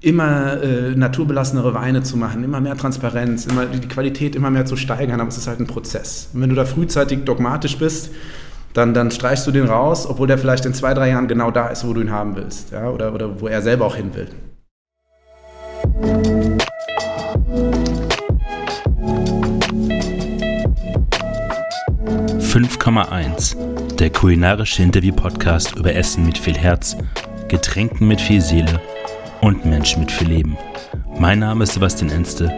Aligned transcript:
immer 0.00 0.62
äh, 0.62 0.94
naturbelassenere 0.94 1.74
Weine 1.74 2.02
zu 2.02 2.16
machen, 2.16 2.44
immer 2.44 2.60
mehr 2.60 2.76
Transparenz, 2.76 3.46
immer 3.46 3.66
die 3.66 3.88
Qualität 3.88 4.36
immer 4.36 4.50
mehr 4.50 4.64
zu 4.64 4.76
steigern, 4.76 5.20
aber 5.20 5.28
es 5.28 5.38
ist 5.38 5.48
halt 5.48 5.58
ein 5.58 5.66
Prozess. 5.66 6.30
Und 6.32 6.42
wenn 6.42 6.50
du 6.50 6.54
da 6.54 6.64
frühzeitig 6.64 7.24
dogmatisch 7.24 7.78
bist, 7.78 8.10
dann, 8.74 8.94
dann 8.94 9.10
streichst 9.10 9.46
du 9.46 9.50
den 9.50 9.66
raus, 9.66 10.06
obwohl 10.08 10.28
der 10.28 10.38
vielleicht 10.38 10.64
in 10.66 10.74
zwei, 10.74 10.94
drei 10.94 11.08
Jahren 11.08 11.26
genau 11.26 11.50
da 11.50 11.68
ist, 11.68 11.86
wo 11.86 11.92
du 11.94 12.00
ihn 12.00 12.12
haben 12.12 12.36
willst, 12.36 12.70
ja? 12.70 12.90
oder, 12.90 13.12
oder 13.12 13.40
wo 13.40 13.48
er 13.48 13.60
selber 13.60 13.86
auch 13.86 13.96
hin 13.96 14.14
will. 14.14 14.28
5,1 22.40 23.96
Der 23.96 24.10
kulinarische 24.10 24.82
Interview-Podcast 24.82 25.76
über 25.76 25.94
Essen 25.94 26.24
mit 26.24 26.38
viel 26.38 26.56
Herz, 26.56 26.96
Getränken 27.48 28.06
mit 28.06 28.20
viel 28.20 28.40
Seele 28.40 28.80
und 29.40 29.64
Menschen 29.64 30.00
mit 30.00 30.10
viel 30.10 30.28
Leben. 30.28 30.56
Mein 31.18 31.38
Name 31.38 31.64
ist 31.64 31.74
Sebastian 31.74 32.10
Enste 32.10 32.50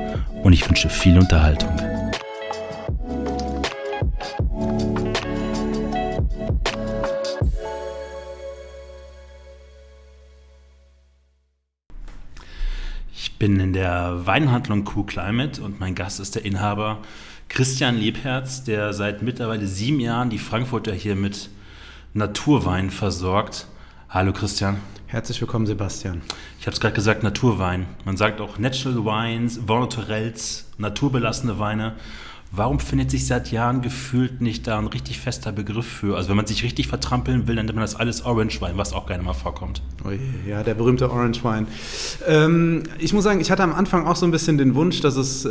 und 0.42 0.52
ich 0.52 0.68
wünsche 0.68 0.88
viel 0.88 1.18
Unterhaltung. 1.18 1.70
Ich 13.12 13.38
bin 13.38 13.58
in 13.58 13.72
der 13.72 14.26
Weinhandlung 14.26 14.88
Cool 14.94 15.06
Climate 15.06 15.62
und 15.62 15.80
mein 15.80 15.94
Gast 15.94 16.20
ist 16.20 16.34
der 16.34 16.44
Inhaber 16.44 16.98
Christian 17.48 17.96
Liebherz, 17.96 18.64
der 18.64 18.92
seit 18.92 19.22
mittlerweile 19.22 19.66
sieben 19.66 19.98
Jahren 19.98 20.30
die 20.30 20.38
Frankfurter 20.38 20.92
hier 20.92 21.16
mit 21.16 21.50
Naturwein 22.12 22.90
versorgt. 22.90 23.66
Hallo 24.08 24.32
Christian. 24.32 24.78
Herzlich 25.10 25.40
willkommen, 25.40 25.66
Sebastian. 25.66 26.22
Ich 26.60 26.68
habe 26.68 26.74
es 26.74 26.80
gerade 26.80 26.94
gesagt, 26.94 27.24
Naturwein. 27.24 27.86
Man 28.04 28.16
sagt 28.16 28.40
auch 28.40 28.60
Natural 28.60 29.04
Wines, 29.04 29.58
Naturels, 29.66 30.66
naturbelassene 30.78 31.58
Weine. 31.58 31.94
Warum 32.52 32.78
findet 32.78 33.10
sich 33.10 33.26
seit 33.26 33.50
Jahren 33.50 33.82
gefühlt 33.82 34.40
nicht 34.40 34.68
da 34.68 34.78
ein 34.78 34.86
richtig 34.86 35.18
fester 35.18 35.50
Begriff 35.50 35.84
für? 35.84 36.16
Also 36.16 36.28
wenn 36.28 36.36
man 36.36 36.46
sich 36.46 36.62
richtig 36.62 36.86
vertrampeln 36.86 37.48
will, 37.48 37.56
dann 37.56 37.66
nennt 37.66 37.74
man 37.74 37.82
das 37.82 37.96
alles 37.96 38.24
Orange 38.24 38.60
Wein, 38.60 38.74
was 38.76 38.92
auch 38.92 39.06
gerne 39.08 39.24
mal 39.24 39.32
vorkommt. 39.32 39.82
Oh 40.04 40.12
je, 40.12 40.20
ja, 40.48 40.62
der 40.62 40.74
berühmte 40.74 41.10
Orange 41.10 41.42
Wein. 41.42 41.66
Ähm, 42.28 42.84
ich 43.00 43.12
muss 43.12 43.24
sagen, 43.24 43.40
ich 43.40 43.50
hatte 43.50 43.64
am 43.64 43.74
Anfang 43.74 44.06
auch 44.06 44.14
so 44.14 44.26
ein 44.26 44.30
bisschen 44.30 44.58
den 44.58 44.76
Wunsch, 44.76 45.00
dass 45.00 45.16
es 45.16 45.44
äh, 45.44 45.48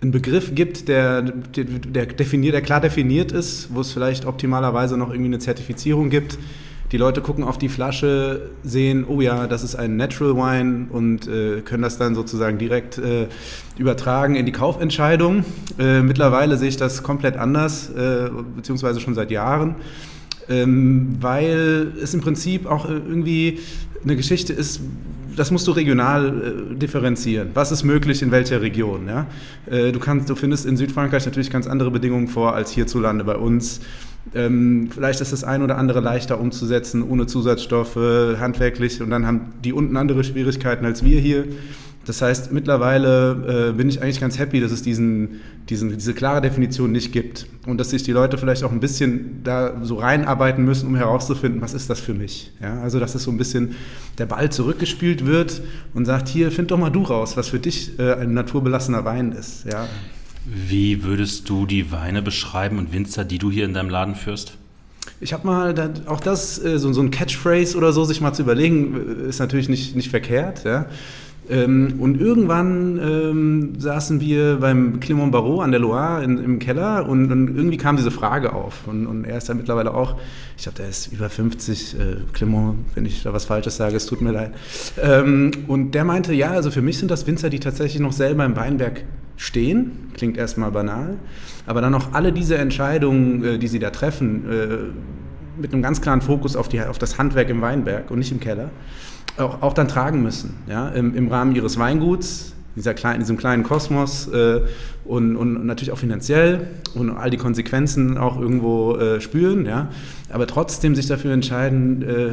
einen 0.00 0.10
Begriff 0.10 0.54
gibt, 0.54 0.88
der, 0.88 1.20
der, 1.20 1.64
der, 1.64 2.06
definiert, 2.06 2.54
der 2.54 2.62
klar 2.62 2.80
definiert 2.80 3.30
ist, 3.30 3.74
wo 3.74 3.82
es 3.82 3.92
vielleicht 3.92 4.24
optimalerweise 4.24 4.96
noch 4.96 5.10
irgendwie 5.10 5.28
eine 5.28 5.38
Zertifizierung 5.38 6.08
gibt. 6.08 6.38
Die 6.92 6.98
Leute 6.98 7.22
gucken 7.22 7.42
auf 7.42 7.56
die 7.56 7.70
Flasche, 7.70 8.50
sehen, 8.62 9.06
oh 9.08 9.22
ja, 9.22 9.46
das 9.46 9.64
ist 9.64 9.74
ein 9.76 9.96
Natural 9.96 10.36
Wine 10.36 10.88
und 10.90 11.26
äh, 11.26 11.62
können 11.62 11.82
das 11.82 11.96
dann 11.96 12.14
sozusagen 12.14 12.58
direkt 12.58 12.98
äh, 12.98 13.28
übertragen 13.78 14.34
in 14.34 14.44
die 14.44 14.52
Kaufentscheidung. 14.52 15.42
Äh, 15.78 16.02
mittlerweile 16.02 16.58
sehe 16.58 16.68
ich 16.68 16.76
das 16.76 17.02
komplett 17.02 17.38
anders, 17.38 17.88
äh, 17.88 18.28
beziehungsweise 18.54 19.00
schon 19.00 19.14
seit 19.14 19.30
Jahren, 19.30 19.76
ähm, 20.50 21.16
weil 21.18 21.92
es 22.02 22.12
im 22.12 22.20
Prinzip 22.20 22.66
auch 22.66 22.86
äh, 22.86 22.92
irgendwie 22.92 23.60
eine 24.04 24.14
Geschichte 24.14 24.52
ist, 24.52 24.82
das 25.34 25.50
musst 25.50 25.66
du 25.66 25.72
regional 25.72 26.26
äh, 26.72 26.74
differenzieren. 26.74 27.52
Was 27.54 27.72
ist 27.72 27.84
möglich 27.84 28.20
in 28.20 28.30
welcher 28.30 28.60
Region? 28.60 29.08
Ja? 29.08 29.26
Äh, 29.64 29.92
du, 29.92 29.98
kannst, 29.98 30.28
du 30.28 30.34
findest 30.34 30.66
in 30.66 30.76
Südfrankreich 30.76 31.24
natürlich 31.24 31.50
ganz 31.50 31.66
andere 31.66 31.90
Bedingungen 31.90 32.28
vor 32.28 32.54
als 32.54 32.70
hierzulande 32.70 33.24
bei 33.24 33.36
uns. 33.36 33.80
Ähm, 34.34 34.88
vielleicht 34.90 35.20
ist 35.20 35.32
das 35.32 35.44
ein 35.44 35.62
oder 35.62 35.78
andere 35.78 36.00
leichter 36.00 36.40
umzusetzen, 36.40 37.02
ohne 37.02 37.26
Zusatzstoffe, 37.26 37.96
handwerklich. 37.96 39.02
Und 39.02 39.10
dann 39.10 39.26
haben 39.26 39.52
die 39.64 39.72
unten 39.72 39.96
andere 39.96 40.24
Schwierigkeiten 40.24 40.84
als 40.84 41.04
wir 41.04 41.20
hier. 41.20 41.44
Das 42.04 42.20
heißt, 42.20 42.50
mittlerweile 42.50 43.68
äh, 43.70 43.72
bin 43.72 43.88
ich 43.88 44.02
eigentlich 44.02 44.20
ganz 44.20 44.36
happy, 44.36 44.60
dass 44.60 44.72
es 44.72 44.82
diesen, 44.82 45.40
diesen, 45.68 45.90
diese 45.90 46.14
klare 46.14 46.40
Definition 46.40 46.90
nicht 46.90 47.12
gibt 47.12 47.46
und 47.64 47.78
dass 47.78 47.90
sich 47.90 48.02
die 48.02 48.10
Leute 48.10 48.38
vielleicht 48.38 48.64
auch 48.64 48.72
ein 48.72 48.80
bisschen 48.80 49.42
da 49.44 49.80
so 49.84 49.96
reinarbeiten 49.96 50.64
müssen, 50.64 50.88
um 50.88 50.96
herauszufinden, 50.96 51.60
was 51.60 51.74
ist 51.74 51.88
das 51.90 52.00
für 52.00 52.14
mich. 52.14 52.50
Ja, 52.60 52.80
also, 52.80 52.98
dass 52.98 53.14
es 53.14 53.22
so 53.22 53.30
ein 53.30 53.38
bisschen 53.38 53.76
der 54.18 54.26
Ball 54.26 54.50
zurückgespielt 54.50 55.26
wird 55.26 55.62
und 55.94 56.04
sagt, 56.04 56.28
hier, 56.28 56.50
find 56.50 56.72
doch 56.72 56.78
mal 56.78 56.90
du 56.90 57.02
raus, 57.02 57.36
was 57.36 57.48
für 57.48 57.60
dich 57.60 57.96
äh, 58.00 58.14
ein 58.14 58.34
naturbelassener 58.34 59.04
Wein 59.04 59.30
ist. 59.30 59.64
Ja. 59.70 59.86
Wie 60.44 61.04
würdest 61.04 61.48
du 61.48 61.66
die 61.66 61.92
Weine 61.92 62.22
beschreiben 62.22 62.78
und 62.78 62.92
Winzer, 62.92 63.24
die 63.24 63.38
du 63.38 63.50
hier 63.50 63.64
in 63.64 63.74
deinem 63.74 63.90
Laden 63.90 64.14
führst? 64.14 64.54
Ich 65.20 65.32
habe 65.32 65.46
mal, 65.46 65.92
auch 66.06 66.20
das, 66.20 66.62
äh, 66.62 66.78
so, 66.78 66.92
so 66.92 67.00
ein 67.00 67.10
Catchphrase 67.10 67.76
oder 67.76 67.92
so, 67.92 68.04
sich 68.04 68.20
mal 68.20 68.32
zu 68.32 68.42
überlegen, 68.42 69.24
äh, 69.24 69.28
ist 69.28 69.38
natürlich 69.38 69.68
nicht, 69.68 69.94
nicht 69.94 70.10
verkehrt. 70.10 70.64
Ja. 70.64 70.86
Ähm, 71.50 71.94
und 71.98 72.20
irgendwann 72.20 72.98
ähm, 72.98 73.72
saßen 73.78 74.20
wir 74.20 74.58
beim 74.60 75.00
Clément 75.00 75.32
Barrault 75.32 75.62
an 75.62 75.72
der 75.72 75.80
Loire 75.80 76.22
in, 76.22 76.38
im 76.38 76.58
Keller 76.60 77.08
und, 77.08 77.32
und, 77.32 77.56
irgendwie 77.56 77.76
kam 77.76 77.96
diese 77.96 78.12
Frage 78.12 78.52
auf. 78.52 78.86
Und, 78.86 79.06
und 79.06 79.24
er 79.24 79.38
ist 79.38 79.48
ja 79.48 79.54
mittlerweile 79.54 79.92
auch, 79.92 80.16
ich 80.56 80.62
glaube, 80.62 80.78
der 80.78 80.88
ist 80.88 81.12
über 81.12 81.28
50, 81.28 81.94
äh, 81.94 81.98
Clément, 82.32 82.74
wenn 82.94 83.06
ich 83.06 83.22
da 83.24 83.32
was 83.32 83.44
Falsches 83.44 83.76
sage, 83.76 83.96
es 83.96 84.06
tut 84.06 84.20
mir 84.20 84.30
leid. 84.30 84.52
Ähm, 85.02 85.50
und 85.66 85.92
der 85.92 86.04
meinte, 86.04 86.32
ja, 86.32 86.50
also 86.50 86.70
für 86.70 86.82
mich 86.82 86.98
sind 86.98 87.10
das 87.10 87.26
Winzer, 87.26 87.50
die 87.50 87.58
tatsächlich 87.58 88.00
noch 88.00 88.12
selber 88.12 88.44
im 88.44 88.54
Weinberg 88.54 89.04
stehen. 89.36 90.10
Klingt 90.14 90.36
erstmal 90.36 90.70
banal. 90.70 91.16
Aber 91.66 91.80
dann 91.80 91.92
noch 91.92 92.12
alle 92.12 92.32
diese 92.32 92.56
Entscheidungen, 92.56 93.44
äh, 93.44 93.58
die 93.58 93.66
sie 93.66 93.80
da 93.80 93.90
treffen, 93.90 94.48
äh, 94.48 94.78
mit 95.60 95.72
einem 95.72 95.82
ganz 95.82 96.00
klaren 96.00 96.22
Fokus 96.22 96.54
auf, 96.54 96.68
die, 96.68 96.80
auf 96.80 96.98
das 96.98 97.18
Handwerk 97.18 97.50
im 97.50 97.60
Weinberg 97.60 98.10
und 98.10 98.18
nicht 98.18 98.32
im 98.32 98.40
Keller 98.40 98.70
auch, 99.36 99.62
auch 99.62 99.72
dann 99.72 99.88
tragen 99.88 100.22
müssen, 100.22 100.54
ja, 100.68 100.88
im, 100.88 101.14
im 101.14 101.28
Rahmen 101.28 101.54
ihres 101.54 101.78
Weinguts, 101.78 102.52
dieser 102.76 102.94
kleinen, 102.94 103.20
diesem 103.20 103.36
kleinen 103.36 103.64
Kosmos 103.64 104.28
äh, 104.28 104.60
und, 105.04 105.36
und, 105.36 105.66
natürlich 105.66 105.92
auch 105.92 105.98
finanziell 105.98 106.68
und 106.94 107.10
all 107.10 107.30
die 107.30 107.36
Konsequenzen 107.36 108.16
auch 108.16 108.40
irgendwo 108.40 108.96
äh, 108.96 109.20
spüren, 109.20 109.66
ja, 109.66 109.88
aber 110.30 110.46
trotzdem 110.46 110.94
sich 110.94 111.06
dafür 111.06 111.32
entscheiden, 111.32 112.02
äh, 112.02 112.30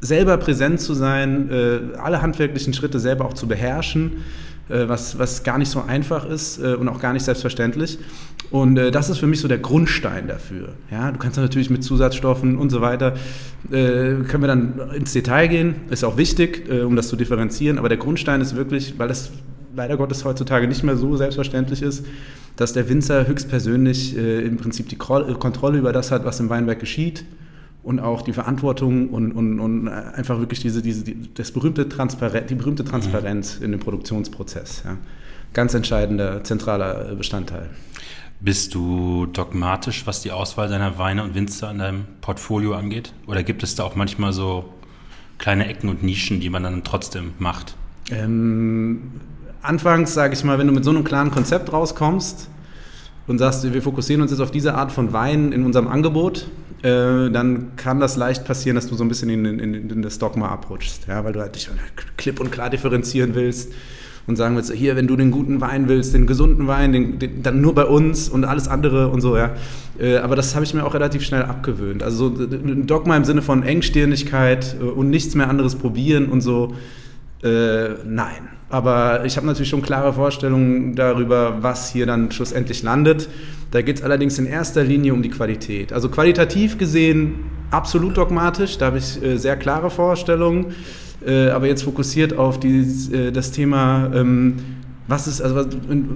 selber 0.00 0.36
präsent 0.36 0.80
zu 0.80 0.94
sein, 0.94 1.50
äh, 1.50 1.98
alle 1.98 2.22
handwerklichen 2.22 2.74
Schritte 2.74 3.00
selber 3.00 3.24
auch 3.24 3.34
zu 3.34 3.46
beherrschen 3.46 4.22
äh, 4.68 4.88
was, 4.88 5.18
was 5.18 5.42
gar 5.42 5.58
nicht 5.58 5.70
so 5.70 5.82
einfach 5.82 6.24
ist 6.24 6.58
äh, 6.58 6.74
und 6.74 6.88
auch 6.88 6.98
gar 6.98 7.12
nicht 7.12 7.24
selbstverständlich. 7.24 7.98
Und 8.50 8.76
äh, 8.76 8.90
das 8.90 9.10
ist 9.10 9.18
für 9.18 9.26
mich 9.26 9.40
so 9.40 9.48
der 9.48 9.58
Grundstein 9.58 10.28
dafür. 10.28 10.70
Ja, 10.90 11.10
du 11.10 11.18
kannst 11.18 11.36
natürlich 11.38 11.70
mit 11.70 11.82
Zusatzstoffen 11.82 12.56
und 12.56 12.70
so 12.70 12.80
weiter, 12.80 13.14
können 13.70 14.40
wir 14.40 14.46
dann 14.46 14.74
ins 14.94 15.12
Detail 15.12 15.48
gehen, 15.48 15.74
ist 15.90 16.04
auch 16.04 16.18
wichtig, 16.18 16.68
um 16.70 16.96
das 16.96 17.08
zu 17.08 17.16
differenzieren, 17.16 17.78
aber 17.78 17.88
der 17.88 17.96
Grundstein 17.96 18.42
ist 18.42 18.56
wirklich, 18.56 18.98
weil 18.98 19.08
das 19.08 19.32
leider 19.74 19.96
Gottes 19.96 20.24
heutzutage 20.26 20.68
nicht 20.68 20.84
mehr 20.84 20.96
so 20.96 21.16
selbstverständlich 21.16 21.80
ist, 21.80 22.04
dass 22.56 22.74
der 22.74 22.88
Winzer 22.90 23.26
höchstpersönlich 23.26 24.16
im 24.16 24.58
Prinzip 24.58 24.90
die 24.90 24.96
Kontrolle 24.96 25.78
über 25.78 25.94
das 25.94 26.10
hat, 26.10 26.26
was 26.26 26.40
im 26.40 26.50
Weinberg 26.50 26.78
geschieht 26.78 27.24
und 27.84 28.00
auch 28.00 28.22
die 28.22 28.32
Verantwortung 28.32 29.10
und, 29.10 29.32
und, 29.32 29.60
und 29.60 29.88
einfach 29.88 30.40
wirklich 30.40 30.60
diese, 30.60 30.82
diese, 30.82 31.04
die, 31.04 31.32
das 31.34 31.52
berühmte 31.52 31.88
Transparenz, 31.88 32.48
die 32.48 32.54
berühmte 32.54 32.84
Transparenz 32.84 33.58
in 33.60 33.72
dem 33.72 33.80
Produktionsprozess. 33.80 34.82
Ja. 34.84 34.96
Ganz 35.52 35.74
entscheidender, 35.74 36.42
zentraler 36.42 37.14
Bestandteil. 37.14 37.68
Bist 38.44 38.74
du 38.74 39.24
dogmatisch, 39.24 40.06
was 40.06 40.20
die 40.20 40.30
Auswahl 40.30 40.68
deiner 40.68 40.98
Weine 40.98 41.24
und 41.24 41.34
Winzer 41.34 41.70
in 41.70 41.78
deinem 41.78 42.04
Portfolio 42.20 42.74
angeht? 42.74 43.14
Oder 43.26 43.42
gibt 43.42 43.62
es 43.62 43.74
da 43.74 43.84
auch 43.84 43.94
manchmal 43.94 44.34
so 44.34 44.66
kleine 45.38 45.66
Ecken 45.66 45.88
und 45.88 46.02
Nischen, 46.02 46.40
die 46.40 46.50
man 46.50 46.62
dann 46.62 46.84
trotzdem 46.84 47.32
macht? 47.38 47.74
Ähm, 48.10 49.12
anfangs, 49.62 50.12
sage 50.12 50.34
ich 50.34 50.44
mal, 50.44 50.58
wenn 50.58 50.66
du 50.66 50.74
mit 50.74 50.84
so 50.84 50.90
einem 50.90 51.04
klaren 51.04 51.30
Konzept 51.30 51.72
rauskommst, 51.72 52.50
und 53.26 53.38
sagst, 53.38 53.72
wir 53.72 53.80
fokussieren 53.80 54.20
uns 54.20 54.30
jetzt 54.30 54.40
auf 54.40 54.50
diese 54.50 54.74
Art 54.74 54.92
von 54.92 55.14
Wein 55.14 55.52
in 55.52 55.64
unserem 55.64 55.88
Angebot, 55.88 56.46
äh, 56.82 57.30
dann 57.30 57.74
kann 57.76 57.98
das 57.98 58.16
leicht 58.16 58.44
passieren, 58.44 58.74
dass 58.74 58.86
du 58.86 58.94
so 58.96 59.04
ein 59.04 59.08
bisschen 59.08 59.30
in, 59.30 59.46
in, 59.46 59.90
in 59.90 60.02
das 60.02 60.18
Dogma 60.18 60.48
abrutschst, 60.48 61.06
ja, 61.08 61.24
weil 61.24 61.32
du 61.32 61.40
halt 61.40 61.54
dich 61.54 61.70
klipp 62.18 62.38
und 62.38 62.52
klar 62.52 62.68
differenzieren 62.68 63.34
willst 63.34 63.72
und 64.26 64.36
sagen 64.36 64.56
willst, 64.56 64.72
hier, 64.72 64.96
wenn 64.96 65.06
du 65.06 65.16
den 65.16 65.30
guten 65.30 65.60
Wein 65.60 65.88
willst, 65.88 66.14
den 66.14 66.26
gesunden 66.26 66.66
Wein, 66.66 66.92
den, 66.92 67.18
den, 67.18 67.42
dann 67.42 67.60
nur 67.60 67.74
bei 67.74 67.84
uns 67.84 68.28
und 68.28 68.44
alles 68.44 68.68
andere 68.68 69.08
und 69.08 69.20
so, 69.20 69.36
ja. 69.36 69.50
Äh, 69.98 70.16
aber 70.16 70.36
das 70.36 70.54
habe 70.54 70.64
ich 70.64 70.74
mir 70.74 70.84
auch 70.84 70.94
relativ 70.94 71.22
schnell 71.22 71.42
abgewöhnt. 71.42 72.02
Also 72.02 72.34
so 72.34 72.44
ein 72.44 72.86
Dogma 72.86 73.16
im 73.16 73.24
Sinne 73.24 73.42
von 73.42 73.62
Engstirnigkeit 73.62 74.76
äh, 74.80 74.84
und 74.84 75.10
nichts 75.10 75.34
mehr 75.34 75.48
anderes 75.48 75.76
probieren 75.76 76.26
und 76.26 76.40
so, 76.40 76.74
äh, 77.42 77.90
nein. 78.06 78.48
Aber 78.70 79.24
ich 79.24 79.36
habe 79.36 79.46
natürlich 79.46 79.68
schon 79.68 79.82
klare 79.82 80.12
Vorstellungen 80.14 80.94
darüber, 80.96 81.58
was 81.60 81.92
hier 81.92 82.06
dann 82.06 82.32
schlussendlich 82.32 82.82
landet. 82.82 83.28
Da 83.70 83.82
geht 83.82 83.98
es 83.98 84.02
allerdings 84.02 84.38
in 84.38 84.46
erster 84.46 84.82
Linie 84.82 85.12
um 85.12 85.22
die 85.22 85.28
Qualität. 85.28 85.92
Also 85.92 86.08
qualitativ 86.08 86.78
gesehen 86.78 87.34
absolut 87.70 88.16
dogmatisch, 88.16 88.78
da 88.78 88.86
habe 88.86 88.98
ich 88.98 89.22
äh, 89.22 89.36
sehr 89.36 89.56
klare 89.56 89.90
Vorstellungen. 89.90 90.74
Äh, 91.26 91.50
aber 91.50 91.66
jetzt 91.66 91.82
fokussiert 91.82 92.36
auf 92.36 92.60
dieses, 92.60 93.10
äh, 93.10 93.32
das 93.32 93.50
Thema, 93.50 94.10
ähm, 94.14 94.56
was 95.06 95.26
ist, 95.26 95.40
also 95.40 95.66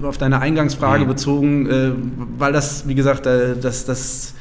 auf 0.03 0.19
deine 0.19 0.41
Eingangsfrage 0.41 1.05
mhm. 1.05 1.09
bezogen, 1.09 1.67
äh, 1.67 1.93
weil 2.39 2.53
das, 2.53 2.89
wie 2.89 2.95
gesagt, 2.95 3.27
äh, 3.27 3.57
das, 3.61 3.85
das 3.85 4.35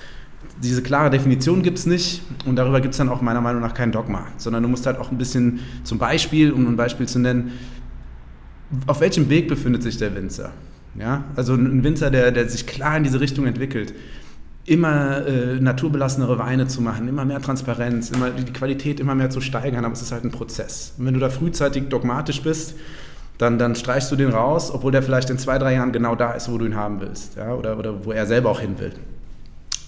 diese 0.61 0.81
klare 0.81 1.09
Definition 1.09 1.61
gibt 1.61 1.77
es 1.77 1.85
nicht 1.85 2.23
und 2.45 2.55
darüber 2.55 2.81
gibt 2.81 2.93
es 2.93 2.97
dann 2.97 3.09
auch 3.09 3.21
meiner 3.21 3.41
Meinung 3.41 3.61
nach 3.61 3.73
kein 3.73 3.91
Dogma, 3.91 4.25
sondern 4.37 4.63
du 4.63 4.69
musst 4.69 4.85
halt 4.85 4.97
auch 4.97 5.11
ein 5.11 5.17
bisschen 5.17 5.59
zum 5.83 5.99
Beispiel, 5.99 6.51
um 6.51 6.67
ein 6.67 6.75
Beispiel 6.75 7.07
zu 7.07 7.19
nennen, 7.19 7.51
auf 8.87 8.99
welchem 8.99 9.29
Weg 9.29 9.47
befindet 9.47 9.83
sich 9.83 9.97
der 9.97 10.15
Winzer? 10.15 10.51
Ja? 10.95 11.25
Also 11.35 11.53
ein 11.53 11.83
Winzer, 11.83 12.09
der, 12.09 12.31
der 12.31 12.49
sich 12.49 12.65
klar 12.65 12.97
in 12.97 13.03
diese 13.03 13.19
Richtung 13.19 13.45
entwickelt, 13.45 13.93
immer 14.67 15.25
äh, 15.25 15.59
naturbelassenere 15.59 16.37
Weine 16.37 16.67
zu 16.67 16.81
machen, 16.81 17.07
immer 17.07 17.25
mehr 17.25 17.41
Transparenz, 17.41 18.11
immer 18.11 18.29
die 18.29 18.53
Qualität 18.53 18.99
immer 18.99 19.15
mehr 19.15 19.29
zu 19.29 19.41
steigern, 19.41 19.85
aber 19.85 19.93
es 19.93 20.01
ist 20.01 20.11
halt 20.11 20.23
ein 20.23 20.31
Prozess. 20.31 20.93
Und 20.97 21.05
wenn 21.05 21.15
du 21.15 21.19
da 21.19 21.29
frühzeitig 21.29 21.87
dogmatisch 21.89 22.43
bist, 22.43 22.75
dann, 23.37 23.57
dann 23.57 23.75
streichst 23.75 24.11
du 24.11 24.15
den 24.15 24.29
raus, 24.29 24.71
obwohl 24.71 24.91
der 24.91 25.01
vielleicht 25.01 25.29
in 25.29 25.37
zwei, 25.37 25.57
drei 25.57 25.73
Jahren 25.73 25.91
genau 25.91 26.15
da 26.15 26.33
ist, 26.33 26.51
wo 26.51 26.57
du 26.57 26.65
ihn 26.65 26.75
haben 26.75 26.99
willst, 26.99 27.37
ja? 27.37 27.53
oder, 27.53 27.77
oder 27.79 28.05
wo 28.05 28.11
er 28.11 28.25
selber 28.25 28.51
auch 28.51 28.59
hin 28.59 28.77
will 28.77 28.91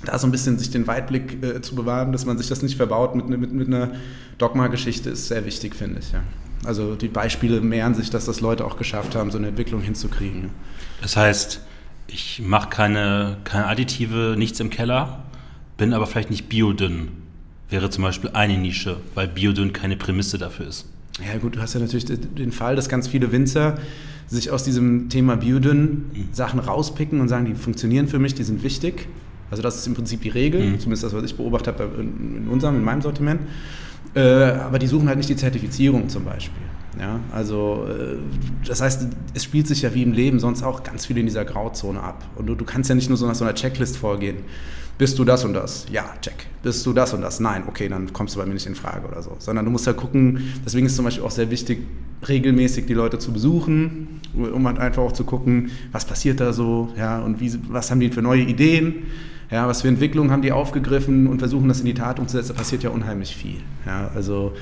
da 0.06 0.18
so 0.18 0.28
ein 0.28 0.32
bisschen 0.32 0.58
sich 0.58 0.70
den 0.70 0.88
Weitblick 0.88 1.44
äh, 1.44 1.62
zu 1.62 1.76
bewahren, 1.76 2.12
dass 2.12 2.26
man 2.26 2.38
sich 2.38 2.48
das 2.48 2.62
nicht 2.62 2.78
verbaut 2.78 3.16
mit, 3.16 3.28
mit, 3.28 3.52
mit 3.52 3.68
einer 3.68 3.92
Dogma-Geschichte, 4.38 5.10
ist 5.10 5.28
sehr 5.28 5.46
wichtig, 5.46 5.76
finde 5.76 6.00
ich. 6.00 6.12
Ja. 6.12 6.22
Also 6.66 6.96
die 6.96 7.08
Beispiele 7.08 7.62
mehren 7.62 7.96
sich, 7.96 8.10
dass 8.10 8.26
das 8.26 8.42
Leute 8.42 8.66
auch 8.66 8.78
geschafft 8.78 9.16
haben, 9.16 9.32
so 9.32 9.38
eine 9.38 9.48
Entwicklung 9.48 9.82
hinzukriegen. 9.82 10.52
Das 11.02 11.18
heißt, 11.18 11.62
ich 12.12 12.42
mache 12.44 12.70
keine, 12.70 13.38
keine 13.44 13.68
Additive, 13.68 14.36
nichts 14.38 14.60
im 14.60 14.70
Keller, 14.70 15.24
bin 15.78 15.94
aber 15.94 16.08
vielleicht 16.08 16.30
nicht 16.30 16.50
biodünn. 16.50 17.10
Wäre 17.70 17.90
zum 17.90 18.04
Beispiel 18.04 18.32
eine 18.34 18.58
Nische, 18.58 18.98
weil 19.14 19.28
biodünn 19.28 19.74
keine 19.74 19.96
Prämisse 19.96 20.38
dafür 20.38 20.68
ist. 20.68 20.88
Ja 21.26 21.38
gut, 21.38 21.56
du 21.56 21.62
hast 21.62 21.74
ja 21.74 21.80
natürlich 21.80 22.06
den 22.06 22.52
Fall, 22.52 22.76
dass 22.76 22.90
ganz 22.90 23.08
viele 23.08 23.32
Winzer 23.32 23.78
sich 24.28 24.52
aus 24.52 24.64
diesem 24.64 25.10
Thema 25.10 25.38
biodünn 25.38 26.06
mhm. 26.14 26.30
Sachen 26.32 26.60
rauspicken 26.60 27.22
und 27.22 27.28
sagen, 27.28 27.46
die 27.46 27.56
funktionieren 27.56 28.08
für 28.08 28.20
mich, 28.20 28.34
die 28.34 28.44
sind 28.44 28.64
wichtig 28.64 29.08
also 29.52 29.64
das 29.64 29.78
ist 29.78 29.88
im 29.88 29.94
Prinzip 29.94 30.22
die 30.22 30.30
Regel, 30.30 30.62
mhm. 30.62 30.80
zumindest 30.80 31.04
das, 31.04 31.14
was 31.14 31.24
ich 31.24 31.36
beobachtet 31.36 31.80
habe 31.80 31.90
in, 32.00 32.48
unserem, 32.50 32.76
in 32.76 32.84
meinem 32.84 33.02
Sortiment. 33.02 33.42
Äh, 34.16 34.22
aber 34.22 34.80
die 34.80 34.88
suchen 34.88 35.08
halt 35.08 35.18
nicht 35.18 35.30
die 35.30 35.36
Zertifizierung 35.36 36.10
zum 36.10 36.26
Beispiel. 36.26 36.64
Ja, 37.00 37.20
also 37.32 37.88
äh, 37.88 38.18
das 38.68 38.82
heißt, 38.82 39.08
es 39.34 39.44
spielt 39.44 39.68
sich 39.68 39.82
ja 39.82 39.94
wie 39.94 40.04
im 40.04 40.12
Leben 40.12 40.40
sonst 40.40 40.64
auch 40.64 40.84
ganz 40.84 41.06
viel 41.06 41.18
in 41.18 41.26
dieser 41.26 41.46
Grauzone 41.46 42.02
ab. 42.02 42.26
Und 42.36 42.48
du, 42.48 42.56
du 42.56 42.66
kannst 42.66 42.90
ja 42.90 42.96
nicht 42.96 43.10
nur 43.10 43.18
so 43.18 43.26
nach 43.26 43.36
so 43.36 43.46
einer 43.46 43.56
Checklist 43.56 43.98
vorgehen. 43.98 44.38
Bist 44.98 45.18
du 45.18 45.24
das 45.24 45.46
und 45.46 45.54
das? 45.54 45.86
Ja, 45.90 46.04
check. 46.22 46.48
Bist 46.62 46.86
du 46.86 46.92
das 46.92 47.14
und 47.14 47.22
das? 47.22 47.40
Nein, 47.40 47.64
okay, 47.68 47.88
dann 47.88 48.12
kommst 48.12 48.36
du 48.36 48.40
bei 48.40 48.46
mir 48.46 48.54
nicht 48.54 48.68
in 48.68 48.76
Frage 48.76 49.08
oder 49.08 49.22
so. 49.22 49.34
Sondern 49.40 49.64
du 49.64 49.72
musst 49.72 49.88
ja 49.88 49.94
gucken, 49.94 50.54
deswegen 50.66 50.86
ist 50.86 50.92
es 50.92 50.96
zum 50.98 51.06
Beispiel 51.06 51.24
auch 51.24 51.32
sehr 51.32 51.50
wichtig, 51.50 51.88
regelmäßig 52.28 52.86
die 52.86 52.96
Leute 52.96 53.18
zu 53.18 53.32
besuchen, 53.32 54.20
um 54.34 54.68
halt 54.68 54.78
einfach 54.78 55.02
auch 55.02 55.14
zu 55.14 55.24
gucken, 55.24 55.72
was 55.94 56.04
passiert 56.04 56.42
da 56.42 56.52
so, 56.52 56.90
ja, 56.98 57.20
und 57.20 57.40
wie, 57.40 57.58
was 57.70 57.92
haben 57.92 58.02
die 58.02 58.10
für 58.10 58.22
neue 58.22 58.42
Ideen 58.42 59.06
ja, 59.52 59.68
was 59.68 59.82
für 59.82 59.88
Entwicklungen 59.88 60.32
haben 60.32 60.42
die 60.42 60.52
aufgegriffen 60.52 61.28
und 61.28 61.40
versuchen 61.40 61.68
das 61.68 61.80
in 61.80 61.86
die 61.86 61.94
Tat 61.94 62.20
umzusetzen, 62.20 62.50
da 62.50 62.60
passiert 62.60 62.84
ja 62.84 62.92
unheimlich 62.92 63.36
viel. 63.36 63.58
Ja, 63.86 64.12
also 64.14 64.54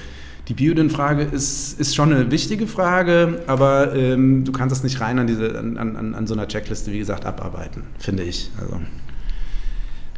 die 0.47 0.53
Biodyn-Frage 0.53 1.23
ist, 1.23 1.79
ist 1.79 1.95
schon 1.95 2.13
eine 2.13 2.31
wichtige 2.31 2.67
Frage, 2.67 3.41
aber 3.47 3.93
ähm, 3.95 4.45
du 4.45 4.51
kannst 4.53 4.71
das 4.71 4.83
nicht 4.83 5.01
rein 5.01 5.19
an, 5.19 5.27
diese, 5.27 5.57
an, 5.59 5.77
an, 5.77 6.15
an 6.15 6.27
so 6.27 6.33
einer 6.33 6.47
Checkliste, 6.47 6.91
wie 6.91 6.99
gesagt, 6.99 7.25
abarbeiten, 7.25 7.83
finde 7.99 8.23
ich. 8.23 8.49
Also. 8.59 8.79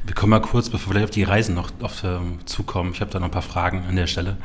Wir 0.05 0.15
kommen 0.15 0.29
mal 0.29 0.39
kurz, 0.39 0.69
bevor 0.69 0.93
wir 0.93 1.03
auf 1.03 1.09
die 1.09 1.23
Reisen 1.23 1.55
noch 1.55 1.71
auf, 1.81 2.03
äh, 2.03 2.19
zukommen. 2.45 2.91
Ich 2.93 3.01
habe 3.01 3.11
da 3.11 3.19
noch 3.19 3.27
ein 3.27 3.31
paar 3.31 3.41
Fragen 3.41 3.83
an 3.87 3.95
der 3.95 4.07
Stelle. 4.07 4.37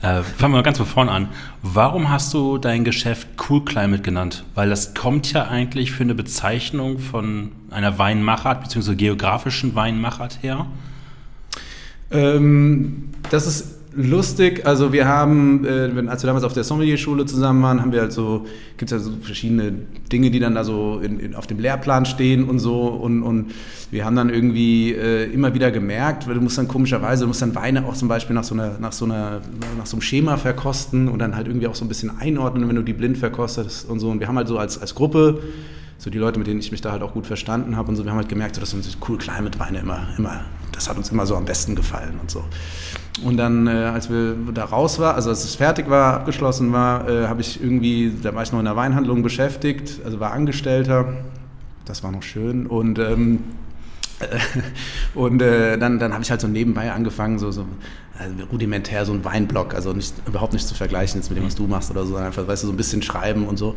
Okay. 0.00 0.18
Äh, 0.18 0.22
fangen 0.22 0.52
wir 0.52 0.58
mal 0.58 0.62
ganz 0.62 0.78
von 0.78 0.86
vorne 0.86 1.10
an. 1.10 1.28
Warum 1.62 2.10
hast 2.10 2.32
du 2.34 2.58
dein 2.58 2.84
Geschäft 2.84 3.28
Cool 3.48 3.64
Climate 3.64 4.02
genannt? 4.02 4.44
Weil 4.54 4.68
das 4.68 4.94
kommt 4.94 5.32
ja 5.32 5.48
eigentlich 5.48 5.92
für 5.92 6.04
eine 6.04 6.14
Bezeichnung 6.14 6.98
von 6.98 7.52
einer 7.70 7.98
Weinmachart 7.98 8.62
bzw. 8.62 8.94
geografischen 8.94 9.74
Weinmachart 9.74 10.42
her. 10.42 10.66
Ähm, 12.10 13.10
das 13.30 13.46
ist 13.46 13.79
lustig. 13.94 14.66
Also 14.66 14.92
wir 14.92 15.06
haben, 15.06 15.64
äh, 15.64 15.90
als 16.08 16.22
wir 16.22 16.26
damals 16.26 16.44
auf 16.44 16.52
der 16.52 16.64
Sommelier-Schule 16.64 17.26
zusammen 17.26 17.62
waren, 17.62 17.80
haben 17.80 17.92
wir 17.92 18.00
halt 18.00 18.12
so, 18.12 18.46
gibt 18.76 18.92
es 18.92 18.98
ja 18.98 18.98
so 18.98 19.12
verschiedene 19.20 19.72
Dinge, 20.12 20.30
die 20.30 20.38
dann 20.38 20.54
da 20.54 20.64
so 20.64 21.00
in, 21.02 21.20
in, 21.20 21.34
auf 21.34 21.46
dem 21.46 21.58
Lehrplan 21.58 22.06
stehen 22.06 22.44
und 22.48 22.58
so. 22.58 22.86
Und, 22.86 23.22
und 23.22 23.52
wir 23.90 24.04
haben 24.04 24.16
dann 24.16 24.30
irgendwie 24.30 24.92
äh, 24.92 25.24
immer 25.32 25.54
wieder 25.54 25.70
gemerkt, 25.70 26.28
weil 26.28 26.34
du 26.34 26.40
musst 26.40 26.58
dann 26.58 26.68
komischerweise, 26.68 27.24
du 27.24 27.28
musst 27.28 27.42
dann 27.42 27.54
Weine 27.54 27.84
auch 27.84 27.94
zum 27.94 28.08
Beispiel 28.08 28.34
nach 28.34 28.44
so, 28.44 28.54
einer, 28.54 28.78
nach, 28.78 28.92
so 28.92 29.04
einer, 29.04 29.40
nach 29.76 29.86
so 29.86 29.96
einem 29.96 30.02
Schema 30.02 30.36
verkosten 30.36 31.08
und 31.08 31.18
dann 31.18 31.36
halt 31.36 31.48
irgendwie 31.48 31.66
auch 31.66 31.74
so 31.74 31.84
ein 31.84 31.88
bisschen 31.88 32.18
einordnen, 32.18 32.68
wenn 32.68 32.76
du 32.76 32.82
die 32.82 32.92
blind 32.92 33.18
verkostest 33.18 33.88
und 33.88 34.00
so. 34.00 34.10
Und 34.10 34.20
wir 34.20 34.28
haben 34.28 34.36
halt 34.36 34.48
so 34.48 34.58
als, 34.58 34.80
als 34.80 34.94
Gruppe 34.94 35.40
so 35.98 36.08
die 36.08 36.18
Leute, 36.18 36.38
mit 36.38 36.48
denen 36.48 36.60
ich 36.60 36.72
mich 36.72 36.80
da 36.80 36.92
halt 36.92 37.02
auch 37.02 37.12
gut 37.12 37.26
verstanden 37.26 37.76
habe 37.76 37.90
und 37.90 37.96
so, 37.96 38.04
wir 38.04 38.10
haben 38.10 38.18
halt 38.18 38.30
gemerkt, 38.30 38.54
so, 38.54 38.60
dass 38.60 38.72
uns 38.72 38.96
cool 39.06 39.18
Climate 39.18 39.58
Weine 39.58 39.80
immer, 39.80 40.08
immer, 40.16 40.40
das 40.72 40.88
hat 40.88 40.96
uns 40.96 41.10
immer 41.10 41.26
so 41.26 41.36
am 41.36 41.44
besten 41.44 41.74
gefallen 41.74 42.14
und 42.20 42.30
so. 42.30 42.42
Und 43.24 43.36
dann, 43.36 43.66
äh, 43.66 43.70
als 43.70 44.08
wir 44.08 44.36
da 44.54 44.64
raus 44.64 44.98
waren, 44.98 45.14
also 45.14 45.30
als 45.30 45.44
es 45.44 45.54
fertig 45.56 45.90
war, 45.90 46.14
abgeschlossen 46.14 46.72
war, 46.72 47.08
äh, 47.08 47.26
habe 47.26 47.40
ich 47.40 47.62
irgendwie, 47.62 48.12
da 48.22 48.34
war 48.34 48.42
ich 48.42 48.52
noch 48.52 48.60
in 48.60 48.64
der 48.64 48.76
Weinhandlung 48.76 49.22
beschäftigt, 49.22 50.00
also 50.04 50.20
war 50.20 50.32
Angestellter, 50.32 51.12
das 51.84 52.02
war 52.02 52.12
noch 52.12 52.22
schön 52.22 52.66
und 52.66 52.98
ähm, 52.98 53.40
und 55.14 55.40
äh, 55.40 55.78
dann, 55.78 55.98
dann 55.98 56.12
habe 56.12 56.22
ich 56.22 56.30
halt 56.30 56.40
so 56.40 56.46
nebenbei 56.46 56.92
angefangen, 56.92 57.38
so, 57.38 57.50
so 57.50 57.66
also 58.18 58.34
rudimentär 58.52 59.06
so 59.06 59.14
ein 59.14 59.24
Weinblock, 59.24 59.74
also 59.74 59.94
nicht, 59.94 60.14
überhaupt 60.26 60.52
nicht 60.52 60.68
zu 60.68 60.74
vergleichen 60.74 61.18
jetzt 61.18 61.30
mit 61.30 61.38
dem, 61.38 61.46
was 61.46 61.54
du 61.54 61.66
machst 61.66 61.90
oder 61.90 62.04
so, 62.04 62.16
einfach, 62.16 62.46
weißt 62.46 62.62
du, 62.62 62.66
so 62.66 62.72
ein 62.72 62.76
bisschen 62.76 63.00
schreiben 63.00 63.46
und 63.46 63.56
so. 63.56 63.74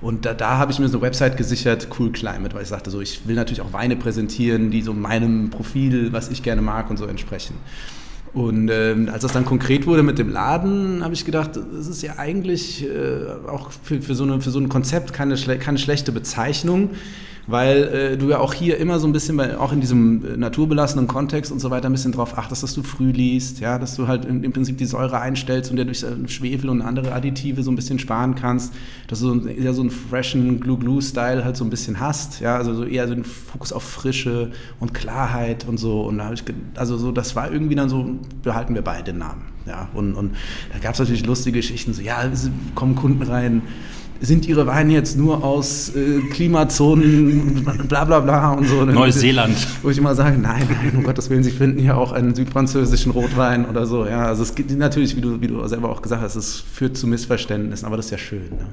Und 0.00 0.26
da, 0.26 0.34
da 0.34 0.58
habe 0.58 0.72
ich 0.72 0.80
mir 0.80 0.88
so 0.88 0.98
eine 0.98 1.02
Website 1.02 1.36
gesichert, 1.36 1.88
Cool 1.96 2.10
Climate, 2.10 2.54
weil 2.54 2.62
ich 2.62 2.68
sagte 2.68 2.90
so, 2.90 3.00
ich 3.00 3.26
will 3.28 3.36
natürlich 3.36 3.60
auch 3.60 3.72
Weine 3.72 3.94
präsentieren, 3.94 4.72
die 4.72 4.82
so 4.82 4.92
meinem 4.92 5.50
Profil, 5.50 6.12
was 6.12 6.28
ich 6.28 6.42
gerne 6.42 6.60
mag 6.60 6.90
und 6.90 6.96
so 6.96 7.06
entsprechen. 7.06 7.54
Und 8.34 8.68
ähm, 8.68 9.08
als 9.12 9.22
das 9.22 9.32
dann 9.32 9.44
konkret 9.44 9.86
wurde 9.86 10.02
mit 10.02 10.18
dem 10.18 10.28
Laden, 10.28 11.04
habe 11.04 11.14
ich 11.14 11.24
gedacht, 11.24 11.52
das 11.54 11.86
ist 11.86 12.02
ja 12.02 12.18
eigentlich 12.18 12.84
äh, 12.84 13.48
auch 13.48 13.70
für, 13.70 14.02
für, 14.02 14.16
so 14.16 14.24
eine, 14.24 14.40
für 14.40 14.50
so 14.50 14.58
ein 14.58 14.68
Konzept 14.68 15.12
keine, 15.12 15.36
keine 15.36 15.78
schlechte 15.78 16.10
Bezeichnung 16.10 16.90
weil 17.46 17.82
äh, 17.84 18.16
du 18.16 18.30
ja 18.30 18.38
auch 18.38 18.54
hier 18.54 18.78
immer 18.78 18.98
so 18.98 19.06
ein 19.06 19.12
bisschen, 19.12 19.36
bei, 19.36 19.58
auch 19.58 19.72
in 19.72 19.80
diesem 19.80 20.24
äh, 20.24 20.36
naturbelassenen 20.36 21.06
Kontext 21.06 21.52
und 21.52 21.60
so 21.60 21.70
weiter, 21.70 21.88
ein 21.88 21.92
bisschen 21.92 22.12
drauf 22.12 22.38
achtest, 22.38 22.62
dass 22.62 22.74
du 22.74 22.82
früh 22.82 23.10
liest, 23.10 23.60
ja, 23.60 23.78
dass 23.78 23.96
du 23.96 24.08
halt 24.08 24.24
im, 24.24 24.42
im 24.42 24.52
Prinzip 24.52 24.78
die 24.78 24.86
Säure 24.86 25.20
einstellst 25.20 25.70
und 25.70 25.76
dir 25.76 25.84
durch 25.84 26.02
äh, 26.02 26.28
Schwefel 26.28 26.70
und 26.70 26.80
andere 26.82 27.12
Additive 27.12 27.62
so 27.62 27.70
ein 27.70 27.76
bisschen 27.76 27.98
sparen 27.98 28.34
kannst, 28.34 28.72
dass 29.08 29.20
du 29.20 29.40
so, 29.40 29.48
eher 29.48 29.74
so 29.74 29.82
einen 29.82 29.90
freshen 29.90 30.60
Glue-Glue-Style 30.60 31.44
halt 31.44 31.56
so 31.56 31.64
ein 31.64 31.70
bisschen 31.70 32.00
hast, 32.00 32.40
ja, 32.40 32.56
also 32.56 32.74
so 32.74 32.84
eher 32.84 33.06
so 33.06 33.14
einen 33.14 33.24
Fokus 33.24 33.72
auf 33.72 33.82
Frische 33.82 34.50
und 34.80 34.94
Klarheit 34.94 35.66
und 35.68 35.78
so. 35.78 36.02
Und 36.02 36.18
da 36.18 36.24
habe 36.24 36.34
ich, 36.34 36.44
also 36.76 36.96
so, 36.96 37.12
das 37.12 37.36
war 37.36 37.52
irgendwie 37.52 37.74
dann 37.74 37.88
so, 37.88 38.18
behalten 38.42 38.74
wir 38.74 38.82
beide 38.82 39.12
Namen, 39.12 39.42
ja, 39.66 39.88
und, 39.94 40.14
und 40.14 40.34
da 40.72 40.78
gab 40.78 40.94
es 40.94 40.98
natürlich 40.98 41.26
lustige 41.26 41.58
Geschichten, 41.58 41.92
so, 41.92 42.02
ja, 42.02 42.24
kommen 42.74 42.94
Kunden 42.94 43.22
rein, 43.22 43.62
sind 44.24 44.46
ihre 44.46 44.66
Weine 44.66 44.92
jetzt 44.92 45.16
nur 45.16 45.44
aus 45.44 45.90
äh, 45.94 46.20
Klimazonen, 46.30 47.64
bla 47.88 48.04
bla 48.04 48.20
bla 48.20 48.52
und 48.52 48.66
so. 48.66 48.84
Neuseeland. 48.84 49.56
Wo 49.82 49.90
ich 49.90 49.98
immer 49.98 50.14
sage, 50.14 50.38
nein, 50.38 50.66
nein, 50.68 50.92
um 50.96 51.02
Gottes 51.02 51.30
Willen, 51.30 51.42
Sie 51.42 51.50
finden 51.50 51.78
hier 51.78 51.96
auch 51.96 52.12
einen 52.12 52.34
südfranzösischen 52.34 53.12
Rotwein 53.12 53.66
oder 53.66 53.86
so. 53.86 54.06
Ja, 54.06 54.26
also 54.26 54.42
es 54.42 54.54
gibt 54.54 54.70
natürlich, 54.70 55.16
wie 55.16 55.20
du, 55.20 55.40
wie 55.40 55.48
du 55.48 55.66
selber 55.66 55.90
auch 55.90 56.02
gesagt 56.02 56.22
hast, 56.22 56.36
es 56.36 56.60
führt 56.60 56.96
zu 56.96 57.06
Missverständnissen, 57.06 57.86
aber 57.86 57.96
das 57.96 58.06
ist 58.06 58.12
ja 58.12 58.18
schön. 58.18 58.50
Ne? 58.50 58.66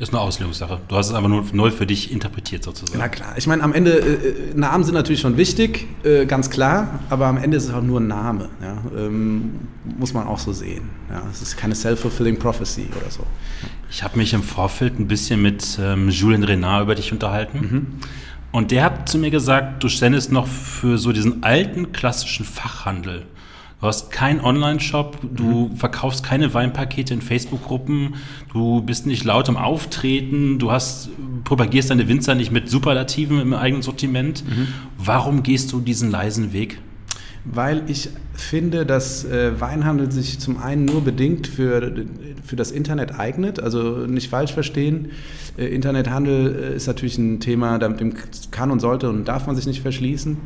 Ist 0.00 0.12
eine 0.12 0.20
Auslegungssache. 0.20 0.80
Du 0.86 0.94
hast 0.94 1.08
es 1.08 1.14
einfach 1.14 1.28
nur 1.28 1.44
null 1.52 1.72
für 1.72 1.84
dich 1.84 2.12
interpretiert 2.12 2.62
sozusagen. 2.62 3.00
Na 3.00 3.08
klar. 3.08 3.34
Ich 3.36 3.48
meine, 3.48 3.64
am 3.64 3.72
Ende, 3.72 3.98
äh, 3.98 4.28
äh, 4.28 4.34
Namen 4.54 4.84
sind 4.84 4.94
natürlich 4.94 5.20
schon 5.20 5.36
wichtig, 5.36 5.88
äh, 6.04 6.24
ganz 6.24 6.50
klar, 6.50 7.00
aber 7.10 7.26
am 7.26 7.36
Ende 7.36 7.56
ist 7.56 7.64
es 7.64 7.74
auch 7.74 7.82
nur 7.82 7.98
ein 7.98 8.06
Name. 8.06 8.48
Ja? 8.62 8.76
Ähm, 8.96 9.54
muss 9.98 10.14
man 10.14 10.28
auch 10.28 10.38
so 10.38 10.52
sehen. 10.52 10.88
Ja? 11.10 11.24
Es 11.32 11.42
ist 11.42 11.56
keine 11.56 11.74
self-fulfilling 11.74 12.38
prophecy 12.38 12.86
oder 12.96 13.10
so. 13.10 13.24
Ich 13.90 14.02
habe 14.02 14.18
mich 14.18 14.34
im 14.34 14.42
Vorfeld 14.42 14.98
ein 14.98 15.08
bisschen 15.08 15.40
mit 15.40 15.78
ähm, 15.80 16.08
Julien 16.10 16.44
Renard 16.44 16.82
über 16.82 16.94
dich 16.94 17.12
unterhalten. 17.12 17.58
Mhm. 17.60 17.86
Und 18.50 18.70
der 18.70 18.84
hat 18.84 19.08
zu 19.08 19.18
mir 19.18 19.30
gesagt, 19.30 19.82
du 19.82 19.88
ständest 19.88 20.32
noch 20.32 20.46
für 20.46 20.98
so 20.98 21.12
diesen 21.12 21.42
alten 21.42 21.92
klassischen 21.92 22.44
Fachhandel. 22.44 23.26
Du 23.80 23.86
hast 23.86 24.10
keinen 24.10 24.40
Online-Shop, 24.40 25.18
du 25.22 25.68
mhm. 25.70 25.76
verkaufst 25.76 26.24
keine 26.24 26.52
Weinpakete 26.52 27.14
in 27.14 27.22
Facebook-Gruppen, 27.22 28.16
du 28.52 28.82
bist 28.82 29.06
nicht 29.06 29.22
laut 29.22 29.48
im 29.48 29.56
Auftreten, 29.56 30.58
du 30.58 30.72
hast, 30.72 31.10
propagierst 31.44 31.90
deine 31.90 32.08
Winzer 32.08 32.34
nicht 32.34 32.50
mit 32.50 32.68
Superlativen 32.68 33.40
im 33.40 33.54
eigenen 33.54 33.82
Sortiment. 33.82 34.44
Mhm. 34.44 34.68
Warum 34.98 35.44
gehst 35.44 35.70
du 35.72 35.80
diesen 35.80 36.10
leisen 36.10 36.52
Weg? 36.52 36.80
Weil 37.44 37.82
ich 37.88 38.10
finde, 38.34 38.86
dass 38.86 39.24
äh, 39.24 39.60
Weinhandel 39.60 40.12
sich 40.12 40.38
zum 40.38 40.58
einen 40.58 40.84
nur 40.84 41.02
bedingt 41.02 41.46
für, 41.46 41.92
für 42.44 42.56
das 42.56 42.70
Internet 42.70 43.18
eignet, 43.18 43.60
also 43.60 44.06
nicht 44.06 44.30
falsch 44.30 44.52
verstehen. 44.52 45.10
Äh, 45.56 45.66
Internethandel 45.66 46.72
äh, 46.72 46.76
ist 46.76 46.86
natürlich 46.86 47.18
ein 47.18 47.40
Thema, 47.40 47.78
dem 47.78 48.14
kann 48.50 48.70
und 48.70 48.80
sollte 48.80 49.08
und 49.08 49.26
darf 49.26 49.46
man 49.46 49.56
sich 49.56 49.66
nicht 49.66 49.82
verschließen. 49.82 50.36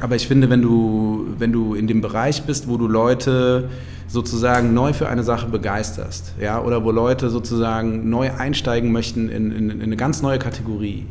aber 0.00 0.16
ich 0.16 0.26
finde, 0.26 0.50
wenn 0.50 0.62
du, 0.62 1.26
wenn 1.38 1.52
du 1.52 1.74
in 1.74 1.86
dem 1.86 2.00
Bereich 2.00 2.42
bist, 2.42 2.68
wo 2.68 2.76
du 2.76 2.88
Leute 2.88 3.68
sozusagen 4.08 4.74
neu 4.74 4.92
für 4.92 5.08
eine 5.08 5.22
Sache 5.22 5.48
begeisterst, 5.48 6.34
ja, 6.40 6.62
oder 6.62 6.82
wo 6.84 6.90
Leute 6.90 7.30
sozusagen 7.30 8.08
neu 8.08 8.30
einsteigen 8.32 8.90
möchten 8.90 9.28
in, 9.28 9.52
in, 9.52 9.70
in 9.70 9.82
eine 9.82 9.96
ganz 9.96 10.22
neue 10.22 10.38
Kategorie, 10.38 11.06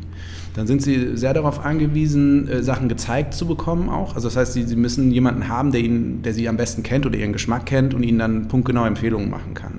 dann 0.58 0.66
sind 0.66 0.82
sie 0.82 1.16
sehr 1.16 1.34
darauf 1.34 1.64
angewiesen, 1.64 2.48
äh, 2.48 2.64
Sachen 2.64 2.88
gezeigt 2.88 3.32
zu 3.32 3.46
bekommen 3.46 3.88
auch. 3.88 4.16
Also 4.16 4.26
das 4.26 4.36
heißt, 4.36 4.54
sie, 4.54 4.64
sie 4.64 4.74
müssen 4.74 5.12
jemanden 5.12 5.46
haben, 5.46 5.70
der, 5.70 5.80
ihnen, 5.80 6.22
der 6.22 6.34
sie 6.34 6.48
am 6.48 6.56
besten 6.56 6.82
kennt 6.82 7.06
oder 7.06 7.16
ihren 7.16 7.32
Geschmack 7.32 7.64
kennt 7.64 7.94
und 7.94 8.02
ihnen 8.02 8.18
dann 8.18 8.48
punktgenau 8.48 8.84
Empfehlungen 8.84 9.30
machen 9.30 9.54
kann. 9.54 9.74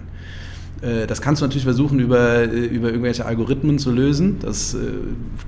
Äh, 0.81 1.05
das 1.05 1.21
kannst 1.21 1.41
du 1.41 1.45
natürlich 1.45 1.65
versuchen, 1.65 1.99
über, 1.99 2.43
äh, 2.43 2.45
über 2.45 2.87
irgendwelche 2.87 3.25
Algorithmen 3.25 3.77
zu 3.77 3.91
lösen. 3.91 4.37
Das, 4.39 4.75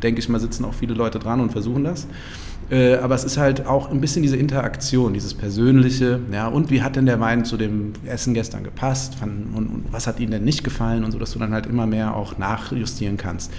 denke 0.04 0.20
ich 0.20 0.28
mal, 0.28 0.40
sitzen 0.42 0.66
auch 0.66 0.74
viele 0.74 0.96
Leute 0.96 1.18
dran 1.18 1.40
und 1.40 1.54
versuchen 1.54 1.86
das. 1.86 2.08
Aber 2.72 3.16
es 3.16 3.26
ist 3.26 3.38
halt 3.38 3.68
auch 3.68 3.92
ein 3.92 4.00
bisschen 4.00 4.22
diese 4.22 4.38
Interaktion, 4.38 5.14
dieses 5.14 5.34
Persönliche. 5.34 6.20
Ja, 6.32 6.48
und 6.48 6.70
wie 6.70 6.82
hat 6.82 6.96
denn 6.96 7.06
der 7.06 7.20
Wein 7.20 7.44
zu 7.44 7.58
dem 7.58 7.92
Essen 8.06 8.34
gestern 8.34 8.64
gepasst? 8.64 9.18
Und, 9.22 9.54
und 9.54 9.86
was 9.92 10.08
hat 10.08 10.22
ihnen 10.22 10.32
denn 10.32 10.46
nicht 10.46 10.64
gefallen? 10.64 11.04
Und 11.04 11.12
so, 11.12 11.20
dass 11.20 11.34
du 11.34 11.40
dann 11.40 11.52
halt 11.52 11.66
immer 11.66 11.86
mehr 11.86 12.16
auch 12.16 12.38
nachjustieren 12.38 13.18
kannst. 13.18 13.52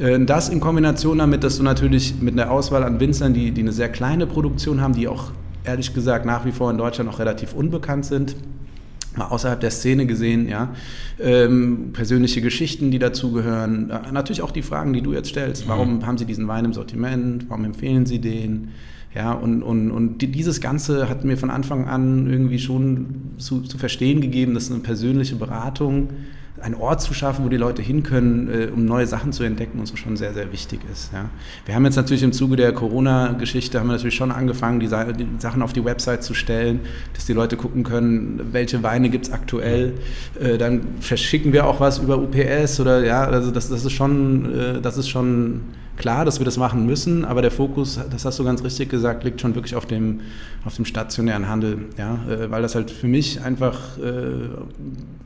Äh, 0.00 0.18
das 0.24 0.48
in 0.48 0.60
Kombination 0.60 1.18
damit, 1.18 1.44
dass 1.44 1.58
du 1.58 1.62
natürlich 1.62 2.20
mit 2.20 2.38
einer 2.38 2.50
Auswahl 2.50 2.82
an 2.82 2.98
Winzern, 2.98 3.34
die, 3.34 3.52
die 3.52 3.60
eine 3.60 3.72
sehr 3.72 3.88
kleine 3.88 4.26
Produktion 4.26 4.80
haben, 4.80 4.94
die 4.94 5.06
auch 5.06 5.30
ehrlich 5.64 5.94
gesagt 5.94 6.24
nach 6.24 6.44
wie 6.44 6.52
vor 6.52 6.70
in 6.70 6.78
Deutschland 6.78 7.10
noch 7.10 7.18
relativ 7.18 7.52
unbekannt 7.54 8.04
sind, 8.06 8.34
mal 9.16 9.26
außerhalb 9.26 9.60
der 9.60 9.70
Szene 9.70 10.06
gesehen, 10.06 10.48
ja, 10.48 10.74
ähm, 11.18 11.90
persönliche 11.92 12.40
Geschichten, 12.40 12.90
die 12.90 12.98
dazugehören, 12.98 13.90
äh, 13.90 14.12
natürlich 14.12 14.42
auch 14.42 14.50
die 14.52 14.62
Fragen, 14.62 14.92
die 14.92 15.02
du 15.02 15.12
jetzt 15.12 15.28
stellst, 15.28 15.66
warum 15.68 15.96
mhm. 15.96 16.06
haben 16.06 16.18
sie 16.18 16.26
diesen 16.26 16.46
Wein 16.48 16.64
im 16.64 16.72
Sortiment, 16.72 17.46
warum 17.48 17.64
empfehlen 17.64 18.06
sie 18.06 18.20
den, 18.20 18.68
ja, 19.14 19.32
und, 19.32 19.62
und, 19.62 19.90
und 19.90 20.18
dieses 20.18 20.60
Ganze 20.60 21.08
hat 21.08 21.24
mir 21.24 21.36
von 21.36 21.50
Anfang 21.50 21.88
an 21.88 22.30
irgendwie 22.30 22.60
schon 22.60 23.32
zu, 23.38 23.62
zu 23.62 23.76
verstehen 23.76 24.20
gegeben, 24.20 24.54
dass 24.54 24.70
eine 24.70 24.80
persönliche 24.80 25.34
Beratung 25.36 26.10
einen 26.62 26.74
Ort 26.74 27.00
zu 27.00 27.14
schaffen, 27.14 27.44
wo 27.44 27.48
die 27.48 27.56
Leute 27.56 27.82
hin 27.82 28.02
können, 28.02 28.48
äh, 28.48 28.66
um 28.66 28.84
neue 28.84 29.06
Sachen 29.06 29.32
zu 29.32 29.42
entdecken 29.44 29.78
und 29.78 29.86
so 29.86 29.96
schon 29.96 30.16
sehr, 30.16 30.34
sehr 30.34 30.52
wichtig 30.52 30.80
ist. 30.92 31.12
Ja. 31.12 31.30
Wir 31.66 31.74
haben 31.74 31.84
jetzt 31.84 31.96
natürlich 31.96 32.22
im 32.22 32.32
Zuge 32.32 32.56
der 32.56 32.72
Corona-Geschichte, 32.72 33.80
haben 33.80 33.88
wir 33.88 33.94
natürlich 33.94 34.14
schon 34.14 34.30
angefangen, 34.30 34.80
die, 34.80 34.88
die, 34.88 35.26
Sachen 35.38 35.62
auf 35.62 35.72
die 35.72 35.84
Website 35.84 36.22
zu 36.22 36.34
stellen, 36.34 36.80
dass 37.14 37.26
die 37.26 37.32
Leute 37.32 37.56
gucken 37.56 37.82
können, 37.82 38.48
welche 38.52 38.82
Weine 38.82 39.10
gibt 39.10 39.26
es 39.26 39.32
aktuell. 39.32 39.94
Äh, 40.40 40.58
dann 40.58 40.82
verschicken 41.00 41.52
wir 41.52 41.66
auch 41.66 41.80
was 41.80 41.98
über 41.98 42.18
UPS 42.18 42.80
oder 42.80 43.04
ja, 43.04 43.24
also 43.24 43.50
das, 43.50 43.68
das 43.68 43.84
ist 43.84 43.92
schon, 43.92 44.58
äh, 44.58 44.80
das 44.80 44.98
ist 44.98 45.08
schon 45.08 45.62
klar, 46.00 46.24
dass 46.24 46.40
wir 46.40 46.46
das 46.46 46.56
machen 46.56 46.86
müssen, 46.86 47.26
aber 47.26 47.42
der 47.42 47.50
Fokus, 47.50 48.00
das 48.10 48.24
hast 48.24 48.38
du 48.38 48.44
ganz 48.44 48.64
richtig 48.64 48.88
gesagt, 48.88 49.22
liegt 49.22 49.38
schon 49.38 49.54
wirklich 49.54 49.76
auf 49.76 49.84
dem, 49.84 50.20
auf 50.64 50.74
dem 50.74 50.86
stationären 50.86 51.46
Handel, 51.46 51.90
ja, 51.98 52.18
äh, 52.26 52.50
weil 52.50 52.62
das 52.62 52.74
halt 52.74 52.90
für 52.90 53.06
mich 53.06 53.42
einfach 53.42 53.98
äh, 53.98 54.48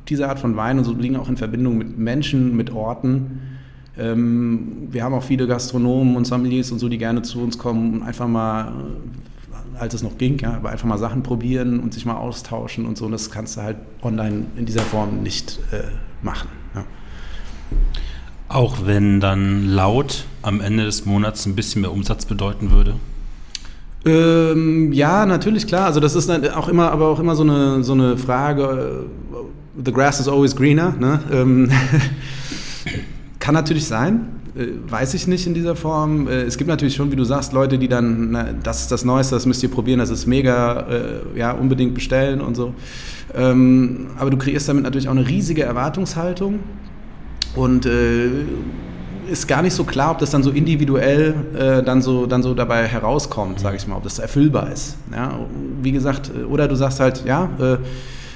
diese 0.09 0.29
Art 0.29 0.41
von 0.41 0.57
Wein 0.57 0.79
und 0.79 0.85
so 0.85 0.93
liegen 0.93 1.17
auch 1.17 1.29
in 1.29 1.37
Verbindung 1.37 1.79
mit 1.79 1.97
Menschen, 1.97 2.57
mit 2.57 2.73
Orten. 2.73 3.41
Ähm, 3.97 4.89
wir 4.91 5.05
haben 5.05 5.15
auch 5.15 5.23
viele 5.23 5.47
Gastronomen 5.47 6.17
und 6.17 6.27
Sommeliers 6.27 6.73
und 6.73 6.81
so, 6.81 6.89
die 6.89 6.99
gerne 6.99 7.23
zu 7.23 7.41
uns 7.41 7.57
kommen 7.57 7.95
und 7.95 8.03
einfach 8.03 8.27
mal 8.27 8.73
äh, 8.73 9.79
als 9.79 9.95
es 9.95 10.03
noch 10.03 10.19
ging, 10.19 10.39
ja, 10.39 10.55
aber 10.55 10.71
einfach 10.71 10.89
mal 10.89 10.99
Sachen 10.99 11.23
probieren 11.23 11.79
und 11.79 11.95
sich 11.95 12.05
mal 12.05 12.17
austauschen 12.17 12.85
und 12.85 12.99
so. 12.99 13.07
Und 13.07 13.13
das 13.13 13.31
kannst 13.31 13.57
du 13.57 13.63
halt 13.63 13.77
online 14.03 14.47
in 14.57 14.67
dieser 14.67 14.83
Form 14.83 15.23
nicht 15.23 15.61
äh, 15.71 15.83
machen. 16.23 16.49
Auch 18.55 18.87
wenn 18.87 19.19
dann 19.19 19.67
laut 19.67 20.27
am 20.43 20.61
Ende 20.61 20.85
des 20.85 21.07
Monats 21.07 21.45
ein 21.45 21.57
bisschen 21.57 21.83
mehr 21.83 21.91
Umsatz 21.91 22.25
bedeuten 22.25 22.71
würde? 22.71 22.95
Ähm, 24.05 24.93
ja, 24.93 25.27
natürlich, 25.27 25.67
klar. 25.67 25.87
Also 25.87 25.99
das 25.99 26.15
ist 26.15 26.31
auch 26.31 26.69
immer, 26.69 26.93
aber 26.93 27.09
auch 27.09 27.19
immer 27.19 27.35
so 27.35 27.43
eine, 27.43 27.83
so 27.83 27.95
eine 27.95 28.17
Frage, 28.17 29.07
äh, 29.33 29.83
the 29.85 29.93
grass 29.93 30.21
is 30.21 30.29
always 30.29 30.55
greener. 30.55 30.95
Ne? 31.01 31.19
Ähm, 31.33 31.71
kann 33.41 33.55
natürlich 33.55 33.87
sein, 33.87 34.29
äh, 34.57 34.67
weiß 34.89 35.15
ich 35.15 35.27
nicht 35.27 35.49
in 35.49 35.55
dieser 35.55 35.75
Form. 35.75 36.29
Äh, 36.29 36.43
es 36.43 36.57
gibt 36.57 36.69
natürlich 36.69 36.95
schon, 36.95 37.11
wie 37.11 37.17
du 37.17 37.25
sagst, 37.25 37.53
Leute, 37.53 37.77
die 37.77 37.89
dann, 37.89 38.31
na, 38.31 38.53
das 38.63 38.83
ist 38.83 38.93
das 38.93 39.05
Neueste, 39.05 39.35
das 39.35 39.47
müsst 39.47 39.65
ihr 39.65 39.71
probieren, 39.71 39.99
das 39.99 40.11
ist 40.11 40.27
mega, 40.27 40.87
äh, 40.89 41.39
ja, 41.39 41.51
unbedingt 41.51 41.95
bestellen 41.95 42.41
und 42.41 42.55
so. 42.55 42.73
Ähm, 43.35 44.11
aber 44.17 44.31
du 44.31 44.37
kreierst 44.37 44.69
damit 44.69 44.85
natürlich 44.85 45.09
auch 45.09 45.17
eine 45.17 45.27
riesige 45.27 45.65
Erwartungshaltung 45.65 46.61
und 47.57 47.87
äh, 47.87 48.29
ist 49.31 49.49
gar 49.49 49.63
nicht 49.63 49.75
so 49.75 49.85
klar, 49.85 50.13
ob 50.13 50.19
das 50.19 50.31
dann 50.31 50.43
so 50.43 50.51
individuell 50.51 51.35
äh, 51.57 51.83
dann, 51.83 52.03
so, 52.03 52.27
dann 52.27 52.43
so 52.43 52.55
dabei 52.55 52.87
herauskommt, 52.87 53.61
sage 53.61 53.77
ich 53.77 53.87
mal, 53.87 53.97
ob 53.97 54.03
das 54.03 54.19
erfüllbar 54.19 54.71
ist. 54.71 54.97
Ja? 55.13 55.39
Wie 55.81 55.93
gesagt, 55.93 56.31
äh, 56.35 56.45
oder 56.45 56.69
du 56.69 56.77
sagst 56.77 57.01
halt, 57.01 57.25
ja, 57.25 57.49
äh, 57.59 57.79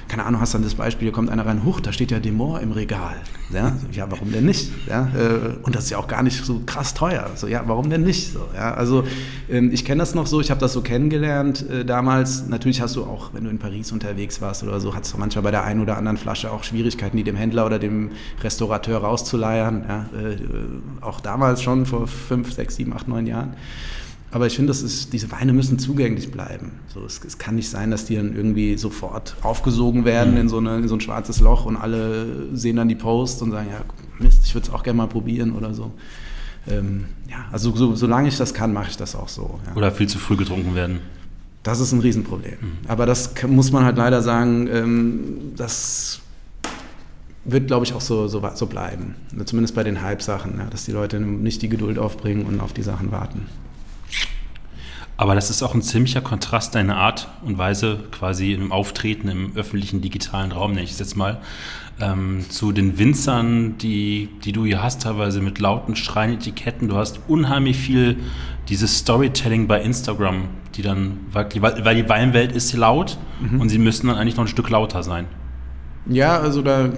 keine 0.09 0.25
Ahnung, 0.25 0.41
hast 0.41 0.55
dann 0.55 0.63
das 0.63 0.75
Beispiel, 0.75 1.07
hier 1.07 1.13
kommt 1.13 1.31
einer 1.31 1.45
rein, 1.45 1.65
huch, 1.65 1.81
da 1.81 1.93
steht 1.93 2.11
ja 2.11 2.19
Demor 2.19 2.61
im 2.61 2.73
Regal. 2.73 3.17
Ja, 3.51 3.77
ja 3.93 4.11
warum 4.11 4.33
denn 4.33 4.47
nicht? 4.47 4.73
Ja, 4.89 5.09
äh, 5.15 5.57
und 5.63 5.75
das 5.75 5.85
ist 5.85 5.91
ja 5.91 5.99
auch 5.99 6.09
gar 6.09 6.23
nicht 6.23 6.45
so 6.45 6.63
krass 6.65 6.95
teuer. 6.95 7.31
So, 7.35 7.47
ja, 7.47 7.63
warum 7.67 7.91
denn 7.91 8.03
nicht? 8.03 8.33
So, 8.33 8.41
ja, 8.55 8.75
also 8.75 9.05
ähm, 9.51 9.71
ich 9.73 9.85
kenne 9.85 10.01
das 10.01 10.15
noch 10.15 10.27
so, 10.27 10.41
ich 10.41 10.51
habe 10.51 10.61
das 10.61 10.73
so 10.73 10.81
kennengelernt 10.81 11.69
äh, 11.69 11.85
damals. 11.85 12.49
Natürlich 12.49 12.81
hast 12.81 12.97
du 12.97 13.05
auch, 13.05 13.31
wenn 13.35 13.45
du 13.45 13.51
in 13.51 13.59
Paris 13.59 13.93
unterwegs 13.93 14.41
warst 14.41 14.63
oder 14.63 14.81
so, 14.81 14.95
hattest 14.95 15.15
du 15.15 15.19
manchmal 15.19 15.43
bei 15.43 15.51
der 15.51 15.65
einen 15.65 15.81
oder 15.81 15.97
anderen 15.97 16.17
Flasche 16.17 16.51
auch 16.51 16.65
Schwierigkeiten, 16.65 17.17
die 17.17 17.25
dem 17.25 17.37
Händler 17.37 17.67
oder 17.67 17.79
dem 17.79 18.11
Restaurateur 18.43 18.99
rauszuleiern. 18.99 19.85
Ja, 19.89 20.01
äh, 20.19 20.37
auch 21.03 21.21
damals 21.21 21.63
schon 21.63 21.87
vor 21.87 22.07
fünf, 22.07 22.53
sechs, 22.53 22.77
sieben, 22.77 22.93
acht, 22.93 23.09
neun 23.09 23.27
Jahren. 23.27 23.55
Aber 24.31 24.47
ich 24.47 24.57
finde, 24.57 24.73
diese 24.73 25.33
Weine 25.33 25.53
müssen 25.55 25.79
zugänglich 25.79 26.31
bleiben. 26.31 26.73
So, 26.93 27.05
es, 27.05 27.21
es, 27.27 27.39
kann 27.39 27.55
nicht 27.55 27.71
sein, 27.71 27.91
dass 27.91 28.05
die 28.05 28.17
dann 28.17 28.37
irgendwie 28.37 28.77
sofort 28.77 29.37
aufgesogen 29.43 30.05
werden 30.05 30.35
mhm. 30.35 30.41
in, 30.41 30.49
so 30.49 30.59
eine, 30.59 30.77
in 30.77 30.89
so 30.89 30.97
ein 30.97 31.01
schwarzes 31.01 31.41
Loch 31.41 31.65
und 31.65 31.77
alle 31.77 32.55
sehen 32.55 32.77
dann 32.77 32.89
die 32.89 32.95
Post 32.95 33.41
und 33.43 33.53
sagen, 33.53 33.69
ja, 33.71 33.81
Mist, 34.19 34.45
ich 34.45 34.55
würde 34.55 34.69
es 34.69 34.75
auch 34.75 34.83
gerne 34.83 34.99
mal 34.99 35.07
probieren 35.07 35.53
oder 35.53 35.73
so. 35.73 35.93
Ähm, 36.69 37.07
ja, 37.31 37.47
also 37.51 37.75
so, 37.75 37.95
solange 37.95 38.29
ich 38.29 38.37
das 38.37 38.53
kann, 38.53 38.73
mache 38.73 38.91
ich 38.91 38.97
das 38.97 39.17
auch 39.17 39.29
so. 39.29 39.59
Ja. 39.67 39.77
Oder 39.77 39.93
viel 39.93 40.09
zu 40.09 40.19
früh 40.19 40.37
getrunken 40.37 40.75
werden. 40.75 41.01
Das 41.63 41.81
ist 41.81 41.93
ein 41.93 42.01
Riesenproblem. 42.01 42.59
Mhm. 42.61 42.73
Aber 42.87 43.07
das 43.07 43.33
muss 43.47 43.73
man 43.73 43.85
halt 43.85 43.97
leider 43.97 44.21
sagen, 44.21 44.69
ähm, 44.71 45.53
das 45.57 46.21
wird, 47.45 47.67
glaube 47.67 47.87
ich, 47.87 47.95
auch 47.95 48.01
so, 48.03 48.29
so, 48.29 48.43
so 48.55 48.67
bleiben. 48.67 49.15
Zumindest 49.47 49.75
bei 49.75 49.85
den 49.85 50.03
Hype-Sachen, 50.03 50.59
ja, 50.59 50.67
dass 50.67 50.85
die 50.85 50.93
Leute 50.93 51.19
nicht 51.19 51.63
die 51.63 51.71
Geduld 51.71 51.99
aufbringen 51.99 52.45
und 52.45 52.61
auf 52.61 52.75
die 52.75 52.83
Sachen 52.83 53.11
warten. 53.11 53.47
Aber 55.19 55.35
das 55.35 55.51
ist 55.51 55.65
auch 55.65 55.75
ein 55.75 55.83
ziemlicher 55.83 56.21
Kontrast, 56.21 56.77
deine 56.77 56.97
Art 56.97 57.27
und 57.43 57.59
Weise 57.59 58.05
quasi 58.13 58.53
im 58.53 58.71
Auftreten 58.71 59.27
im 59.27 59.57
öffentlichen 59.57 60.01
digitalen 60.01 60.53
Raum, 60.53 60.71
nenne 60.71 60.85
ich 60.85 60.93
es 60.93 61.01
jetzt 61.01 61.17
mal, 61.17 61.41
ähm, 62.01 62.45
zu 62.49 62.71
den 62.71 62.99
Winzern, 62.99 63.77
die, 63.79 64.29
die 64.45 64.53
du 64.53 64.65
hier 64.65 64.81
hast, 64.81 65.03
teilweise 65.03 65.41
mit 65.41 65.59
lauten 65.59 65.97
Schreinetiketten. 65.97 66.89
Du 66.89 66.97
hast 66.97 67.19
unheimlich 67.27 67.77
viel 67.77 68.19
dieses 68.69 68.99
Storytelling 68.99 69.67
bei 69.67 69.83
Instagram, 69.83 70.45
die 70.77 70.83
dann, 70.83 71.19
weil, 71.33 71.49
weil 71.63 71.97
die 71.97 72.09
Weinwelt 72.09 72.53
ist 72.53 72.73
laut 72.75 73.19
mhm. 73.41 73.61
und 73.61 73.71
sie 73.71 73.79
müssen 73.79 74.07
dann 74.07 74.17
eigentlich 74.17 74.37
noch 74.37 74.45
ein 74.45 74.49
Stück 74.49 74.71
lauter 74.71 75.03
sein. 75.03 75.27
Ja, 76.07 76.39
also 76.41 76.63
da 76.63 76.91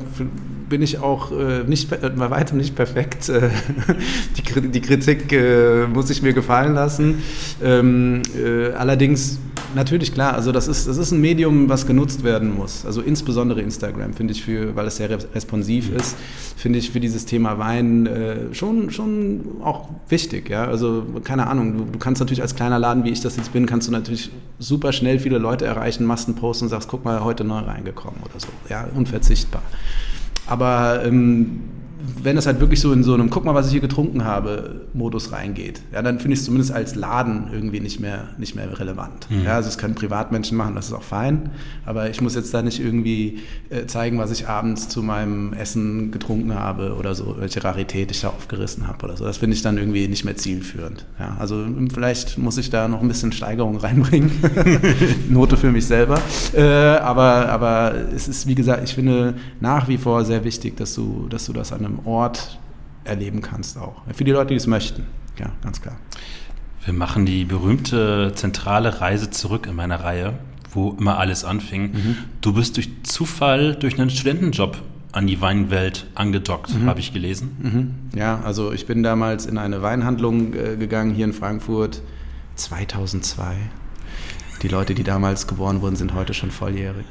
bin 0.69 0.83
ich 0.83 0.99
auch 0.99 1.33
äh, 1.33 1.65
nicht, 1.65 1.93
äh, 1.93 2.11
bei 2.11 2.31
weitem 2.31 2.57
nicht 2.57 2.77
perfekt. 2.77 3.29
Äh, 3.29 3.51
die, 4.37 4.69
die, 4.69 4.81
Kritik 4.81 5.33
äh, 5.33 5.87
muss 5.87 6.09
ich 6.11 6.23
mir 6.23 6.33
gefallen 6.33 6.75
lassen. 6.75 7.23
Ähm, 7.63 8.23
äh, 8.37 8.73
allerdings 8.73 9.39
natürlich 9.75 10.13
klar, 10.13 10.35
also 10.35 10.53
das 10.53 10.69
ist, 10.69 10.87
das 10.87 10.97
ist 10.97 11.13
ein 11.13 11.21
Medium, 11.21 11.69
was 11.69 11.87
genutzt 11.87 12.25
werden 12.25 12.55
muss. 12.55 12.85
Also 12.85 13.01
insbesondere 13.01 13.61
Instagram, 13.61 14.13
finde 14.15 14.33
ich, 14.33 14.43
für, 14.43 14.75
weil 14.77 14.87
es 14.87 14.97
sehr 14.97 15.11
responsiv 15.11 15.91
ist, 15.95 16.17
finde 16.57 16.79
ich 16.79 16.91
für 16.91 17.01
dieses 17.01 17.27
Thema 17.27 17.59
Wein 17.59 18.07
äh, 18.07 18.55
schon, 18.55 18.91
schon 18.91 19.41
auch 19.63 19.89
wichtig. 20.09 20.51
Ja? 20.51 20.65
Also 20.65 21.05
keine 21.25 21.47
Ahnung, 21.47 21.77
du, 21.77 21.85
du, 21.93 21.99
kannst 21.99 22.21
natürlich 22.21 22.43
als 22.43 22.55
kleiner 22.55 22.79
Laden, 22.79 23.05
wie 23.05 23.11
ich 23.11 23.21
das 23.21 23.37
jetzt 23.37 23.53
bin, 23.53 23.67
kannst 23.67 23.89
du 23.89 23.93
natürlich 23.93 24.31
super 24.59 24.93
schnell 24.93 25.19
viele 25.19 25.39
Leute 25.39 25.67
erreichen, 25.67 26.05
machst 26.05 26.29
einen 26.29 26.37
Post 26.37 26.63
und 26.63 26.69
sagst, 26.69 26.89
guck 26.89 27.05
mal, 27.05 27.25
heute 27.25 27.45
neu 27.45 27.59
reingekommen 27.59 28.21
oder 28.23 28.39
so. 28.39 28.49
Ja, 28.69 28.89
unverzichtbar. 28.95 29.63
Aber 30.47 31.05
ähm, 31.05 31.61
wenn 32.23 32.37
es 32.37 32.47
halt 32.47 32.61
wirklich 32.61 32.81
so 32.81 32.93
in 32.93 33.03
so 33.03 33.15
einem 33.15 33.31
Guck 33.31 33.45
mal, 33.45 33.55
was 33.55 33.67
ich 33.67 33.73
hier 33.73 33.81
getrunken 33.81 34.25
habe, 34.25 34.83
Modus 34.93 35.33
reingeht, 35.33 35.83
ja, 35.93 36.03
dann 36.03 36.19
finde 36.19 36.35
ich 36.35 36.41
es 36.41 36.45
zumindest 36.45 36.73
als 36.73 36.95
Laden 36.95 37.49
irgendwie 37.53 37.81
nicht 37.81 38.01
mehr, 38.01 38.29
nicht 38.39 38.55
mehr 38.55 38.79
relevant. 38.79 39.31
Mhm. 39.31 39.45
Ja, 39.45 39.55
also 39.55 39.69
es 39.69 39.79
können 39.79 39.95
Privatmenschen 39.95 40.57
machen, 40.57 40.75
das 40.75 40.87
ist 40.87 40.93
auch 40.93 41.03
fein, 41.03 41.51
aber 41.85 42.11
ich 42.11 42.21
muss 42.21 42.35
jetzt 42.35 42.53
da 42.55 42.63
nicht 42.63 42.81
irgendwie 42.81 43.41
äh, 43.71 43.87
zeigen, 43.87 44.19
was 44.19 44.31
ich 44.31 44.49
abends 44.49 44.89
zu 44.89 45.03
meinem 45.03 45.53
Essen 45.53 46.11
getrunken 46.11 46.55
habe 46.55 46.95
oder 46.95 47.15
so, 47.15 47.37
welche 47.39 47.63
Rarität 47.63 48.11
ich 48.11 48.21
da 48.21 48.29
aufgerissen 48.29 48.87
habe 48.87 49.05
oder 49.05 49.17
so. 49.17 49.25
Das 49.25 49.39
finde 49.39 49.55
ich 49.55 49.63
dann 49.63 49.79
irgendwie 49.79 50.09
nicht 50.09 50.25
mehr 50.25 50.37
zielführend. 50.37 51.07
Ja, 51.19 51.37
also 51.39 51.67
vielleicht 51.93 52.39
muss 52.39 52.59
ich 52.59 52.71
da 52.71 52.89
noch 52.89 53.01
ein 53.01 53.09
bisschen 53.09 53.33
Steigerung 53.33 53.77
reinbringen. 53.79 54.31
Note 55.29 55.57
für 55.57 55.71
mich 55.71 55.87
selber. 55.87 56.21
Äh, 56.55 56.63
aber, 56.63 57.49
aber 57.49 57.95
es 58.15 58.29
ist, 58.29 58.47
wie 58.47 58.55
gesagt, 58.55 58.83
ich 58.85 58.95
finde 58.95 59.35
nach 59.61 59.89
wie 59.89 59.99
vor 59.99 60.25
sehr 60.25 60.45
wichtig, 60.45 60.77
dass 60.77 60.95
du, 60.95 61.27
dass 61.29 61.47
du 61.47 61.53
das 61.53 61.73
an 61.73 61.85
einem 61.85 61.90
Ort 62.05 62.59
erleben 63.05 63.41
kannst 63.43 63.77
auch. 63.79 64.03
Für 64.15 64.25
die 64.25 64.31
Leute, 64.31 64.49
die 64.49 64.57
es 64.57 64.67
möchten, 64.67 65.07
ja, 65.39 65.51
ganz 65.63 65.81
klar. 65.83 65.97
Wir 66.85 66.95
machen 66.95 67.27
die 67.27 67.45
berühmte 67.45 68.33
zentrale 68.35 69.01
Reise 69.01 69.31
zurück 69.31 69.67
in 69.67 69.77
meiner 69.77 70.03
Reihe, 70.03 70.39
wo 70.73 70.97
immer 70.99 71.19
alles 71.19 71.45
anfing. 71.45 71.93
Mhm. 71.93 72.17
Du 72.41 72.55
bist 72.55 72.77
durch 72.77 72.91
Zufall, 73.03 73.75
durch 73.75 73.99
einen 74.01 74.11
Studentenjob 74.11 74.79
an 75.13 75.27
die 75.27 75.41
Weinwelt 75.41 76.07
angedockt, 76.15 76.75
mhm. 76.75 76.87
habe 76.87 77.01
ich 77.01 77.13
gelesen. 77.13 77.57
Mhm. 78.13 78.19
Ja, 78.19 78.41
also 78.45 78.73
ich 78.73 78.87
bin 78.87 79.03
damals 79.03 79.47
in 79.47 79.59
eine 79.59 79.83
Weinhandlung 79.83 80.55
äh, 80.55 80.77
gegangen 80.77 81.15
hier 81.15 81.25
in 81.25 81.33
Frankfurt 81.33 82.01
2002. 82.55 83.57
Die 84.63 84.69
Leute, 84.69 84.95
die 84.95 85.05
damals 85.05 85.47
geboren 85.47 85.81
wurden, 85.81 85.97
sind 85.97 86.15
heute 86.15 86.35
schon 86.35 86.51
volljährig. 86.51 87.07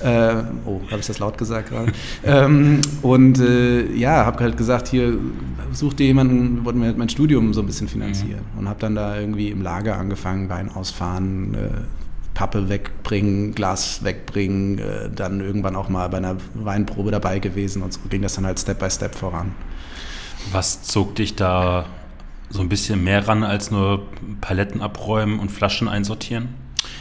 Äh, 0.00 0.42
oh, 0.66 0.80
habe 0.90 1.00
ich 1.00 1.06
das 1.06 1.18
laut 1.18 1.38
gesagt 1.38 1.70
gerade? 1.70 1.92
ähm, 2.24 2.80
und 3.02 3.38
äh, 3.38 3.92
ja, 3.92 4.24
habe 4.24 4.44
halt 4.44 4.56
gesagt, 4.56 4.88
hier 4.88 5.18
such 5.72 5.94
dir 5.94 6.06
jemanden, 6.06 6.64
wollten 6.64 6.80
mir 6.80 6.92
mein 6.94 7.08
Studium 7.08 7.52
so 7.54 7.60
ein 7.60 7.66
bisschen 7.66 7.88
finanzieren. 7.88 8.40
Mhm. 8.54 8.58
Und 8.58 8.68
habe 8.68 8.80
dann 8.80 8.94
da 8.94 9.18
irgendwie 9.18 9.50
im 9.50 9.62
Lager 9.62 9.96
angefangen, 9.96 10.48
Wein 10.48 10.70
ausfahren, 10.70 11.54
äh, 11.54 11.58
Pappe 12.38 12.68
wegbringen, 12.68 13.52
Glas 13.52 14.04
wegbringen, 14.04 14.78
äh, 14.78 15.10
dann 15.10 15.40
irgendwann 15.40 15.74
auch 15.74 15.88
mal 15.88 16.08
bei 16.08 16.18
einer 16.18 16.36
Weinprobe 16.54 17.10
dabei 17.10 17.40
gewesen 17.40 17.82
und 17.82 17.92
so 17.92 18.00
ging 18.08 18.22
das 18.22 18.34
dann 18.34 18.46
halt 18.46 18.60
Step 18.60 18.78
by 18.78 18.88
Step 18.88 19.16
voran. 19.16 19.52
Was 20.52 20.84
zog 20.84 21.16
dich 21.16 21.34
da 21.34 21.86
so 22.48 22.60
ein 22.60 22.68
bisschen 22.68 23.02
mehr 23.02 23.26
ran 23.26 23.42
als 23.42 23.72
nur 23.72 24.06
Paletten 24.40 24.80
abräumen 24.80 25.40
und 25.40 25.50
Flaschen 25.50 25.88
einsortieren? 25.88 26.54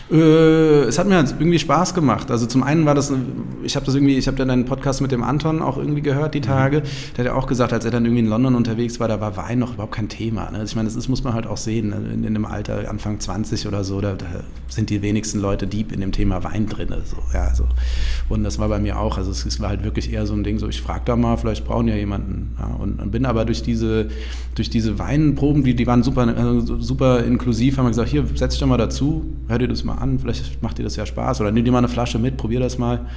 Äh, 0.10 0.84
es 0.84 0.98
hat 0.98 1.08
mir 1.08 1.16
halt 1.16 1.36
irgendwie 1.38 1.60
Spaß 1.60 1.94
gemacht. 1.94 2.32
Also 2.32 2.46
zum 2.46 2.64
einen 2.64 2.86
war 2.86 2.96
das, 2.96 3.12
ich 3.64 3.76
habe 3.76 3.86
das 3.86 3.96
irgendwie, 3.96 4.18
ich 4.18 4.28
habe 4.28 4.38
dann 4.38 4.50
einen 4.50 4.66
Podcast 4.66 5.02
mit 5.02 5.12
dem 5.12 5.24
Anton 5.24 5.62
auch 5.62 5.78
irgendwie 5.78 6.02
gehört 6.02 6.34
die 6.34 6.40
mhm. 6.40 6.44
Tage. 6.44 6.82
Der 7.16 7.26
hat 7.26 7.26
ja 7.26 7.34
auch 7.34 7.48
gesagt, 7.48 7.74
als 7.74 7.84
er 7.84 7.92
dann 7.92 8.06
irgendwie 8.06 8.24
in 8.24 8.30
London 8.30 8.56
unterwegs 8.56 9.00
war, 9.00 9.08
da 9.08 9.20
war 9.20 9.36
Wein 9.36 9.60
noch 9.60 9.74
überhaupt 9.74 9.96
kein 9.96 10.08
Thema. 10.08 10.50
Ne? 10.52 10.60
Also 10.60 10.72
ich 10.72 10.76
meine, 10.76 10.88
das 10.88 10.96
ist, 10.96 11.10
muss 11.10 11.24
man 11.24 11.34
halt 11.34 11.48
auch 11.48 11.58
sehen. 11.58 11.90
Ne? 11.90 11.98
In, 12.14 12.24
in 12.24 12.34
dem 12.34 12.46
Alter, 12.46 12.90
Anfang 12.90 13.20
20 13.20 13.68
oder 13.68 13.84
so, 13.84 14.00
da, 14.00 14.14
da, 14.14 14.26
sind 14.70 14.90
die 14.90 15.02
wenigsten 15.02 15.40
Leute 15.40 15.68
deep 15.68 15.92
in 15.92 16.02
dem 16.02 16.12
Thema 16.12 16.44
Wein 16.44 16.68
drin. 16.68 16.90
So, 17.06 17.18
ja, 17.34 17.54
so. 17.54 17.66
Und 18.30 18.44
das 18.44 18.60
war 18.60 18.70
bei 18.70 18.80
mir 18.80 19.00
auch. 19.00 19.18
Also 19.18 19.32
es, 19.32 19.46
es 19.46 19.60
war 19.60 19.70
halt 19.70 19.84
wirklich 19.84 20.12
eher 20.12 20.26
so 20.26 20.34
ein 20.34 20.44
Ding, 20.44 20.60
so 20.60 20.68
ich 20.68 20.82
frage 20.82 21.02
da 21.06 21.16
mal, 21.16 21.38
vielleicht 21.38 21.66
brauchen 21.66 21.88
ja 21.88 21.96
jemanden. 21.96 22.56
Ja? 22.60 22.68
Und, 22.68 23.02
und, 23.02 23.12
bin 23.12 23.26
aber 23.26 23.46
durch 23.46 23.62
diese, 23.62 24.08
durch 24.56 24.70
diese 24.70 25.00
Weinproben, 25.00 25.64
die, 25.64 25.76
die 25.76 25.88
waren 25.88 26.04
super, 26.04 26.28
also 26.28 26.80
super 26.80 27.24
inklusiv, 27.24 27.78
haben 27.78 27.86
wir 27.86 27.90
gesagt, 27.90 28.10
hier, 28.10 28.26
setz 28.36 28.54
dich 28.54 28.60
doch 28.60 28.68
mal 28.68 28.78
dazu, 28.78 29.26
hör 29.48 29.58
dir 29.58 29.68
das 29.68 29.84
mal 29.84 29.97
an, 29.98 30.20
vielleicht 30.20 30.62
macht 30.62 30.78
dir 30.78 30.84
das 30.84 30.96
ja 30.96 31.06
Spaß 31.06 31.42
oder 31.42 31.52
nimm 31.52 31.66
dir 31.66 31.72
mal 31.72 31.80
eine 31.80 31.88
Flasche 31.88 32.20
mit, 32.20 32.38
probier 32.38 32.60
das 32.60 32.78
mal. 32.78 33.08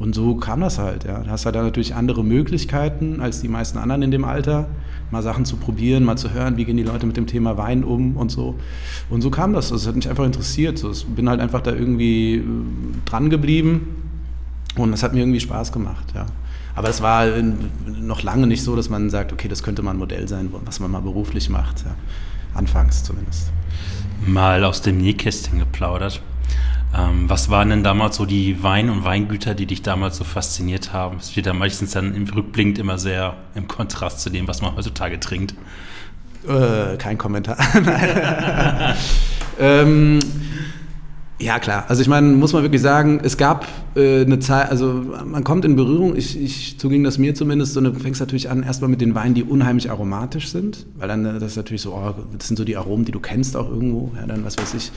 Und 0.00 0.14
so 0.14 0.34
kam 0.36 0.60
das 0.60 0.78
halt. 0.78 1.04
Ja. 1.04 1.20
Du 1.20 1.30
hast 1.30 1.44
halt 1.44 1.54
dann 1.54 1.64
natürlich 1.64 1.94
andere 1.94 2.24
Möglichkeiten 2.24 3.20
als 3.20 3.42
die 3.42 3.48
meisten 3.48 3.76
anderen 3.76 4.00
in 4.00 4.10
dem 4.10 4.24
Alter, 4.24 4.66
mal 5.10 5.22
Sachen 5.22 5.44
zu 5.44 5.56
probieren, 5.56 6.04
mal 6.04 6.16
zu 6.16 6.32
hören, 6.32 6.56
wie 6.56 6.64
gehen 6.64 6.78
die 6.78 6.82
Leute 6.82 7.06
mit 7.06 7.18
dem 7.18 7.26
Thema 7.26 7.58
Wein 7.58 7.84
um 7.84 8.16
und 8.16 8.30
so. 8.30 8.54
Und 9.10 9.20
so 9.20 9.30
kam 9.30 9.52
das. 9.52 9.68
Das 9.68 9.86
hat 9.86 9.96
mich 9.96 10.08
einfach 10.08 10.24
interessiert. 10.24 10.78
So, 10.78 10.90
ich 10.90 11.04
bin 11.04 11.28
halt 11.28 11.38
einfach 11.38 11.60
da 11.60 11.72
irgendwie 11.72 12.36
äh, 12.36 12.42
dran 13.04 13.28
geblieben 13.28 13.88
und 14.76 14.90
das 14.90 15.02
hat 15.02 15.12
mir 15.12 15.20
irgendwie 15.20 15.40
Spaß 15.40 15.70
gemacht. 15.70 16.06
Ja. 16.14 16.24
Aber 16.74 16.88
es 16.88 17.02
war 17.02 17.26
noch 18.00 18.22
lange 18.22 18.46
nicht 18.46 18.62
so, 18.62 18.76
dass 18.76 18.88
man 18.88 19.10
sagt, 19.10 19.34
okay, 19.34 19.48
das 19.48 19.62
könnte 19.62 19.82
mal 19.82 19.90
ein 19.90 19.98
Modell 19.98 20.28
sein, 20.28 20.50
was 20.64 20.80
man 20.80 20.90
mal 20.90 21.02
beruflich 21.02 21.50
macht. 21.50 21.84
Ja. 21.84 21.94
Anfangs 22.54 23.04
zumindest. 23.04 23.50
Mal 24.26 24.64
aus 24.64 24.80
dem 24.80 24.96
Nähkästchen 24.96 25.58
geplaudert. 25.58 26.22
Ähm, 26.96 27.28
was 27.28 27.50
waren 27.50 27.70
denn 27.70 27.84
damals 27.84 28.16
so 28.16 28.26
die 28.26 28.62
Wein- 28.62 28.90
und 28.90 29.04
Weingüter, 29.04 29.54
die 29.54 29.66
dich 29.66 29.82
damals 29.82 30.16
so 30.16 30.24
fasziniert 30.24 30.92
haben? 30.92 31.18
Es 31.18 31.30
steht 31.30 31.46
ja 31.46 31.52
meistens 31.52 31.92
dann 31.92 32.14
im 32.14 32.24
Rückblick 32.28 32.78
immer 32.78 32.98
sehr 32.98 33.36
im 33.54 33.68
Kontrast 33.68 34.20
zu 34.20 34.30
dem, 34.30 34.48
was 34.48 34.60
man 34.60 34.74
heutzutage 34.74 35.20
trinkt. 35.20 35.54
Äh, 36.48 36.96
kein 36.96 37.16
Kommentar. 37.18 37.56
ähm, 39.60 40.18
ja, 41.38 41.58
klar. 41.58 41.84
Also 41.88 42.02
ich 42.02 42.08
meine, 42.08 42.28
muss 42.28 42.52
man 42.52 42.62
wirklich 42.62 42.82
sagen, 42.82 43.20
es 43.22 43.36
gab 43.36 43.66
äh, 43.94 44.22
eine 44.22 44.40
Zeit, 44.40 44.68
also 44.70 45.02
man 45.24 45.42
kommt 45.42 45.64
in 45.64 45.74
Berührung, 45.74 46.14
ich, 46.14 46.38
ich, 46.40 46.76
so 46.78 46.88
ging 46.88 47.02
das 47.02 47.18
mir 47.18 47.34
zumindest, 47.34 47.74
so, 47.74 47.80
du 47.80 47.94
fängst 47.94 48.20
natürlich 48.20 48.50
an 48.50 48.62
erstmal 48.62 48.90
mit 48.90 49.00
den 49.00 49.14
Weinen, 49.14 49.34
die 49.34 49.42
unheimlich 49.44 49.90
aromatisch 49.90 50.48
sind, 50.48 50.86
weil 50.96 51.08
dann 51.08 51.24
äh, 51.24 51.38
das 51.38 51.52
ist 51.52 51.56
natürlich 51.56 51.82
so, 51.82 51.94
oh, 51.94 52.14
das 52.36 52.48
sind 52.48 52.56
so 52.56 52.64
die 52.64 52.76
Aromen, 52.76 53.04
die 53.06 53.12
du 53.12 53.20
kennst 53.20 53.56
auch 53.56 53.70
irgendwo, 53.70 54.12
ja, 54.16 54.26
dann 54.26 54.44
was 54.44 54.58
weiß 54.58 54.74
ich, 54.74 54.92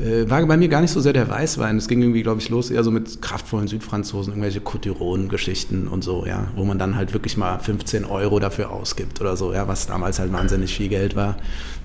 äh, 0.00 0.28
war 0.30 0.44
bei 0.46 0.56
mir 0.56 0.68
gar 0.68 0.80
nicht 0.80 0.90
so 0.90 1.00
sehr 1.00 1.12
der 1.12 1.28
Weißwein. 1.28 1.76
Es 1.76 1.88
ging 1.88 2.00
irgendwie, 2.00 2.22
glaube 2.22 2.40
ich, 2.40 2.48
los 2.48 2.70
eher 2.70 2.82
so 2.82 2.90
mit 2.90 3.20
kraftvollen 3.20 3.68
Südfranzosen, 3.68 4.32
irgendwelche 4.32 4.60
Cotiron-Geschichten 4.60 5.88
und 5.88 6.02
so, 6.02 6.24
ja, 6.26 6.48
wo 6.56 6.64
man 6.64 6.78
dann 6.78 6.96
halt 6.96 7.12
wirklich 7.12 7.36
mal 7.36 7.58
15 7.58 8.04
Euro 8.04 8.40
dafür 8.40 8.70
ausgibt 8.70 9.20
oder 9.20 9.36
so, 9.36 9.52
ja, 9.52 9.68
was 9.68 9.86
damals 9.86 10.18
halt 10.18 10.32
wahnsinnig 10.32 10.74
viel 10.74 10.88
Geld 10.88 11.16
war. 11.16 11.36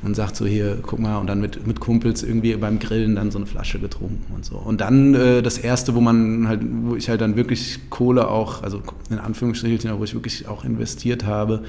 Und 0.03 0.15
sagt 0.15 0.35
so, 0.35 0.45
hier, 0.45 0.77
guck 0.81 0.99
mal, 0.99 1.17
und 1.17 1.27
dann 1.27 1.41
mit, 1.41 1.65
mit 1.65 1.79
Kumpels 1.79 2.21
irgendwie 2.21 2.55
beim 2.55 2.79
Grillen 2.79 3.15
dann 3.15 3.31
so 3.31 3.39
eine 3.39 3.47
Flasche 3.47 3.79
getrunken 3.79 4.33
und 4.33 4.45
so. 4.45 4.55
Und 4.55 4.81
dann 4.81 5.15
äh, 5.15 5.41
das 5.41 5.57
erste, 5.57 5.95
wo 5.95 6.01
man 6.01 6.47
halt, 6.47 6.61
wo 6.63 6.95
ich 6.95 7.09
halt 7.09 7.21
dann 7.21 7.35
wirklich 7.35 7.89
Kohle 7.89 8.29
auch, 8.29 8.61
also 8.61 8.81
in 9.09 9.19
Anführungsstrichen, 9.19 9.97
wo 9.97 10.03
ich 10.03 10.13
wirklich 10.13 10.47
auch 10.47 10.63
investiert 10.63 11.25
habe, 11.25 11.63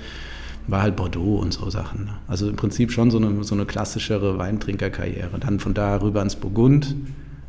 war 0.69 0.83
halt 0.83 0.97
Bordeaux 0.97 1.37
und 1.37 1.53
so 1.53 1.71
Sachen. 1.71 2.07
Ne? 2.07 2.15
Also 2.29 2.49
im 2.49 2.57
Prinzip 2.57 2.93
schon 2.93 3.11
so 3.11 3.19
eine, 3.19 3.45
so 3.45 3.55
eine 3.55 3.67
klassischere 3.67 4.39
Weintrinkerkarriere. 4.39 5.39
Dann 5.41 5.61
von 5.61 5.75
da 5.75 6.01
rüber 6.01 6.23
ins 6.23 6.37
Burgund. 6.37 6.95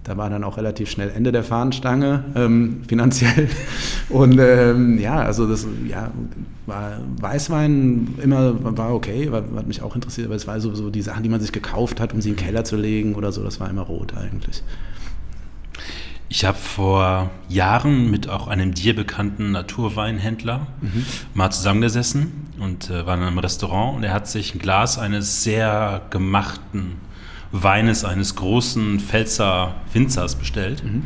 Da 0.03 0.15
war 0.15 0.30
dann 0.30 0.45
auch 0.45 0.56
relativ 0.56 0.89
schnell 0.89 1.10
Ende 1.10 1.34
der 1.34 1.43
Fahnenstange, 1.43 2.23
ähm, 2.36 2.82
finanziell. 2.88 3.49
Und 4.08 4.39
ähm, 4.39 4.97
ja, 4.99 5.17
also 5.17 5.45
das 5.45 5.67
ja, 5.86 6.12
war 6.65 6.99
Weißwein 7.19 8.15
immer 8.21 8.77
war 8.77 8.93
okay, 8.93 9.30
war, 9.32 9.43
hat 9.58 9.67
mich 9.67 9.82
auch 9.82 9.95
interessiert, 9.95 10.27
aber 10.27 10.36
es 10.36 10.47
war 10.47 10.62
so, 10.62 10.73
so 10.75 10.89
die 10.89 11.01
Sachen, 11.01 11.23
die 11.23 11.30
man 11.30 11.41
sich 11.41 11.51
gekauft 11.51 11.99
hat, 11.99 12.13
um 12.13 12.21
sie 12.21 12.30
in 12.30 12.36
den 12.36 12.45
Keller 12.45 12.63
zu 12.63 12.77
legen 12.77 13.15
oder 13.15 13.34
so, 13.34 13.43
das 13.43 13.60
war 13.60 13.69
immer 13.69 13.82
rot 13.82 14.13
eigentlich. 14.15 14.63
Ich 16.29 16.43
habe 16.43 16.57
vor 16.57 17.29
Jahren 17.47 18.11
mit 18.11 18.27
auch 18.27 18.47
einem 18.47 18.73
dir 18.73 18.95
bekannten 18.95 19.51
Naturweinhändler 19.51 20.67
mhm. 20.81 21.05
mal 21.33 21.51
zusammengesessen 21.51 22.47
und 22.59 22.89
äh, 22.89 23.05
waren 23.05 23.21
in 23.21 23.27
einem 23.27 23.39
Restaurant 23.39 23.95
und 23.97 24.03
er 24.03 24.13
hat 24.13 24.27
sich 24.27 24.53
ein 24.53 24.59
Glas 24.59 24.97
eines 24.97 25.43
sehr 25.43 26.01
gemachten 26.09 26.95
Weines 27.51 28.03
eines 28.03 28.35
großen 28.35 28.99
Pfälzer 28.99 29.75
Winzers 29.93 30.35
bestellt. 30.35 30.83
Mhm. 30.83 31.03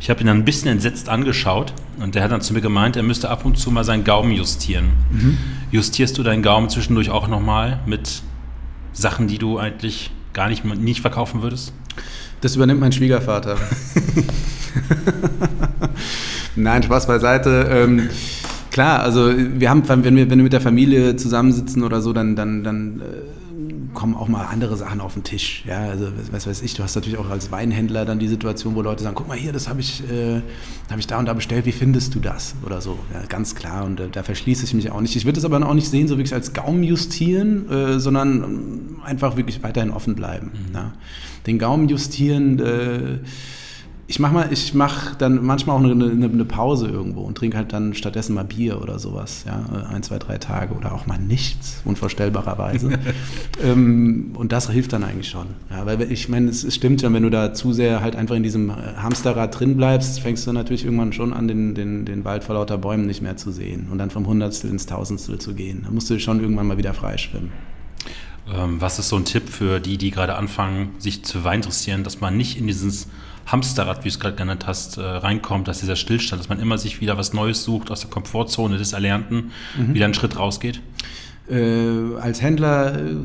Ich 0.00 0.10
habe 0.10 0.20
ihn 0.20 0.26
dann 0.26 0.38
ein 0.38 0.44
bisschen 0.44 0.68
entsetzt 0.68 1.08
angeschaut 1.08 1.72
und 1.98 2.14
der 2.14 2.22
hat 2.22 2.30
dann 2.30 2.42
zu 2.42 2.52
mir 2.52 2.60
gemeint, 2.60 2.96
er 2.96 3.02
müsste 3.02 3.30
ab 3.30 3.44
und 3.44 3.56
zu 3.58 3.70
mal 3.70 3.84
seinen 3.84 4.04
Gaumen 4.04 4.32
justieren. 4.32 4.90
Mhm. 5.10 5.38
Justierst 5.70 6.16
du 6.18 6.22
deinen 6.22 6.42
Gaumen 6.42 6.68
zwischendurch 6.68 7.10
auch 7.10 7.26
nochmal 7.26 7.80
mit 7.86 8.22
Sachen, 8.92 9.28
die 9.28 9.38
du 9.38 9.58
eigentlich 9.58 10.10
gar 10.34 10.48
nicht, 10.48 10.64
nicht 10.64 11.00
verkaufen 11.00 11.42
würdest? 11.42 11.72
Das 12.40 12.54
übernimmt 12.54 12.80
mein 12.80 12.92
Schwiegervater. 12.92 13.56
Nein, 16.56 16.82
Spaß 16.82 17.06
beiseite. 17.06 17.68
Ähm, 17.70 18.08
klar, 18.70 19.00
also 19.00 19.32
wir 19.36 19.70
haben, 19.70 19.88
wenn 19.88 20.16
wir, 20.16 20.30
wenn 20.30 20.38
wir 20.38 20.44
mit 20.44 20.52
der 20.52 20.60
Familie 20.60 21.16
zusammensitzen 21.16 21.82
oder 21.82 22.00
so, 22.00 22.12
dann, 22.12 22.36
dann, 22.36 22.62
dann 22.62 23.00
äh, 23.00 23.04
kommen 23.94 24.14
auch 24.14 24.28
mal 24.28 24.44
andere 24.46 24.76
Sachen 24.76 25.00
auf 25.00 25.14
den 25.14 25.24
Tisch. 25.24 25.64
Ja, 25.66 25.78
also 25.88 26.08
was 26.30 26.46
weiß 26.46 26.62
ich, 26.62 26.74
du 26.74 26.82
hast 26.82 26.94
natürlich 26.94 27.18
auch 27.18 27.30
als 27.30 27.50
Weinhändler 27.50 28.04
dann 28.04 28.18
die 28.18 28.28
Situation, 28.28 28.74
wo 28.74 28.82
Leute 28.82 29.02
sagen, 29.02 29.14
guck 29.14 29.28
mal 29.28 29.36
hier, 29.36 29.52
das 29.52 29.68
habe 29.68 29.80
ich, 29.80 30.02
äh, 30.10 30.42
hab 30.90 30.98
ich 30.98 31.06
da 31.06 31.18
und 31.18 31.26
da 31.26 31.32
bestellt, 31.34 31.66
wie 31.66 31.72
findest 31.72 32.14
du 32.14 32.20
das? 32.20 32.54
Oder 32.64 32.80
so. 32.80 32.98
Ja, 33.12 33.22
ganz 33.28 33.54
klar. 33.54 33.84
Und 33.84 34.00
äh, 34.00 34.08
da 34.10 34.22
verschließe 34.22 34.64
ich 34.64 34.74
mich 34.74 34.90
auch 34.90 35.00
nicht. 35.00 35.16
Ich 35.16 35.24
würde 35.24 35.38
es 35.38 35.44
aber 35.44 35.64
auch 35.66 35.74
nicht 35.74 35.88
sehen, 35.88 36.08
so 36.08 36.16
wirklich 36.16 36.34
als 36.34 36.52
Gaumen 36.52 36.82
justieren, 36.82 37.68
äh, 37.70 37.98
sondern 37.98 38.96
einfach 39.04 39.36
wirklich 39.36 39.62
weiterhin 39.62 39.90
offen 39.90 40.14
bleiben. 40.14 40.52
Mhm. 40.52 40.74
Ja. 40.74 40.92
Den 41.46 41.58
Gaumen 41.58 41.88
justieren, 41.88 42.58
äh, 42.58 43.18
ich 44.10 44.18
mache 44.18 44.32
mal, 44.32 44.48
ich 44.50 44.72
mache 44.72 45.14
dann 45.18 45.44
manchmal 45.44 45.76
auch 45.76 45.84
eine, 45.84 45.92
eine, 45.92 46.24
eine, 46.24 46.44
Pause 46.46 46.88
irgendwo 46.88 47.20
und 47.20 47.36
trinke 47.36 47.58
halt 47.58 47.74
dann 47.74 47.92
stattdessen 47.92 48.34
mal 48.34 48.42
Bier 48.42 48.80
oder 48.80 48.98
sowas, 48.98 49.44
ja, 49.46 49.62
ein, 49.90 50.02
zwei, 50.02 50.18
drei 50.18 50.38
Tage 50.38 50.74
oder 50.74 50.94
auch 50.94 51.06
mal 51.06 51.18
nichts, 51.18 51.82
unvorstellbarerweise. 51.84 52.98
ähm, 53.62 54.30
und 54.32 54.52
das 54.52 54.70
hilft 54.70 54.94
dann 54.94 55.04
eigentlich 55.04 55.28
schon. 55.28 55.48
Ja, 55.68 55.84
weil 55.84 56.10
ich 56.10 56.30
meine, 56.30 56.48
es, 56.48 56.64
es, 56.64 56.74
stimmt 56.74 57.02
ja, 57.02 57.12
wenn 57.12 57.22
du 57.22 57.28
da 57.28 57.52
zu 57.52 57.74
sehr 57.74 58.00
halt 58.00 58.16
einfach 58.16 58.34
in 58.34 58.42
diesem 58.42 58.74
Hamsterrad 58.74 59.60
drin 59.60 59.76
bleibst, 59.76 60.20
fängst 60.20 60.46
du 60.46 60.54
natürlich 60.54 60.86
irgendwann 60.86 61.12
schon 61.12 61.34
an, 61.34 61.46
den, 61.46 61.74
den, 61.74 62.06
den 62.06 62.24
Wald 62.24 62.44
vor 62.44 62.54
lauter 62.54 62.78
Bäumen 62.78 63.06
nicht 63.06 63.20
mehr 63.20 63.36
zu 63.36 63.52
sehen 63.52 63.88
und 63.92 63.98
dann 63.98 64.08
vom 64.08 64.26
Hundertstel 64.26 64.70
ins 64.70 64.86
Tausendstel 64.86 65.38
zu 65.38 65.52
gehen. 65.52 65.82
Da 65.84 65.90
musst 65.90 66.08
du 66.08 66.18
schon 66.18 66.40
irgendwann 66.40 66.66
mal 66.66 66.78
wieder 66.78 66.94
freischwimmen. 66.94 67.50
Ähm, 68.56 68.80
was 68.80 68.98
ist 68.98 69.10
so 69.10 69.16
ein 69.16 69.26
Tipp 69.26 69.50
für 69.50 69.80
die, 69.80 69.98
die 69.98 70.10
gerade 70.10 70.34
anfangen, 70.34 70.92
sich 70.98 71.26
zu 71.26 71.44
Wein 71.44 71.56
interessieren, 71.56 72.04
dass 72.04 72.22
man 72.22 72.38
nicht 72.38 72.58
in 72.58 72.66
dieses 72.66 73.08
Hamsterrad, 73.48 73.98
wie 73.98 74.02
du 74.04 74.08
es 74.08 74.20
gerade 74.20 74.36
genannt 74.36 74.66
hast, 74.66 74.98
äh, 74.98 75.02
reinkommt, 75.02 75.68
dass 75.68 75.80
dieser 75.80 75.96
Stillstand, 75.96 76.40
dass 76.40 76.48
man 76.48 76.60
immer 76.60 76.78
sich 76.78 77.00
wieder 77.00 77.18
was 77.18 77.32
Neues 77.32 77.64
sucht, 77.64 77.90
aus 77.90 78.00
der 78.00 78.10
Komfortzone 78.10 78.78
des 78.78 78.92
Erlernten, 78.92 79.50
mhm. 79.76 79.94
wieder 79.94 80.04
einen 80.04 80.14
Schritt 80.14 80.38
rausgeht? 80.38 80.80
Äh, 81.50 82.16
als 82.20 82.42
Händler, 82.42 82.98
äh, 82.98 83.16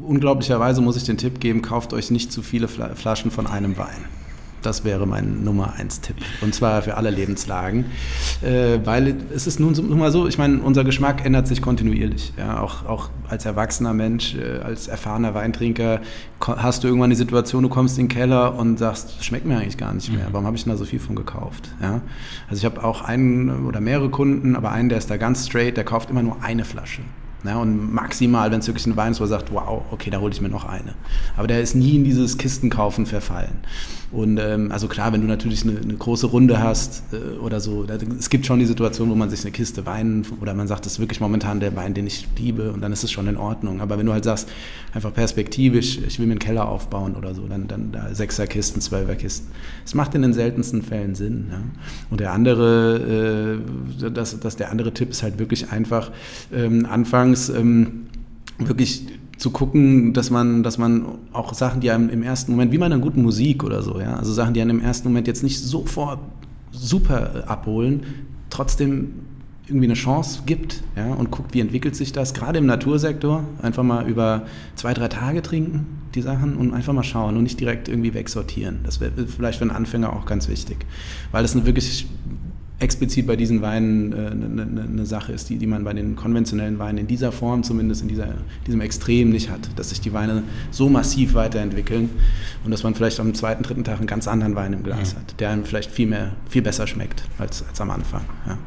unglaublicherweise 0.00 0.80
muss 0.80 0.96
ich 0.96 1.04
den 1.04 1.18
Tipp 1.18 1.40
geben, 1.40 1.62
kauft 1.62 1.92
euch 1.92 2.10
nicht 2.10 2.32
zu 2.32 2.42
viele 2.42 2.68
Flaschen 2.68 3.30
von 3.30 3.46
einem 3.46 3.76
Wein 3.78 4.04
Das 4.66 4.82
wäre 4.84 5.06
mein 5.06 5.44
Nummer 5.44 5.74
eins 5.74 6.00
Tipp. 6.00 6.16
Und 6.40 6.52
zwar 6.52 6.82
für 6.82 6.96
alle 6.96 7.10
Lebenslagen. 7.10 7.84
Äh, 8.42 8.80
weil 8.84 9.14
es 9.32 9.46
ist 9.46 9.60
nun, 9.60 9.74
nun 9.74 9.96
mal 9.96 10.10
so, 10.10 10.26
ich 10.26 10.38
meine, 10.38 10.60
unser 10.60 10.82
Geschmack 10.82 11.24
ändert 11.24 11.46
sich 11.46 11.62
kontinuierlich. 11.62 12.32
Ja, 12.36 12.60
auch, 12.60 12.84
auch 12.84 13.10
als 13.28 13.44
erwachsener 13.44 13.94
Mensch, 13.94 14.34
äh, 14.34 14.58
als 14.58 14.88
erfahrener 14.88 15.34
Weintrinker 15.34 16.00
hast 16.40 16.82
du 16.82 16.88
irgendwann 16.88 17.10
die 17.10 17.16
Situation, 17.16 17.62
du 17.62 17.68
kommst 17.68 17.96
in 17.96 18.08
den 18.08 18.16
Keller 18.16 18.58
und 18.58 18.80
sagst, 18.80 19.24
schmeckt 19.24 19.46
mir 19.46 19.56
eigentlich 19.56 19.78
gar 19.78 19.94
nicht 19.94 20.12
mehr. 20.12 20.30
Mhm. 20.30 20.32
Warum 20.32 20.46
habe 20.46 20.56
ich 20.56 20.64
denn 20.64 20.72
da 20.72 20.76
so 20.76 20.84
viel 20.84 20.98
von 20.98 21.14
gekauft? 21.14 21.68
Ja? 21.80 22.00
Also 22.48 22.58
ich 22.58 22.64
habe 22.64 22.82
auch 22.82 23.02
einen 23.02 23.66
oder 23.66 23.80
mehrere 23.80 24.10
Kunden, 24.10 24.56
aber 24.56 24.72
einen, 24.72 24.88
der 24.88 24.98
ist 24.98 25.08
da 25.08 25.16
ganz 25.16 25.46
straight, 25.46 25.76
der 25.76 25.84
kauft 25.84 26.10
immer 26.10 26.24
nur 26.24 26.42
eine 26.42 26.64
Flasche. 26.64 27.02
Ja, 27.44 27.58
und 27.58 27.94
maximal, 27.94 28.50
wenn 28.50 28.58
es 28.60 28.66
wirklich 28.66 28.86
ein 28.86 28.96
Wein 28.96 29.12
ist, 29.12 29.20
wo 29.20 29.24
er 29.24 29.28
sagt, 29.28 29.52
wow, 29.52 29.84
okay, 29.90 30.10
da 30.10 30.18
hole 30.18 30.32
ich 30.32 30.40
mir 30.40 30.48
noch 30.48 30.64
eine. 30.64 30.94
Aber 31.36 31.46
der 31.46 31.60
ist 31.60 31.74
nie 31.76 31.94
in 31.96 32.04
dieses 32.04 32.38
Kistenkaufen 32.38 33.06
verfallen. 33.06 33.58
Und 34.12 34.38
ähm, 34.38 34.70
also 34.70 34.86
klar, 34.86 35.12
wenn 35.12 35.20
du 35.20 35.26
natürlich 35.26 35.64
eine, 35.64 35.78
eine 35.80 35.94
große 35.94 36.26
Runde 36.26 36.60
hast 36.60 37.02
äh, 37.12 37.38
oder 37.38 37.58
so, 37.58 37.82
da, 37.82 37.96
es 38.18 38.30
gibt 38.30 38.46
schon 38.46 38.58
die 38.60 38.66
Situation, 38.66 39.10
wo 39.10 39.14
man 39.14 39.30
sich 39.30 39.42
eine 39.42 39.50
Kiste 39.50 39.84
Wein 39.84 40.24
oder 40.40 40.54
man 40.54 40.68
sagt, 40.68 40.86
das 40.86 40.92
ist 40.92 40.98
wirklich 41.00 41.20
momentan 41.20 41.58
der 41.58 41.74
Wein, 41.74 41.92
den 41.92 42.06
ich 42.06 42.26
liebe 42.38 42.72
und 42.72 42.80
dann 42.80 42.92
ist 42.92 43.02
es 43.02 43.10
schon 43.10 43.26
in 43.26 43.36
Ordnung. 43.36 43.80
Aber 43.80 43.98
wenn 43.98 44.06
du 44.06 44.12
halt 44.12 44.24
sagst, 44.24 44.48
einfach 44.94 45.12
perspektivisch, 45.12 45.98
ich 46.06 46.18
will 46.18 46.26
mir 46.26 46.32
einen 46.32 46.38
Keller 46.38 46.68
aufbauen 46.68 47.16
oder 47.16 47.34
so, 47.34 47.48
dann, 47.48 47.66
dann 47.66 47.90
da 47.90 48.14
Sechserkisten, 48.14 48.80
Zwölferkisten. 48.80 49.48
Es 49.84 49.94
macht 49.94 50.14
in 50.14 50.22
den 50.22 50.32
seltensten 50.32 50.82
Fällen 50.82 51.14
Sinn. 51.16 51.46
Ja? 51.50 51.58
Und 52.10 52.20
der 52.20 52.32
andere, 52.32 53.58
äh, 54.00 54.10
das, 54.10 54.38
das, 54.38 54.56
der 54.56 54.70
andere 54.70 54.94
Tipp 54.94 55.10
ist 55.10 55.24
halt 55.24 55.38
wirklich 55.38 55.72
einfach 55.72 56.12
ähm, 56.52 56.86
anfangs 56.86 57.48
ähm, 57.48 58.06
wirklich 58.58 59.06
zu 59.38 59.50
gucken, 59.50 60.12
dass 60.12 60.30
man, 60.30 60.62
dass 60.62 60.78
man 60.78 61.06
auch 61.32 61.52
Sachen, 61.54 61.80
die 61.80 61.90
einem 61.90 62.08
im 62.08 62.22
ersten 62.22 62.52
Moment, 62.52 62.72
wie 62.72 62.78
bei 62.78 62.86
einer 62.86 62.98
guten 62.98 63.22
Musik 63.22 63.64
oder 63.64 63.82
so, 63.82 64.00
ja, 64.00 64.14
also 64.14 64.32
Sachen, 64.32 64.54
die 64.54 64.60
einem 64.60 64.78
im 64.78 64.84
ersten 64.84 65.08
Moment 65.08 65.26
jetzt 65.26 65.42
nicht 65.42 65.60
sofort 65.60 66.20
super 66.72 67.44
abholen, 67.46 68.02
trotzdem 68.50 69.12
irgendwie 69.66 69.86
eine 69.86 69.94
Chance 69.94 70.42
gibt, 70.46 70.82
ja, 70.94 71.12
und 71.12 71.30
guckt, 71.30 71.52
wie 71.52 71.60
entwickelt 71.60 71.96
sich 71.96 72.12
das, 72.12 72.34
gerade 72.34 72.58
im 72.58 72.66
Natursektor, 72.66 73.44
einfach 73.60 73.82
mal 73.82 74.08
über 74.08 74.46
zwei, 74.76 74.94
drei 74.94 75.08
Tage 75.08 75.42
trinken, 75.42 75.86
die 76.14 76.22
Sachen, 76.22 76.56
und 76.56 76.72
einfach 76.72 76.92
mal 76.92 77.02
schauen 77.02 77.36
und 77.36 77.42
nicht 77.42 77.58
direkt 77.58 77.88
irgendwie 77.88 78.14
wegsortieren. 78.14 78.80
Das 78.84 79.00
wäre 79.00 79.12
vielleicht 79.26 79.58
für 79.58 79.62
einen 79.62 79.72
Anfänger 79.72 80.12
auch 80.12 80.24
ganz 80.24 80.48
wichtig, 80.48 80.86
weil 81.32 81.42
das 81.42 81.54
eine 81.54 81.66
wirklich 81.66 82.06
explizit 82.78 83.26
bei 83.26 83.36
diesen 83.36 83.62
Weinen 83.62 84.12
äh, 84.12 84.16
eine, 84.16 84.62
eine, 84.62 84.82
eine, 84.82 85.06
Sache 85.06 85.32
ist, 85.32 85.48
die, 85.48 85.56
die 85.56 85.66
man 85.66 85.84
bei 85.84 85.94
den 85.94 86.14
konventionellen 86.14 86.78
Weinen 86.78 86.98
in 86.98 87.06
dieser 87.06 87.32
Form, 87.32 87.62
zumindest 87.62 88.02
in 88.02 88.08
dieser, 88.08 88.28
diesem 88.66 88.82
Extrem 88.82 89.30
nicht 89.30 89.48
hat, 89.48 89.70
dass 89.76 89.90
sich 89.90 90.00
die 90.00 90.12
Weine 90.12 90.42
so 90.70 90.88
massiv 90.88 91.34
weiterentwickeln 91.34 92.10
und 92.64 92.70
dass 92.70 92.82
man 92.82 92.94
vielleicht 92.94 93.18
am 93.18 93.32
zweiten, 93.34 93.62
dritten 93.62 93.84
Tag 93.84 93.98
einen 93.98 94.06
ganz 94.06 94.28
anderen 94.28 94.54
Wein 94.56 94.74
im 94.74 94.82
Glas 94.82 95.14
mhm. 95.14 95.18
hat, 95.18 95.40
der 95.40 95.50
einem 95.50 95.64
vielleicht 95.64 95.90
viel 95.90 96.06
mehr, 96.06 96.32
viel 96.48 96.62
besser 96.62 96.86
schmeckt 96.86 97.22
als, 97.38 97.64
als 97.66 97.80
am 97.80 97.90
Anfang. 97.90 98.22
Ja. 98.46 98.58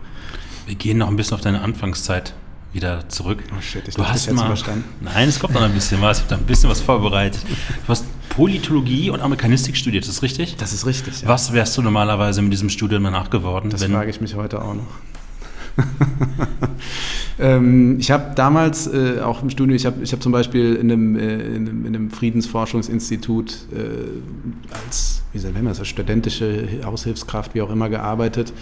Wir 0.66 0.76
gehen 0.76 0.98
noch 0.98 1.10
ein 1.10 1.16
bisschen 1.16 1.36
auf 1.36 1.42
deine 1.42 1.62
Anfangszeit 1.62 2.34
wieder 2.74 3.08
zurück. 3.10 3.44
Oh 3.52 3.62
shit, 3.62 3.88
ich 3.88 3.96
du 3.96 4.06
hast 4.06 4.26
jetzt 4.26 4.36
mal, 4.36 4.46
überstanden. 4.46 4.84
Nein, 5.02 5.30
es 5.30 5.40
kommt 5.40 5.54
noch 5.54 5.62
ein 5.62 5.74
bisschen 5.74 6.02
was. 6.02 6.20
Ich 6.20 6.24
habe 6.26 6.36
da 6.36 6.42
ein 6.42 6.46
bisschen 6.46 6.70
was 6.70 6.82
vorbereitet. 6.82 7.42
Du 7.48 7.88
hast 7.88 8.06
Politologie 8.30 9.10
und 9.10 9.22
Amerikanistik 9.22 9.76
studiert, 9.76 10.06
ist 10.06 10.10
das 10.10 10.24
richtig? 10.24 10.56
Das 10.58 10.74
ist 10.74 10.86
richtig. 10.86 11.22
Ja. 11.22 11.28
Was 11.28 11.54
wärst 11.54 11.78
du 11.78 11.82
normalerweise 11.82 12.42
mit 12.42 12.54
diesem 12.54 12.70
Studium 12.70 13.04
danach 13.04 13.30
geworden? 13.30 13.70
Das 13.70 13.84
frage 13.84 14.10
ich 14.10 14.22
mich 14.22 14.36
heute 14.36 14.62
auch 14.62 14.76
noch. 14.76 14.88
ähm, 17.40 17.98
ich 18.00 18.12
habe 18.12 18.36
damals 18.36 18.88
äh, 18.88 19.22
auch 19.22 19.42
im 19.42 19.50
Studium, 19.50 19.76
ich 19.76 19.86
habe 19.86 20.04
ich 20.04 20.12
hab 20.12 20.22
zum 20.22 20.32
Beispiel 20.32 20.76
in 20.76 20.92
einem, 20.92 21.16
äh, 21.16 21.36
in 21.36 21.68
einem, 21.68 21.86
in 21.86 21.96
einem 21.96 22.12
Friedensforschungsinstitut 22.12 23.68
äh, 23.74 24.76
als, 24.86 25.24
wie 25.32 25.40
soll 25.40 25.52
man 25.52 25.66
das, 25.66 25.80
als 25.80 25.88
studentische 25.88 26.68
Aushilfskraft, 26.84 27.56
wie 27.56 27.62
auch 27.62 27.70
immer, 27.70 27.90
gearbeitet. 27.90 28.54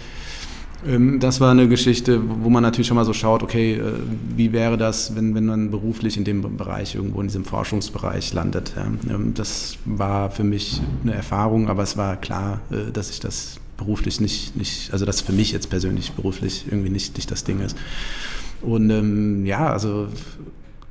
Ähm, 0.86 1.18
das 1.20 1.40
war 1.40 1.50
eine 1.50 1.68
Geschichte, 1.68 2.20
wo 2.42 2.50
man 2.50 2.62
natürlich 2.62 2.86
schon 2.86 2.96
mal 2.96 3.04
so 3.04 3.12
schaut, 3.12 3.42
okay, 3.42 3.74
äh, 3.74 3.92
wie 4.36 4.52
wäre 4.52 4.76
das, 4.76 5.14
wenn, 5.16 5.34
wenn 5.34 5.46
man 5.46 5.70
beruflich 5.70 6.16
in 6.16 6.24
dem 6.24 6.56
Bereich, 6.56 6.94
irgendwo 6.94 7.20
in 7.20 7.26
diesem 7.26 7.44
Forschungsbereich 7.44 8.32
landet. 8.32 8.72
Ähm, 8.76 9.34
das 9.34 9.76
war 9.84 10.30
für 10.30 10.44
mich 10.44 10.80
eine 11.02 11.14
Erfahrung, 11.14 11.68
aber 11.68 11.82
es 11.82 11.96
war 11.96 12.16
klar, 12.16 12.60
äh, 12.70 12.92
dass 12.92 13.10
ich 13.10 13.20
das 13.20 13.58
beruflich 13.76 14.20
nicht, 14.20 14.56
nicht 14.56 14.92
also 14.92 15.04
dass 15.04 15.20
für 15.20 15.32
mich 15.32 15.52
jetzt 15.52 15.70
persönlich 15.70 16.12
beruflich 16.12 16.66
irgendwie 16.68 16.90
nicht, 16.90 17.16
nicht 17.16 17.30
das 17.30 17.44
Ding 17.44 17.60
ist. 17.60 17.76
Und 18.60 18.90
ähm, 18.90 19.46
ja, 19.46 19.72
also 19.72 20.08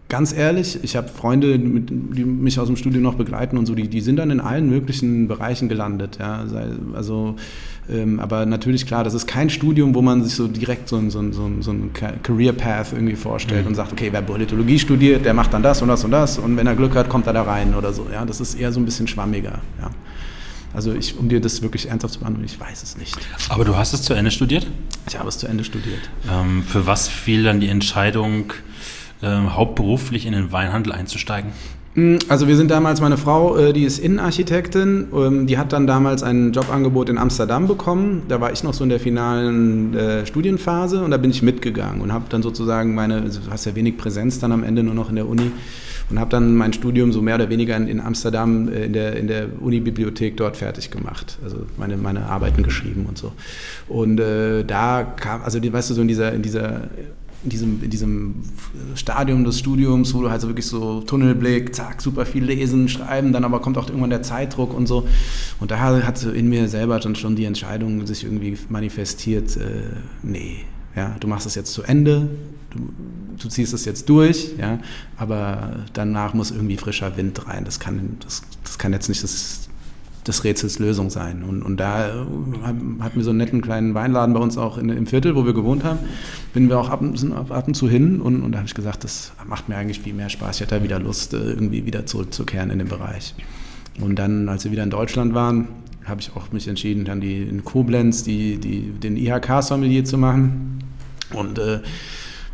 ganz 0.10 0.34
ehrlich, 0.34 0.80
ich 0.84 0.96
habe 0.96 1.10
Freunde, 1.10 1.60
die 1.60 2.24
mich 2.24 2.60
aus 2.60 2.68
dem 2.68 2.78
Studium 2.78 3.04
noch 3.04 3.16
begleiten 3.16 3.58
und 3.58 3.66
so, 3.66 3.76
die, 3.76 3.88
die 3.88 4.02
sind 4.02 4.18
dann 4.18 4.32
in 4.32 4.40
allen 4.40 4.70
möglichen 4.70 5.28
Bereichen 5.28 5.68
gelandet. 5.70 6.18
Ja. 6.20 6.46
Also, 6.94 7.36
ähm, 7.90 8.20
aber 8.20 8.46
natürlich 8.46 8.86
klar, 8.86 9.04
das 9.04 9.14
ist 9.14 9.28
kein 9.28 9.50
Studium, 9.50 9.96
wo 9.96 10.02
man 10.02 10.24
sich 10.24 10.36
so 10.36 10.48
direkt 10.48 10.90
so, 10.90 10.98
so, 11.10 11.32
so, 11.32 11.52
so 11.60 11.72
einen 11.72 11.92
Career 11.94 12.54
Path 12.54 12.94
irgendwie 12.94 13.16
vorstellt 13.16 13.64
mhm. 13.64 13.68
und 13.68 13.76
sagt, 13.76 13.92
okay, 13.92 14.10
wer 14.12 14.22
Politologie 14.22 14.80
studiert, 14.80 15.26
der 15.26 15.34
macht 15.34 15.54
dann 15.54 15.64
das 15.64 15.82
und 15.82 15.90
das 15.90 16.04
und 16.04 16.12
das 16.12 16.38
und 16.38 16.56
wenn 16.58 16.68
er 16.68 16.76
Glück 16.76 16.96
hat, 16.96 17.10
kommt 17.10 17.28
er 17.28 17.34
da 17.34 17.44
rein 17.44 17.76
oder 17.76 17.94
so. 17.94 18.08
Ja. 18.12 18.26
Das 18.26 18.40
ist 18.40 18.56
eher 18.56 18.72
so 18.72 18.80
ein 18.80 18.86
bisschen 18.86 19.08
schwammiger. 19.08 19.60
Ja. 19.82 19.90
Also 20.74 20.94
ich, 20.94 21.18
um 21.18 21.30
dir 21.30 21.40
das 21.40 21.62
wirklich 21.62 21.90
ernsthaft 21.90 22.14
zu 22.14 22.20
beantworten, 22.20 22.46
ich 22.46 22.60
weiß 22.60 22.84
es 22.84 22.98
nicht. 22.98 23.18
Aber 23.50 23.66
du 23.66 23.76
hast 23.76 23.94
es 23.94 24.04
zu 24.04 24.14
Ende 24.14 24.32
studiert? 24.32 24.68
Ich 25.08 25.18
habe 25.18 25.30
es 25.30 25.38
zu 25.38 25.48
Ende 25.48 25.64
studiert. 25.64 26.10
Ähm, 26.32 26.64
für 26.64 26.86
was 26.86 27.08
fiel 27.08 27.44
dann 27.44 27.60
die 27.60 27.70
Entscheidung, 27.70 28.54
ähm, 29.22 29.56
hauptberuflich 29.56 30.26
in 30.26 30.34
den 30.34 30.52
Weinhandel 30.52 30.94
einzusteigen? 30.94 31.52
Mm, 31.98 32.18
also 32.30 32.48
wir 32.48 32.56
sind 32.56 32.70
damals, 32.70 33.02
meine 33.02 33.18
Frau, 33.18 33.58
äh, 33.58 33.74
die 33.74 33.84
ist 33.84 33.98
Innenarchitektin, 33.98 35.08
ähm, 35.12 35.48
die 35.48 35.58
hat 35.58 35.74
dann 35.74 35.88
damals 35.88 36.22
ein 36.22 36.54
Jobangebot 36.54 37.10
in 37.10 37.18
Amsterdam 37.18 37.68
bekommen. 37.68 38.22
Da 38.28 38.40
war 38.40 38.54
ich 38.54 38.64
noch 38.64 38.76
so 38.76 38.84
in 38.84 38.92
der 38.92 39.00
finalen 39.00 39.96
äh, 39.96 40.26
Studienphase 40.26 41.04
und 41.04 41.10
da 41.10 41.18
bin 41.18 41.32
ich 41.32 41.42
mitgegangen 41.42 42.02
und 42.02 42.14
habe 42.14 42.26
dann 42.30 42.44
sozusagen 42.44 42.94
meine, 42.94 43.22
also 43.22 43.40
du 43.40 43.50
hast 43.50 43.66
ja 43.66 43.74
wenig 43.74 43.98
Präsenz 43.98 44.38
dann 44.38 44.52
am 44.52 44.64
Ende 44.64 44.84
nur 44.84 44.94
noch 44.94 45.10
in 45.10 45.16
der 45.16 45.28
Uni 45.28 45.52
und 46.12 46.20
habe 46.20 46.30
dann 46.30 46.56
mein 46.56 46.72
Studium 46.72 47.12
so 47.12 47.24
mehr 47.24 47.36
oder 47.36 47.50
weniger 47.50 47.76
in, 47.76 48.00
Amsterdam 48.00 48.70
äh, 48.70 48.86
in 48.86 48.94
der, 48.94 49.16
in 49.16 49.28
der 49.28 49.48
Uni-Bibliothek 49.60 50.38
dort 50.38 50.56
fertig 50.56 50.92
gemacht. 50.92 51.40
Also 51.44 51.66
meine, 51.78 51.98
meine 51.98 52.28
Arbeiten 52.28 52.62
geschrieben 52.62 53.08
und 53.10 53.18
so. 53.18 53.32
Und 53.88 54.18
da 54.18 55.04
kam, 55.04 55.42
also 55.42 55.60
weißt 55.62 55.90
du, 55.90 55.94
so 55.96 56.02
in 56.02 56.08
dieser, 56.08 56.32
in 56.34 56.44
dieser 56.44 56.82
in 57.44 57.50
diesem, 57.50 57.84
in 57.84 57.90
diesem 57.90 58.36
Stadium 58.96 59.44
des 59.44 59.60
Studiums, 59.60 60.14
wo 60.14 60.22
du 60.22 60.30
halt 60.30 60.42
so 60.42 60.48
wirklich 60.48 60.66
so 60.66 61.02
Tunnelblick, 61.02 61.74
zack, 61.76 62.02
super 62.02 62.26
viel 62.26 62.44
lesen, 62.44 62.90
schreiben, 62.90 63.32
dann 63.32 63.44
aber 63.44 63.60
kommt 63.62 63.78
auch 63.78 63.88
irgendwann 63.88 64.10
der 64.10 64.24
Zeitdruck 64.24 64.74
und 64.74 64.88
so. 64.88 65.08
Und 65.60 65.72
da 65.72 65.80
hat 65.80 66.24
in 66.24 66.50
mir 66.50 66.68
selber 66.68 67.00
dann 67.00 67.16
schon 67.16 67.36
die 67.36 67.46
Entscheidung 67.46 68.06
sich 68.08 68.24
irgendwie 68.24 68.58
manifestiert, 68.70 69.56
äh, 69.58 69.98
nee, 70.24 70.66
ja, 70.96 71.16
du 71.20 71.28
machst 71.28 71.46
es 71.46 71.54
jetzt 71.54 71.74
zu 71.74 71.84
Ende, 71.84 72.28
du, 72.72 72.80
du 73.40 73.50
ziehst 73.50 73.74
es 73.74 73.86
jetzt 73.86 74.10
durch, 74.10 74.54
ja, 74.58 74.80
aber 75.16 75.86
danach 75.94 76.34
muss 76.34 76.50
irgendwie 76.50 76.78
frischer 76.78 77.18
Wind 77.18 77.48
rein. 77.48 77.66
Das 77.66 77.80
kann, 77.80 78.18
das, 78.24 78.42
das 78.64 78.80
kann 78.80 78.94
jetzt 78.94 79.08
nicht 79.08 79.24
das 79.24 79.67
des 80.28 80.44
Rätsels 80.44 80.80
Lösung 80.80 81.10
sein. 81.10 81.44
Und, 81.44 81.62
und 81.64 81.78
da 81.78 82.26
hatten 82.62 83.16
wir 83.16 83.24
so 83.24 83.30
einen 83.30 83.38
netten 83.38 83.62
kleinen 83.62 83.94
Weinladen 83.94 84.34
bei 84.34 84.40
uns 84.40 84.58
auch 84.58 84.78
in, 84.78 84.90
im 84.90 85.08
Viertel, 85.08 85.36
wo 85.36 85.46
wir 85.46 85.54
gewohnt 85.54 85.84
haben. 85.84 86.00
Bin 86.54 86.70
wir 86.70 86.80
auch 86.80 86.90
ab, 86.90 87.02
sind 87.16 87.34
ab 87.34 87.68
und 87.68 87.74
zu 87.76 87.90
hin 87.90 88.22
und, 88.22 88.42
und 88.42 88.52
da 88.52 88.60
habe 88.60 88.68
ich 88.68 88.74
gesagt, 88.74 89.04
das 89.04 89.32
macht 89.46 89.70
mir 89.70 89.78
eigentlich 89.78 90.00
viel 90.00 90.14
mehr 90.14 90.30
Spaß. 90.30 90.58
Ich 90.58 90.62
hatte 90.62 90.76
da 90.76 90.84
wieder 90.84 91.00
Lust, 91.00 91.34
äh, 91.34 91.38
irgendwie 91.38 91.86
wieder 91.86 92.06
zurückzukehren 92.06 92.70
in 92.70 92.80
den 92.80 92.88
Bereich. 92.88 93.36
Und 94.00 94.18
dann, 94.20 94.48
als 94.50 94.64
wir 94.64 94.72
wieder 94.72 94.84
in 94.84 94.90
Deutschland 94.90 95.34
waren, 95.34 95.68
habe 96.06 96.22
ich 96.22 96.32
auch 96.36 96.52
mich 96.52 96.68
entschieden, 96.68 97.06
dann 97.06 97.20
die 97.20 97.44
in 97.44 97.64
Koblenz 97.64 98.24
die, 98.24 98.58
die, 98.58 98.92
den 98.92 99.18
IHK-Sommelier 99.18 100.06
zu 100.06 100.18
machen. 100.18 100.80
Und 101.34 101.60
äh, 101.60 101.80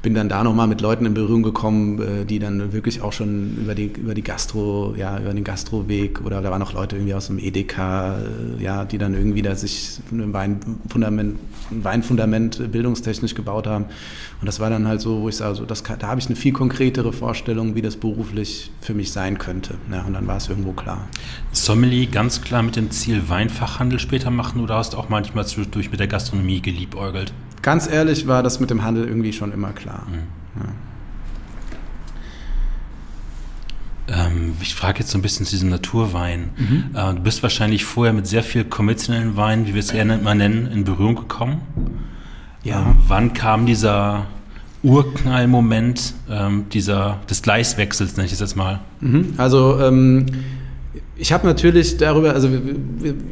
bin 0.04 0.14
dann 0.14 0.28
da 0.28 0.44
nochmal 0.44 0.68
mit 0.68 0.82
Leuten 0.82 1.06
in 1.06 1.14
Berührung 1.14 1.44
gekommen, 1.44 2.02
äh, 2.02 2.26
die 2.26 2.38
dann 2.38 2.74
wirklich 2.74 3.02
auch 3.02 3.14
schon 3.14 3.56
über 3.58 3.74
die, 3.74 3.86
über 3.86 4.14
die 4.14 4.22
Gastro, 4.22 4.94
ja, 4.98 5.18
über 5.18 5.34
den 5.34 5.46
Gastroweg 5.46 6.20
oder 6.26 6.42
da 6.42 6.52
waren 6.52 6.60
noch 6.60 6.74
Leute 6.74 6.98
irgendwie 6.98 7.14
aus 7.14 7.28
dem 7.28 7.40
Edeka, 7.40 8.18
äh, 8.18 8.62
ja, 8.62 8.84
die 8.84 8.98
dann 8.98 9.14
irgendwie 9.14 9.42
da 9.42 9.56
sich 9.56 10.00
ein 10.12 10.34
Weinfundament, 10.34 11.40
ein 11.72 11.84
Weinfundament 11.86 12.72
bildungstechnisch 12.72 13.34
gebaut 13.34 13.66
haben. 13.66 13.86
Und 14.42 14.46
das 14.46 14.60
war 14.60 14.70
dann 14.70 14.90
halt 14.90 15.00
so, 15.00 15.22
wo 15.22 15.30
ich 15.30 15.38
sage, 15.38 15.56
so, 15.56 15.66
das, 15.66 15.84
da 15.84 16.08
habe 16.08 16.20
ich 16.20 16.26
eine 16.28 16.36
viel 16.36 16.52
konkretere 16.52 17.14
Vorstellung, 17.14 17.76
wie 17.76 17.82
das 17.82 17.96
beruflich 17.96 18.72
für 18.82 18.94
mich 18.94 19.14
sein 19.14 19.38
könnte. 19.38 19.76
Ja, 19.90 20.04
und 20.04 20.14
dann 20.14 20.28
war 20.28 20.36
es 20.36 20.50
irgendwo 20.50 20.74
klar. 20.74 21.08
Sommelier 21.54 22.08
ganz 22.08 22.42
klar 22.42 22.62
mit 22.62 22.76
dem 22.76 22.92
Ziel 22.92 23.30
Weinfachhandel 23.30 24.00
später 24.00 24.32
machen 24.32 24.60
oder 24.62 24.76
hast 24.76 24.96
auch 24.96 25.08
manchmal 25.08 25.48
zwischendurch 25.48 25.92
mit 25.92 26.02
der 26.02 26.08
Gastronomie 26.08 26.60
geliebäugelt? 26.60 27.32
Ganz 27.64 27.88
ehrlich 27.88 28.28
war 28.28 28.44
das 28.44 28.60
mit 28.60 28.70
dem 28.70 28.84
Handel 28.84 29.08
irgendwie 29.08 29.34
schon 29.34 29.52
immer 29.52 29.72
klar. 29.72 30.06
Mhm. 30.08 30.62
Ja. 30.62 30.68
Ähm, 34.28 34.54
ich 34.62 34.76
frage 34.76 35.00
jetzt 35.00 35.10
so 35.10 35.18
ein 35.18 35.22
bisschen 35.22 35.46
zu 35.46 35.54
diesem 35.54 35.70
Naturwein. 35.70 36.50
Mhm. 36.58 36.86
Äh, 36.94 37.14
du 37.16 37.22
bist 37.22 37.42
wahrscheinlich 37.42 37.86
vorher 37.86 38.14
mit 38.14 38.28
sehr 38.28 38.44
viel 38.44 38.66
konventionellen 38.66 39.36
Weinen, 39.36 39.66
wie 39.66 39.74
wir 39.74 39.80
es 39.80 39.92
gerne 39.92 40.18
mal 40.18 40.36
nennen, 40.36 40.68
in 40.68 40.84
Berührung 40.84 41.16
gekommen. 41.16 41.62
Ja. 42.64 42.82
Ähm, 42.82 42.98
wann 43.08 43.34
kam 43.34 43.66
dieser 43.66 44.28
Urknallmoment 44.84 46.14
ähm, 46.30 46.66
dieser, 46.70 47.22
des 47.30 47.42
Gleiswechsels, 47.42 48.18
nenne 48.18 48.28
ich 48.28 48.34
es 48.34 48.42
jetzt 48.42 48.58
mal? 48.58 48.82
Mhm. 49.00 49.34
Also 49.38 49.80
Ich 51.16 51.34
habe 51.34 51.48
natürlich 51.48 51.98
darüber, 51.98 52.34
also 52.34 52.50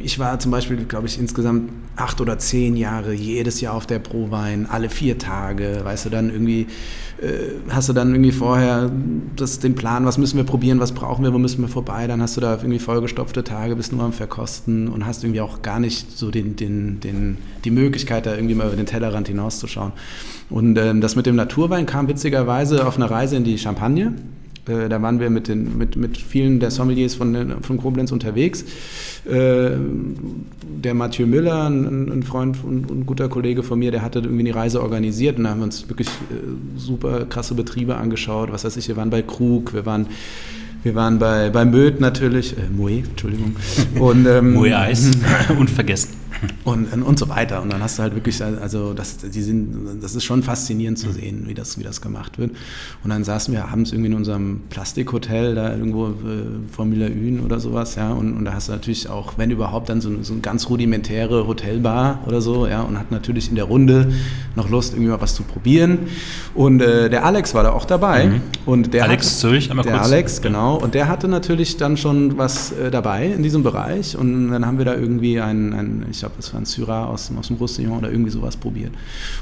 ich 0.02 0.18
war 0.18 0.38
zum 0.40 0.50
Beispiel, 0.50 0.84
glaube 0.84 1.06
ich, 1.06 1.18
insgesamt 1.18 1.70
acht 1.94 2.20
oder 2.20 2.38
zehn 2.38 2.76
Jahre 2.76 3.12
jedes 3.12 3.60
Jahr 3.60 3.74
auf 3.74 3.86
der 3.86 4.00
Prowein, 4.00 4.66
alle 4.68 4.90
vier 4.90 5.18
Tage, 5.18 5.80
weißt 5.84 6.06
du, 6.06 6.10
dann 6.10 6.30
irgendwie 6.30 6.66
äh, 7.22 7.52
hast 7.68 7.88
du 7.88 7.92
dann 7.92 8.10
irgendwie 8.10 8.32
vorher 8.32 8.90
das, 9.36 9.60
den 9.60 9.76
Plan, 9.76 10.04
was 10.04 10.18
müssen 10.18 10.38
wir 10.38 10.44
probieren, 10.44 10.80
was 10.80 10.92
brauchen 10.92 11.24
wir, 11.24 11.32
wo 11.32 11.38
müssen 11.38 11.60
wir 11.60 11.68
vorbei, 11.68 12.08
dann 12.08 12.20
hast 12.20 12.36
du 12.36 12.40
da 12.40 12.56
irgendwie 12.56 12.80
vollgestopfte 12.80 13.44
Tage, 13.44 13.76
bist 13.76 13.92
nur 13.92 14.02
am 14.02 14.12
Verkosten 14.12 14.88
und 14.88 15.06
hast 15.06 15.22
irgendwie 15.22 15.40
auch 15.40 15.62
gar 15.62 15.78
nicht 15.78 16.18
so 16.18 16.32
den, 16.32 16.56
den, 16.56 16.98
den, 16.98 17.38
die 17.64 17.70
Möglichkeit, 17.70 18.26
da 18.26 18.34
irgendwie 18.34 18.56
mal 18.56 18.66
über 18.66 18.76
den 18.76 18.86
Tellerrand 18.86 19.28
hinauszuschauen. 19.28 19.92
Und 20.50 20.76
äh, 20.76 20.98
das 20.98 21.14
mit 21.14 21.26
dem 21.26 21.36
Naturwein 21.36 21.86
kam 21.86 22.08
witzigerweise 22.08 22.86
auf 22.86 22.96
einer 22.96 23.10
Reise 23.10 23.36
in 23.36 23.44
die 23.44 23.56
Champagne. 23.56 24.14
Äh, 24.66 24.88
da 24.88 25.02
waren 25.02 25.20
wir 25.20 25.30
mit, 25.30 25.48
den, 25.48 25.76
mit, 25.76 25.96
mit 25.96 26.16
vielen 26.16 26.60
der 26.60 26.70
Sommeliers 26.70 27.14
von, 27.14 27.62
von 27.62 27.78
Koblenz 27.78 28.12
unterwegs. 28.12 28.64
Äh, 29.24 29.70
der 30.82 30.94
Mathieu 30.94 31.26
Müller, 31.26 31.68
ein, 31.68 32.10
ein 32.10 32.22
Freund 32.22 32.58
und 32.64 32.90
ein 32.90 33.06
guter 33.06 33.28
Kollege 33.28 33.62
von 33.62 33.78
mir, 33.78 33.90
der 33.90 34.02
hatte 34.02 34.20
irgendwie 34.20 34.44
die 34.44 34.50
Reise 34.50 34.82
organisiert 34.82 35.38
und 35.38 35.44
da 35.44 35.50
haben 35.50 35.58
wir 35.60 35.64
uns 35.64 35.88
wirklich 35.88 36.08
äh, 36.08 36.34
super 36.76 37.26
krasse 37.26 37.54
Betriebe 37.54 37.96
angeschaut. 37.96 38.52
Was 38.52 38.64
weiß 38.64 38.76
ich, 38.76 38.88
wir 38.88 38.96
waren 38.96 39.10
bei 39.10 39.22
Krug, 39.22 39.74
wir 39.74 39.86
waren 39.86 40.06
wir 40.84 40.96
waren 40.96 41.20
bei, 41.20 41.48
bei 41.50 41.64
Möd 41.64 42.00
natürlich, 42.00 42.58
äh, 42.58 42.62
Moe, 42.76 43.04
Entschuldigung. 43.08 43.54
Und, 44.00 44.26
ähm, 44.26 44.54
Moe 44.54 44.76
Eis, 44.76 45.12
unvergessen 45.58 46.21
und, 46.64 46.92
und 47.02 47.18
so 47.18 47.28
weiter. 47.28 47.62
Und 47.62 47.72
dann 47.72 47.82
hast 47.82 47.98
du 47.98 48.02
halt 48.02 48.14
wirklich, 48.14 48.42
also 48.42 48.92
das, 48.92 49.18
die 49.18 49.42
sind, 49.42 50.02
das 50.02 50.14
ist 50.14 50.24
schon 50.24 50.42
faszinierend 50.42 50.98
zu 50.98 51.12
sehen, 51.12 51.44
wie 51.46 51.54
das, 51.54 51.78
wie 51.78 51.82
das 51.82 52.00
gemacht 52.00 52.38
wird. 52.38 52.52
Und 53.04 53.10
dann 53.10 53.24
saßen 53.24 53.52
wir 53.52 53.68
abends 53.68 53.92
irgendwie 53.92 54.10
in 54.10 54.16
unserem 54.16 54.60
Plastikhotel 54.70 55.54
da 55.54 55.72
irgendwo 55.72 56.08
äh, 56.08 56.12
Formula 56.70 57.06
Ün 57.06 57.40
oder 57.40 57.60
sowas, 57.60 57.94
ja. 57.96 58.12
Und, 58.12 58.36
und 58.36 58.44
da 58.44 58.54
hast 58.54 58.68
du 58.68 58.72
natürlich 58.72 59.08
auch, 59.08 59.34
wenn 59.36 59.50
überhaupt, 59.50 59.88
dann 59.88 60.00
so, 60.00 60.10
so 60.22 60.32
eine 60.32 60.42
ganz 60.42 60.68
rudimentäre 60.68 61.46
Hotelbar 61.46 62.20
oder 62.26 62.40
so, 62.40 62.66
ja. 62.66 62.82
Und 62.82 62.98
hat 62.98 63.10
natürlich 63.10 63.48
in 63.48 63.54
der 63.54 63.64
Runde 63.64 64.12
noch 64.56 64.68
Lust, 64.68 64.94
irgendwie 64.94 65.10
mal 65.10 65.20
was 65.20 65.34
zu 65.34 65.42
probieren. 65.42 65.98
Und 66.54 66.80
äh, 66.80 67.08
der 67.08 67.24
Alex 67.24 67.54
war 67.54 67.62
da 67.62 67.72
auch 67.72 67.84
dabei. 67.84 68.26
Mhm. 68.26 68.40
Und 68.66 68.94
der 68.94 69.04
Alex 69.04 69.26
hat, 69.26 69.38
Zürich, 69.38 69.70
einmal 69.70 69.84
der 69.84 69.94
kurz. 69.94 70.06
Alex, 70.06 70.42
genau. 70.42 70.76
Und 70.76 70.94
der 70.94 71.08
hatte 71.08 71.28
natürlich 71.28 71.76
dann 71.76 71.96
schon 71.96 72.38
was 72.38 72.72
äh, 72.72 72.90
dabei 72.90 73.26
in 73.26 73.42
diesem 73.42 73.62
Bereich. 73.62 74.16
Und 74.16 74.50
dann 74.50 74.66
haben 74.66 74.78
wir 74.78 74.84
da 74.84 74.94
irgendwie 74.94 75.40
ein, 75.40 75.72
ein 75.72 76.06
ich 76.10 76.24
glaube, 76.32 76.36
das 76.36 76.52
war 76.52 76.60
ein 76.60 76.64
Syrah 76.64 77.06
aus, 77.06 77.30
aus 77.38 77.48
dem 77.48 77.56
Roussillon 77.56 77.98
oder 77.98 78.10
irgendwie 78.10 78.30
sowas 78.30 78.56
probiert. 78.56 78.92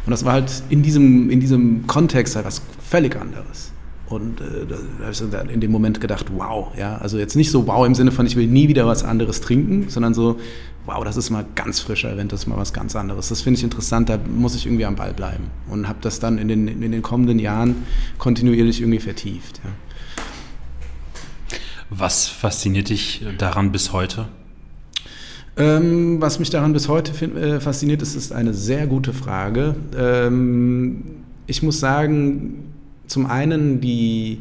Und 0.04 0.10
das 0.10 0.24
war 0.24 0.32
halt 0.32 0.62
in 0.68 0.82
diesem, 0.82 1.30
in 1.30 1.40
diesem 1.40 1.86
Kontext 1.86 2.36
halt 2.36 2.46
was 2.46 2.62
völlig 2.88 3.16
anderes. 3.16 3.72
Und 4.08 4.40
äh, 4.40 4.66
da 4.68 4.76
habe 5.04 5.12
ich 5.12 5.22
dann 5.30 5.48
in 5.48 5.60
dem 5.60 5.70
Moment 5.70 6.00
gedacht, 6.00 6.26
wow, 6.34 6.72
ja, 6.76 6.96
also 6.96 7.16
jetzt 7.16 7.36
nicht 7.36 7.50
so 7.50 7.68
wow 7.68 7.86
im 7.86 7.94
Sinne 7.94 8.10
von, 8.10 8.26
ich 8.26 8.34
will 8.34 8.48
nie 8.48 8.66
wieder 8.66 8.86
was 8.86 9.04
anderes 9.04 9.40
trinken, 9.40 9.88
sondern 9.88 10.14
so, 10.14 10.40
wow, 10.84 11.04
das 11.04 11.16
ist 11.16 11.30
mal 11.30 11.46
ganz 11.54 11.78
frischer 11.78 12.10
Event, 12.12 12.32
das 12.32 12.40
ist 12.40 12.46
mal 12.48 12.56
was 12.56 12.72
ganz 12.72 12.96
anderes. 12.96 13.28
Das 13.28 13.40
finde 13.42 13.58
ich 13.58 13.64
interessant, 13.64 14.08
da 14.08 14.18
muss 14.18 14.56
ich 14.56 14.66
irgendwie 14.66 14.84
am 14.84 14.96
Ball 14.96 15.14
bleiben. 15.14 15.44
Und 15.68 15.86
habe 15.86 16.00
das 16.00 16.18
dann 16.18 16.38
in 16.38 16.48
den, 16.48 16.66
in 16.66 16.90
den 16.90 17.02
kommenden 17.02 17.38
Jahren 17.38 17.86
kontinuierlich 18.18 18.80
irgendwie 18.80 18.98
vertieft. 18.98 19.60
Ja. 19.62 19.70
Was 21.90 22.26
fasziniert 22.26 22.88
dich 22.88 23.24
daran 23.38 23.70
bis 23.70 23.92
heute? 23.92 24.28
Ähm, 25.60 26.20
was 26.20 26.38
mich 26.38 26.50
daran 26.50 26.72
bis 26.72 26.88
heute 26.88 27.12
äh, 27.26 27.60
fasziniert, 27.60 28.00
ist, 28.00 28.14
ist 28.14 28.32
eine 28.32 28.54
sehr 28.54 28.86
gute 28.86 29.12
Frage. 29.12 29.74
Ähm, 29.96 31.02
ich 31.46 31.62
muss 31.62 31.80
sagen, 31.80 32.64
zum 33.06 33.26
einen 33.26 33.80
die 33.80 34.40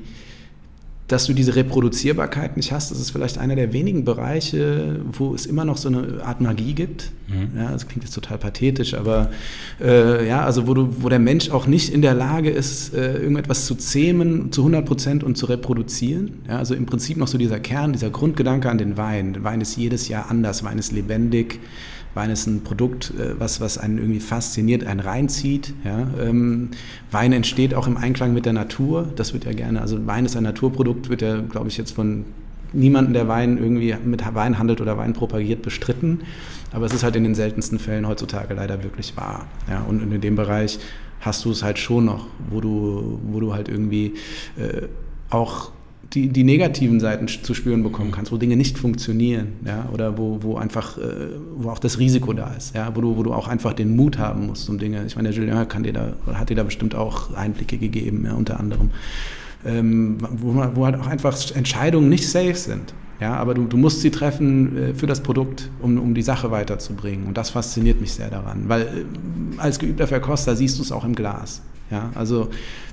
dass 1.10 1.26
du 1.26 1.34
diese 1.34 1.56
Reproduzierbarkeit 1.56 2.56
nicht 2.56 2.72
hast. 2.72 2.91
Das 2.91 3.00
ist 3.00 3.10
vielleicht 3.10 3.39
einer 3.39 3.56
der 3.56 3.74
wenigen 3.74 4.06
Bereiche, 4.06 5.02
wo 5.12 5.34
es 5.34 5.45
immer 5.45 5.65
noch 5.65 5.78
so 5.78 5.89
eine 5.89 6.24
Art 6.24 6.39
Magie 6.39 6.74
gibt. 6.74 7.12
Mhm. 7.28 7.58
Ja, 7.58 7.72
das 7.72 7.88
klingt 7.88 8.04
jetzt 8.04 8.13
total 8.13 8.38
pathetisch, 8.38 8.93
aber 8.93 9.32
äh, 9.82 10.28
ja, 10.28 10.45
also 10.45 10.67
wo, 10.67 10.74
du, 10.76 11.04
wo 11.04 11.10
der 11.10 11.19
Mensch 11.19 11.50
auch 11.50 11.65
nicht 11.65 11.91
in 11.91 12.02
der 12.02 12.13
Lage 12.13 12.52
ist, 12.52 12.93
äh, 12.93 13.17
irgendetwas 13.17 13.65
zu 13.65 13.76
zähmen 13.76 14.52
zu 14.52 14.62
100 14.62 14.86
Prozent 14.86 15.24
und 15.24 15.36
zu 15.36 15.48
reproduzieren. 15.48 16.41
Ja, 16.48 16.58
also 16.58 16.76
im 16.76 16.86
Prinzip 16.86 17.17
noch 17.17 17.28
so 17.28 17.39
dieser 17.39 17.60
Kern, 17.60 17.91
dieser 17.91 18.12
Grundgedanke 18.12 18.69
an 18.69 18.78
den 18.78 18.95
Wein. 18.95 19.34
Der 19.34 19.43
Wein 19.43 19.62
ist 19.62 19.76
jedes 19.78 20.08
Jahr 20.10 20.30
anders, 20.30 20.63
Wein 20.63 20.78
ist 20.78 20.91
lebendig. 20.91 21.60
Wein 22.15 22.32
ist 22.32 22.48
ein 22.48 22.63
Produkt, 22.63 23.13
äh, 23.17 23.39
was, 23.39 23.62
was 23.62 23.78
einen 23.78 23.98
irgendwie 23.98 24.19
fasziniert, 24.19 24.84
einen 24.84 25.00
reinzieht. 25.00 25.74
Ja? 25.86 26.08
Ähm, 26.19 26.69
Wein 27.12 27.34
entsteht 27.34 27.74
auch 27.74 27.88
im 27.88 27.98
Einklang 27.98 28.34
mit 28.34 28.45
der 28.45 28.54
Natur. 28.54 29.08
Das 29.15 29.34
wird 29.34 29.45
ja 29.45 29.54
gerne, 29.54 29.82
also 29.82 30.06
Wein 30.08 30.26
ist 30.26 30.36
ein 30.36 30.43
Naturprodukt, 30.43 30.98
wird 31.07 31.21
ja, 31.21 31.39
glaube 31.39 31.69
ich, 31.69 31.77
jetzt 31.77 31.91
von 31.91 32.25
niemandem, 32.73 33.13
der 33.13 33.27
Wein 33.27 33.57
irgendwie 33.57 33.95
mit 34.03 34.23
Wein 34.35 34.59
handelt 34.59 34.81
oder 34.81 34.97
Wein 34.97 35.13
propagiert, 35.13 35.62
bestritten. 35.62 36.21
Aber 36.71 36.85
es 36.85 36.93
ist 36.93 37.03
halt 37.03 37.15
in 37.15 37.23
den 37.23 37.35
seltensten 37.35 37.79
Fällen 37.79 38.07
heutzutage 38.07 38.53
leider 38.53 38.83
wirklich 38.83 39.15
wahr. 39.15 39.47
Ja? 39.69 39.83
Und 39.83 40.01
in 40.01 40.21
dem 40.21 40.35
Bereich 40.35 40.79
hast 41.21 41.45
du 41.45 41.51
es 41.51 41.63
halt 41.63 41.79
schon 41.79 42.05
noch, 42.05 42.27
wo 42.49 42.62
du, 42.62 43.19
wo 43.23 43.39
du 43.39 43.53
halt 43.53 43.69
irgendwie 43.69 44.15
äh, 44.57 44.88
auch 45.29 45.71
die, 46.13 46.29
die 46.29 46.43
negativen 46.43 46.99
Seiten 46.99 47.27
zu 47.27 47.53
spüren 47.53 47.83
bekommen 47.83 48.12
kannst, 48.12 48.31
wo 48.31 48.38
Dinge 48.38 48.55
nicht 48.55 48.79
funktionieren, 48.79 49.53
ja, 49.65 49.88
oder 49.93 50.17
wo, 50.17 50.41
wo 50.41 50.57
einfach, 50.57 50.97
äh, 50.97 51.01
wo 51.55 51.69
auch 51.69 51.77
das 51.77 51.99
Risiko 51.99 52.33
da 52.33 52.51
ist, 52.53 52.75
ja, 52.75 52.95
wo 52.95 53.01
du, 53.01 53.17
wo 53.17 53.23
du 53.23 53.33
auch 53.33 53.47
einfach 53.47 53.73
den 53.73 53.95
Mut 53.95 54.17
haben 54.17 54.47
musst, 54.47 54.69
um 54.69 54.79
Dinge, 54.79 55.03
ich 55.05 55.15
meine, 55.15 55.29
der 55.29 55.38
Julien 55.38 55.67
kann 55.67 55.83
dir 55.83 55.93
da, 55.93 56.13
hat 56.33 56.49
dir 56.49 56.55
da 56.55 56.63
bestimmt 56.63 56.95
auch 56.95 57.33
Einblicke 57.35 57.77
gegeben, 57.77 58.23
ja, 58.25 58.33
unter 58.33 58.59
anderem, 58.59 58.89
ähm, 59.65 60.17
wo, 60.38 60.52
man, 60.52 60.76
wo 60.76 60.86
halt 60.86 60.95
auch 60.95 61.08
einfach 61.08 61.38
Entscheidungen 61.56 62.10
nicht 62.10 62.30
safe 62.30 62.56
sind, 62.56 62.93
ja, 63.19 63.36
aber 63.36 63.54
du, 63.54 63.65
du 63.65 63.76
musst 63.76 64.02
sie 64.02 64.12
treffen 64.12 64.78
äh, 64.78 64.93
für 64.93 65.08
das 65.08 65.22
Produkt, 65.22 65.69
um, 65.82 65.98
um 65.98 66.13
die 66.13 66.22
Sache 66.22 66.52
weiterzubringen. 66.52 67.28
Und 67.28 67.38
das 67.38 67.50
fasziniert 67.50 68.00
mich 68.00 68.13
sehr 68.13 68.30
daran, 68.30 68.69
weil 68.69 68.82
äh, 68.84 68.88
als 69.58 69.80
geübter 69.80 70.08
Verkoster 70.08 70.56
siehst 70.56 70.78
du 70.78 70.84
es 70.84 70.91
auch 70.91 71.04
im 71.04 71.15
Glas. 71.15 71.62
Ja, 71.91 72.12
also 72.15 72.49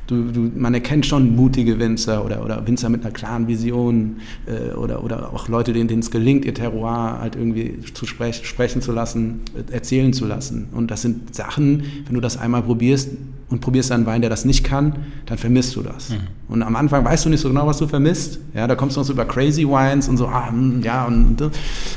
du, 0.06 0.30
du, 0.30 0.50
man 0.56 0.74
erkennt 0.74 1.06
schon 1.06 1.35
mutige 1.35 1.78
Winzer 1.78 2.24
oder, 2.24 2.44
oder 2.44 2.66
Winzer 2.66 2.88
mit 2.88 3.02
einer 3.04 3.12
klaren 3.12 3.48
Vision 3.48 4.16
äh, 4.46 4.74
oder, 4.74 5.04
oder 5.04 5.32
auch 5.32 5.48
Leute, 5.48 5.72
denen 5.72 5.98
es 5.98 6.11
gelingt, 6.11 6.44
ihr 6.44 6.54
Terroir 6.54 7.18
halt 7.20 7.37
irgendwie 7.37 7.80
zu 7.92 8.06
sprech, 8.06 8.46
sprechen 8.46 8.80
zu 8.82 8.92
lassen, 8.92 9.40
erzählen 9.70 10.12
zu 10.12 10.26
lassen. 10.26 10.68
Und 10.72 10.90
das 10.90 11.02
sind 11.02 11.35
Sachen, 11.35 11.85
wenn 12.06 12.14
du 12.14 12.20
das 12.20 12.37
einmal 12.37 12.62
probierst 12.62 13.11
und 13.48 13.61
probierst 13.61 13.92
einen 13.92 14.06
Wein, 14.06 14.22
der 14.22 14.30
das 14.30 14.44
nicht 14.44 14.64
kann, 14.64 14.96
dann 15.26 15.38
vermisst 15.38 15.76
du 15.76 15.82
das. 15.82 16.11
Mhm. 16.11 16.16
Und 16.48 16.62
am 16.62 16.74
Anfang 16.74 17.04
weißt 17.04 17.24
du 17.24 17.28
nicht 17.28 17.40
so 17.40 17.48
genau, 17.48 17.66
was 17.66 17.78
du 17.78 17.87
vermisst. 17.87 18.40
Ja, 18.54 18.66
da 18.66 18.74
kommst 18.74 18.96
du 18.96 19.00
noch 19.00 19.06
so 19.06 19.12
über 19.12 19.24
Crazy 19.24 19.66
Wines 19.66 20.09
und 20.09 20.16
so, 20.16 20.26
ah, 20.26 20.48
hm, 20.48 20.82
ja, 20.82 21.04
und, 21.04 21.37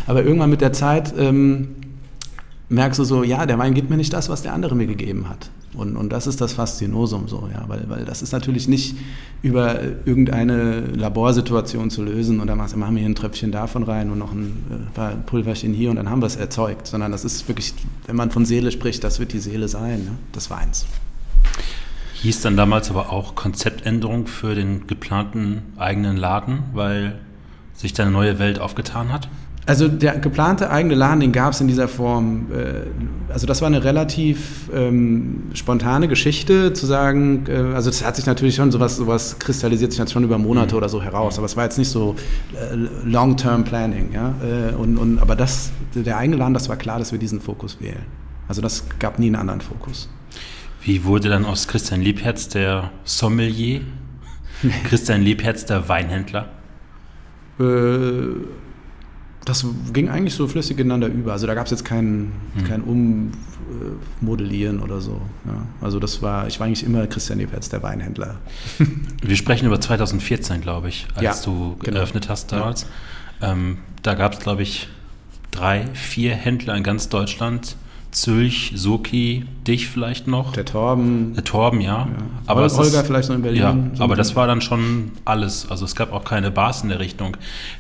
aber 0.05 0.23
irgendwann 0.23 0.49
mit 0.49 0.62
der 0.62 0.73
Zeit 0.73 1.13
ähm, 1.17 1.69
merkst 2.69 2.99
du 2.99 3.03
so, 3.03 3.23
ja, 3.23 3.45
der 3.45 3.57
Wein 3.57 3.73
gibt 3.73 3.89
mir 3.89 3.97
nicht 3.97 4.13
das, 4.13 4.29
was 4.29 4.43
der 4.43 4.53
andere 4.53 4.75
mir 4.75 4.88
gegeben 4.88 5.27
hat. 5.27 5.49
Und, 5.79 5.95
und 5.95 6.09
das 6.11 6.27
ist 6.27 6.41
das 6.41 6.53
Faszinosum 6.53 7.27
so, 7.27 7.49
ja, 7.53 7.63
weil, 7.67 7.85
weil 7.87 8.05
das 8.05 8.21
ist 8.21 8.31
natürlich 8.31 8.67
nicht 8.67 8.97
über 9.41 9.79
irgendeine 10.05 10.81
Laborsituation 10.81 11.89
zu 11.89 12.03
lösen 12.03 12.41
oder 12.41 12.55
machst, 12.55 12.75
machen 12.75 12.95
wir 12.95 12.99
hier 12.99 13.09
ein 13.09 13.15
Tröpfchen 13.15 13.51
davon 13.51 13.83
rein 13.83 14.11
und 14.11 14.17
noch 14.17 14.33
ein 14.33 14.63
äh, 14.69 14.95
paar 14.95 15.11
Pulverchen 15.11 15.73
hier 15.73 15.89
und 15.89 15.95
dann 15.95 16.09
haben 16.09 16.21
wir 16.21 16.27
es 16.27 16.35
erzeugt, 16.35 16.87
sondern 16.87 17.11
das 17.11 17.23
ist 17.23 17.47
wirklich, 17.47 17.73
wenn 18.05 18.15
man 18.15 18.29
von 18.29 18.45
Seele 18.45 18.71
spricht, 18.71 19.03
das 19.03 19.19
wird 19.19 19.31
die 19.33 19.39
Seele 19.39 19.67
sein, 19.67 20.03
ne, 20.03 20.11
des 20.35 20.49
Weins. 20.49 20.85
Hieß 22.15 22.41
dann 22.41 22.57
damals 22.57 22.89
aber 22.89 23.11
auch 23.13 23.35
Konzeptänderung 23.35 24.27
für 24.27 24.53
den 24.53 24.87
geplanten 24.87 25.61
eigenen 25.77 26.17
Laden, 26.17 26.63
weil 26.73 27.17
sich 27.73 27.93
da 27.93 28.03
eine 28.03 28.11
neue 28.11 28.39
Welt 28.39 28.59
aufgetan 28.59 29.13
hat? 29.13 29.29
Also 29.69 29.88
der 29.88 30.17
geplante 30.17 30.71
eigene 30.71 30.95
Laden, 30.95 31.19
den 31.19 31.32
gab 31.32 31.53
es 31.53 31.62
in 31.62 31.67
dieser 31.67 31.88
Form, 31.88 32.47
äh, 32.51 33.32
also 33.32 33.45
das 33.45 33.62
war 33.62 33.67
eine 33.67 33.84
relativ 33.84 34.67
ähm, 34.73 35.43
spontane 35.53 36.08
Geschichte, 36.08 36.73
zu 36.73 36.88
sagen, 36.88 37.45
äh, 37.47 37.75
also 37.75 37.91
das 37.91 38.03
hat 38.03 38.15
sich 38.15 38.25
natürlich 38.25 38.55
schon, 38.55 38.71
sowas, 38.71 38.97
sowas 38.97 39.38
kristallisiert 39.38 39.93
sich 39.93 40.10
schon 40.10 40.23
über 40.23 40.39
Monate 40.39 40.73
mhm. 40.73 40.77
oder 40.79 40.89
so 40.89 41.03
heraus, 41.03 41.38
aber 41.38 41.45
es 41.45 41.55
war 41.55 41.65
jetzt 41.65 41.77
nicht 41.77 41.89
so 41.89 42.15
äh, 42.53 42.75
Long-Term 43.05 43.63
Planning, 43.63 44.12
ja, 44.12 44.34
äh, 44.43 44.73
und, 44.73 44.97
und, 44.97 45.19
aber 45.19 45.36
das, 45.36 45.69
der 45.93 46.17
eigene 46.17 46.38
Laden, 46.38 46.55
das 46.55 46.67
war 46.67 46.75
klar, 46.75 46.97
dass 46.97 47.12
wir 47.12 47.19
diesen 47.19 47.39
Fokus 47.39 47.79
wählen. 47.79 48.05
Also 48.47 48.63
das 48.63 48.86
gab 48.97 49.19
nie 49.19 49.27
einen 49.27 49.36
anderen 49.36 49.62
Fokus. 49.62 50.10
Wie 50.82 51.03
wurde 51.03 51.29
dann 51.29 51.45
aus 51.45 51.67
Christian 51.67 52.01
Liebherz 52.01 52.49
der 52.49 52.89
Sommelier, 53.03 53.82
Christian 54.86 55.21
Liebherz 55.21 55.65
der 55.65 55.88
Weinhändler? 55.88 56.49
Äh, 57.60 57.63
das 59.49 59.65
ging 59.93 60.09
eigentlich 60.09 60.35
so 60.35 60.47
flüssig 60.47 60.79
ineinander 60.79 61.07
über. 61.07 61.33
Also 61.33 61.47
da 61.47 61.55
gab 61.55 61.65
es 61.65 61.71
jetzt 61.71 61.83
kein, 61.83 62.31
mhm. 62.55 62.63
kein 62.67 62.83
Ummodellieren 64.21 64.79
oder 64.79 65.01
so. 65.01 65.21
Ja. 65.45 65.65
Also 65.81 65.99
das 65.99 66.21
war, 66.21 66.47
ich 66.47 66.59
war 66.59 66.67
eigentlich 66.67 66.85
immer 66.85 67.07
Christian 67.07 67.39
Epertz, 67.39 67.69
der 67.69 67.83
Weinhändler. 67.83 68.35
Wir 69.21 69.35
sprechen 69.35 69.65
über 69.65 69.81
2014, 69.81 70.62
glaube 70.62 70.89
ich, 70.89 71.07
als 71.15 71.23
ja, 71.23 71.35
du 71.43 71.75
genau. 71.79 71.97
eröffnet 71.97 72.29
hast 72.29 72.51
damals. 72.51 72.85
Ja. 73.41 73.51
Ähm, 73.51 73.79
da 74.03 74.13
gab 74.13 74.33
es, 74.33 74.39
glaube 74.39 74.62
ich, 74.62 74.88
drei, 75.51 75.88
vier 75.93 76.35
Händler 76.35 76.75
in 76.75 76.83
ganz 76.83 77.09
Deutschland, 77.09 77.75
Zülch, 78.11 78.73
Soki, 78.75 79.45
dich 79.67 79.87
vielleicht 79.87 80.25
noch. 80.27 80.53
Der 80.53 80.65
Torben. 80.65 81.33
Der 81.35 81.43
Torben, 81.43 81.79
ja. 81.79 81.99
ja. 81.99 82.07
Aber 82.47 82.63
Olga 82.63 82.81
ist, 82.81 83.05
vielleicht 83.05 83.29
noch 83.29 83.35
in 83.35 83.43
Berlin. 83.43 83.61
Ja, 83.61 83.77
so 83.93 84.03
aber 84.03 84.15
das 84.15 84.35
war 84.35 84.47
dann 84.47 84.61
schon 84.61 85.11
alles. 85.25 85.69
Also 85.69 85.85
es 85.85 85.95
gab 85.95 86.11
auch 86.11 86.23
keine 86.23 86.49
Bars 86.49 86.81
in 86.81 86.89
der 86.89 86.99
Richtung. 86.99 87.37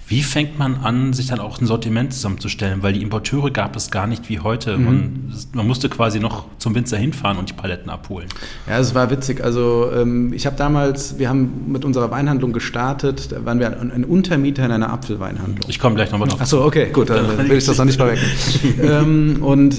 Wie 0.07 0.21
fängt 0.21 0.59
man 0.59 0.75
an, 0.83 1.13
sich 1.13 1.27
dann 1.27 1.39
auch 1.39 1.59
ein 1.59 1.65
Sortiment 1.65 2.13
zusammenzustellen? 2.13 2.83
Weil 2.83 2.93
die 2.93 3.01
Importeure 3.01 3.49
gab 3.49 3.75
es 3.75 3.89
gar 3.89 4.05
nicht 4.05 4.29
wie 4.29 4.39
heute. 4.39 4.77
Mhm. 4.77 4.85
Man, 4.85 5.33
man, 5.53 5.67
musste 5.67 5.89
quasi 5.89 6.19
noch 6.19 6.45
zum 6.59 6.75
Winzer 6.75 6.97
hinfahren 6.97 7.39
und 7.39 7.49
die 7.49 7.53
Paletten 7.53 7.89
abholen. 7.89 8.27
Ja, 8.67 8.77
es 8.77 8.93
war 8.93 9.09
witzig. 9.09 9.43
Also 9.43 9.89
ähm, 9.91 10.31
ich 10.31 10.45
habe 10.45 10.55
damals, 10.57 11.17
wir 11.17 11.27
haben 11.27 11.71
mit 11.71 11.85
unserer 11.85 12.11
Weinhandlung 12.11 12.53
gestartet. 12.53 13.31
Da 13.31 13.45
waren 13.45 13.59
wir 13.59 13.79
ein, 13.79 13.91
ein 13.91 14.05
Untermieter 14.05 14.63
in 14.63 14.71
einer 14.71 14.93
Apfelweinhandlung. 14.93 15.67
Ich 15.67 15.79
komme 15.79 15.95
gleich 15.95 16.11
nochmal 16.11 16.27
drauf. 16.27 16.41
Achso, 16.41 16.63
okay, 16.63 16.89
gut. 16.93 17.09
Dann 17.09 17.37
will 17.49 17.57
ich 17.57 17.65
das 17.65 17.79
noch 17.79 17.85
nicht 17.85 17.97
vorweg. 17.97 18.19
ähm, 18.83 19.37
und 19.41 19.75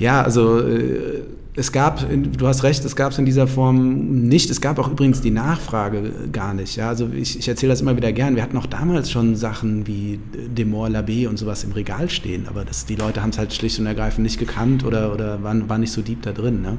ja, 0.00 0.22
also 0.22 0.58
äh, 0.58 1.22
es 1.56 1.72
gab, 1.72 2.06
du 2.08 2.46
hast 2.46 2.62
recht, 2.62 2.84
es 2.84 2.94
gab 2.94 3.10
es 3.10 3.18
in 3.18 3.24
dieser 3.24 3.48
Form 3.48 4.28
nicht. 4.28 4.50
Es 4.50 4.60
gab 4.60 4.78
auch 4.78 4.88
übrigens 4.88 5.20
die 5.20 5.32
Nachfrage 5.32 6.12
gar 6.30 6.54
nicht. 6.54 6.76
Ja? 6.76 6.88
Also 6.88 7.10
ich, 7.12 7.38
ich 7.38 7.48
erzähle 7.48 7.72
das 7.72 7.80
immer 7.80 7.96
wieder 7.96 8.12
gern. 8.12 8.36
Wir 8.36 8.44
hatten 8.44 8.56
auch 8.56 8.66
damals 8.66 9.10
schon 9.10 9.34
Sachen 9.34 9.86
wie 9.88 10.20
Demor 10.56 10.86
Labé 10.86 11.28
und 11.28 11.38
sowas 11.38 11.64
im 11.64 11.72
Regal 11.72 12.08
stehen, 12.08 12.46
aber 12.48 12.64
das, 12.64 12.86
die 12.86 12.94
Leute 12.94 13.20
haben 13.20 13.30
es 13.30 13.38
halt 13.38 13.52
schlicht 13.52 13.80
und 13.80 13.86
ergreifend 13.86 14.22
nicht 14.22 14.38
gekannt 14.38 14.84
oder, 14.84 15.12
oder 15.12 15.42
waren, 15.42 15.68
waren 15.68 15.80
nicht 15.80 15.90
so 15.90 16.02
deep 16.02 16.22
da 16.22 16.30
drin. 16.30 16.62
Ne? 16.62 16.78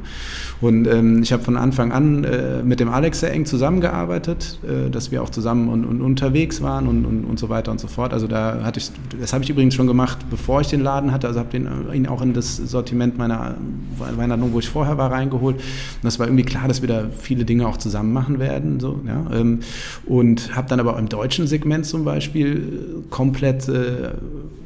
Und 0.61 0.87
ähm, 0.87 1.21
ich 1.21 1.33
habe 1.33 1.43
von 1.43 1.57
Anfang 1.57 1.91
an 1.91 2.23
äh, 2.23 2.63
mit 2.63 2.79
dem 2.79 2.87
Alex 2.87 3.19
sehr 3.19 3.33
eng 3.33 3.45
zusammengearbeitet, 3.45 4.57
äh, 4.63 4.89
dass 4.89 5.11
wir 5.11 5.21
auch 5.21 5.29
zusammen 5.29 5.67
und, 5.67 5.83
und 5.83 6.01
unterwegs 6.01 6.61
waren 6.61 6.87
und, 6.87 7.05
und, 7.05 7.25
und 7.25 7.37
so 7.37 7.49
weiter 7.49 7.71
und 7.71 7.81
so 7.81 7.87
fort. 7.87 8.13
Also 8.13 8.27
da 8.27 8.63
hatte 8.63 8.79
ich, 8.79 8.89
das 9.19 9.33
habe 9.33 9.43
ich 9.43 9.49
übrigens 9.49 9.75
schon 9.75 9.87
gemacht, 9.87 10.19
bevor 10.29 10.61
ich 10.61 10.67
den 10.67 10.81
Laden 10.81 11.11
hatte. 11.11 11.27
Also 11.27 11.41
habe 11.41 11.57
ihn 11.57 12.07
auch 12.07 12.21
in 12.21 12.33
das 12.33 12.55
Sortiment 12.55 13.17
meiner 13.17 13.55
Weinhandlung, 13.97 14.53
wo 14.53 14.60
ich 14.61 14.69
vorher 14.69 14.97
war, 14.97 15.11
reingeholt. 15.11 15.57
Und 15.57 16.03
das 16.03 16.19
war 16.19 16.27
irgendwie 16.27 16.45
klar, 16.45 16.67
dass 16.67 16.81
wir 16.81 16.87
da 16.87 17.05
viele 17.19 17.45
Dinge 17.45 17.67
auch 17.67 17.77
zusammen 17.77 18.13
machen 18.13 18.39
werden. 18.39 18.79
So, 18.79 18.99
ja, 19.05 19.25
ähm, 19.33 19.59
und 20.05 20.55
habe 20.55 20.69
dann 20.69 20.79
aber 20.79 20.97
im 20.97 21.09
deutschen 21.09 21.47
Segment 21.47 21.85
zum 21.85 22.05
Beispiel 22.05 23.03
komplett, 23.09 23.67
äh, 23.67 24.11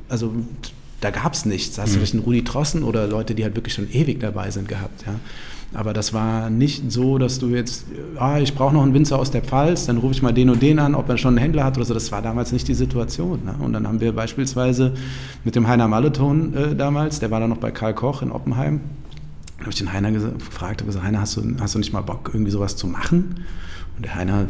also 0.10 0.32
da 1.02 1.10
gab 1.12 1.34
es 1.34 1.46
nichts. 1.46 1.76
Da 1.76 1.84
hast 1.84 1.96
du 1.96 2.00
mhm. 2.00 2.06
einen 2.14 2.20
Rudi 2.22 2.44
Trossen 2.44 2.84
oder 2.84 3.08
Leute, 3.08 3.36
die 3.36 3.44
halt 3.44 3.56
wirklich 3.56 3.74
schon 3.74 3.92
ewig 3.92 4.20
dabei 4.20 4.52
sind, 4.52 4.68
gehabt. 4.68 5.06
Ja. 5.06 5.16
Aber 5.74 5.94
das 5.94 6.14
war 6.14 6.50
nicht 6.50 6.92
so, 6.92 7.18
dass 7.18 7.40
du 7.40 7.50
jetzt, 7.50 7.86
ah, 8.18 8.40
ich 8.40 8.56
brauche 8.56 8.74
noch 8.74 8.84
einen 8.84 8.94
Winzer 8.94 9.20
aus 9.20 9.30
der 9.32 9.42
Pfalz, 9.42 9.86
dann 9.86 9.98
rufe 9.98 10.14
ich 10.14 10.22
mal 10.22 10.32
den 10.32 10.50
und 10.50 10.62
den 10.62 10.80
an, 10.80 10.96
ob 10.96 11.10
er 11.10 11.18
schon 11.18 11.32
einen 11.36 11.40
Händler 11.40 11.66
hat 11.66 11.76
oder 11.78 11.86
so. 11.86 11.94
Das 11.94 12.12
war 12.12 12.22
damals 12.22 12.52
nicht 12.52 12.68
die 12.68 12.74
Situation. 12.74 13.42
Ne? 13.44 13.56
Und 13.60 13.74
dann 13.74 13.88
haben 13.88 14.00
wir 14.00 14.14
beispielsweise 14.14 14.94
mit 15.44 15.56
dem 15.56 15.68
Heiner 15.68 15.88
Maleton 15.88 16.54
äh, 16.54 16.76
damals, 16.76 17.20
der 17.20 17.30
war 17.30 17.40
dann 17.40 17.50
noch 17.50 17.58
bei 17.58 17.72
Karl 17.72 17.94
Koch 17.94 18.22
in 18.22 18.32
Oppenheim, 18.32 18.80
habe 19.66 19.72
ich 19.72 19.78
den 19.78 19.92
Heiner 19.92 20.12
gefragt, 20.12 20.82
habe 20.82 20.86
gesagt, 20.86 21.06
Heiner, 21.06 21.22
hast 21.22 21.38
du, 21.38 21.44
hast 21.60 21.76
du 21.76 21.80
nicht 21.80 21.92
mal 21.92 22.02
Bock, 22.02 22.30
irgendwie 22.34 22.52
sowas 22.52 22.76
zu 22.76 22.88
machen? 22.88 23.44
Und 23.98 24.04
der 24.04 24.16
Heiner, 24.16 24.46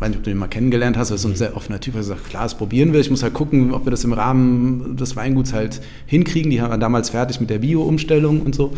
weiß 0.00 0.10
nicht, 0.10 0.18
ob 0.18 0.24
du 0.24 0.30
ihn 0.30 0.36
mal 0.36 0.48
kennengelernt 0.48 0.98
hast, 0.98 1.10
ist 1.10 1.22
so 1.22 1.28
ein 1.28 1.34
sehr 1.34 1.56
offener 1.56 1.80
Typ, 1.80 1.94
der 1.94 2.02
sagt, 2.02 2.28
klar, 2.28 2.42
das 2.42 2.58
probieren 2.58 2.92
wir. 2.92 3.00
Ich 3.00 3.08
muss 3.08 3.22
halt 3.22 3.32
gucken, 3.32 3.72
ob 3.72 3.86
wir 3.86 3.90
das 3.90 4.04
im 4.04 4.12
Rahmen 4.12 4.96
des 4.98 5.16
Weinguts 5.16 5.54
halt 5.54 5.80
hinkriegen. 6.04 6.50
Die 6.50 6.60
haben 6.60 6.70
wir 6.70 6.76
damals 6.76 7.08
fertig 7.08 7.40
mit 7.40 7.48
der 7.48 7.60
Bio-Umstellung 7.60 8.42
und 8.42 8.54
so. 8.54 8.66
Und 8.66 8.76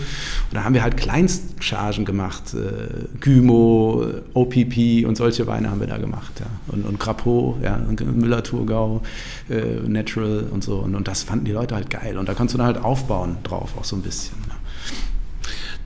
da 0.53 0.62
haben 0.62 0.73
wir 0.73 0.85
halt 0.85 0.97
Kleinstchargen 0.97 2.05
gemacht. 2.05 2.55
Äh, 2.55 3.18
Gymo, 3.20 4.05
OPP 4.35 5.05
und 5.05 5.16
solche 5.16 5.49
Weine 5.49 5.70
haben 5.70 5.81
wir 5.81 5.88
da 5.88 5.99
gemacht. 5.99 6.33
Ja. 6.38 6.47
Und, 6.68 6.87
und 6.87 7.01
Crapeau, 7.01 7.59
ja, 7.61 7.77
Müller-Thurgau, 7.77 9.03
äh, 9.51 9.88
Natural 9.88 10.47
und 10.49 10.62
so. 10.62 10.77
Und, 10.77 10.94
und 10.94 11.09
das 11.09 11.25
fanden 11.25 11.44
die 11.44 11.53
Leute 11.53 11.75
halt 11.75 11.90
geil. 11.90 12.18
Und 12.18 12.29
da 12.29 12.35
kannst 12.35 12.55
du 12.55 12.59
dann 12.59 12.68
halt 12.68 12.85
aufbauen 12.85 13.38
drauf, 13.42 13.75
auch 13.77 13.85
so 13.85 13.97
ein 13.97 14.03
bisschen. 14.03 14.38
Ne? 14.47 14.55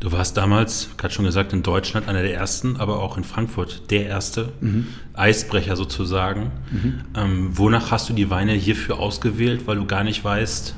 Du 0.01 0.13
warst 0.13 0.37
damals, 0.37 0.91
gerade 0.97 1.13
schon 1.13 1.25
gesagt, 1.25 1.53
in 1.53 1.63
Deutschland 1.63 2.09
einer 2.09 2.23
der 2.23 2.35
ersten, 2.35 2.77
aber 2.77 3.03
auch 3.03 3.17
in 3.17 3.25
Frankfurt 3.25 3.91
der 3.91 4.07
erste 4.07 4.53
mhm. 4.61 4.87
Eisbrecher 5.15 5.75
sozusagen. 5.75 6.53
Mhm. 6.71 7.01
Ähm, 7.17 7.59
wonach 7.59 7.91
hast 7.91 8.09
du 8.09 8.13
die 8.13 8.31
Weine 8.31 8.53
hierfür 8.53 8.99
ausgewählt, 8.99 9.67
weil 9.67 9.77
du 9.77 9.87
gar 9.87 10.05
nicht 10.05 10.23
weißt, 10.23 10.75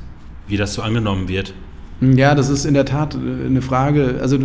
wie 0.46 0.56
das 0.56 0.72
so 0.72 0.82
angenommen 0.82 1.28
wird? 1.28 1.52
Ja, 2.00 2.34
das 2.34 2.48
ist 2.48 2.64
in 2.64 2.74
der 2.74 2.86
Tat 2.86 3.14
äh, 3.14 3.46
eine 3.46 3.60
Frage. 3.60 4.18
Also 4.20 4.38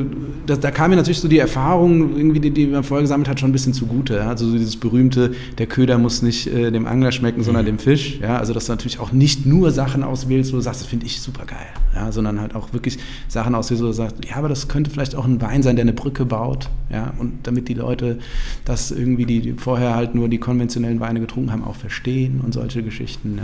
das, 0.45 0.59
da 0.59 0.71
kam 0.71 0.89
mir 0.89 0.97
natürlich 0.97 1.19
so 1.19 1.27
die 1.27 1.39
Erfahrung, 1.39 2.17
irgendwie, 2.17 2.39
die, 2.41 2.51
die 2.51 2.67
man 2.67 2.83
vorher 2.83 3.03
gesammelt 3.03 3.29
hat, 3.29 3.39
schon 3.39 3.49
ein 3.49 3.53
bisschen 3.53 3.73
zugute. 3.73 4.23
Also 4.23 4.47
so 4.47 4.57
dieses 4.57 4.75
berühmte, 4.75 5.31
der 5.57 5.67
Köder 5.67 5.97
muss 5.97 6.21
nicht 6.21 6.47
äh, 6.47 6.71
dem 6.71 6.85
Angler 6.85 7.11
schmecken, 7.11 7.43
sondern 7.43 7.63
mhm. 7.63 7.69
dem 7.69 7.79
Fisch. 7.79 8.19
Ja, 8.19 8.37
also 8.37 8.53
dass 8.53 8.65
du 8.65 8.73
natürlich 8.73 8.99
auch 8.99 9.13
nicht 9.13 9.45
nur 9.45 9.71
Sachen 9.71 10.03
auswählst, 10.03 10.51
wo 10.51 10.57
du 10.57 10.61
sagst, 10.61 10.81
das 10.81 10.87
finde 10.87 11.05
ich 11.05 11.21
super 11.21 11.45
geil. 11.45 11.67
Ja, 11.95 12.11
sondern 12.11 12.41
halt 12.41 12.55
auch 12.55 12.73
wirklich 12.73 12.97
Sachen 13.29 13.55
auswählst, 13.55 13.81
wo 13.81 13.87
du 13.87 13.93
sagst, 13.93 14.17
ja, 14.29 14.35
aber 14.35 14.49
das 14.49 14.67
könnte 14.67 14.91
vielleicht 14.91 15.15
auch 15.15 15.23
ein 15.23 15.41
Wein 15.41 15.63
sein, 15.63 15.77
der 15.77 15.83
eine 15.83 15.93
Brücke 15.93 16.25
baut. 16.25 16.69
Ja, 16.91 17.13
und 17.19 17.39
damit 17.43 17.69
die 17.69 17.73
Leute 17.73 18.19
das 18.65 18.91
irgendwie, 18.91 19.25
die, 19.25 19.39
die 19.39 19.53
vorher 19.53 19.95
halt 19.95 20.13
nur 20.13 20.27
die 20.27 20.37
konventionellen 20.37 20.99
Weine 20.99 21.21
getrunken 21.21 21.53
haben, 21.53 21.63
auch 21.63 21.75
verstehen 21.75 22.41
und 22.43 22.53
solche 22.53 22.83
Geschichten. 22.83 23.39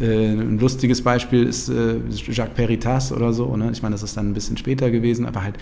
Ja. 0.00 0.04
Äh, 0.06 0.32
ein 0.32 0.58
lustiges 0.58 1.02
Beispiel 1.02 1.44
ist 1.44 1.68
äh, 1.68 1.96
Jacques 2.10 2.54
Peritas 2.54 3.12
oder 3.12 3.32
so 3.32 3.35
so. 3.36 3.56
Ne? 3.56 3.70
Ich 3.72 3.82
meine, 3.82 3.94
das 3.94 4.02
ist 4.02 4.16
dann 4.16 4.30
ein 4.30 4.34
bisschen 4.34 4.56
später 4.56 4.90
gewesen, 4.90 5.24
aber 5.26 5.44
halt, 5.44 5.54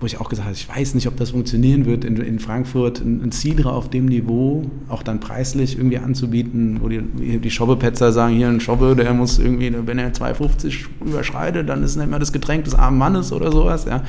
wo 0.00 0.06
ich 0.06 0.20
auch 0.20 0.28
gesagt 0.28 0.46
habe, 0.46 0.56
ich 0.56 0.68
weiß 0.68 0.94
nicht, 0.94 1.06
ob 1.06 1.16
das 1.16 1.30
funktionieren 1.30 1.86
wird, 1.86 2.04
in, 2.04 2.16
in 2.16 2.38
Frankfurt 2.38 3.00
ein, 3.00 3.32
Cidre 3.32 3.72
auf 3.72 3.88
dem 3.88 4.06
Niveau, 4.06 4.64
auch 4.88 5.02
dann 5.02 5.20
preislich 5.20 5.78
irgendwie 5.78 5.98
anzubieten, 5.98 6.80
wo 6.82 6.88
die, 6.88 7.00
die 7.38 7.50
Schobbepetzer 7.50 8.12
sagen, 8.12 8.34
hier 8.34 8.48
ein 8.48 8.60
Schobbe, 8.60 8.96
der 8.96 9.14
muss 9.14 9.38
irgendwie, 9.38 9.72
wenn 9.86 9.98
er 9.98 10.12
2,50 10.12 10.86
überschreitet, 11.04 11.68
dann 11.68 11.82
ist 11.82 11.96
nicht 11.96 12.10
mehr 12.10 12.18
das 12.18 12.32
Getränk 12.32 12.64
des 12.64 12.74
armen 12.74 12.98
Mannes 12.98 13.32
oder 13.32 13.52
sowas, 13.52 13.86
ja. 13.86 14.02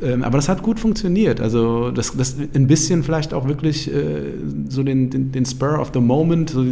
Ähm, 0.00 0.22
aber 0.22 0.38
das 0.38 0.48
hat 0.48 0.62
gut 0.62 0.78
funktioniert. 0.78 1.40
Also 1.40 1.90
das, 1.90 2.16
das 2.16 2.36
ein 2.54 2.66
bisschen 2.66 3.02
vielleicht 3.02 3.34
auch 3.34 3.48
wirklich 3.48 3.92
äh, 3.92 4.22
so 4.68 4.82
den, 4.82 5.10
den, 5.10 5.32
den, 5.32 5.44
Spur 5.44 5.80
of 5.80 5.90
the 5.92 6.00
Moment 6.00 6.50
so 6.50 6.64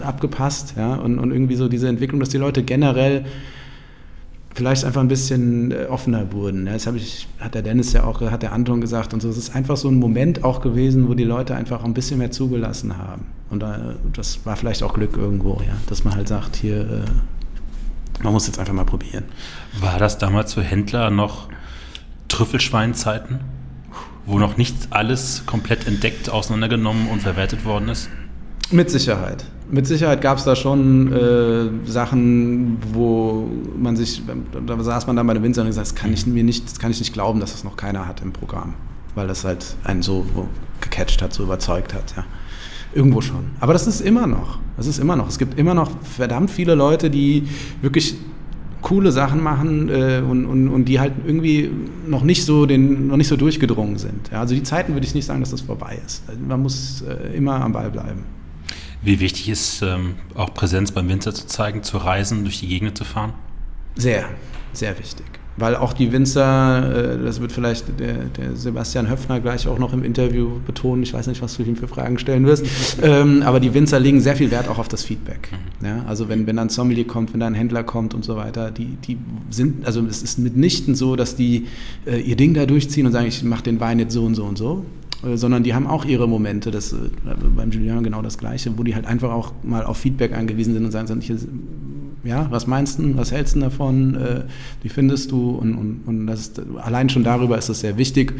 abgepasst, 0.00 0.74
ja, 0.76 0.94
und, 0.94 1.18
und 1.18 1.30
irgendwie 1.30 1.56
so 1.56 1.68
diese 1.68 1.88
Entwicklung, 1.88 2.20
dass 2.20 2.30
die 2.30 2.38
Leute 2.38 2.62
generell 2.62 3.24
vielleicht 4.54 4.84
einfach 4.84 5.00
ein 5.00 5.08
bisschen 5.08 5.70
äh, 5.70 5.86
offener 5.88 6.32
wurden. 6.32 6.66
Das 6.66 6.86
habe 6.86 6.96
ich, 6.96 7.28
hat 7.38 7.54
der 7.54 7.62
Dennis 7.62 7.92
ja 7.92 8.04
auch, 8.04 8.20
hat 8.20 8.42
der 8.42 8.52
Anton 8.52 8.80
gesagt 8.80 9.14
und 9.14 9.20
so. 9.20 9.28
Es 9.28 9.36
ist 9.36 9.54
einfach 9.54 9.76
so 9.76 9.88
ein 9.88 9.96
Moment 9.96 10.44
auch 10.44 10.60
gewesen, 10.60 11.08
wo 11.08 11.14
die 11.14 11.24
Leute 11.24 11.54
einfach 11.54 11.84
ein 11.84 11.94
bisschen 11.94 12.18
mehr 12.18 12.30
zugelassen 12.30 12.98
haben. 12.98 13.26
Und 13.50 13.64
das 14.12 14.44
war 14.44 14.56
vielleicht 14.56 14.82
auch 14.82 14.94
Glück 14.94 15.16
irgendwo, 15.16 15.60
ja, 15.66 15.74
dass 15.88 16.04
man 16.04 16.14
halt 16.14 16.28
sagt, 16.28 16.56
hier, 16.56 16.80
äh, 16.80 18.22
man 18.22 18.32
muss 18.32 18.46
jetzt 18.46 18.58
einfach 18.58 18.74
mal 18.74 18.84
probieren. 18.84 19.24
War 19.80 19.98
das 19.98 20.18
damals 20.18 20.54
für 20.54 20.62
Händler 20.62 21.10
noch 21.10 21.48
Trüffelschweinzeiten, 22.28 23.40
wo 24.26 24.38
noch 24.38 24.56
nicht 24.56 24.74
alles 24.90 25.44
komplett 25.46 25.86
entdeckt, 25.86 26.30
auseinandergenommen 26.30 27.08
und 27.08 27.22
verwertet 27.22 27.64
worden 27.64 27.88
ist? 27.88 28.08
Mit 28.70 28.90
Sicherheit. 28.90 29.44
Mit 29.70 29.86
Sicherheit 29.86 30.20
gab 30.20 30.38
es 30.38 30.44
da 30.44 30.56
schon 30.56 31.12
äh, 31.12 31.88
Sachen, 31.88 32.78
wo 32.92 33.48
man 33.78 33.96
sich, 33.96 34.22
da 34.66 34.82
saß 34.82 35.06
man 35.06 35.16
dann 35.16 35.26
bei 35.26 35.34
der 35.34 35.42
Winzer 35.42 35.62
und 35.62 35.68
gesagt, 35.68 35.86
das 35.86 35.94
kann 35.94 36.12
ich 36.12 36.26
mir 36.26 36.42
nicht, 36.42 36.64
das 36.64 36.78
kann 36.78 36.90
ich 36.90 36.98
nicht 36.98 37.12
glauben, 37.12 37.40
dass 37.40 37.52
das 37.52 37.64
noch 37.64 37.76
keiner 37.76 38.06
hat 38.06 38.20
im 38.22 38.32
Programm, 38.32 38.74
weil 39.14 39.28
das 39.28 39.44
halt 39.44 39.76
einen 39.84 40.02
so 40.02 40.26
gecatcht 40.80 41.22
hat, 41.22 41.32
so 41.32 41.44
überzeugt 41.44 41.94
hat, 41.94 42.14
ja. 42.16 42.24
Irgendwo 42.92 43.20
schon. 43.20 43.50
Aber 43.60 43.72
das 43.72 43.86
ist 43.86 44.00
immer 44.00 44.26
noch. 44.26 44.58
Das 44.76 44.88
ist 44.88 44.98
immer 44.98 45.14
noch. 45.14 45.28
Es 45.28 45.38
gibt 45.38 45.56
immer 45.56 45.74
noch 45.74 45.92
verdammt 46.02 46.50
viele 46.50 46.74
Leute, 46.74 47.08
die 47.08 47.44
wirklich 47.82 48.16
coole 48.82 49.12
Sachen 49.12 49.42
machen 49.42 49.88
äh, 49.88 50.22
und, 50.28 50.44
und, 50.46 50.68
und 50.68 50.86
die 50.86 50.98
halt 50.98 51.12
irgendwie 51.24 51.70
noch 52.08 52.24
nicht 52.24 52.44
so 52.44 52.66
den, 52.66 53.06
noch 53.06 53.16
nicht 53.16 53.28
so 53.28 53.36
durchgedrungen 53.36 53.98
sind. 53.98 54.30
Ja, 54.32 54.40
also 54.40 54.54
die 54.54 54.64
Zeiten 54.64 54.94
würde 54.94 55.06
ich 55.06 55.14
nicht 55.14 55.26
sagen, 55.26 55.38
dass 55.40 55.50
das 55.50 55.60
vorbei 55.60 56.00
ist. 56.04 56.24
Man 56.40 56.62
muss 56.62 57.02
äh, 57.02 57.36
immer 57.36 57.62
am 57.62 57.72
Ball 57.72 57.90
bleiben. 57.90 58.24
Wie 59.02 59.20
wichtig 59.20 59.48
ist 59.48 59.82
ähm, 59.82 60.16
auch 60.34 60.52
Präsenz 60.52 60.92
beim 60.92 61.08
Winzer 61.08 61.32
zu 61.34 61.46
zeigen, 61.46 61.82
zu 61.82 61.96
reisen, 61.96 62.44
durch 62.44 62.60
die 62.60 62.68
Gegend 62.68 62.98
zu 62.98 63.04
fahren? 63.04 63.32
Sehr, 63.96 64.28
sehr 64.72 64.98
wichtig. 64.98 65.26
Weil 65.56 65.74
auch 65.74 65.92
die 65.92 66.12
Winzer, 66.12 67.18
äh, 67.18 67.24
das 67.24 67.40
wird 67.40 67.52
vielleicht 67.52 67.98
der, 67.98 68.14
der, 68.36 68.56
Sebastian 68.56 69.10
Höfner 69.10 69.40
gleich 69.40 69.66
auch 69.66 69.78
noch 69.78 69.92
im 69.92 70.04
Interview 70.04 70.60
betonen, 70.66 71.02
ich 71.02 71.12
weiß 71.12 71.26
nicht, 71.26 71.42
was 71.42 71.56
du 71.56 71.62
ihm 71.62 71.76
für 71.76 71.88
Fragen 71.88 72.18
stellen 72.18 72.46
wirst, 72.46 72.64
ähm, 73.02 73.42
aber 73.42 73.58
die 73.58 73.74
Winzer 73.74 73.98
legen 73.98 74.20
sehr 74.20 74.36
viel 74.36 74.50
Wert 74.50 74.68
auch 74.68 74.78
auf 74.78 74.88
das 74.88 75.02
Feedback. 75.02 75.50
Mhm. 75.50 75.86
Ja, 75.86 76.04
also 76.06 76.28
wenn, 76.28 76.46
wenn 76.46 76.56
dann 76.56 76.68
ein 76.68 76.70
Sommelier 76.70 77.06
kommt, 77.06 77.32
wenn 77.32 77.40
da 77.40 77.46
ein 77.46 77.54
Händler 77.54 77.82
kommt 77.82 78.14
und 78.14 78.24
so 78.24 78.36
weiter, 78.36 78.70
die, 78.70 78.96
die 79.06 79.18
sind, 79.50 79.86
also 79.86 80.04
es 80.06 80.22
ist 80.22 80.38
mitnichten 80.38 80.94
so, 80.94 81.16
dass 81.16 81.36
die 81.36 81.66
äh, 82.06 82.20
ihr 82.20 82.36
Ding 82.36 82.54
da 82.54 82.64
durchziehen 82.64 83.06
und 83.06 83.12
sagen, 83.12 83.26
ich 83.26 83.42
mache 83.42 83.64
den 83.64 83.80
Wein 83.80 83.98
jetzt 83.98 84.14
so 84.14 84.24
und 84.24 84.36
so 84.36 84.44
und 84.44 84.56
so, 84.56 84.84
sondern 85.22 85.62
die 85.62 85.74
haben 85.74 85.86
auch 85.86 86.04
ihre 86.04 86.28
Momente, 86.28 86.70
das 86.70 86.92
äh, 86.92 86.96
beim 87.56 87.70
Julien 87.70 88.02
genau 88.02 88.22
das 88.22 88.38
Gleiche, 88.38 88.76
wo 88.76 88.82
die 88.82 88.94
halt 88.94 89.06
einfach 89.06 89.30
auch 89.30 89.52
mal 89.62 89.84
auf 89.84 89.98
Feedback 89.98 90.32
angewiesen 90.32 90.74
sind 90.74 90.84
und 90.84 90.90
sagen, 90.92 91.20
hier, 91.20 91.36
ja, 92.24 92.46
was 92.50 92.66
meinst 92.66 92.98
du, 92.98 93.16
was 93.16 93.32
hältst 93.32 93.56
du 93.56 93.60
davon, 93.60 94.14
äh, 94.14 94.44
wie 94.82 94.88
findest 94.88 95.30
du 95.30 95.50
und, 95.50 95.74
und, 95.74 96.00
und 96.06 96.26
das 96.26 96.40
ist, 96.40 96.62
allein 96.78 97.08
schon 97.08 97.24
darüber 97.24 97.56
ist 97.56 97.68
es 97.68 97.80
sehr 97.80 97.96
wichtig, 97.96 98.34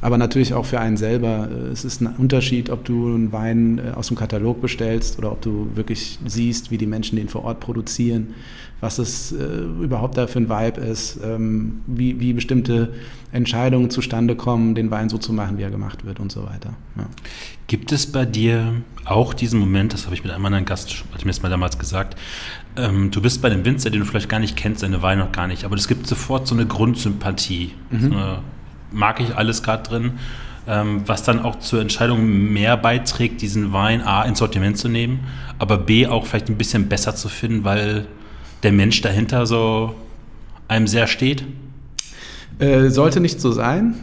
aber 0.00 0.18
natürlich 0.18 0.54
auch 0.54 0.64
für 0.64 0.80
einen 0.80 0.96
selber. 0.96 1.48
Äh, 1.50 1.72
es 1.72 1.84
ist 1.84 2.00
ein 2.00 2.14
Unterschied, 2.18 2.70
ob 2.70 2.84
du 2.84 3.14
einen 3.14 3.32
Wein 3.32 3.78
äh, 3.78 3.94
aus 3.94 4.08
dem 4.08 4.16
Katalog 4.16 4.60
bestellst 4.60 5.18
oder 5.18 5.32
ob 5.32 5.42
du 5.42 5.68
wirklich 5.74 6.18
siehst, 6.26 6.70
wie 6.70 6.78
die 6.78 6.86
Menschen 6.86 7.16
den 7.16 7.28
vor 7.28 7.44
Ort 7.44 7.60
produzieren, 7.60 8.28
was 8.80 8.98
es 8.98 9.32
äh, 9.32 9.44
überhaupt 9.82 10.18
da 10.18 10.26
für 10.26 10.38
ein 10.38 10.48
Vibe 10.48 10.80
ist, 10.80 11.18
ähm, 11.24 11.80
wie, 11.86 12.20
wie 12.20 12.32
bestimmte 12.34 12.92
Entscheidungen 13.32 13.90
zustande 13.90 14.36
kommen, 14.36 14.74
den 14.74 14.90
Wein 14.90 15.08
so 15.08 15.18
zu 15.18 15.32
machen, 15.32 15.58
wie 15.58 15.62
er 15.62 15.70
gemacht 15.70 16.04
wird 16.04 16.20
und 16.20 16.30
so 16.30 16.44
weiter. 16.44 16.74
Ja. 16.96 17.06
Gibt 17.66 17.90
es 17.92 18.10
bei 18.10 18.24
dir 18.24 18.74
auch 19.04 19.34
diesen 19.34 19.58
Moment, 19.58 19.92
das 19.92 20.04
habe 20.04 20.14
ich 20.14 20.22
mit 20.22 20.32
einem 20.32 20.44
anderen 20.44 20.64
Gast, 20.66 21.04
hatte 21.12 21.24
mir 21.24 21.32
das 21.32 21.42
mal 21.42 21.48
damals 21.48 21.78
gesagt, 21.78 22.18
ähm, 22.76 23.10
du 23.10 23.22
bist 23.22 23.40
bei 23.40 23.48
dem 23.48 23.64
Winzer, 23.64 23.90
den 23.90 24.00
du 24.00 24.06
vielleicht 24.06 24.28
gar 24.28 24.40
nicht 24.40 24.56
kennst, 24.56 24.80
seine 24.80 25.00
Weine 25.02 25.24
noch 25.24 25.32
gar 25.32 25.46
nicht, 25.46 25.64
aber 25.64 25.76
es 25.76 25.88
gibt 25.88 26.06
sofort 26.06 26.46
so 26.46 26.54
eine 26.54 26.66
Grundsympathie. 26.66 27.72
Mhm. 27.90 28.00
So 28.00 28.06
eine, 28.10 28.38
mag 28.92 29.20
ich 29.20 29.34
alles 29.34 29.62
gerade 29.62 29.82
drin, 29.82 30.12
ähm, 30.68 31.02
was 31.06 31.22
dann 31.22 31.40
auch 31.40 31.58
zur 31.58 31.80
Entscheidung 31.80 32.52
mehr 32.52 32.76
beiträgt, 32.76 33.40
diesen 33.40 33.72
Wein 33.72 34.02
A 34.02 34.22
ins 34.24 34.38
Sortiment 34.38 34.76
zu 34.76 34.88
nehmen, 34.88 35.20
aber 35.58 35.78
B 35.78 36.06
auch 36.06 36.26
vielleicht 36.26 36.48
ein 36.48 36.56
bisschen 36.56 36.88
besser 36.88 37.14
zu 37.14 37.28
finden, 37.28 37.64
weil 37.64 38.06
der 38.66 38.72
Mensch 38.72 39.00
dahinter 39.00 39.46
so 39.46 39.94
einem 40.66 40.88
sehr 40.88 41.06
steht? 41.06 41.44
Äh, 42.58 42.88
sollte 42.88 43.20
nicht 43.20 43.40
so 43.40 43.52
sein. 43.52 43.94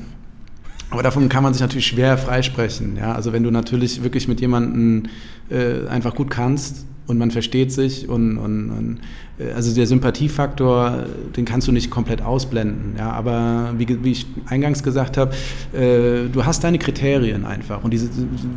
Aber 0.90 1.04
davon 1.04 1.28
kann 1.28 1.44
man 1.44 1.54
sich 1.54 1.62
natürlich 1.62 1.88
schwer 1.88 2.18
freisprechen. 2.18 2.96
Ja? 2.96 3.14
Also 3.14 3.34
wenn 3.34 3.44
du 3.44 3.52
natürlich 3.52 4.04
wirklich 4.04 4.30
mit 4.30 4.40
jemandem 4.40 5.10
äh, 5.50 5.86
einfach 5.90 6.16
gut 6.16 6.30
kannst 6.30 6.86
und 7.08 7.18
man 7.18 7.32
versteht 7.32 7.72
sich 7.72 8.08
und, 8.08 8.38
und, 8.38 8.70
und 8.70 9.00
äh, 9.40 9.52
also 9.54 9.74
der 9.74 9.88
Sympathiefaktor, 9.88 11.06
den 11.36 11.46
kannst 11.46 11.68
du 11.68 11.72
nicht 11.72 11.90
komplett 11.90 12.22
ausblenden. 12.22 12.96
Ja, 12.98 13.12
aber 13.12 13.74
wie, 13.78 14.04
wie 14.04 14.12
ich 14.12 14.26
eingangs 14.48 14.84
gesagt 14.84 15.18
habe, 15.18 15.34
äh, 15.74 16.30
du 16.32 16.46
hast 16.46 16.64
deine 16.64 16.80
Kriterien 16.80 17.46
einfach 17.46 17.84
und 17.84 17.92
diese 17.92 18.10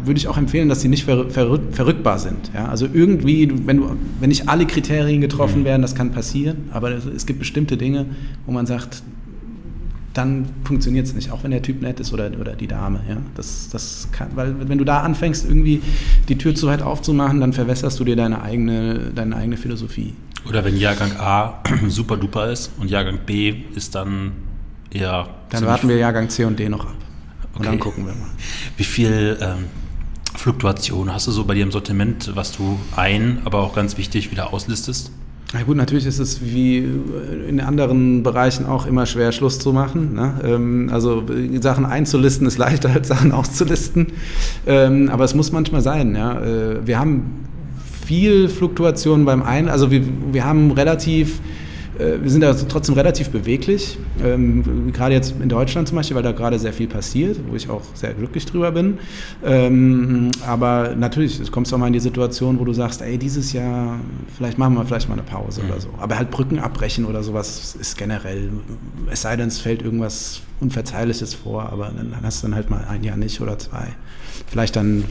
würde 0.04 0.18
ich 0.18 0.28
auch 0.28 0.38
empfehlen, 0.38 0.68
dass 0.68 0.80
sie 0.80 0.88
nicht 0.88 1.04
ver, 1.04 1.28
ver, 1.30 1.58
verrückbar 1.72 2.18
sind. 2.18 2.50
Ja, 2.54 2.66
also 2.66 2.86
irgendwie, 2.92 3.52
wenn 3.66 3.78
du, 3.78 3.96
wenn 4.20 4.28
nicht 4.28 4.48
alle 4.48 4.66
Kriterien 4.66 5.20
getroffen 5.20 5.60
mhm. 5.60 5.66
werden, 5.66 5.82
das 5.82 5.94
kann 5.94 6.12
passieren, 6.12 6.68
aber 6.70 6.90
es 6.92 7.26
gibt 7.26 7.38
bestimmte 7.38 7.76
Dinge, 7.76 8.06
wo 8.46 8.52
man 8.52 8.66
sagt, 8.66 9.02
dann 10.16 10.46
funktioniert 10.64 11.06
es 11.06 11.14
nicht, 11.14 11.30
auch 11.30 11.44
wenn 11.44 11.50
der 11.50 11.62
Typ 11.62 11.82
nett 11.82 12.00
ist 12.00 12.12
oder, 12.12 12.30
oder 12.40 12.54
die 12.54 12.66
Dame. 12.66 13.00
Ja? 13.08 13.16
Das, 13.34 13.68
das 13.70 14.08
kann, 14.12 14.30
weil 14.34 14.68
wenn 14.68 14.78
du 14.78 14.84
da 14.84 15.00
anfängst, 15.00 15.44
irgendwie 15.46 15.82
die 16.28 16.38
Tür 16.38 16.54
zu 16.54 16.66
weit 16.68 16.82
aufzumachen, 16.82 17.40
dann 17.40 17.52
verwässerst 17.52 18.00
du 18.00 18.04
dir 18.04 18.16
deine 18.16 18.42
eigene, 18.42 19.12
deine 19.14 19.36
eigene 19.36 19.56
Philosophie. 19.56 20.14
Oder 20.48 20.64
wenn 20.64 20.76
Jahrgang 20.76 21.12
A 21.18 21.62
super 21.88 22.16
duper 22.16 22.50
ist 22.50 22.72
und 22.78 22.90
Jahrgang 22.90 23.20
B 23.26 23.64
ist 23.74 23.94
dann 23.94 24.32
eher. 24.90 25.28
Dann 25.50 25.66
warten 25.66 25.88
wir 25.88 25.96
Jahrgang 25.96 26.28
C 26.28 26.44
und 26.44 26.58
D 26.58 26.68
noch 26.68 26.86
ab. 26.86 26.94
Und 27.54 27.60
okay. 27.60 27.70
dann 27.70 27.78
gucken 27.78 28.06
wir 28.06 28.14
mal. 28.14 28.30
Wie 28.76 28.84
viel 28.84 29.36
ähm, 29.40 29.64
Fluktuation 30.36 31.12
hast 31.12 31.26
du 31.26 31.32
so 31.32 31.44
bei 31.44 31.54
dir 31.54 31.62
im 31.62 31.72
Sortiment, 31.72 32.32
was 32.34 32.52
du 32.52 32.78
ein, 32.94 33.40
aber 33.44 33.60
auch 33.60 33.74
ganz 33.74 33.98
wichtig 33.98 34.30
wieder 34.30 34.52
auslistest? 34.52 35.10
Na 35.56 35.62
gut, 35.62 35.78
natürlich 35.78 36.04
ist 36.04 36.18
es 36.18 36.44
wie 36.44 36.86
in 37.48 37.60
anderen 37.60 38.22
Bereichen 38.22 38.66
auch 38.66 38.84
immer 38.84 39.06
schwer, 39.06 39.32
Schluss 39.32 39.58
zu 39.58 39.72
machen. 39.72 40.14
Ne? 40.14 40.34
Ähm, 40.44 40.90
also 40.92 41.24
Sachen 41.60 41.86
einzulisten 41.86 42.46
ist 42.46 42.58
leichter 42.58 42.90
als 42.90 43.08
Sachen 43.08 43.32
auszulisten. 43.32 44.08
Ähm, 44.66 45.08
aber 45.08 45.24
es 45.24 45.34
muss 45.34 45.52
manchmal 45.52 45.80
sein. 45.80 46.14
Ja? 46.14 46.42
Äh, 46.42 46.86
wir 46.86 46.98
haben 46.98 47.46
viel 48.06 48.50
Fluktuation 48.50 49.24
beim 49.24 49.42
einen, 49.42 49.70
also 49.70 49.90
wir, 49.90 50.02
wir 50.30 50.44
haben 50.44 50.72
relativ 50.72 51.38
äh, 51.38 51.65
wir 51.98 52.30
sind 52.30 52.40
da 52.40 52.54
trotzdem 52.54 52.94
relativ 52.94 53.30
beweglich, 53.30 53.98
ähm, 54.22 54.92
gerade 54.92 55.14
jetzt 55.14 55.34
in 55.40 55.48
Deutschland 55.48 55.88
zum 55.88 55.96
Beispiel, 55.96 56.16
weil 56.16 56.22
da 56.22 56.32
gerade 56.32 56.58
sehr 56.58 56.72
viel 56.72 56.88
passiert, 56.88 57.38
wo 57.48 57.56
ich 57.56 57.68
auch 57.70 57.82
sehr 57.94 58.14
glücklich 58.14 58.46
drüber 58.46 58.72
bin. 58.72 58.98
Ähm, 59.44 60.30
aber 60.46 60.94
natürlich, 60.96 61.40
es 61.40 61.50
kommst 61.50 61.72
du 61.72 61.76
auch 61.76 61.80
mal 61.80 61.86
in 61.86 61.92
die 61.92 62.00
Situation, 62.00 62.58
wo 62.58 62.64
du 62.64 62.72
sagst, 62.72 63.02
ey, 63.02 63.18
dieses 63.18 63.52
Jahr, 63.52 63.98
vielleicht 64.36 64.58
machen 64.58 64.74
wir 64.74 64.84
vielleicht 64.84 65.08
mal 65.08 65.14
eine 65.14 65.22
Pause 65.22 65.62
mhm. 65.62 65.70
oder 65.70 65.80
so. 65.80 65.88
Aber 65.98 66.16
halt 66.18 66.30
Brücken 66.30 66.58
abbrechen 66.58 67.04
oder 67.04 67.22
sowas 67.22 67.76
ist 67.78 67.96
generell, 67.96 68.50
es 69.10 69.22
sei 69.22 69.36
denn, 69.36 69.48
es 69.48 69.58
fällt 69.58 69.82
irgendwas 69.82 70.42
Unverzeihliches 70.60 71.34
vor, 71.34 71.70
aber 71.72 71.90
dann 71.96 72.14
hast 72.22 72.42
du 72.42 72.48
dann 72.48 72.54
halt 72.54 72.70
mal 72.70 72.84
ein 72.88 73.04
Jahr 73.04 73.16
nicht 73.16 73.40
oder 73.40 73.58
zwei. 73.58 73.88
Vielleicht 74.46 74.76
dann 74.76 75.04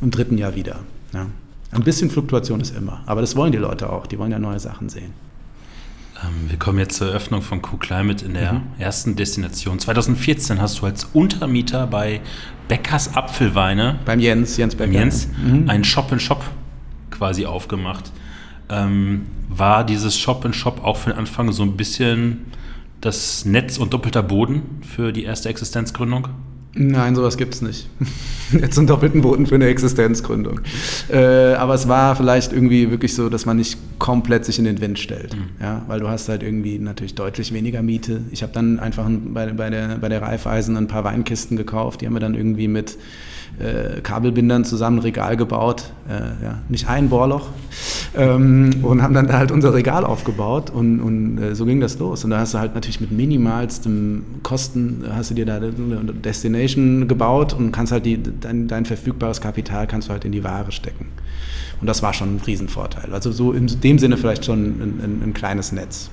im 0.00 0.10
dritten 0.10 0.38
Jahr 0.38 0.54
wieder. 0.54 0.80
Ja. 1.12 1.26
Ein 1.70 1.84
bisschen 1.84 2.10
Fluktuation 2.10 2.60
ist 2.60 2.76
immer, 2.76 3.02
aber 3.06 3.22
das 3.22 3.34
wollen 3.34 3.52
die 3.52 3.58
Leute 3.58 3.90
auch, 3.90 4.06
die 4.06 4.18
wollen 4.18 4.30
ja 4.30 4.38
neue 4.38 4.60
Sachen 4.60 4.88
sehen. 4.88 5.14
Ähm, 6.22 6.50
wir 6.50 6.58
kommen 6.58 6.78
jetzt 6.78 6.96
zur 6.96 7.08
Eröffnung 7.08 7.42
von 7.42 7.62
Co-Climate 7.62 8.24
in 8.24 8.34
der 8.34 8.54
mhm. 8.54 8.62
ersten 8.78 9.16
Destination. 9.16 9.78
2014 9.78 10.60
hast 10.60 10.80
du 10.80 10.86
als 10.86 11.04
Untermieter 11.12 11.86
bei 11.86 12.20
Beckers 12.68 13.16
Apfelweine, 13.16 13.98
beim 14.04 14.20
Jens, 14.20 14.56
Jens 14.56 14.74
Becker, 14.74 14.92
Jens, 14.92 15.28
mhm. 15.42 15.68
einen 15.68 15.84
Shop-in-Shop 15.84 16.42
quasi 17.10 17.46
aufgemacht. 17.46 18.12
Ähm, 18.68 19.26
war 19.48 19.84
dieses 19.84 20.18
Shop-in-Shop 20.18 20.82
auch 20.82 20.96
für 20.96 21.10
den 21.10 21.18
Anfang 21.18 21.52
so 21.52 21.62
ein 21.62 21.76
bisschen 21.76 22.46
das 23.00 23.44
Netz 23.44 23.78
und 23.78 23.92
doppelter 23.92 24.22
Boden 24.22 24.80
für 24.82 25.12
die 25.12 25.24
erste 25.24 25.48
Existenzgründung? 25.48 26.28
Nein, 26.74 27.14
sowas 27.14 27.36
gibt 27.36 27.54
es 27.54 27.62
nicht. 27.62 27.88
Jetzt 28.52 28.78
einen 28.78 28.86
doppelten 28.86 29.20
Boden 29.20 29.46
für 29.46 29.56
eine 29.56 29.66
Existenzgründung. 29.66 30.60
Äh, 31.10 31.54
aber 31.54 31.74
es 31.74 31.86
war 31.86 32.16
vielleicht 32.16 32.52
irgendwie 32.52 32.90
wirklich 32.90 33.14
so, 33.14 33.28
dass 33.28 33.46
man 33.46 33.58
nicht 33.58 33.78
komplett 33.98 34.44
sich 34.44 34.58
in 34.58 34.64
den 34.64 34.80
Wind 34.80 34.98
stellt. 34.98 35.34
Mhm. 35.34 35.50
Ja, 35.60 35.82
weil 35.86 36.00
du 36.00 36.08
hast 36.08 36.28
halt 36.28 36.42
irgendwie 36.42 36.78
natürlich 36.78 37.14
deutlich 37.14 37.52
weniger 37.52 37.82
Miete. 37.82 38.22
Ich 38.30 38.42
habe 38.42 38.52
dann 38.52 38.78
einfach 38.78 39.06
bei, 39.08 39.52
bei, 39.52 39.70
der, 39.70 39.98
bei 39.98 40.08
der 40.08 40.22
Raiffeisen 40.22 40.76
ein 40.76 40.88
paar 40.88 41.04
Weinkisten 41.04 41.56
gekauft. 41.56 42.00
Die 42.00 42.06
haben 42.06 42.14
wir 42.14 42.20
dann 42.20 42.34
irgendwie 42.34 42.68
mit 42.68 42.96
äh, 43.58 44.00
Kabelbindern 44.00 44.64
zusammen 44.64 44.98
ein 44.98 45.02
Regal 45.02 45.36
gebaut, 45.36 45.92
äh, 46.08 46.44
ja, 46.44 46.58
nicht 46.68 46.88
ein 46.88 47.08
Bohrloch, 47.08 47.48
ähm, 48.16 48.70
und 48.82 49.02
haben 49.02 49.14
dann 49.14 49.26
da 49.26 49.38
halt 49.38 49.50
unser 49.50 49.74
Regal 49.74 50.04
aufgebaut 50.04 50.70
und, 50.70 51.00
und 51.00 51.38
äh, 51.38 51.54
so 51.54 51.64
ging 51.64 51.80
das 51.80 51.98
los. 51.98 52.24
Und 52.24 52.30
da 52.30 52.40
hast 52.40 52.54
du 52.54 52.58
halt 52.58 52.74
natürlich 52.74 53.00
mit 53.00 53.12
minimalstem 53.12 54.24
Kosten, 54.42 55.04
hast 55.14 55.30
du 55.30 55.34
dir 55.34 55.46
da 55.46 55.56
eine 55.56 55.72
Destination 55.72 57.08
gebaut 57.08 57.52
und 57.52 57.72
kannst 57.72 57.92
halt 57.92 58.06
die, 58.06 58.18
dein, 58.22 58.68
dein 58.68 58.84
verfügbares 58.84 59.40
Kapital 59.40 59.86
kannst 59.86 60.08
du 60.08 60.12
halt 60.12 60.24
in 60.24 60.32
die 60.32 60.44
Ware 60.44 60.72
stecken. 60.72 61.06
Und 61.80 61.86
das 61.86 62.02
war 62.02 62.14
schon 62.14 62.36
ein 62.36 62.40
Riesenvorteil. 62.46 63.12
Also 63.12 63.32
so 63.32 63.52
in 63.52 63.66
dem 63.66 63.98
Sinne 63.98 64.16
vielleicht 64.16 64.44
schon 64.44 64.60
ein, 64.60 65.00
ein, 65.02 65.22
ein 65.24 65.34
kleines 65.34 65.72
Netz. 65.72 66.10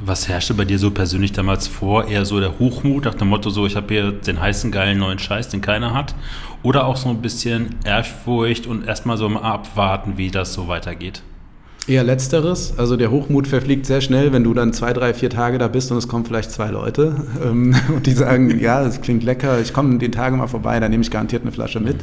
Was 0.00 0.28
herrschte 0.28 0.54
bei 0.54 0.64
dir 0.64 0.78
so 0.78 0.90
persönlich 0.90 1.32
damals 1.32 1.68
vor? 1.68 2.08
Eher 2.08 2.24
so 2.24 2.40
der 2.40 2.58
Hochmut 2.58 3.04
nach 3.04 3.14
dem 3.14 3.28
Motto 3.28 3.50
so, 3.50 3.64
ich 3.64 3.76
habe 3.76 3.86
hier 3.88 4.12
den 4.12 4.40
heißen, 4.40 4.72
geilen 4.72 4.98
neuen 4.98 5.20
Scheiß, 5.20 5.50
den 5.50 5.60
keiner 5.60 5.94
hat? 5.94 6.14
Oder 6.62 6.86
auch 6.86 6.96
so 6.96 7.08
ein 7.10 7.22
bisschen 7.22 7.76
Ehrfurcht 7.84 8.66
und 8.66 8.86
erstmal 8.86 9.16
so 9.16 9.28
abwarten, 9.28 10.14
wie 10.16 10.30
das 10.30 10.52
so 10.52 10.66
weitergeht? 10.66 11.22
Eher 11.86 12.02
letzteres. 12.02 12.76
Also 12.78 12.96
der 12.96 13.10
Hochmut 13.10 13.46
verfliegt 13.46 13.86
sehr 13.86 14.00
schnell, 14.00 14.32
wenn 14.32 14.42
du 14.42 14.52
dann 14.52 14.72
zwei, 14.72 14.92
drei, 14.92 15.14
vier 15.14 15.30
Tage 15.30 15.58
da 15.58 15.68
bist 15.68 15.92
und 15.92 15.98
es 15.98 16.08
kommen 16.08 16.24
vielleicht 16.24 16.50
zwei 16.50 16.70
Leute 16.70 17.14
ähm, 17.44 17.76
und 17.94 18.06
die 18.06 18.12
sagen, 18.12 18.58
ja, 18.58 18.82
es 18.82 19.00
klingt 19.00 19.22
lecker, 19.22 19.60
ich 19.60 19.72
komme 19.72 19.98
den 19.98 20.10
Tagen 20.10 20.38
mal 20.38 20.48
vorbei, 20.48 20.80
dann 20.80 20.90
nehme 20.90 21.02
ich 21.02 21.10
garantiert 21.10 21.42
eine 21.42 21.52
Flasche 21.52 21.78
mit. 21.78 21.96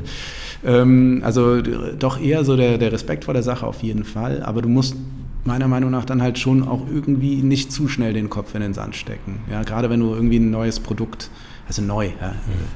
Ähm, 0.63 1.21
also 1.25 1.61
doch 1.61 2.21
eher 2.21 2.45
so 2.45 2.55
der, 2.55 2.77
der 2.77 2.91
Respekt 2.93 3.25
vor 3.25 3.33
der 3.33 3.43
Sache 3.43 3.65
auf 3.65 3.81
jeden 3.83 4.05
Fall. 4.05 4.43
Aber 4.43 4.61
du 4.61 4.69
musst 4.69 4.95
meiner 5.43 5.67
Meinung 5.67 5.91
nach 5.91 6.05
dann 6.05 6.21
halt 6.21 6.37
schon 6.37 6.67
auch 6.67 6.85
irgendwie 6.87 7.41
nicht 7.41 7.71
zu 7.71 7.87
schnell 7.87 8.13
den 8.13 8.29
Kopf 8.29 8.53
in 8.55 8.61
den 8.61 8.73
Sand 8.73 8.95
stecken. 8.95 9.39
Ja, 9.49 9.63
gerade 9.63 9.89
wenn 9.89 9.99
du 9.99 10.13
irgendwie 10.13 10.37
ein 10.37 10.51
neues 10.51 10.79
Produkt, 10.79 11.29
also 11.67 11.81
neu, 11.81 12.05
ja, 12.05 12.29
mhm. 12.29 12.33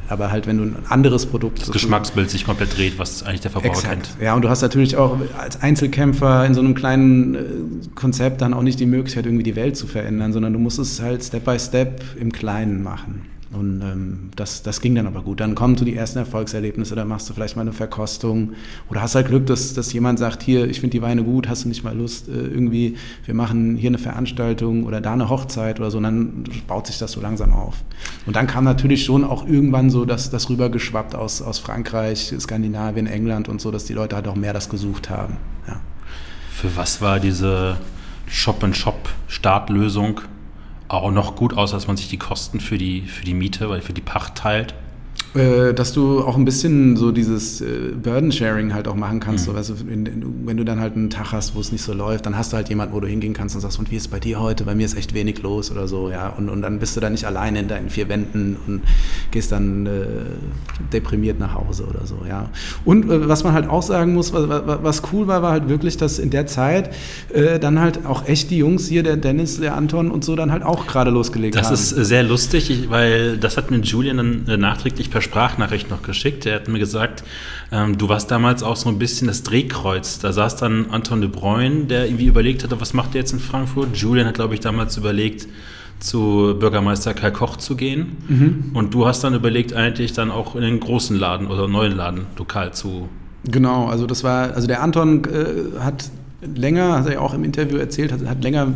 aber 0.09 0.31
halt 0.31 0.47
wenn 0.47 0.57
du 0.57 0.63
ein 0.63 0.77
anderes 0.89 1.25
Produkt. 1.25 1.61
Das 1.61 1.71
Geschmacksbild 1.71 2.29
sich 2.29 2.45
komplett 2.45 2.75
dreht, 2.77 2.97
was 2.97 3.23
eigentlich 3.23 3.41
der 3.41 3.51
Verbraucher 3.51 3.73
exakt. 3.73 4.15
kennt. 4.15 4.21
Ja, 4.21 4.35
und 4.35 4.41
du 4.41 4.49
hast 4.49 4.61
natürlich 4.61 4.95
auch 4.95 5.17
als 5.37 5.61
Einzelkämpfer 5.61 6.45
in 6.45 6.53
so 6.53 6.61
einem 6.61 6.75
kleinen 6.75 7.35
äh, 7.35 7.39
Konzept 7.93 8.41
dann 8.41 8.53
auch 8.53 8.63
nicht 8.63 8.79
die 8.79 8.85
Möglichkeit, 8.85 9.25
irgendwie 9.25 9.43
die 9.43 9.55
Welt 9.55 9.77
zu 9.77 9.85
verändern, 9.85 10.33
sondern 10.33 10.53
du 10.53 10.59
musst 10.59 10.79
es 10.79 11.01
halt 11.01 11.23
Step 11.23 11.45
by 11.45 11.59
Step 11.59 12.01
im 12.19 12.31
Kleinen 12.31 12.81
machen. 12.81 13.23
Und 13.55 13.81
ähm, 13.81 14.29
das, 14.35 14.63
das 14.63 14.81
ging 14.81 14.95
dann 14.95 15.07
aber 15.07 15.21
gut. 15.21 15.39
Dann 15.39 15.55
kommen 15.55 15.77
so 15.77 15.85
die 15.85 15.95
ersten 15.95 16.19
Erfolgserlebnisse, 16.19 16.95
dann 16.95 17.07
machst 17.07 17.29
du 17.29 17.33
vielleicht 17.33 17.55
mal 17.55 17.61
eine 17.61 17.73
Verkostung 17.73 18.51
oder 18.89 19.01
hast 19.01 19.15
halt 19.15 19.27
Glück, 19.27 19.45
dass, 19.45 19.73
dass 19.73 19.93
jemand 19.93 20.19
sagt, 20.19 20.43
hier, 20.43 20.69
ich 20.69 20.79
finde 20.79 20.91
die 20.91 21.01
Weine 21.01 21.23
gut, 21.23 21.47
hast 21.47 21.63
du 21.63 21.69
nicht 21.69 21.83
mal 21.83 21.95
Lust, 21.95 22.27
äh, 22.27 22.31
irgendwie, 22.31 22.97
wir 23.25 23.33
machen 23.33 23.75
hier 23.75 23.89
eine 23.89 23.97
Veranstaltung 23.97 24.83
oder 24.83 24.99
da 25.01 25.13
eine 25.13 25.29
Hochzeit 25.29 25.79
oder 25.79 25.89
so, 25.91 25.97
und 25.97 26.03
dann 26.03 26.43
baut 26.67 26.87
sich 26.87 26.97
das 26.97 27.13
so 27.13 27.21
langsam 27.21 27.53
auf. 27.53 27.75
Und 28.25 28.35
dann 28.35 28.47
kam 28.47 28.65
natürlich 28.65 29.05
schon 29.05 29.23
auch 29.23 29.47
irgendwann 29.47 29.89
so 29.89 30.05
das, 30.05 30.29
das 30.29 30.49
rübergeschwappt 30.49 31.15
aus, 31.15 31.41
aus 31.41 31.59
Frankreich, 31.59 32.33
Skandinavien, 32.39 33.07
England 33.07 33.47
und 33.47 33.61
so, 33.61 33.71
dass 33.71 33.85
die 33.85 33.93
Leute 33.93 34.15
halt 34.15 34.27
auch 34.27 34.35
mehr 34.35 34.53
das 34.53 34.69
gesucht 34.69 35.09
haben. 35.09 35.37
Ja. 35.67 35.79
Für 36.51 36.75
was 36.75 37.01
war 37.01 37.19
diese 37.19 37.77
Shop-and-Shop-Startlösung? 38.27 40.21
Auch 40.87 41.11
noch 41.11 41.35
gut 41.35 41.55
aus, 41.55 41.71
dass 41.71 41.87
man 41.87 41.97
sich 41.97 42.09
die 42.09 42.17
Kosten 42.17 42.59
für 42.59 42.77
die, 42.77 43.01
für 43.01 43.25
die 43.25 43.33
Miete, 43.33 43.69
weil 43.69 43.81
für 43.81 43.93
die 43.93 44.01
Pacht 44.01 44.35
teilt? 44.35 44.73
Äh, 45.35 45.73
dass 45.73 45.91
du 45.91 46.21
auch 46.21 46.37
ein 46.37 46.45
bisschen 46.45 46.95
so 46.95 47.11
dieses 47.11 47.59
äh, 47.59 47.91
Burden-Sharing 48.01 48.73
halt 48.73 48.87
auch 48.87 48.95
machen 48.95 49.19
kannst. 49.19 49.45
Mhm. 49.45 49.51
So, 49.51 49.57
weißt 49.57 49.69
du, 49.71 49.73
wenn, 49.85 50.25
wenn, 50.45 50.55
du 50.55 50.63
dann 50.63 50.79
halt 50.79 50.95
einen 50.95 51.09
Tag 51.09 51.33
hast, 51.33 51.55
wo 51.55 51.59
es 51.59 51.73
nicht 51.73 51.81
so 51.81 51.91
läuft, 51.93 52.25
dann 52.25 52.37
hast 52.37 52.53
du 52.53 52.57
halt 52.57 52.69
jemanden, 52.69 52.93
wo 52.95 53.01
du 53.01 53.07
hingehen 53.07 53.33
kannst 53.33 53.53
und 53.53 53.59
sagst, 53.59 53.77
und 53.77 53.91
wie 53.91 53.97
ist 53.97 54.03
es 54.03 54.07
bei 54.07 54.19
dir 54.19 54.39
heute? 54.39 54.63
Bei 54.63 54.75
mir 54.75 54.85
ist 54.85 54.95
echt 54.95 55.13
wenig 55.13 55.41
los 55.41 55.71
oder 55.71 55.89
so, 55.89 56.09
ja. 56.09 56.29
Und, 56.29 56.47
und 56.47 56.61
dann 56.61 56.79
bist 56.79 56.95
du 56.95 57.01
da 57.01 57.09
nicht 57.09 57.25
alleine 57.25 57.59
in 57.59 57.67
deinen 57.67 57.89
vier 57.89 58.07
Wänden 58.07 58.55
und 58.65 58.81
gehst 59.31 59.51
dann 59.51 59.85
äh, 59.85 60.05
deprimiert 60.93 61.37
nach 61.37 61.53
Hause 61.53 61.85
oder 61.85 62.05
so, 62.05 62.19
ja. 62.27 62.49
Und 62.85 63.09
äh, 63.11 63.27
was 63.27 63.43
man 63.43 63.51
halt 63.51 63.69
auch 63.69 63.83
sagen 63.83 64.13
muss, 64.13 64.31
was, 64.31 64.47
was, 64.47 65.03
cool 65.11 65.27
war, 65.27 65.41
war 65.41 65.51
halt 65.51 65.67
wirklich, 65.67 65.97
dass 65.97 66.17
in 66.17 66.29
der 66.29 66.47
Zeit 66.47 66.95
äh, 67.33 67.59
dann 67.59 67.81
halt 67.81 68.05
auch 68.05 68.25
echt 68.25 68.51
die 68.51 68.57
Jungs 68.57 68.87
hier, 68.87 69.03
der 69.03 69.17
Dennis, 69.17 69.59
der 69.59 69.75
Anton 69.75 70.11
und 70.11 70.23
so, 70.23 70.37
dann 70.37 70.53
halt 70.53 70.63
auch 70.63 70.87
gerade 70.87 71.11
losgelegt 71.11 71.55
das 71.55 71.65
haben. 71.65 71.73
Das 71.73 71.91
ist 71.91 72.07
sehr 72.07 72.23
lustig, 72.23 72.85
weil 72.89 73.37
das 73.37 73.57
hat 73.57 73.69
mir 73.69 73.79
Julian 73.79 74.45
dann 74.45 74.59
nachträglich 74.61 75.11
per 75.11 75.24
Sprachnachricht 75.25 75.89
noch 75.89 76.01
geschickt. 76.01 76.45
Er 76.45 76.55
hat 76.55 76.67
mir 76.67 76.79
gesagt, 76.79 77.23
ähm, 77.71 77.97
du 77.97 78.07
warst 78.07 78.31
damals 78.31 78.63
auch 78.63 78.77
so 78.77 78.89
ein 78.89 78.97
bisschen 78.97 79.27
das 79.27 79.43
Drehkreuz. 79.43 80.19
Da 80.19 80.31
saß 80.31 80.55
dann 80.55 80.89
Anton 80.91 81.19
de 81.19 81.29
Bruyne, 81.29 81.85
der 81.85 82.05
irgendwie 82.05 82.27
überlegt 82.27 82.63
hatte, 82.63 82.79
was 82.79 82.93
macht 82.93 83.15
er 83.15 83.21
jetzt 83.21 83.33
in 83.33 83.39
Frankfurt? 83.39 83.97
Julian 83.97 84.27
hat, 84.27 84.35
glaube 84.35 84.53
ich, 84.53 84.61
damals 84.61 84.95
überlegt, 84.95 85.47
zu 85.99 86.55
Bürgermeister 86.59 87.13
Kai 87.13 87.31
Koch 87.31 87.57
zu 87.57 87.75
gehen. 87.75 88.17
Mhm. 88.27 88.71
Und 88.73 88.93
du 88.93 89.05
hast 89.05 89.23
dann 89.23 89.33
überlegt, 89.33 89.73
eigentlich 89.73 90.13
dann 90.13 90.31
auch 90.31 90.55
in 90.55 90.61
den 90.61 90.79
großen 90.79 91.17
Laden 91.17 91.47
oder 91.47 91.67
neuen 91.67 91.95
Laden 91.95 92.27
lokal 92.37 92.73
zu. 92.73 93.09
Genau, 93.43 93.87
also 93.87 94.05
das 94.07 94.23
war, 94.23 94.53
also 94.53 94.67
der 94.67 94.81
Anton 94.81 95.23
äh, 95.25 95.79
hat 95.79 96.09
länger, 96.41 96.99
hat 96.99 97.05
er 97.07 97.13
ja 97.13 97.19
auch 97.19 97.33
im 97.33 97.43
Interview 97.43 97.77
erzählt, 97.77 98.11
hat, 98.11 98.25
hat 98.25 98.43
länger 98.43 98.73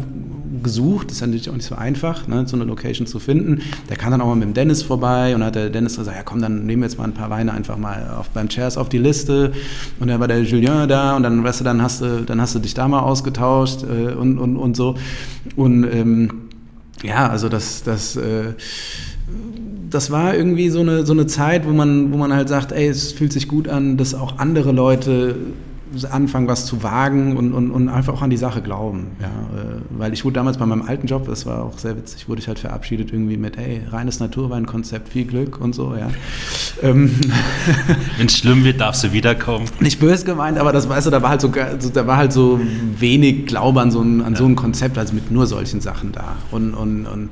gesucht. 0.63 1.11
Ist 1.11 1.21
natürlich 1.21 1.49
auch 1.49 1.55
nicht 1.55 1.65
so 1.65 1.75
einfach, 1.75 2.27
ne, 2.27 2.45
so 2.47 2.55
eine 2.55 2.65
Location 2.65 3.07
zu 3.07 3.19
finden. 3.19 3.61
Der 3.89 3.97
kam 3.97 4.11
dann 4.11 4.21
auch 4.21 4.27
mal 4.27 4.35
mit 4.35 4.45
dem 4.45 4.53
Dennis 4.53 4.83
vorbei 4.83 5.35
und 5.35 5.43
hat 5.43 5.55
der 5.55 5.69
Dennis 5.69 5.97
gesagt, 5.97 6.17
ja 6.17 6.23
komm, 6.23 6.41
dann 6.41 6.65
nehmen 6.65 6.81
wir 6.81 6.87
jetzt 6.87 6.97
mal 6.97 7.05
ein 7.05 7.13
paar 7.13 7.29
Weine 7.29 7.53
einfach 7.53 7.77
mal 7.77 8.15
auf, 8.17 8.29
beim 8.29 8.49
Chairs 8.49 8.77
auf 8.77 8.89
die 8.89 8.97
Liste. 8.97 9.51
Und 9.99 10.07
dann 10.07 10.19
war 10.19 10.27
der 10.27 10.41
Julien 10.43 10.87
da 10.87 11.15
und 11.15 11.23
dann, 11.23 11.43
weißt 11.43 11.61
du, 11.61 11.63
dann 11.63 11.81
hast 11.81 12.01
du, 12.01 12.23
dann 12.25 12.41
hast 12.41 12.55
du 12.55 12.59
dich 12.59 12.73
da 12.73 12.87
mal 12.87 13.01
ausgetauscht 13.01 13.83
äh, 13.83 14.13
und, 14.13 14.37
und, 14.37 14.57
und 14.57 14.75
so. 14.75 14.95
Und 15.55 15.83
ähm, 15.83 16.31
ja, 17.03 17.29
also 17.29 17.49
das, 17.49 17.83
das 17.83 18.15
äh, 18.15 18.53
das 19.89 20.11
war 20.11 20.35
irgendwie 20.35 20.69
so 20.69 20.81
eine, 20.81 21.05
so 21.05 21.13
eine 21.13 21.27
Zeit, 21.27 21.67
wo 21.67 21.71
man, 21.71 22.11
wo 22.11 22.17
man 22.17 22.33
halt 22.33 22.49
sagt, 22.49 22.71
ey, 22.71 22.87
es 22.87 23.11
fühlt 23.11 23.33
sich 23.33 23.47
gut 23.47 23.67
an, 23.67 23.97
dass 23.97 24.13
auch 24.13 24.37
andere 24.37 24.71
Leute 24.71 25.35
anfangen, 26.11 26.47
was 26.47 26.65
zu 26.65 26.83
wagen 26.83 27.35
und, 27.35 27.53
und, 27.53 27.71
und 27.71 27.89
einfach 27.89 28.13
auch 28.13 28.21
an 28.21 28.29
die 28.29 28.37
Sache 28.37 28.61
glauben. 28.61 29.07
Ja, 29.19 29.27
äh, 29.27 29.81
weil 29.89 30.13
ich 30.13 30.23
wurde 30.23 30.35
damals 30.35 30.57
bei 30.57 30.65
meinem 30.65 30.83
alten 30.83 31.07
Job, 31.07 31.25
das 31.27 31.45
war 31.45 31.63
auch 31.63 31.77
sehr 31.77 31.97
witzig, 31.97 32.29
wurde 32.29 32.41
ich 32.41 32.47
halt 32.47 32.59
verabschiedet 32.59 33.11
irgendwie 33.11 33.37
mit, 33.37 33.57
ey, 33.57 33.81
reines 33.89 34.19
Naturweinkonzept, 34.19 35.09
viel 35.09 35.25
Glück 35.25 35.59
und 35.59 35.73
so, 35.73 35.95
ja. 35.95 36.09
Ähm, 36.81 37.15
Wenn 38.17 38.27
es 38.27 38.37
schlimm 38.37 38.63
wird, 38.63 38.81
darfst 38.81 39.03
du 39.03 39.13
wiederkommen. 39.13 39.65
Nicht 39.79 39.99
böse 39.99 40.25
gemeint, 40.25 40.57
aber 40.57 40.71
das 40.71 40.87
weißt 40.87 41.07
du, 41.07 41.11
da 41.11 41.21
war 41.21 41.29
halt 41.29 41.41
so, 41.41 41.49
da 41.49 42.07
war 42.07 42.17
halt 42.17 42.33
so 42.33 42.59
wenig 42.97 43.47
Glaube 43.47 43.81
an 43.81 43.91
so 43.91 44.01
ein, 44.01 44.21
an 44.21 44.33
ja. 44.33 44.39
so 44.39 44.45
ein 44.45 44.55
Konzept, 44.55 44.97
also 44.97 45.13
mit 45.13 45.31
nur 45.31 45.47
solchen 45.47 45.81
Sachen 45.81 46.11
da. 46.11 46.37
Und, 46.51 46.73
und, 46.73 47.05
und 47.05 47.29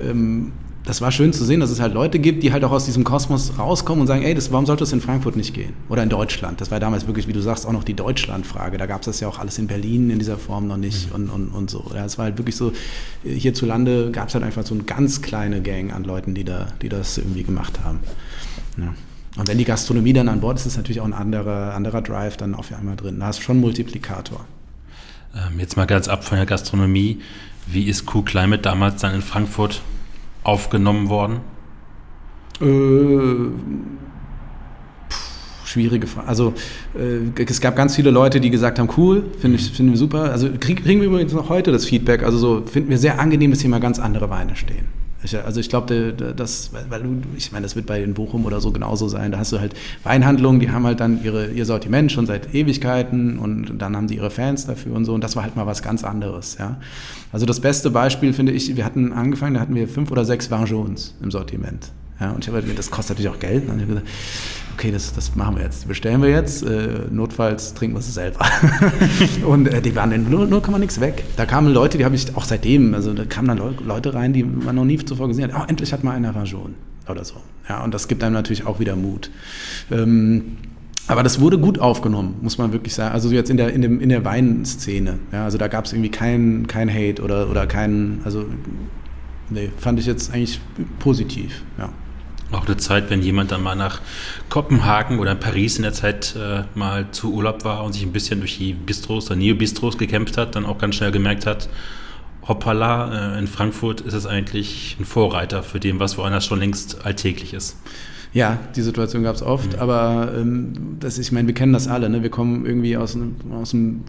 ähm, 0.00 0.52
das 0.88 1.02
war 1.02 1.12
schön 1.12 1.34
zu 1.34 1.44
sehen, 1.44 1.60
dass 1.60 1.68
es 1.68 1.80
halt 1.80 1.92
Leute 1.92 2.18
gibt, 2.18 2.42
die 2.42 2.50
halt 2.50 2.64
auch 2.64 2.70
aus 2.70 2.86
diesem 2.86 3.04
Kosmos 3.04 3.58
rauskommen 3.58 4.00
und 4.00 4.06
sagen, 4.06 4.22
ey, 4.22 4.34
das, 4.34 4.50
warum 4.52 4.64
sollte 4.64 4.84
es 4.84 4.92
in 4.94 5.02
Frankfurt 5.02 5.36
nicht 5.36 5.52
gehen? 5.52 5.74
Oder 5.90 6.02
in 6.02 6.08
Deutschland. 6.08 6.62
Das 6.62 6.70
war 6.70 6.80
damals 6.80 7.06
wirklich, 7.06 7.28
wie 7.28 7.34
du 7.34 7.42
sagst, 7.42 7.66
auch 7.66 7.72
noch 7.72 7.84
die 7.84 7.92
Deutschland-Frage. 7.92 8.78
Da 8.78 8.86
gab 8.86 9.02
es 9.02 9.04
das 9.04 9.20
ja 9.20 9.28
auch 9.28 9.38
alles 9.38 9.58
in 9.58 9.66
Berlin 9.66 10.08
in 10.08 10.18
dieser 10.18 10.38
Form 10.38 10.66
noch 10.66 10.78
nicht 10.78 11.10
mhm. 11.10 11.14
und, 11.14 11.28
und, 11.28 11.48
und 11.48 11.70
so. 11.70 11.92
Es 11.94 12.16
war 12.16 12.24
halt 12.24 12.38
wirklich 12.38 12.56
so, 12.56 12.72
hierzulande 13.22 14.10
gab 14.12 14.28
es 14.28 14.34
halt 14.34 14.44
einfach 14.44 14.64
so 14.64 14.72
eine 14.72 14.84
ganz 14.84 15.20
kleine 15.20 15.60
Gang 15.60 15.92
an 15.92 16.04
Leuten, 16.04 16.34
die, 16.34 16.44
da, 16.44 16.68
die 16.80 16.88
das 16.88 17.18
irgendwie 17.18 17.42
gemacht 17.42 17.80
haben. 17.84 18.00
Ja. 18.78 18.94
Und 19.36 19.46
wenn 19.46 19.58
die 19.58 19.66
Gastronomie 19.66 20.14
dann 20.14 20.30
an 20.30 20.40
Bord 20.40 20.56
ist, 20.56 20.64
ist 20.64 20.78
natürlich 20.78 21.02
auch 21.02 21.04
ein 21.04 21.12
anderer, 21.12 21.74
anderer 21.74 22.00
Drive 22.00 22.38
dann 22.38 22.54
auf 22.54 22.72
einmal 22.72 22.96
drin. 22.96 23.20
Da 23.20 23.26
hast 23.26 23.40
du 23.40 23.42
schon 23.42 23.56
einen 23.56 23.60
Multiplikator. 23.60 24.46
Ähm, 25.36 25.60
jetzt 25.60 25.76
mal 25.76 25.84
ganz 25.84 26.08
ab 26.08 26.24
von 26.24 26.38
der 26.38 26.46
Gastronomie. 26.46 27.20
Wie 27.66 27.84
ist 27.84 28.04
Cool 28.14 28.24
Climate 28.24 28.62
damals 28.62 29.02
dann 29.02 29.14
in 29.14 29.20
Frankfurt 29.20 29.82
aufgenommen 30.48 31.08
worden? 31.08 31.40
Äh, 32.60 33.50
schwierige 35.64 36.06
Frage. 36.06 36.26
Also 36.26 36.54
äh, 36.98 37.42
es 37.44 37.60
gab 37.60 37.76
ganz 37.76 37.94
viele 37.96 38.10
Leute, 38.10 38.40
die 38.40 38.50
gesagt 38.50 38.78
haben, 38.78 38.88
cool, 38.96 39.24
finde 39.38 39.58
ich, 39.58 39.70
finden 39.70 39.92
wir 39.92 39.98
super. 39.98 40.32
Also 40.32 40.48
krieg, 40.58 40.82
kriegen 40.82 41.00
wir 41.00 41.08
übrigens 41.08 41.32
noch 41.34 41.50
heute 41.50 41.70
das 41.70 41.84
Feedback. 41.84 42.22
Also 42.22 42.38
so 42.38 42.62
finden 42.66 42.90
wir 42.90 42.98
sehr 42.98 43.20
angenehm, 43.20 43.50
dass 43.50 43.60
hier 43.60 43.70
mal 43.70 43.78
ganz 43.78 43.98
andere 43.98 44.30
Weine 44.30 44.56
stehen. 44.56 44.97
Ich, 45.22 45.36
also 45.36 45.58
ich 45.58 45.68
glaube, 45.68 46.12
das, 46.12 46.70
weil 46.88 47.02
du, 47.02 47.22
ich 47.36 47.50
meine, 47.50 47.64
das 47.64 47.74
wird 47.74 47.86
bei 47.86 48.02
in 48.02 48.14
Bochum 48.14 48.44
oder 48.44 48.60
so 48.60 48.70
genauso 48.70 49.08
sein. 49.08 49.32
Da 49.32 49.38
hast 49.38 49.50
du 49.52 49.58
halt 49.58 49.74
Weinhandlungen, 50.04 50.60
die 50.60 50.70
haben 50.70 50.86
halt 50.86 51.00
dann 51.00 51.24
ihre, 51.24 51.48
ihr 51.50 51.64
Sortiment 51.64 52.12
schon 52.12 52.26
seit 52.26 52.54
Ewigkeiten 52.54 53.38
und 53.38 53.78
dann 53.78 53.96
haben 53.96 54.06
die 54.06 54.16
ihre 54.16 54.30
Fans 54.30 54.66
dafür 54.66 54.94
und 54.94 55.04
so. 55.04 55.14
Und 55.14 55.24
das 55.24 55.34
war 55.34 55.42
halt 55.42 55.56
mal 55.56 55.66
was 55.66 55.82
ganz 55.82 56.04
anderes. 56.04 56.56
Ja. 56.58 56.76
Also 57.32 57.46
das 57.46 57.58
beste 57.60 57.90
Beispiel 57.90 58.32
finde 58.32 58.52
ich, 58.52 58.76
wir 58.76 58.84
hatten 58.84 59.12
angefangen, 59.12 59.54
da 59.54 59.60
hatten 59.60 59.74
wir 59.74 59.88
fünf 59.88 60.12
oder 60.12 60.24
sechs 60.24 60.50
Vin 60.50 60.94
im 61.20 61.30
Sortiment. 61.30 61.90
Ja, 62.20 62.30
und 62.30 62.44
ich 62.44 62.48
habe 62.48 62.62
halt, 62.64 62.78
das 62.78 62.90
kostet 62.90 63.16
natürlich 63.16 63.34
auch 63.34 63.40
Geld. 63.40 63.68
Und 63.68 63.76
ich 63.76 63.82
habe 63.82 63.94
gesagt, 63.94 64.08
okay, 64.78 64.92
das, 64.92 65.12
das 65.12 65.34
machen 65.34 65.56
wir 65.56 65.64
jetzt, 65.64 65.82
die 65.82 65.88
bestellen 65.88 66.22
wir 66.22 66.28
jetzt, 66.28 66.62
äh, 66.62 67.00
notfalls 67.10 67.74
trinken 67.74 67.96
wir 67.96 67.98
es 67.98 68.14
selber. 68.14 68.46
und 69.44 69.66
äh, 69.66 69.82
die 69.82 69.96
waren 69.96 70.12
in 70.12 70.30
0, 70.30 70.60
kann 70.60 70.70
man 70.70 70.80
nichts 70.80 71.00
weg. 71.00 71.24
Da 71.36 71.46
kamen 71.46 71.72
Leute, 71.72 71.98
die 71.98 72.04
habe 72.04 72.14
ich 72.14 72.36
auch 72.36 72.44
seitdem, 72.44 72.94
also 72.94 73.12
da 73.12 73.24
kamen 73.24 73.48
dann 73.48 73.76
Leute 73.84 74.14
rein, 74.14 74.32
die 74.32 74.44
man 74.44 74.76
noch 74.76 74.84
nie 74.84 74.96
zuvor 74.98 75.26
gesehen 75.26 75.52
hat. 75.52 75.60
Oh, 75.60 75.64
endlich 75.68 75.92
hat 75.92 76.04
mal 76.04 76.12
einer 76.12 76.32
Version 76.32 76.76
oder 77.08 77.24
so. 77.24 77.34
Ja, 77.68 77.82
und 77.82 77.92
das 77.92 78.06
gibt 78.06 78.22
einem 78.22 78.34
natürlich 78.34 78.66
auch 78.66 78.78
wieder 78.78 78.94
Mut. 78.94 79.32
Ähm, 79.90 80.58
aber 81.08 81.24
das 81.24 81.40
wurde 81.40 81.58
gut 81.58 81.80
aufgenommen, 81.80 82.36
muss 82.40 82.56
man 82.58 82.72
wirklich 82.72 82.94
sagen. 82.94 83.12
Also 83.12 83.30
jetzt 83.30 83.50
in 83.50 83.56
der, 83.56 83.72
in 83.72 83.82
in 83.82 84.08
der 84.10 84.24
Weinszene. 84.24 85.18
Ja, 85.32 85.44
also 85.44 85.58
da 85.58 85.66
gab 85.66 85.86
es 85.86 85.92
irgendwie 85.92 86.10
keinen 86.10 86.68
kein 86.68 86.88
Hate 86.88 87.20
oder, 87.20 87.50
oder 87.50 87.66
keinen, 87.66 88.20
also 88.24 88.44
nee, 89.50 89.70
fand 89.76 89.98
ich 89.98 90.06
jetzt 90.06 90.32
eigentlich 90.32 90.60
positiv, 91.00 91.64
ja. 91.78 91.88
Auch 92.50 92.66
eine 92.66 92.78
Zeit, 92.78 93.10
wenn 93.10 93.22
jemand 93.22 93.52
dann 93.52 93.62
mal 93.62 93.74
nach 93.74 94.00
Kopenhagen 94.48 95.18
oder 95.18 95.34
Paris 95.34 95.76
in 95.76 95.82
der 95.82 95.92
Zeit 95.92 96.34
äh, 96.34 96.62
mal 96.74 97.10
zu 97.10 97.32
Urlaub 97.32 97.64
war 97.64 97.84
und 97.84 97.92
sich 97.92 98.02
ein 98.02 98.12
bisschen 98.12 98.40
durch 98.40 98.56
die 98.56 98.72
Bistros 98.72 99.26
oder 99.26 99.36
Neo-Bistros 99.36 99.98
gekämpft 99.98 100.38
hat, 100.38 100.56
dann 100.56 100.64
auch 100.64 100.78
ganz 100.78 100.94
schnell 100.94 101.10
gemerkt 101.10 101.44
hat, 101.44 101.68
hoppala, 102.46 103.34
äh, 103.34 103.38
in 103.38 103.46
Frankfurt 103.46 104.00
ist 104.00 104.14
es 104.14 104.26
eigentlich 104.26 104.96
ein 104.98 105.04
Vorreiter 105.04 105.62
für 105.62 105.78
dem, 105.78 106.00
was 106.00 106.16
woanders 106.16 106.46
schon 106.46 106.58
längst 106.58 107.04
alltäglich 107.04 107.52
ist. 107.52 107.76
Ja, 108.32 108.58
die 108.76 108.82
Situation 108.82 109.22
gab 109.22 109.36
es 109.36 109.42
oft, 109.42 109.74
mhm. 109.74 109.78
aber 109.78 110.32
ähm, 110.36 110.96
das, 111.00 111.18
ich 111.18 111.32
meine, 111.32 111.48
wir 111.48 111.54
kennen 111.54 111.72
das 111.72 111.88
alle. 111.88 112.08
Ne? 112.08 112.22
Wir 112.22 112.30
kommen 112.30 112.66
irgendwie 112.66 112.96
aus, 112.96 113.16
aus 113.52 113.74
einem 113.74 114.04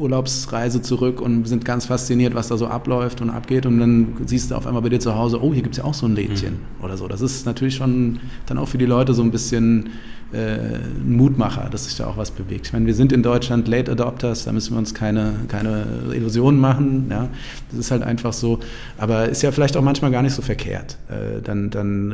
Urlaubsreise 0.00 0.82
zurück 0.82 1.20
und 1.20 1.46
sind 1.46 1.64
ganz 1.64 1.86
fasziniert, 1.86 2.34
was 2.34 2.48
da 2.48 2.56
so 2.56 2.66
abläuft 2.66 3.20
und 3.20 3.30
abgeht. 3.30 3.66
Und 3.66 3.78
dann 3.78 4.16
siehst 4.26 4.50
du 4.50 4.54
auf 4.56 4.66
einmal 4.66 4.82
bei 4.82 4.88
dir 4.88 5.00
zu 5.00 5.14
Hause, 5.14 5.42
oh, 5.42 5.52
hier 5.52 5.62
gibt 5.62 5.74
es 5.74 5.78
ja 5.78 5.84
auch 5.84 5.94
so 5.94 6.06
ein 6.06 6.14
Lädchen 6.14 6.54
mhm. 6.54 6.84
oder 6.84 6.96
so. 6.96 7.06
Das 7.06 7.20
ist 7.20 7.46
natürlich 7.46 7.76
schon 7.76 8.20
dann 8.46 8.58
auch 8.58 8.68
für 8.68 8.78
die 8.78 8.86
Leute 8.86 9.14
so 9.14 9.22
ein 9.22 9.30
bisschen 9.30 9.90
ein 10.32 11.16
Mutmacher, 11.16 11.68
dass 11.70 11.84
sich 11.84 11.96
da 11.96 12.06
auch 12.06 12.16
was 12.16 12.30
bewegt. 12.30 12.68
Ich 12.68 12.72
meine, 12.72 12.86
wir 12.86 12.94
sind 12.94 13.12
in 13.12 13.22
Deutschland 13.22 13.66
Late 13.66 13.92
Adopters, 13.92 14.44
da 14.44 14.52
müssen 14.52 14.74
wir 14.74 14.78
uns 14.78 14.94
keine, 14.94 15.32
keine 15.48 15.86
Illusionen 16.12 16.60
machen. 16.60 17.06
Ja? 17.10 17.28
Das 17.70 17.80
ist 17.80 17.90
halt 17.90 18.02
einfach 18.02 18.32
so. 18.32 18.60
Aber 18.98 19.28
ist 19.28 19.42
ja 19.42 19.50
vielleicht 19.50 19.76
auch 19.76 19.82
manchmal 19.82 20.10
gar 20.10 20.22
nicht 20.22 20.34
so 20.34 20.42
verkehrt. 20.42 20.98
Äh, 21.08 21.42
dann, 21.42 21.70
dann, 21.70 22.12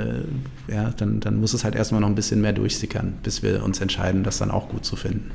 äh, 0.68 0.72
ja, 0.74 0.90
dann, 0.96 1.20
dann 1.20 1.40
muss 1.40 1.52
es 1.52 1.64
halt 1.64 1.74
erstmal 1.74 2.00
noch 2.00 2.08
ein 2.08 2.14
bisschen 2.14 2.40
mehr 2.40 2.52
durchsickern, 2.52 3.14
bis 3.22 3.42
wir 3.42 3.62
uns 3.62 3.80
entscheiden, 3.80 4.24
das 4.24 4.38
dann 4.38 4.50
auch 4.50 4.68
gut 4.68 4.84
zu 4.84 4.96
finden. 4.96 5.30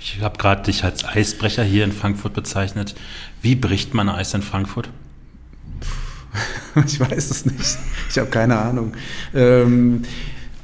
Ich 0.00 0.20
habe 0.20 0.38
gerade 0.38 0.62
dich 0.62 0.84
als 0.84 1.04
Eisbrecher 1.04 1.64
hier 1.64 1.84
in 1.84 1.92
Frankfurt 1.92 2.34
bezeichnet. 2.34 2.94
Wie 3.42 3.54
bricht 3.54 3.94
man 3.94 4.08
Eis 4.08 4.34
in 4.34 4.42
Frankfurt? 4.42 4.90
Ich 6.86 7.00
weiß 7.00 7.30
es 7.30 7.44
nicht. 7.44 7.78
Ich 8.08 8.18
habe 8.18 8.30
keine 8.30 8.56
Ahnung. 8.56 8.92
Ähm, 9.34 10.02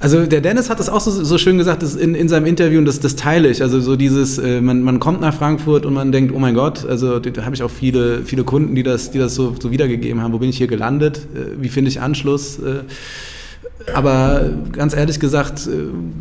also 0.05 0.26
der 0.26 0.42
Dennis 0.42 0.68
hat 0.68 0.80
das 0.80 0.90
auch 0.90 1.00
so, 1.00 1.11
so 1.11 1.38
schön 1.38 1.57
gesagt 1.57 1.82
in, 1.82 2.14
in 2.14 2.28
seinem 2.28 2.44
Interview 2.44 2.78
und 2.78 2.84
das, 2.84 3.00
das 3.00 3.16
teile 3.16 3.48
ich. 3.48 3.62
Also 3.62 3.80
so 3.80 3.96
dieses, 3.96 4.36
äh, 4.36 4.61
man, 4.61 4.82
man 4.82 5.00
kommt 5.00 5.22
nach 5.22 5.32
Frankfurt 5.32 5.86
und 5.86 5.94
man 5.94 6.12
denkt, 6.12 6.30
oh 6.36 6.38
mein 6.38 6.55
Gott, 6.55 6.84
also 6.84 7.18
da 7.18 7.44
habe 7.46 7.55
ich 7.55 7.62
auch 7.62 7.70
viele, 7.70 8.20
viele 8.22 8.44
Kunden, 8.44 8.74
die 8.74 8.82
das, 8.82 9.12
die 9.12 9.18
das 9.18 9.34
so, 9.34 9.55
so 9.59 9.70
wiedergegeben 9.70 10.20
haben, 10.20 10.34
wo 10.34 10.38
bin 10.38 10.50
ich 10.50 10.59
hier 10.59 10.66
gelandet, 10.66 11.26
äh, 11.34 11.52
wie 11.59 11.70
finde 11.70 11.88
ich 11.88 12.02
Anschluss. 12.02 12.59
Äh, 12.59 12.80
aber 13.94 14.50
ganz 14.72 14.94
ehrlich 14.94 15.20
gesagt, 15.20 15.66
äh, 15.68 15.70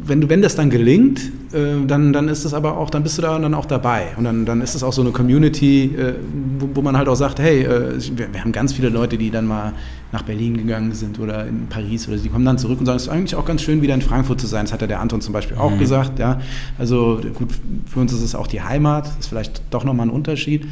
wenn, 0.05 0.21
du, 0.21 0.29
wenn 0.29 0.41
das 0.41 0.55
dann 0.55 0.69
gelingt, 0.69 1.19
äh, 1.51 1.85
dann, 1.85 2.13
dann 2.13 2.29
ist 2.29 2.45
es 2.45 2.53
aber 2.53 2.77
auch, 2.77 2.89
dann 2.89 3.03
bist 3.03 3.17
du 3.17 3.21
da 3.21 3.37
dann 3.37 3.53
auch 3.53 3.65
dabei. 3.65 4.13
Und 4.15 4.23
dann, 4.23 4.45
dann 4.45 4.61
ist 4.61 4.75
es 4.75 4.83
auch 4.83 4.93
so 4.93 5.01
eine 5.01 5.11
Community, 5.11 5.93
äh, 5.97 6.13
wo, 6.57 6.69
wo 6.75 6.81
man 6.81 6.95
halt 6.95 7.09
auch 7.09 7.15
sagt, 7.15 7.39
hey, 7.39 7.67
wir 7.67 8.39
haben 8.39 8.53
ganz 8.53 8.71
viele 8.71 8.87
Leute, 8.87 9.17
die 9.17 9.29
dann 9.29 9.45
mal 9.45 9.73
nach 10.13 10.21
Berlin 10.21 10.55
gegangen 10.55 10.93
sind 10.93 11.19
oder 11.19 11.47
in 11.47 11.67
Paris 11.67 12.07
oder 12.07 12.17
die 12.17 12.29
kommen 12.29 12.45
dann 12.45 12.59
zurück 12.59 12.79
und 12.79 12.85
sagen, 12.85 12.97
es 12.97 13.03
ist 13.03 13.09
eigentlich 13.09 13.35
auch 13.35 13.45
ganz 13.45 13.63
schön, 13.63 13.81
wieder 13.81 13.95
in 13.95 14.01
Frankfurt 14.01 14.39
zu 14.39 14.45
sein. 14.45 14.65
Das 14.65 14.71
hat 14.71 14.81
ja 14.81 14.87
der 14.87 15.01
Anton 15.01 15.21
zum 15.21 15.33
Beispiel 15.33 15.57
auch 15.57 15.71
mhm. 15.71 15.79
gesagt. 15.79 16.19
Ja. 16.19 16.39
Also 16.77 17.19
gut, 17.33 17.49
für 17.87 17.99
uns 17.99 18.13
ist 18.13 18.21
es 18.21 18.35
auch 18.35 18.45
die 18.45 18.61
Heimat, 18.61 19.09
ist 19.19 19.27
vielleicht 19.27 19.63
doch 19.71 19.83
nochmal 19.83 20.05
ein 20.05 20.11
Unterschied. 20.11 20.67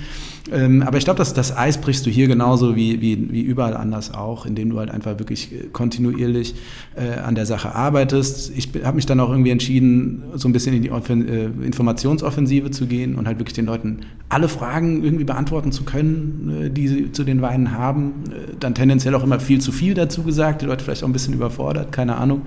Ähm, 0.52 0.82
aber 0.82 0.98
ich 0.98 1.04
glaube, 1.04 1.18
das, 1.20 1.34
das 1.34 1.56
Eis 1.56 1.80
brichst 1.80 2.06
du 2.06 2.10
hier 2.10 2.28
genauso 2.28 2.76
wie, 2.76 3.00
wie, 3.02 3.32
wie 3.32 3.42
überall 3.42 3.78
anders 3.78 4.14
auch, 4.14 4.46
indem 4.46 4.72
du 4.72 4.80
halt 4.80 4.89
einfach 4.89 5.20
wirklich 5.20 5.52
äh, 5.52 5.68
kontinuierlich 5.72 6.56
äh, 6.96 7.20
an 7.20 7.36
der 7.36 7.46
Sache 7.46 7.76
arbeitest. 7.76 8.52
Ich 8.56 8.70
habe 8.84 8.96
mich 8.96 9.06
dann 9.06 9.20
auch 9.20 9.30
irgendwie 9.30 9.52
entschieden, 9.52 10.24
so 10.34 10.50
ein 10.50 10.54
bisschen 10.54 10.74
in 10.74 10.82
die 10.82 10.89
äh, 10.89 11.46
Informationsoffensive 11.66 12.72
zu 12.72 12.88
gehen 12.88 13.16
und 13.16 13.28
halt 13.28 13.38
wirklich 13.39 13.54
den 13.54 13.66
Leuten 13.66 14.00
alle 14.30 14.48
Fragen 14.48 15.04
irgendwie 15.04 15.26
beantworten 15.26 15.72
zu 15.72 15.84
können, 15.84 16.66
äh, 16.66 16.70
die 16.70 16.88
sie 16.88 17.12
zu 17.12 17.24
den 17.24 17.42
Weinen 17.42 17.72
haben. 17.72 18.24
Äh, 18.30 18.56
dann 18.60 18.74
tendenziell 18.74 19.14
auch 19.14 19.24
immer 19.24 19.39
viel 19.39 19.62
zu 19.62 19.72
viel 19.72 19.94
dazu 19.94 20.24
gesagt, 20.24 20.64
die 20.64 20.66
Leute 20.66 20.84
vielleicht 20.84 21.04
auch 21.04 21.08
ein 21.10 21.14
bisschen 21.14 21.36
überfordert, 21.36 21.92
keine 21.92 22.18
Ahnung. 22.18 22.42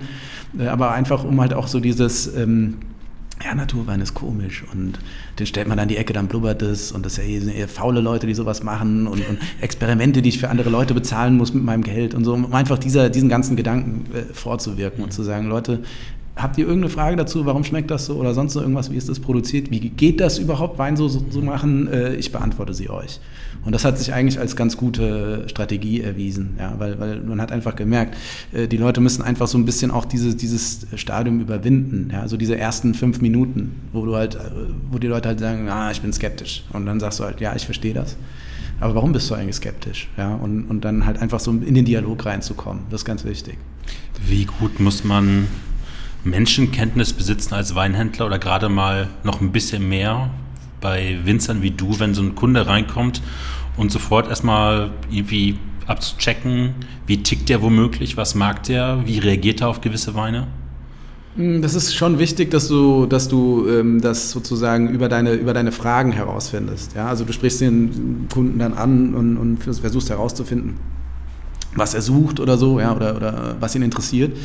Äh, 0.59 0.67
aber 0.67 0.91
einfach, 0.91 1.23
um 1.23 1.39
halt 1.39 1.53
auch 1.53 1.67
so 1.67 1.79
dieses... 1.79 2.35
Ähm, 2.35 2.75
ja, 3.43 3.53
Naturwein 3.53 3.99
ist 4.01 4.13
komisch 4.13 4.63
und 4.71 4.97
den 5.39 5.45
stellt 5.45 5.67
man 5.67 5.77
an 5.77 5.87
die 5.87 5.97
Ecke, 5.97 6.13
dann 6.13 6.27
blubbert 6.27 6.61
es 6.61 6.91
und 6.91 7.05
das 7.05 7.15
sind 7.15 7.53
eher 7.53 7.67
faule 7.67 7.99
Leute, 7.99 8.27
die 8.27 8.33
sowas 8.33 8.63
machen 8.63 9.07
und, 9.07 9.27
und, 9.27 9.37
Experimente, 9.61 10.21
die 10.21 10.29
ich 10.29 10.39
für 10.39 10.49
andere 10.49 10.69
Leute 10.69 10.93
bezahlen 10.93 11.35
muss 11.35 11.53
mit 11.53 11.63
meinem 11.63 11.83
Geld 11.83 12.13
und 12.13 12.23
so, 12.23 12.33
um 12.33 12.53
einfach 12.53 12.79
dieser, 12.79 13.09
diesen 13.09 13.29
ganzen 13.29 13.55
Gedanken 13.55 14.05
äh, 14.15 14.33
vorzuwirken 14.33 15.03
und 15.03 15.11
zu 15.11 15.23
sagen, 15.23 15.47
Leute, 15.47 15.83
habt 16.35 16.57
ihr 16.57 16.65
irgendeine 16.65 16.91
Frage 16.91 17.15
dazu, 17.17 17.45
warum 17.45 17.63
schmeckt 17.63 17.91
das 17.91 18.05
so 18.05 18.15
oder 18.15 18.33
sonst 18.33 18.53
so 18.53 18.61
irgendwas, 18.61 18.91
wie 18.91 18.97
ist 18.97 19.09
das 19.09 19.19
produziert, 19.19 19.69
wie 19.69 19.79
geht 19.79 20.19
das 20.19 20.37
überhaupt, 20.37 20.77
Wein 20.77 20.97
so, 20.97 21.07
so, 21.07 21.23
so 21.29 21.41
machen, 21.41 21.87
äh, 21.87 22.15
ich 22.15 22.31
beantworte 22.31 22.73
sie 22.73 22.89
euch. 22.89 23.19
Und 23.65 23.71
das 23.71 23.83
hat 23.83 23.97
sich 23.97 24.13
eigentlich 24.13 24.39
als 24.39 24.55
ganz 24.55 24.77
gute 24.77 25.49
Strategie 25.49 26.01
erwiesen, 26.01 26.55
ja, 26.59 26.75
weil, 26.77 26.99
weil 26.99 27.19
man 27.21 27.41
hat 27.41 27.51
einfach 27.51 27.75
gemerkt, 27.75 28.15
äh, 28.53 28.67
die 28.67 28.77
Leute 28.77 29.01
müssen 29.01 29.23
einfach 29.23 29.47
so 29.47 29.57
ein 29.57 29.65
bisschen 29.65 29.89
auch 29.89 30.05
diese, 30.05 30.35
dieses 30.35 30.85
Stadium 30.95 31.39
überwinden, 31.39 32.11
ja, 32.13 32.21
also 32.21 32.37
diese 32.37 32.57
ersten 32.57 32.93
fünf 32.93 33.21
Minuten, 33.21 33.81
wo 33.91 34.05
du 34.05 34.15
halt, 34.15 34.35
äh, 34.35 34.39
wo 34.91 34.99
die 34.99 35.07
Leute 35.07 35.29
halt 35.29 35.39
sagen, 35.39 35.67
ah, 35.67 35.89
ich 35.89 36.01
bin 36.01 36.13
skeptisch. 36.13 36.63
Und 36.73 36.85
dann 36.85 36.99
sagst 36.99 37.19
du 37.19 37.23
halt, 37.23 37.41
ja, 37.41 37.55
ich 37.55 37.65
verstehe 37.65 37.93
das. 37.93 38.15
Aber 38.79 38.93
warum 38.95 39.13
bist 39.13 39.29
du 39.29 39.35
eigentlich 39.35 39.55
skeptisch? 39.55 40.09
Ja, 40.15 40.35
und, 40.35 40.65
und 40.65 40.85
dann 40.85 41.05
halt 41.05 41.17
einfach 41.17 41.39
so 41.39 41.51
in 41.51 41.73
den 41.73 41.85
Dialog 41.85 42.23
reinzukommen, 42.25 42.83
das 42.91 43.01
ist 43.01 43.05
ganz 43.05 43.25
wichtig. 43.25 43.57
Wie 44.27 44.45
gut 44.45 44.79
muss 44.79 45.03
man 45.03 45.47
Menschenkenntnis 46.23 47.13
besitzen 47.13 47.53
als 47.53 47.73
Weinhändler 47.73 48.25
oder 48.25 48.37
gerade 48.37 48.69
mal 48.69 49.09
noch 49.23 49.41
ein 49.41 49.51
bisschen 49.51 49.87
mehr 49.87 50.29
bei 50.85 51.17
Winzern 51.23 51.63
wie 51.63 51.71
du, 51.71 51.99
wenn 51.99 52.13
so 52.13 52.21
ein 52.21 52.35
Kunde 52.35 52.67
reinkommt 52.67 53.19
und 53.75 53.91
sofort 53.91 54.27
erstmal 54.27 54.91
irgendwie 55.09 55.57
abzuchecken, 55.87 56.75
wie 57.07 57.23
tickt 57.23 57.49
der 57.49 57.63
womöglich, 57.63 58.17
was 58.17 58.35
mag 58.35 58.61
der, 58.63 59.01
wie 59.05 59.17
reagiert 59.17 59.61
er 59.61 59.69
auf 59.69 59.81
gewisse 59.81 60.13
Weine? 60.13 60.45
Hm, 61.37 61.63
das 61.63 61.73
ist 61.73 61.95
schon 61.95 62.19
wichtig, 62.19 62.51
dass 62.51 62.67
du, 62.67 63.07
dass 63.07 63.27
du 63.27 63.67
ähm, 63.67 63.99
das 63.99 64.29
sozusagen 64.29 64.89
über 64.89 65.09
deine, 65.09 65.33
über 65.33 65.55
deine 65.55 65.71
Fragen 65.71 66.11
herausfindest. 66.11 66.93
Ja? 66.95 67.07
Also 67.07 67.25
du 67.25 67.33
sprichst 67.33 67.61
den 67.61 68.27
Kunden 68.31 68.59
dann 68.59 68.75
an 68.75 69.15
und, 69.15 69.37
und 69.37 69.57
versuchst 69.57 70.11
herauszufinden, 70.11 70.75
was 71.75 71.93
er 71.93 72.01
sucht 72.01 72.39
oder 72.39 72.57
so, 72.57 72.79
ja, 72.79 72.95
oder, 72.95 73.15
oder 73.15 73.55
was 73.59 73.75
ihn 73.75 73.81
interessiert. 73.81 74.35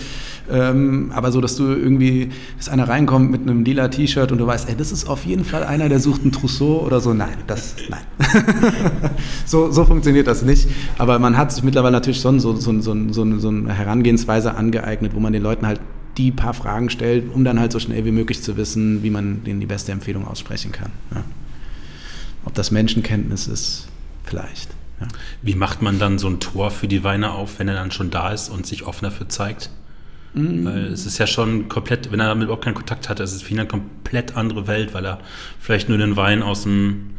Ähm, 0.50 1.12
aber 1.14 1.30
so, 1.30 1.40
dass 1.40 1.56
du 1.56 1.68
irgendwie, 1.68 2.30
dass 2.56 2.68
einer 2.68 2.88
reinkommt 2.88 3.30
mit 3.30 3.42
einem 3.42 3.64
lila 3.64 3.88
T-Shirt 3.88 4.32
und 4.32 4.38
du 4.38 4.46
weißt, 4.46 4.68
ey, 4.68 4.76
das 4.76 4.90
ist 4.90 5.08
auf 5.08 5.24
jeden 5.24 5.44
Fall 5.44 5.62
einer, 5.62 5.88
der 5.88 6.00
sucht 6.00 6.22
einen 6.22 6.32
Trousseau 6.32 6.84
oder 6.84 7.00
so. 7.00 7.14
Nein, 7.14 7.36
das, 7.46 7.76
nein. 7.88 8.02
so, 9.46 9.70
so 9.70 9.84
funktioniert 9.84 10.26
das 10.26 10.42
nicht. 10.42 10.68
Aber 10.98 11.18
man 11.18 11.36
hat 11.36 11.52
sich 11.52 11.62
mittlerweile 11.62 11.92
natürlich 11.92 12.20
schon 12.20 12.40
so, 12.40 12.56
so, 12.56 12.80
so, 12.80 12.94
so, 13.12 13.38
so 13.38 13.48
eine 13.48 13.72
Herangehensweise 13.72 14.54
angeeignet, 14.54 15.14
wo 15.14 15.20
man 15.20 15.32
den 15.32 15.42
Leuten 15.42 15.66
halt 15.66 15.80
die 16.16 16.32
paar 16.32 16.54
Fragen 16.54 16.90
stellt, 16.90 17.32
um 17.32 17.44
dann 17.44 17.60
halt 17.60 17.70
so 17.70 17.78
schnell 17.78 18.04
wie 18.04 18.10
möglich 18.10 18.42
zu 18.42 18.56
wissen, 18.56 19.02
wie 19.04 19.10
man 19.10 19.44
denen 19.44 19.60
die 19.60 19.66
beste 19.66 19.92
Empfehlung 19.92 20.26
aussprechen 20.26 20.72
kann. 20.72 20.90
Ja. 21.14 21.24
Ob 22.44 22.54
das 22.54 22.72
Menschenkenntnis 22.72 23.46
ist, 23.46 23.86
vielleicht. 24.24 24.79
Ja. 25.00 25.08
Wie 25.42 25.54
macht 25.54 25.82
man 25.82 25.98
dann 25.98 26.18
so 26.18 26.28
ein 26.28 26.40
Tor 26.40 26.70
für 26.70 26.88
die 26.88 27.02
Weine 27.04 27.32
auf, 27.32 27.58
wenn 27.58 27.68
er 27.68 27.74
dann 27.74 27.90
schon 27.90 28.10
da 28.10 28.30
ist 28.30 28.48
und 28.48 28.66
sich 28.66 28.84
offen 28.84 29.04
dafür 29.04 29.28
zeigt? 29.28 29.70
Mhm. 30.34 30.64
Weil 30.64 30.84
es 30.86 31.06
ist 31.06 31.18
ja 31.18 31.26
schon 31.26 31.68
komplett, 31.68 32.12
wenn 32.12 32.20
er 32.20 32.28
damit 32.28 32.44
überhaupt 32.44 32.64
keinen 32.64 32.74
Kontakt 32.74 33.08
hat, 33.08 33.20
ist 33.20 33.32
es 33.32 33.42
für 33.42 33.52
ihn 33.52 33.60
eine 33.60 33.68
komplett 33.68 34.36
andere 34.36 34.66
Welt, 34.66 34.94
weil 34.94 35.04
er 35.04 35.18
vielleicht 35.58 35.88
nur 35.88 35.98
den 35.98 36.16
Wein 36.16 36.42
aus 36.42 36.62
dem 36.62 37.10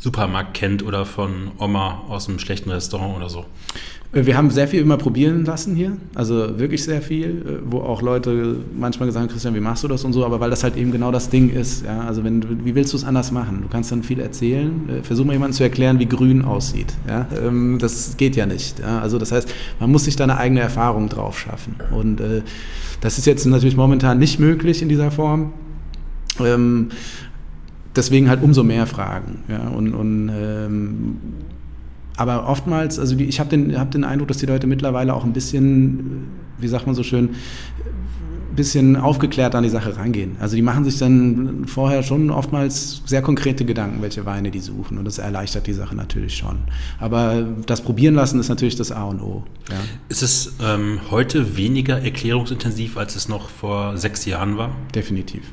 Supermarkt 0.00 0.54
kennt 0.54 0.82
oder 0.82 1.04
von 1.04 1.50
Oma 1.58 2.02
aus 2.08 2.28
einem 2.28 2.38
schlechten 2.38 2.70
Restaurant 2.70 3.18
oder 3.18 3.28
so. 3.28 3.44
Äh, 4.12 4.24
wir 4.24 4.36
haben 4.36 4.50
sehr 4.50 4.66
viel 4.66 4.80
immer 4.80 4.96
probieren 4.96 5.44
lassen 5.44 5.74
hier, 5.74 5.98
also 6.14 6.58
wirklich 6.58 6.82
sehr 6.82 7.02
viel, 7.02 7.26
äh, 7.26 7.70
wo 7.70 7.80
auch 7.80 8.00
Leute 8.00 8.56
manchmal 8.74 9.08
gesagt 9.08 9.24
haben, 9.24 9.30
Christian, 9.30 9.54
wie 9.54 9.60
machst 9.60 9.84
du 9.84 9.88
das 9.88 10.02
und 10.04 10.14
so, 10.14 10.24
aber 10.24 10.40
weil 10.40 10.48
das 10.48 10.64
halt 10.64 10.76
eben 10.76 10.90
genau 10.90 11.12
das 11.12 11.28
Ding 11.28 11.50
ist. 11.50 11.84
Ja? 11.84 12.00
Also 12.00 12.24
wenn, 12.24 12.64
wie 12.64 12.74
willst 12.74 12.94
du 12.94 12.96
es 12.96 13.04
anders 13.04 13.30
machen? 13.30 13.60
Du 13.62 13.68
kannst 13.68 13.92
dann 13.92 14.02
viel 14.02 14.20
erzählen, 14.20 14.88
äh, 14.88 15.02
versuch 15.02 15.26
mal 15.26 15.34
jemandem 15.34 15.56
zu 15.56 15.62
erklären, 15.62 15.98
wie 15.98 16.06
grün 16.06 16.42
aussieht. 16.46 16.94
Ja? 17.06 17.26
Ähm, 17.44 17.78
das 17.78 18.16
geht 18.16 18.36
ja 18.36 18.46
nicht. 18.46 18.78
Ja? 18.78 19.00
Also 19.00 19.18
das 19.18 19.32
heißt, 19.32 19.52
man 19.80 19.92
muss 19.92 20.04
sich 20.04 20.16
da 20.16 20.24
eine 20.24 20.38
eigene 20.38 20.60
Erfahrung 20.60 21.10
drauf 21.10 21.38
schaffen 21.38 21.76
und 21.90 22.20
das 23.00 23.18
ist 23.18 23.26
jetzt 23.26 23.46
natürlich 23.46 23.76
momentan 23.76 24.18
nicht 24.18 24.38
möglich 24.38 24.82
in 24.82 24.88
dieser 24.88 25.10
Form. 25.10 25.52
Ähm, 26.38 26.90
deswegen 27.96 28.28
halt 28.28 28.42
umso 28.42 28.62
mehr 28.62 28.86
Fragen. 28.86 29.44
Ja? 29.48 29.68
Und, 29.68 29.94
und 29.94 30.30
ähm, 30.32 31.16
aber 32.16 32.48
oftmals, 32.48 32.98
also 32.98 33.16
ich 33.16 33.40
habe 33.40 33.48
den, 33.48 33.78
hab 33.78 33.90
den 33.90 34.04
Eindruck, 34.04 34.28
dass 34.28 34.38
die 34.38 34.46
Leute 34.46 34.66
mittlerweile 34.66 35.14
auch 35.14 35.24
ein 35.24 35.32
bisschen, 35.32 36.28
wie 36.58 36.68
sagt 36.68 36.86
man 36.86 36.94
so 36.94 37.02
schön, 37.02 37.30
ein 37.30 38.56
bisschen 38.56 38.96
aufgeklärt 38.96 39.54
an 39.54 39.62
die 39.62 39.70
Sache 39.70 39.96
rangehen. 39.96 40.36
Also 40.38 40.54
die 40.54 40.60
machen 40.60 40.84
sich 40.84 40.98
dann 40.98 41.64
vorher 41.66 42.02
schon 42.02 42.30
oftmals 42.30 43.02
sehr 43.06 43.22
konkrete 43.22 43.64
Gedanken, 43.64 44.02
welche 44.02 44.26
Weine 44.26 44.50
die 44.50 44.58
suchen. 44.58 44.98
Und 44.98 45.06
das 45.06 45.16
erleichtert 45.16 45.66
die 45.66 45.72
Sache 45.72 45.96
natürlich 45.96 46.36
schon. 46.36 46.58
Aber 46.98 47.46
das 47.64 47.80
Probieren 47.80 48.16
lassen 48.16 48.38
ist 48.38 48.48
natürlich 48.50 48.76
das 48.76 48.92
A 48.92 49.04
und 49.04 49.22
O. 49.22 49.44
Ja. 49.70 49.76
Ist 50.10 50.22
es 50.22 50.56
ähm, 50.62 51.00
heute 51.10 51.56
weniger 51.56 52.02
erklärungsintensiv, 52.02 52.98
als 52.98 53.16
es 53.16 53.28
noch 53.28 53.48
vor 53.48 53.96
sechs 53.96 54.26
Jahren 54.26 54.58
war? 54.58 54.72
Definitiv 54.94 55.44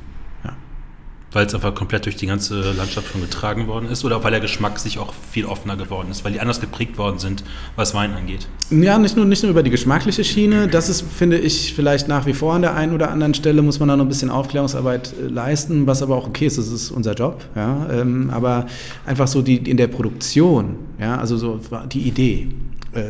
weil 1.32 1.46
es 1.46 1.54
einfach 1.54 1.74
komplett 1.74 2.06
durch 2.06 2.16
die 2.16 2.26
ganze 2.26 2.72
Landschaft 2.72 3.12
schon 3.12 3.20
getragen 3.20 3.66
worden 3.66 3.88
ist 3.88 4.04
oder 4.04 4.22
weil 4.24 4.30
der 4.30 4.40
Geschmack 4.40 4.78
sich 4.78 4.98
auch 4.98 5.12
viel 5.30 5.44
offener 5.44 5.76
geworden 5.76 6.10
ist, 6.10 6.24
weil 6.24 6.32
die 6.32 6.40
anders 6.40 6.60
geprägt 6.60 6.98
worden 6.98 7.18
sind, 7.18 7.44
was 7.76 7.94
Wein 7.94 8.14
angeht? 8.14 8.48
Ja, 8.70 8.98
nicht 8.98 9.16
nur, 9.16 9.24
nicht 9.24 9.42
nur 9.42 9.50
über 9.50 9.62
die 9.62 9.70
geschmackliche 9.70 10.24
Schiene. 10.24 10.68
Das 10.68 10.88
ist, 10.88 11.02
finde 11.02 11.38
ich, 11.38 11.74
vielleicht 11.74 12.08
nach 12.08 12.26
wie 12.26 12.34
vor 12.34 12.54
an 12.54 12.62
der 12.62 12.74
einen 12.74 12.94
oder 12.94 13.10
anderen 13.10 13.34
Stelle 13.34 13.62
muss 13.62 13.78
man 13.78 13.88
da 13.88 13.96
noch 13.96 14.04
ein 14.04 14.08
bisschen 14.08 14.30
Aufklärungsarbeit 14.30 15.12
äh, 15.12 15.26
leisten, 15.26 15.86
was 15.86 16.02
aber 16.02 16.16
auch 16.16 16.26
okay 16.26 16.46
ist, 16.46 16.58
das 16.58 16.68
ist 16.68 16.90
unser 16.90 17.14
Job. 17.14 17.44
Ja, 17.54 17.88
ähm, 17.90 18.30
aber 18.30 18.66
einfach 19.06 19.28
so 19.28 19.42
die 19.42 19.56
in 19.56 19.76
der 19.76 19.88
Produktion, 19.88 20.76
ja, 20.98 21.16
also 21.16 21.36
so 21.36 21.60
die 21.90 22.00
Idee. 22.00 22.48
Äh, 22.92 23.02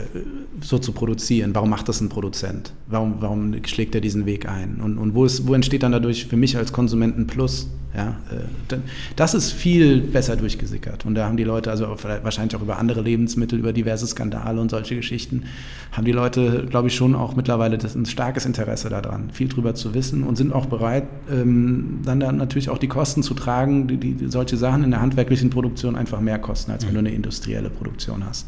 so 0.61 0.79
zu 0.79 0.91
produzieren. 0.91 1.55
Warum 1.55 1.71
macht 1.71 1.89
das 1.89 2.01
ein 2.01 2.09
Produzent? 2.09 2.73
Warum, 2.89 3.17
warum 3.21 3.55
schlägt 3.65 3.95
er 3.95 4.01
diesen 4.01 4.27
Weg 4.27 4.49
ein? 4.49 4.81
Und, 4.83 4.99
und 4.99 5.15
wo, 5.15 5.25
ist, 5.25 5.47
wo 5.47 5.55
entsteht 5.55 5.85
dann 5.85 5.93
dadurch 5.93 6.27
für 6.27 6.37
mich 6.37 6.57
als 6.57 6.73
Konsumenten 6.73 7.29
Plus? 7.29 7.71
Ja, 7.95 8.17
äh, 8.33 8.77
das 9.15 9.35
ist 9.35 9.53
viel 9.53 10.01
besser 10.01 10.35
durchgesickert. 10.35 11.07
Und 11.07 11.15
da 11.15 11.27
haben 11.27 11.37
die 11.37 11.45
Leute, 11.45 11.71
also 11.71 11.87
wahrscheinlich 11.89 12.57
auch 12.57 12.63
über 12.63 12.77
andere 12.77 13.03
Lebensmittel, 13.03 13.57
über 13.57 13.73
diverse 13.73 14.09
Skandale 14.09 14.61
und 14.61 14.73
solche 14.73 14.97
Geschichten, 14.97 15.45
haben 15.93 16.05
die 16.05 16.13
Leute, 16.13 16.67
glaube 16.69 16.89
ich, 16.89 16.97
schon 16.97 17.15
auch 17.15 17.37
mittlerweile 17.37 17.79
ein 17.79 18.07
starkes 18.07 18.47
Interesse 18.47 18.89
daran, 18.89 19.31
viel 19.31 19.47
drüber 19.47 19.77
zu 19.77 19.95
wissen 19.95 20.25
und 20.25 20.35
sind 20.35 20.53
auch 20.53 20.67
bereit, 20.67 21.05
ähm, 21.31 22.01
dann, 22.05 22.19
dann 22.19 22.37
natürlich 22.37 22.69
auch 22.69 22.79
die 22.79 22.89
Kosten 22.89 23.23
zu 23.23 23.35
tragen, 23.35 23.87
die, 23.87 23.97
die 23.97 24.29
solche 24.29 24.57
Sachen 24.57 24.83
in 24.83 24.91
der 24.91 25.01
handwerklichen 25.01 25.51
Produktion 25.51 25.95
einfach 25.95 26.21
mehr 26.21 26.41
kosten, 26.41 26.73
als 26.73 26.85
wenn 26.85 26.95
du 26.95 26.99
eine 26.99 27.13
industrielle 27.13 27.71
Produktion 27.71 28.27
hast. 28.27 28.47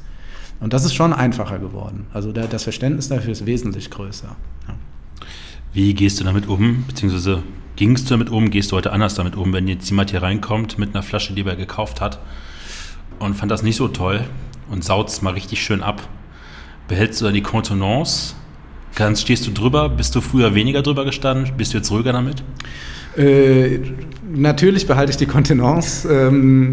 Und 0.61 0.73
das 0.73 0.85
ist 0.85 0.95
schon 0.95 1.13
einfacher 1.13 1.59
geworden. 1.59 2.07
Also 2.13 2.33
der, 2.33 2.47
das 2.47 2.65
Verständnis 2.65 3.09
dafür 3.09 3.33
ist 3.33 3.47
wesentlich 3.47 3.91
größer. 3.91 4.37
Ja. 4.69 4.75
Wie 5.73 5.95
gehst 5.95 6.21
du 6.21 6.25
damit 6.25 6.47
um, 6.49 6.85
beziehungsweise 6.87 7.43
gingst 7.77 8.11
du 8.11 8.15
damit 8.15 8.29
um, 8.29 8.51
gehst 8.51 8.71
du 8.73 8.77
heute 8.77 8.93
anders 8.93 9.15
damit 9.15 9.37
um, 9.37 9.53
wenn 9.53 9.69
jetzt 9.69 9.89
jemand 9.89 10.11
hier 10.11 10.23
reinkommt 10.23 10.79
mit 10.79 10.95
einer 10.95 11.03
Flasche, 11.03 11.33
die 11.33 11.47
er 11.47 11.57
gekauft 11.57 12.01
hat 12.01 12.19
und 13.19 13.35
fand 13.35 13.51
das 13.51 13.63
nicht 13.63 13.77
so 13.77 13.89
toll 13.89 14.25
und 14.71 14.85
saut 14.85 15.23
mal 15.23 15.33
richtig 15.33 15.63
schön 15.63 15.83
ab. 15.83 16.07
Behältst 16.89 17.21
du 17.21 17.25
dann 17.25 17.35
die 17.35 17.43
Kontenance? 17.43 18.35
Stehst 19.15 19.47
du 19.47 19.53
drüber? 19.53 19.89
Bist 19.89 20.15
du 20.15 20.21
früher 20.21 20.55
weniger 20.55 20.83
drüber 20.83 21.05
gestanden? 21.05 21.57
Bist 21.57 21.73
du 21.73 21.79
jetzt 21.79 21.91
ruhiger 21.91 22.13
damit? 22.13 22.43
Äh, 23.17 23.81
natürlich 24.33 24.87
behalte 24.87 25.11
ich 25.11 25.17
die 25.17 25.27
Kontenance, 25.27 26.09
ähm, 26.09 26.73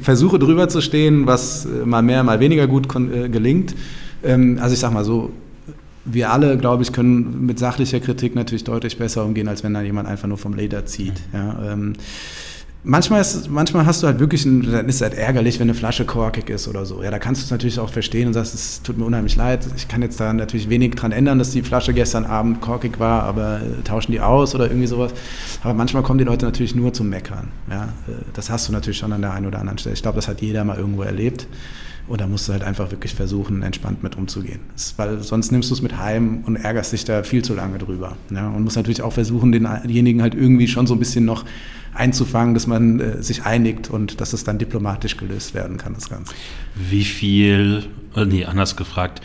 versuche 0.00 0.38
drüber 0.38 0.68
zu 0.68 0.80
stehen, 0.80 1.26
was 1.26 1.66
äh, 1.66 1.84
mal 1.84 2.02
mehr, 2.02 2.22
mal 2.22 2.40
weniger 2.40 2.66
gut 2.66 2.86
äh, 2.94 3.28
gelingt. 3.28 3.74
Ähm, 4.22 4.58
also 4.60 4.74
ich 4.74 4.80
sage 4.80 4.94
mal 4.94 5.04
so, 5.04 5.30
wir 6.04 6.30
alle, 6.30 6.58
glaube 6.58 6.82
ich, 6.82 6.92
können 6.92 7.46
mit 7.46 7.58
sachlicher 7.58 8.00
Kritik 8.00 8.34
natürlich 8.34 8.64
deutlich 8.64 8.98
besser 8.98 9.24
umgehen, 9.24 9.48
als 9.48 9.64
wenn 9.64 9.74
da 9.74 9.82
jemand 9.82 10.08
einfach 10.08 10.28
nur 10.28 10.38
vom 10.38 10.54
Leder 10.54 10.84
zieht. 10.86 11.14
Ja, 11.32 11.72
ähm, 11.72 11.94
Manchmal, 12.86 13.22
ist, 13.22 13.50
manchmal 13.50 13.86
hast 13.86 14.02
du 14.02 14.06
halt 14.06 14.20
wirklich, 14.20 14.44
ein, 14.44 14.70
dann 14.70 14.86
ist 14.90 14.96
es 14.96 15.00
halt 15.00 15.14
ärgerlich, 15.14 15.58
wenn 15.58 15.70
eine 15.70 15.74
Flasche 15.74 16.04
korkig 16.04 16.50
ist 16.50 16.68
oder 16.68 16.84
so. 16.84 17.02
Ja, 17.02 17.10
da 17.10 17.18
kannst 17.18 17.40
du 17.40 17.46
es 17.46 17.50
natürlich 17.50 17.78
auch 17.78 17.88
verstehen 17.88 18.26
und 18.26 18.34
sagst, 18.34 18.54
es 18.54 18.82
tut 18.82 18.98
mir 18.98 19.06
unheimlich 19.06 19.36
leid. 19.36 19.66
Ich 19.74 19.88
kann 19.88 20.02
jetzt 20.02 20.20
da 20.20 20.30
natürlich 20.34 20.68
wenig 20.68 20.94
dran 20.94 21.10
ändern, 21.10 21.38
dass 21.38 21.50
die 21.50 21.62
Flasche 21.62 21.94
gestern 21.94 22.26
Abend 22.26 22.60
korkig 22.60 23.00
war, 23.00 23.22
aber 23.22 23.62
äh, 23.62 23.82
tauschen 23.84 24.12
die 24.12 24.20
aus 24.20 24.54
oder 24.54 24.66
irgendwie 24.66 24.86
sowas. 24.86 25.14
Aber 25.62 25.72
manchmal 25.72 26.02
kommen 26.02 26.18
die 26.18 26.26
Leute 26.26 26.44
natürlich 26.44 26.74
nur 26.74 26.92
zum 26.92 27.08
Meckern. 27.08 27.48
Ja, 27.70 27.84
äh, 28.06 28.12
das 28.34 28.50
hast 28.50 28.68
du 28.68 28.72
natürlich 28.72 28.98
schon 28.98 29.14
an 29.14 29.22
der 29.22 29.32
einen 29.32 29.46
oder 29.46 29.60
anderen 29.60 29.78
Stelle. 29.78 29.94
Ich 29.94 30.02
glaube, 30.02 30.16
das 30.16 30.28
hat 30.28 30.42
jeder 30.42 30.62
mal 30.64 30.76
irgendwo 30.76 31.04
erlebt. 31.04 31.46
Und 32.06 32.20
da 32.20 32.26
musst 32.26 32.48
du 32.48 32.52
halt 32.52 32.62
einfach 32.62 32.90
wirklich 32.90 33.14
versuchen, 33.14 33.62
entspannt 33.62 34.02
mit 34.02 34.16
umzugehen. 34.16 34.60
Das, 34.74 34.92
weil 34.98 35.22
sonst 35.22 35.52
nimmst 35.52 35.70
du 35.70 35.74
es 35.74 35.80
mit 35.80 35.98
heim 35.98 36.42
und 36.44 36.56
ärgerst 36.56 36.92
dich 36.92 37.06
da 37.06 37.22
viel 37.22 37.42
zu 37.42 37.54
lange 37.54 37.78
drüber. 37.78 38.18
Ja, 38.30 38.48
und 38.48 38.62
musst 38.62 38.76
natürlich 38.76 39.00
auch 39.00 39.14
versuchen, 39.14 39.52
denjenigen 39.52 40.20
halt 40.20 40.34
irgendwie 40.34 40.68
schon 40.68 40.86
so 40.86 40.94
ein 40.94 40.98
bisschen 40.98 41.24
noch 41.24 41.46
einzufangen, 41.94 42.54
dass 42.54 42.66
man 42.66 43.00
äh, 43.00 43.22
sich 43.22 43.44
einigt 43.44 43.90
und 43.90 44.20
dass 44.20 44.32
es 44.32 44.44
dann 44.44 44.58
diplomatisch 44.58 45.16
gelöst 45.16 45.54
werden 45.54 45.76
kann, 45.76 45.94
das 45.94 46.10
Ganze. 46.10 46.34
Wie 46.74 47.04
viel, 47.04 47.86
äh, 48.16 48.24
nee, 48.24 48.44
anders 48.44 48.76
gefragt, 48.76 49.20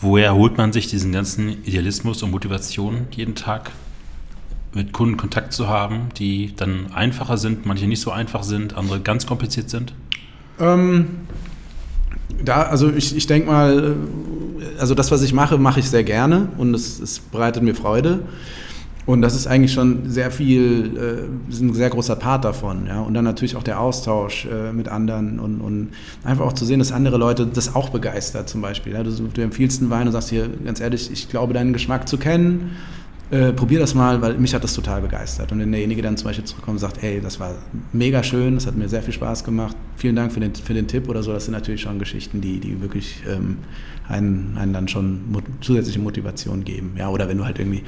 woher 0.00 0.34
holt 0.34 0.56
man 0.56 0.72
sich 0.72 0.86
diesen 0.88 1.12
ganzen 1.12 1.64
Idealismus 1.64 2.22
und 2.22 2.30
Motivation 2.30 3.06
jeden 3.10 3.34
Tag? 3.34 3.70
mit 4.74 4.92
Kunden 4.92 5.16
Kontakt 5.16 5.52
zu 5.52 5.68
haben, 5.68 6.08
die 6.18 6.54
dann 6.56 6.92
einfacher 6.92 7.36
sind, 7.36 7.64
manche 7.64 7.86
nicht 7.86 8.00
so 8.00 8.10
einfach 8.10 8.42
sind, 8.42 8.76
andere 8.76 9.00
ganz 9.00 9.26
kompliziert 9.26 9.70
sind? 9.70 9.94
Ähm, 10.58 11.06
da, 12.44 12.64
also 12.64 12.90
ich, 12.90 13.16
ich 13.16 13.26
denke 13.26 13.48
mal, 13.48 13.96
also 14.78 14.94
das, 14.94 15.10
was 15.10 15.22
ich 15.22 15.32
mache, 15.32 15.58
mache 15.58 15.80
ich 15.80 15.88
sehr 15.88 16.04
gerne 16.04 16.48
und 16.58 16.74
es, 16.74 16.98
es 17.00 17.20
bereitet 17.20 17.62
mir 17.62 17.74
Freude. 17.74 18.20
Und 19.06 19.20
das 19.20 19.34
ist 19.34 19.46
eigentlich 19.46 19.72
schon 19.72 20.08
sehr 20.08 20.30
viel, 20.30 20.96
äh, 20.96 21.62
ein 21.62 21.74
sehr 21.74 21.90
großer 21.90 22.16
Part 22.16 22.44
davon. 22.44 22.86
Ja? 22.86 23.00
Und 23.00 23.14
dann 23.14 23.24
natürlich 23.24 23.54
auch 23.56 23.62
der 23.62 23.80
Austausch 23.80 24.46
äh, 24.46 24.72
mit 24.72 24.88
anderen 24.88 25.38
und, 25.38 25.60
und, 25.60 25.90
einfach 26.24 26.46
auch 26.46 26.54
zu 26.54 26.64
sehen, 26.64 26.78
dass 26.78 26.90
andere 26.90 27.18
Leute 27.18 27.46
das 27.46 27.74
auch 27.74 27.90
begeistert 27.90 28.48
zum 28.48 28.62
Beispiel. 28.62 28.94
Ja? 28.94 29.02
Du, 29.02 29.10
du 29.10 29.40
empfiehlst 29.42 29.82
einen 29.82 29.90
Wein 29.90 30.06
und 30.06 30.12
sagst 30.12 30.30
hier, 30.30 30.48
ganz 30.64 30.80
ehrlich, 30.80 31.10
ich 31.12 31.28
glaube, 31.28 31.52
deinen 31.52 31.72
Geschmack 31.72 32.08
zu 32.08 32.16
kennen 32.16 32.70
äh, 33.30 33.52
probier 33.52 33.80
das 33.80 33.94
mal, 33.94 34.20
weil 34.20 34.34
mich 34.34 34.54
hat 34.54 34.62
das 34.62 34.74
total 34.74 35.00
begeistert. 35.00 35.50
Und 35.50 35.58
wenn 35.58 35.72
derjenige 35.72 36.02
dann 36.02 36.16
zum 36.16 36.26
Beispiel 36.28 36.44
zurückkommt 36.44 36.76
und 36.76 36.80
sagt, 36.80 37.02
hey, 37.02 37.20
das 37.20 37.40
war 37.40 37.54
mega 37.92 38.22
schön, 38.22 38.54
das 38.54 38.66
hat 38.66 38.76
mir 38.76 38.88
sehr 38.88 39.02
viel 39.02 39.14
Spaß 39.14 39.44
gemacht, 39.44 39.76
vielen 39.96 40.14
Dank 40.14 40.32
für 40.32 40.40
den, 40.40 40.54
für 40.54 40.74
den 40.74 40.86
Tipp 40.86 41.08
oder 41.08 41.22
so, 41.22 41.32
das 41.32 41.46
sind 41.46 41.52
natürlich 41.52 41.80
schon 41.80 41.98
Geschichten, 41.98 42.40
die, 42.40 42.60
die 42.60 42.80
wirklich 42.80 43.22
ähm, 43.28 43.58
einen, 44.08 44.56
einen 44.58 44.72
dann 44.72 44.88
schon 44.88 45.32
mot 45.32 45.44
zusätzliche 45.62 46.00
Motivation 46.00 46.64
geben. 46.64 46.92
Ja, 46.98 47.08
oder 47.08 47.28
wenn 47.28 47.38
du 47.38 47.44
halt 47.44 47.58
irgendwie 47.58 47.82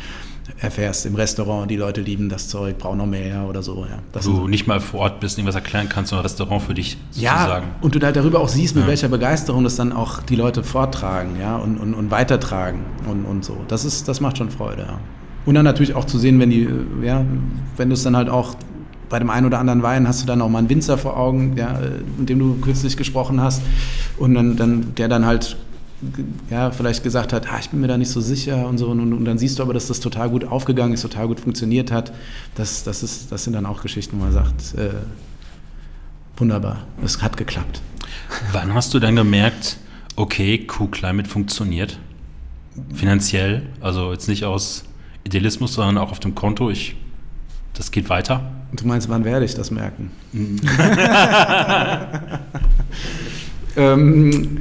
erfährst 0.61 1.07
im 1.07 1.15
Restaurant, 1.15 1.71
die 1.71 1.77
Leute 1.77 2.01
lieben 2.01 2.29
das 2.29 2.49
Zeug, 2.49 2.79
brauchen 2.79 2.99
noch 2.99 3.07
mehr 3.07 3.47
oder 3.49 3.63
so. 3.63 3.85
Ja, 3.89 3.99
das 4.13 4.25
du 4.25 4.49
nicht 4.49 4.67
mal 4.67 4.81
vor 4.81 5.01
Ort 5.01 5.21
bist, 5.21 5.39
irgendwas 5.39 5.55
erklären 5.55 5.89
kannst, 5.89 6.11
sondern 6.11 6.25
Restaurant 6.25 6.63
für 6.63 6.75
dich 6.75 6.97
sozusagen. 7.11 7.67
Ja, 7.67 7.75
und 7.81 7.95
du 7.95 8.01
halt 8.01 8.17
darüber 8.17 8.41
auch 8.41 8.49
siehst, 8.49 8.75
mit 8.75 8.85
ja. 8.85 8.89
welcher 8.89 9.09
Begeisterung 9.09 9.65
das 9.65 9.77
dann 9.77 9.93
auch 9.93 10.23
die 10.23 10.37
Leute 10.37 10.65
vortragen 10.65 11.37
ja, 11.41 11.57
und, 11.57 11.79
und, 11.79 11.95
und 11.95 12.11
weitertragen 12.11 12.81
und, 13.11 13.25
und 13.25 13.45
so. 13.45 13.57
Das, 13.69 13.85
ist, 13.85 14.09
das 14.09 14.21
macht 14.21 14.39
schon 14.39 14.51
Freude, 14.51 14.83
ja. 14.83 14.99
Und 15.45 15.55
dann 15.55 15.65
natürlich 15.65 15.95
auch 15.95 16.05
zu 16.05 16.19
sehen, 16.19 16.41
wenn 16.41 16.51
die, 16.51 16.69
ja, 17.03 17.25
wenn 17.77 17.89
du 17.89 17.95
es 17.95 18.03
dann 18.03 18.17
halt 18.17 18.29
auch 18.29 18.57
bei 19.09 19.21
dem 19.21 19.31
einen 19.31 19.47
oder 19.47 19.59
anderen 19.59 19.83
Wein 19.83 20.09
hast 20.09 20.23
du 20.23 20.27
dann 20.27 20.43
auch 20.43 20.49
mal 20.49 20.59
einen 20.59 20.69
Winzer 20.69 20.99
vor 20.99 21.17
Augen, 21.17 21.57
ja, 21.57 21.79
mit 22.19 22.29
dem 22.29 22.41
du 22.41 22.57
kürzlich 22.57 22.97
gesprochen 22.97 23.41
hast. 23.41 23.63
Und 24.19 24.35
dann, 24.35 24.57
dann 24.57 24.95
der 24.97 25.09
dann 25.09 25.25
halt 25.27 25.57
ja, 26.51 26.71
vielleicht 26.71 27.03
gesagt 27.03 27.33
hat, 27.33 27.51
ah, 27.51 27.59
ich 27.59 27.71
bin 27.71 27.81
mir 27.81 27.89
da 27.89 27.97
nicht 27.97 28.11
so 28.11 28.21
sicher 28.21 28.67
und 28.67 28.79
so. 28.79 28.89
Und, 28.89 29.13
und, 29.13 29.25
dann 29.25 29.39
siehst 29.39 29.59
du 29.59 29.63
aber, 29.63 29.73
dass 29.75 29.87
das 29.87 30.01
total 30.01 30.29
gut 30.29 30.45
aufgegangen 30.45 30.93
ist, 30.93 31.03
total 31.03 31.27
gut 31.29 31.41
funktioniert 31.41 31.91
hat. 31.91 32.13
Das, 32.55 32.85
das, 32.85 33.03
ist, 33.03 33.33
das 33.33 33.45
sind 33.45 33.55
dann 33.55 33.67
auch 33.67 33.83
Geschichten, 33.83 34.19
wo 34.19 34.25
man 34.25 34.33
sagt, 34.33 34.75
äh, 34.75 34.91
wunderbar, 36.37 36.85
es 37.03 37.23
hat 37.23 37.37
geklappt. 37.37 37.81
Wann 38.53 38.75
hast 38.75 38.93
du 38.93 38.99
dann 38.99 39.17
gemerkt, 39.17 39.79
okay, 40.17 40.59
Q-Climate 40.59 41.29
funktioniert? 41.29 41.99
Finanziell, 42.93 43.63
also 43.81 44.13
jetzt 44.13 44.29
nicht 44.29 44.45
aus 44.45 44.85
Idealismus, 45.25 45.75
sondern 45.75 45.97
auch 45.99 46.11
auf 46.11 46.21
dem 46.21 46.35
Konto. 46.35 46.69
Ich, 46.71 46.95
das 47.73 47.91
geht 47.91 48.11
weiter. 48.11 48.53
Du 48.73 48.87
meinst, 48.87 49.09
wann 49.09 49.25
werde 49.25 49.47
ich 49.47 49.55
das 49.55 49.71
merken? 49.71 50.11
ähm, 53.77 54.59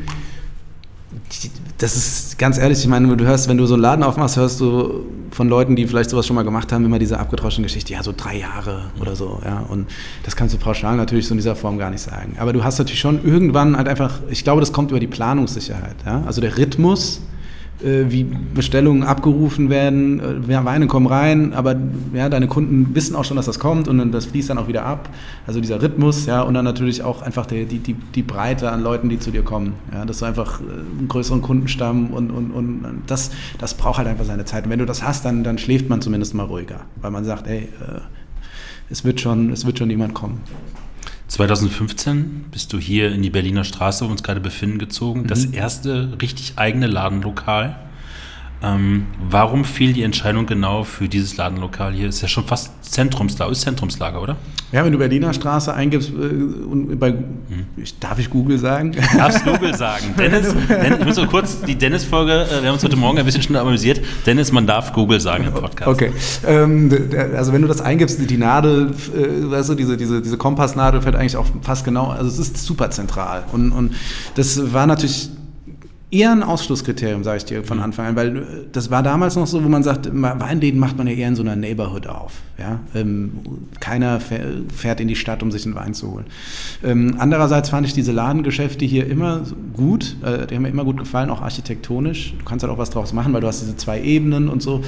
das 1.78 1.96
ist 1.96 2.38
ganz 2.38 2.58
ehrlich, 2.58 2.80
ich 2.80 2.88
meine, 2.88 3.16
du 3.16 3.26
hörst, 3.26 3.50
wenn 3.50 3.58
du 3.58 3.66
so 3.66 3.74
einen 3.74 3.84
Laden 3.84 4.04
aufmachst, 4.04 4.38
hörst 4.38 4.60
du 4.62 5.06
von 5.32 5.50
Leuten, 5.50 5.76
die 5.76 5.88
vielleicht 5.88 6.10
sowas 6.10 6.26
schon 6.26 6.36
mal 6.36 6.44
gemacht 6.44 6.72
haben, 6.72 6.86
immer 6.86 7.00
diese 7.00 7.20
abgedroschene 7.20 7.66
Geschichte, 7.68 7.94
ja, 7.94 8.02
so 8.04 8.14
drei 8.16 8.38
Jahre 8.38 8.92
oder 9.00 9.16
so, 9.16 9.42
ja. 9.44 9.66
Und 9.68 9.88
das 10.24 10.36
kannst 10.36 10.54
du 10.54 10.58
pauschal 10.58 10.96
natürlich 10.96 11.28
so 11.28 11.34
in 11.34 11.38
dieser 11.38 11.56
Form 11.56 11.78
gar 11.78 11.90
nicht 11.90 12.02
sagen. 12.02 12.38
Aber 12.40 12.54
du 12.54 12.64
hast 12.64 12.78
natürlich 12.78 13.00
schon 13.00 13.24
irgendwann 13.26 13.76
halt 13.76 13.88
einfach, 13.88 14.20
ich 14.30 14.44
glaube, 14.44 14.62
das 14.62 14.72
kommt 14.72 14.92
über 14.92 15.00
die 15.00 15.08
Planungssicherheit, 15.08 15.98
ja. 16.06 16.24
Also 16.26 16.42
der 16.42 16.58
Rhythmus, 16.58 17.22
wie 17.82 18.24
Bestellungen 18.24 19.04
abgerufen 19.04 19.70
werden, 19.70 20.20
äh, 20.20 20.66
Weine 20.66 20.88
kommen 20.88 21.08
rein, 21.08 21.54
aber 21.54 21.76
ja, 22.14 22.30
deine 22.30 22.48
Kunden 22.48 22.96
wissen 22.96 23.16
auch 23.16 23.26
schon, 23.26 23.38
dass 23.38 23.46
das 23.46 23.60
kommt 23.60 23.88
und 23.88 23.98
dann, 23.98 24.12
das 24.12 24.26
fließt 24.26 24.50
dann 24.50 24.58
auch 24.58 24.68
wieder 24.68 24.86
ab. 24.86 25.10
Also 25.46 25.60
dieser 25.60 25.82
Rhythmus, 25.82 26.26
ja, 26.26 26.42
und 26.42 26.54
dann 26.54 26.66
natürlich 26.66 27.04
auch 27.04 27.22
einfach 27.22 27.46
die, 27.46 27.66
die, 27.66 27.94
die, 27.94 28.24
Breite 28.24 28.72
an 28.72 28.82
Leuten, 28.82 29.10
die 29.10 29.20
zu 29.20 29.30
dir 29.30 29.44
kommen. 29.44 29.74
Ja, 29.94 30.06
dass 30.06 30.20
du 30.20 30.26
einfach 30.26 30.62
äh, 30.62 30.64
einen 30.64 31.08
größeren 31.08 31.42
Kundenstamm 31.42 32.12
und, 32.12 32.32
und, 32.32 32.52
und 32.52 33.02
das, 33.08 33.32
das 33.60 33.74
braucht 33.74 33.98
halt 33.98 34.08
einfach 34.08 34.26
seine 34.26 34.46
Zeit. 34.46 34.66
Und 34.66 34.72
wenn 34.72 34.80
du 34.80 34.86
das 34.86 35.04
hast, 35.04 35.26
dann, 35.26 35.44
dann 35.44 35.58
schläft 35.58 35.90
man 35.90 36.02
zumindest 36.02 36.34
mal 36.34 36.44
ruhiger, 36.44 36.82
weil 37.02 37.12
man 37.12 37.26
sagt, 37.26 37.48
ey, 37.48 37.64
äh, 37.64 38.00
es 38.90 39.04
wird 39.04 39.20
schon, 39.20 39.52
es 39.52 39.66
wird 39.66 39.80
schon 39.80 39.90
jemand 39.90 40.14
kommen. 40.14 40.42
2015 41.36 42.46
bist 42.50 42.72
du 42.72 42.80
hier 42.80 43.12
in 43.12 43.22
die 43.22 43.30
Berliner 43.30 43.66
Straße, 43.66 44.06
wo 44.06 44.08
wir 44.08 44.14
uns 44.14 44.24
gerade 44.24 44.40
befinden, 44.40 44.80
gezogen. 44.80 45.24
Mhm. 45.24 45.28
Das 45.28 45.44
erste 45.44 46.18
richtig 46.22 46.54
eigene 46.56 46.88
Ladenlokal. 46.88 47.76
Ähm, 48.66 49.06
warum 49.30 49.64
fiel 49.64 49.94
die 49.94 50.02
Entscheidung 50.02 50.48
genau 50.48 50.84
für 50.84 51.08
dieses 51.08 51.38
Ladenlokal 51.38 51.94
hier? 51.94 52.10
Ist 52.10 52.22
ja 52.22 52.28
schon 52.28 52.46
fast 52.46 52.72
Zentrumslager, 52.84 53.52
ist 53.52 53.62
Zentrumslager, 53.62 54.20
oder? 54.20 54.38
Ja, 54.72 54.84
wenn 54.84 54.92
du 54.92 54.98
Berliner 54.98 55.34
Straße 55.34 55.72
eingibst, 55.72 56.10
äh, 56.10 56.14
und 56.14 57.00
bei, 57.00 57.10
hm. 57.10 57.26
darf 58.00 58.18
ich 58.18 58.30
Google 58.30 58.58
sagen? 58.58 58.94
Darfst 59.16 59.46
Google 59.46 59.76
sagen. 59.76 60.06
Dennis, 60.18 60.56
Dennis, 60.68 61.00
ich 61.00 61.06
muss 61.06 61.16
so 61.16 61.28
kurz 61.28 61.62
die 61.62 61.76
Dennis-Folge, 61.76 62.32
äh, 62.32 62.62
wir 62.62 62.70
haben 62.70 62.74
uns 62.74 62.84
heute 62.84 62.96
Morgen 62.96 63.20
ein 63.20 63.26
bisschen 63.26 63.44
schon 63.44 63.56
amüsiert. 63.56 64.02
Dennis, 64.26 64.52
man 64.52 64.66
darf 64.66 64.94
Google 64.94 65.20
sagen 65.20 65.46
im 65.46 65.54
Podcast. 65.54 65.88
Okay. 65.88 66.12
Ähm, 66.48 66.92
also 67.36 67.54
wenn 67.54 67.62
du 67.62 67.68
das 67.68 67.82
eingibst, 67.82 68.20
die 68.28 68.38
Nadel, 68.38 68.90
äh, 69.16 69.52
weißt 69.52 69.70
du, 69.70 69.76
diese, 69.76 69.96
diese, 69.96 70.24
diese 70.24 70.38
Kompassnadel 70.38 71.04
fällt 71.04 71.16
eigentlich 71.16 71.38
auch 71.38 71.46
fast 71.62 71.86
genau, 71.86 72.08
also 72.08 72.28
es 72.30 72.40
ist 72.40 72.58
super 72.58 72.90
zentral. 72.90 73.44
Und, 73.52 73.72
und 73.72 73.94
das 74.34 74.74
war 74.74 74.88
natürlich 74.88 75.30
eher 76.16 76.32
ein 76.32 76.44
Ausschlusskriterium, 76.44 77.24
sage 77.24 77.38
ich 77.38 77.46
dir 77.46 77.64
von 77.64 77.80
Anfang 77.80 78.08
an, 78.08 78.16
weil 78.16 78.38
äh, 78.38 78.42
das 78.72 78.90
war 78.90 79.04
damals 79.04 79.36
noch 79.36 79.48
so, 79.48 79.64
wo 79.64 79.70
man 79.70 79.84
sagt, 79.84 80.10
Weinläden 80.12 80.80
macht 80.80 80.98
man 80.98 81.08
ja 81.08 81.14
eher 81.14 81.28
in 81.28 81.36
so 81.36 81.42
einer 81.42 81.56
Neighborhood 81.56 82.08
auf. 82.08 82.42
Ja? 82.58 82.80
Ähm, 82.94 83.32
keiner 83.80 84.20
fährt 84.20 85.00
in 85.00 85.08
die 85.08 85.16
Stadt, 85.16 85.44
um 85.44 85.52
sich 85.52 85.66
einen 85.66 85.76
Wein 85.76 85.94
zu 85.94 86.12
holen. 86.12 86.26
Ähm, 86.84 87.16
andererseits 87.20 87.70
fand 87.70 87.86
ich 87.86 87.94
diese 87.94 88.12
Ladengeschäfte 88.12 88.86
hier 88.86 89.08
immer 89.08 89.42
gut, 89.74 90.16
äh, 90.24 90.48
die 90.48 90.56
haben 90.56 90.64
mir 90.64 90.70
immer 90.70 90.86
gut 90.86 90.98
gefallen, 90.98 91.30
auch 91.30 91.42
architektonisch. 91.42 92.36
Du 92.38 92.46
kannst 92.46 92.64
halt 92.64 92.72
auch 92.72 92.78
was 92.78 92.90
draus 92.90 93.14
machen, 93.14 93.34
weil 93.34 93.42
du 93.42 93.48
hast 93.48 93.62
diese 93.62 93.76
zwei 93.76 94.02
Ebenen 94.02 94.48
und 94.48 94.62
so. 94.62 94.82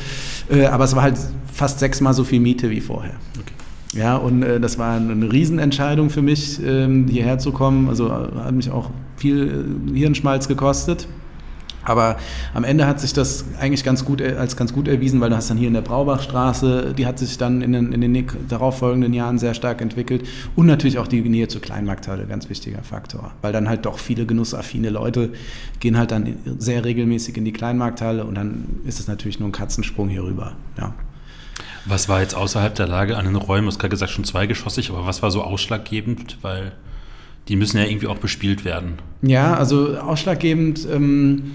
Äh, 0.50 0.66
aber 0.66 0.86
es 0.86 0.96
war 0.96 1.04
halt 1.04 1.18
fast 1.52 1.80
sechsmal 1.80 2.14
so 2.14 2.24
viel 2.24 2.40
Miete 2.40 2.70
wie 2.70 2.82
vorher. 2.82 3.16
Okay. 3.40 3.54
Ja, 3.94 4.16
und 4.16 4.44
äh, 4.44 4.60
das 4.60 4.78
war 4.78 4.96
eine 4.96 5.32
Riesenentscheidung 5.32 6.10
für 6.10 6.22
mich, 6.22 6.60
ähm, 6.64 7.08
hierher 7.08 7.40
zu 7.40 7.52
kommen. 7.52 7.90
Also 7.90 8.08
äh, 8.08 8.44
hat 8.44 8.54
mich 8.54 8.70
auch 8.70 8.92
viel 9.18 9.88
äh, 9.94 9.98
Hirnschmalz 9.98 10.48
gekostet. 10.48 11.08
Aber 11.88 12.18
am 12.54 12.66
Ende 12.66 12.86
hat 12.86 13.00
sich 13.00 13.14
das 13.14 13.46
eigentlich 13.62 13.86
ganz 13.86 14.04
gut, 14.04 14.20
äh, 14.20 14.36
als 14.38 14.58
ganz 14.58 14.74
gut 14.74 14.90
erwiesen, 14.90 15.22
weil 15.22 15.30
du 15.30 15.38
hast 15.38 15.50
dann 15.50 15.58
hier 15.58 15.70
in 15.70 15.74
der 15.74 15.82
Braubachstraße, 15.82 16.94
die 16.98 17.06
hat 17.06 17.18
sich 17.18 17.38
dann 17.38 17.62
in 17.62 17.72
den, 17.72 17.94
in 17.94 18.02
den 18.02 18.28
darauffolgenden 18.50 19.14
Jahren 19.14 19.40
sehr 19.40 19.54
stark 19.54 19.80
entwickelt. 19.82 20.28
Und 20.56 20.66
natürlich 20.66 21.00
auch 21.00 21.08
die 21.08 21.22
Nähe 21.22 21.48
zur 21.48 21.62
Kleinmarkthalle, 21.62 22.26
ganz 22.26 22.50
wichtiger 22.50 22.84
Faktor. 22.84 23.32
Weil 23.42 23.54
dann 23.54 23.70
halt 23.70 23.86
doch 23.86 24.00
viele 24.00 24.26
genussaffine 24.26 24.90
Leute 24.90 25.32
gehen 25.80 25.98
halt 25.98 26.12
dann 26.12 26.38
sehr 26.58 26.84
regelmäßig 26.84 27.38
in 27.38 27.46
die 27.46 27.54
Kleinmarkthalle 27.54 28.26
und 28.26 28.36
dann 28.36 28.66
ist 28.86 29.00
es 29.00 29.08
natürlich 29.08 29.40
nur 29.40 29.48
ein 29.48 29.54
Katzensprung 29.54 30.10
hier 30.10 30.24
rüber. 30.24 30.58
Ja. 30.78 30.94
Was 31.86 32.10
war 32.10 32.20
jetzt 32.20 32.36
außerhalb 32.36 32.76
der 32.76 32.88
Lage 32.88 33.16
an 33.16 33.24
den 33.24 33.36
Räumen? 33.36 33.64
Du 33.64 33.72
hast 33.72 33.80
gerade 33.80 33.92
gesagt, 33.92 34.12
schon 34.12 34.26
zweigeschossig, 34.26 34.90
aber 34.90 35.06
was 35.06 35.24
war 35.24 35.32
so 35.32 35.42
ausschlaggebend? 35.42 36.40
Weil 36.42 36.74
die 37.48 37.56
müssen 37.56 37.78
ja 37.78 37.86
irgendwie 37.86 38.08
auch 38.08 38.18
bespielt 38.18 38.66
werden. 38.66 38.94
Ja, 39.22 39.56
also 39.56 39.98
ausschlaggebend. 39.98 40.88
Ähm, 40.92 41.52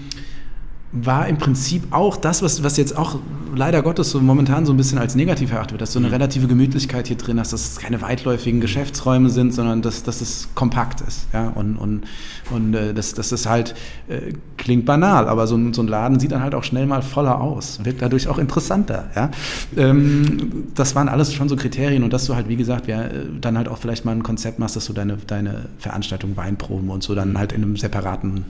war 0.93 1.27
im 1.27 1.37
Prinzip 1.37 1.87
auch 1.89 2.17
das, 2.17 2.43
was, 2.43 2.63
was 2.63 2.77
jetzt 2.77 2.95
auch 2.95 3.17
leider 3.55 3.81
Gottes 3.81 4.11
so 4.11 4.19
momentan 4.19 4.65
so 4.65 4.73
ein 4.73 4.77
bisschen 4.77 4.99
als 4.99 5.15
negativ 5.15 5.51
erachtet 5.51 5.73
wird, 5.73 5.81
dass 5.81 5.93
du 5.93 5.99
eine 5.99 6.07
mhm. 6.07 6.13
relative 6.13 6.47
Gemütlichkeit 6.47 7.07
hier 7.07 7.17
drin 7.17 7.39
hast, 7.39 7.51
dass 7.51 7.71
es 7.71 7.79
keine 7.79 8.01
weitläufigen 8.01 8.61
Geschäftsräume 8.61 9.29
sind, 9.29 9.53
sondern 9.53 9.81
dass, 9.81 10.03
dass 10.03 10.21
es 10.21 10.49
kompakt 10.53 11.01
ist. 11.01 11.27
Ja? 11.33 11.49
Und, 11.49 11.77
und, 11.77 12.03
und 12.51 12.75
äh, 12.75 12.93
dass, 12.93 13.15
dass 13.15 13.31
es 13.31 13.47
halt 13.47 13.73
äh, 14.07 14.33
klingt 14.57 14.85
banal, 14.85 15.27
aber 15.27 15.47
so 15.47 15.55
ein, 15.55 15.73
so 15.73 15.81
ein 15.81 15.87
Laden 15.87 16.19
sieht 16.19 16.31
dann 16.31 16.43
halt 16.43 16.53
auch 16.53 16.63
schnell 16.63 16.85
mal 16.85 17.01
voller 17.01 17.41
aus, 17.41 17.79
wirkt 17.83 18.03
dadurch 18.03 18.27
auch 18.27 18.37
interessanter. 18.37 19.09
Ja? 19.15 19.31
Ähm, 19.75 20.65
das 20.75 20.93
waren 20.93 21.09
alles 21.09 21.33
schon 21.33 21.49
so 21.49 21.55
Kriterien 21.55 22.03
und 22.03 22.13
dass 22.13 22.25
du 22.25 22.35
halt, 22.35 22.49
wie 22.49 22.55
gesagt, 22.55 22.87
ja, 22.87 23.05
dann 23.41 23.57
halt 23.57 23.67
auch 23.67 23.79
vielleicht 23.79 24.05
mal 24.05 24.11
ein 24.11 24.23
Konzept 24.23 24.59
machst, 24.59 24.75
dass 24.75 24.85
du 24.85 24.93
deine, 24.93 25.17
deine 25.25 25.65
Veranstaltung 25.79 26.37
Weinproben 26.37 26.89
und 26.89 27.01
so 27.01 27.15
dann 27.15 27.37
halt 27.37 27.51
in 27.51 27.63
einem 27.63 27.77
separaten 27.77 28.45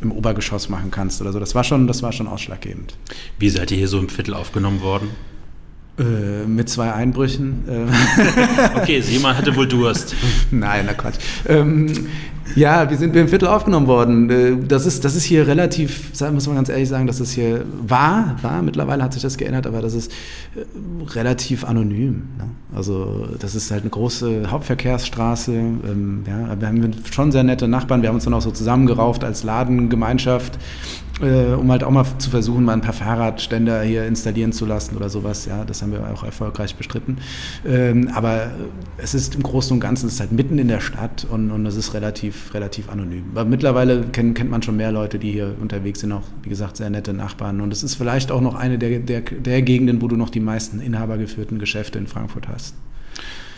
im 0.00 0.12
Obergeschoss 0.12 0.68
machen 0.68 0.90
kannst 0.90 1.20
oder 1.20 1.32
so. 1.32 1.40
Das 1.40 1.54
war 1.54 1.64
schon, 1.64 1.86
das 1.86 2.02
war 2.02 2.12
schon 2.12 2.26
ausschlaggebend. 2.26 2.96
Wie 3.38 3.48
seid 3.48 3.70
ihr 3.70 3.78
hier 3.78 3.88
so 3.88 3.98
im 3.98 4.08
Viertel 4.08 4.34
aufgenommen 4.34 4.80
worden? 4.80 5.10
Äh, 5.98 6.46
mit 6.46 6.68
zwei 6.68 6.92
Einbrüchen. 6.92 7.64
okay, 8.76 9.00
jemand 9.00 9.38
hatte 9.38 9.56
wohl 9.56 9.66
Durst. 9.66 10.14
Nein, 10.50 10.84
na 10.86 10.94
Quatsch. 10.94 11.18
Ähm, 11.46 12.06
ja, 12.54 12.88
wir 12.88 12.96
sind 12.96 13.14
im 13.16 13.28
Viertel 13.28 13.48
aufgenommen 13.48 13.86
worden. 13.86 14.30
Äh, 14.30 14.56
das 14.66 14.86
ist, 14.86 15.04
das 15.04 15.14
ist 15.14 15.24
hier 15.24 15.46
relativ, 15.46 16.12
muss 16.32 16.46
man 16.46 16.56
ganz 16.56 16.68
ehrlich 16.68 16.88
sagen, 16.88 17.06
dass 17.06 17.20
es 17.20 17.32
hier 17.32 17.64
war, 17.86 18.36
war, 18.42 18.62
mittlerweile 18.62 19.02
hat 19.02 19.12
sich 19.12 19.22
das 19.22 19.36
geändert, 19.36 19.66
aber 19.66 19.80
das 19.80 19.94
ist 19.94 20.12
äh, 20.54 20.64
relativ 21.14 21.64
anonym. 21.64 22.28
Ne? 22.38 22.44
Also 22.74 23.28
das 23.38 23.54
ist 23.54 23.70
halt 23.70 23.82
eine 23.82 23.90
große 23.90 24.50
Hauptverkehrsstraße. 24.50 25.52
Ähm, 25.52 26.24
ja, 26.26 26.60
wir 26.60 26.68
haben 26.68 26.92
schon 27.10 27.32
sehr 27.32 27.42
nette 27.42 27.68
Nachbarn. 27.68 28.02
Wir 28.02 28.08
haben 28.08 28.16
uns 28.16 28.24
dann 28.24 28.34
auch 28.34 28.42
so 28.42 28.50
zusammengerauft 28.50 29.24
als 29.24 29.42
Ladengemeinschaft 29.42 30.58
äh, 31.20 31.54
um 31.54 31.70
halt 31.70 31.84
auch 31.84 31.90
mal 31.90 32.04
zu 32.18 32.30
versuchen, 32.30 32.64
mal 32.64 32.72
ein 32.72 32.80
paar 32.80 32.92
Fahrradständer 32.92 33.82
hier 33.82 34.06
installieren 34.06 34.52
zu 34.52 34.66
lassen 34.66 34.96
oder 34.96 35.08
sowas. 35.08 35.46
Ja, 35.46 35.64
das 35.64 35.82
haben 35.82 35.92
wir 35.92 36.08
auch 36.12 36.24
erfolgreich 36.24 36.76
bestritten. 36.76 37.18
Ähm, 37.66 38.10
aber 38.14 38.50
es 38.96 39.14
ist 39.14 39.34
im 39.34 39.42
Großen 39.42 39.72
und 39.72 39.80
Ganzen, 39.80 40.06
es 40.06 40.14
ist 40.14 40.20
halt 40.20 40.32
mitten 40.32 40.58
in 40.58 40.68
der 40.68 40.80
Stadt 40.80 41.26
und, 41.28 41.50
und 41.50 41.66
es 41.66 41.76
ist 41.76 41.94
relativ, 41.94 42.37
relativ 42.54 42.88
anonym. 42.88 43.24
Aber 43.32 43.44
mittlerweile 43.44 44.02
kennt, 44.12 44.36
kennt 44.36 44.50
man 44.50 44.62
schon 44.62 44.76
mehr 44.76 44.92
Leute, 44.92 45.18
die 45.18 45.32
hier 45.32 45.54
unterwegs 45.60 46.00
sind, 46.00 46.12
auch 46.12 46.24
wie 46.42 46.48
gesagt 46.48 46.76
sehr 46.76 46.90
nette 46.90 47.12
Nachbarn. 47.12 47.60
Und 47.60 47.72
es 47.72 47.82
ist 47.82 47.94
vielleicht 47.94 48.30
auch 48.30 48.40
noch 48.40 48.54
eine 48.54 48.78
der, 48.78 49.00
der, 49.00 49.20
der 49.20 49.62
Gegenden, 49.62 50.02
wo 50.02 50.08
du 50.08 50.16
noch 50.16 50.30
die 50.30 50.40
meisten 50.40 50.80
inhabergeführten 50.80 51.58
Geschäfte 51.58 51.98
in 51.98 52.06
Frankfurt 52.06 52.48
hast. 52.48 52.74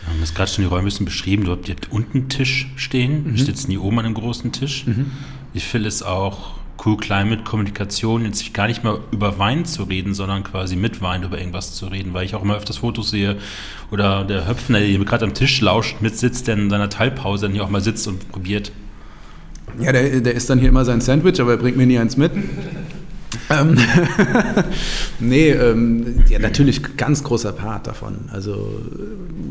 Wir 0.03 0.13
haben 0.13 0.19
das 0.19 0.33
gerade 0.33 0.51
schon 0.51 0.63
die 0.63 0.69
Räume 0.69 0.83
ein 0.83 0.85
bisschen 0.85 1.05
beschrieben. 1.05 1.43
Du 1.45 1.51
habt, 1.51 1.67
ihr 1.69 1.75
habt 1.75 1.91
unten 1.91 2.19
einen 2.19 2.29
Tisch 2.29 2.71
stehen, 2.75 3.31
mhm. 3.31 3.37
sitzen 3.37 3.69
die 3.69 3.77
oben 3.77 3.99
an 3.99 4.05
einem 4.05 4.15
großen 4.15 4.51
Tisch. 4.51 4.87
Mhm. 4.87 5.11
Ich 5.53 5.65
finde 5.65 5.87
es 5.87 6.01
auch 6.01 6.60
Cool 6.83 6.97
Climate 6.97 7.43
Kommunikation 7.43 8.25
jetzt 8.25 8.53
gar 8.53 8.67
nicht 8.67 8.83
mal 8.83 8.99
über 9.11 9.37
Wein 9.37 9.65
zu 9.65 9.83
reden, 9.83 10.15
sondern 10.15 10.43
quasi 10.43 10.75
mit 10.75 11.01
Wein 11.01 11.21
über 11.21 11.37
irgendwas 11.37 11.75
zu 11.75 11.85
reden, 11.87 12.13
weil 12.13 12.25
ich 12.25 12.33
auch 12.33 12.41
immer 12.41 12.55
öfters 12.55 12.77
Fotos 12.77 13.11
sehe 13.11 13.37
oder 13.91 14.23
der 14.23 14.47
Höpfner, 14.47 14.79
der 14.79 14.97
gerade 14.99 15.25
am 15.25 15.33
Tisch 15.35 15.61
lauscht, 15.61 16.01
mitsitzt, 16.01 16.47
der 16.47 16.57
in 16.57 16.69
seiner 16.71 16.89
Teilpause 16.89 17.45
dann 17.45 17.53
hier 17.53 17.63
auch 17.63 17.69
mal 17.69 17.81
sitzt 17.81 18.07
und 18.07 18.31
probiert. 18.31 18.71
Ja, 19.79 19.91
der, 19.91 20.21
der 20.21 20.33
isst 20.33 20.49
dann 20.49 20.59
hier 20.59 20.69
immer 20.69 20.83
sein 20.83 21.01
Sandwich, 21.01 21.39
aber 21.39 21.51
er 21.51 21.57
bringt 21.57 21.77
mir 21.77 21.85
nie 21.85 21.99
eins 21.99 22.17
mit. 22.17 22.31
ähm, 23.49 23.77
nee, 25.19 25.49
ähm, 25.49 26.23
ja, 26.29 26.39
natürlich 26.39 26.97
ganz 26.97 27.23
großer 27.23 27.53
Part 27.53 27.87
davon. 27.87 28.29
Also, 28.31 28.81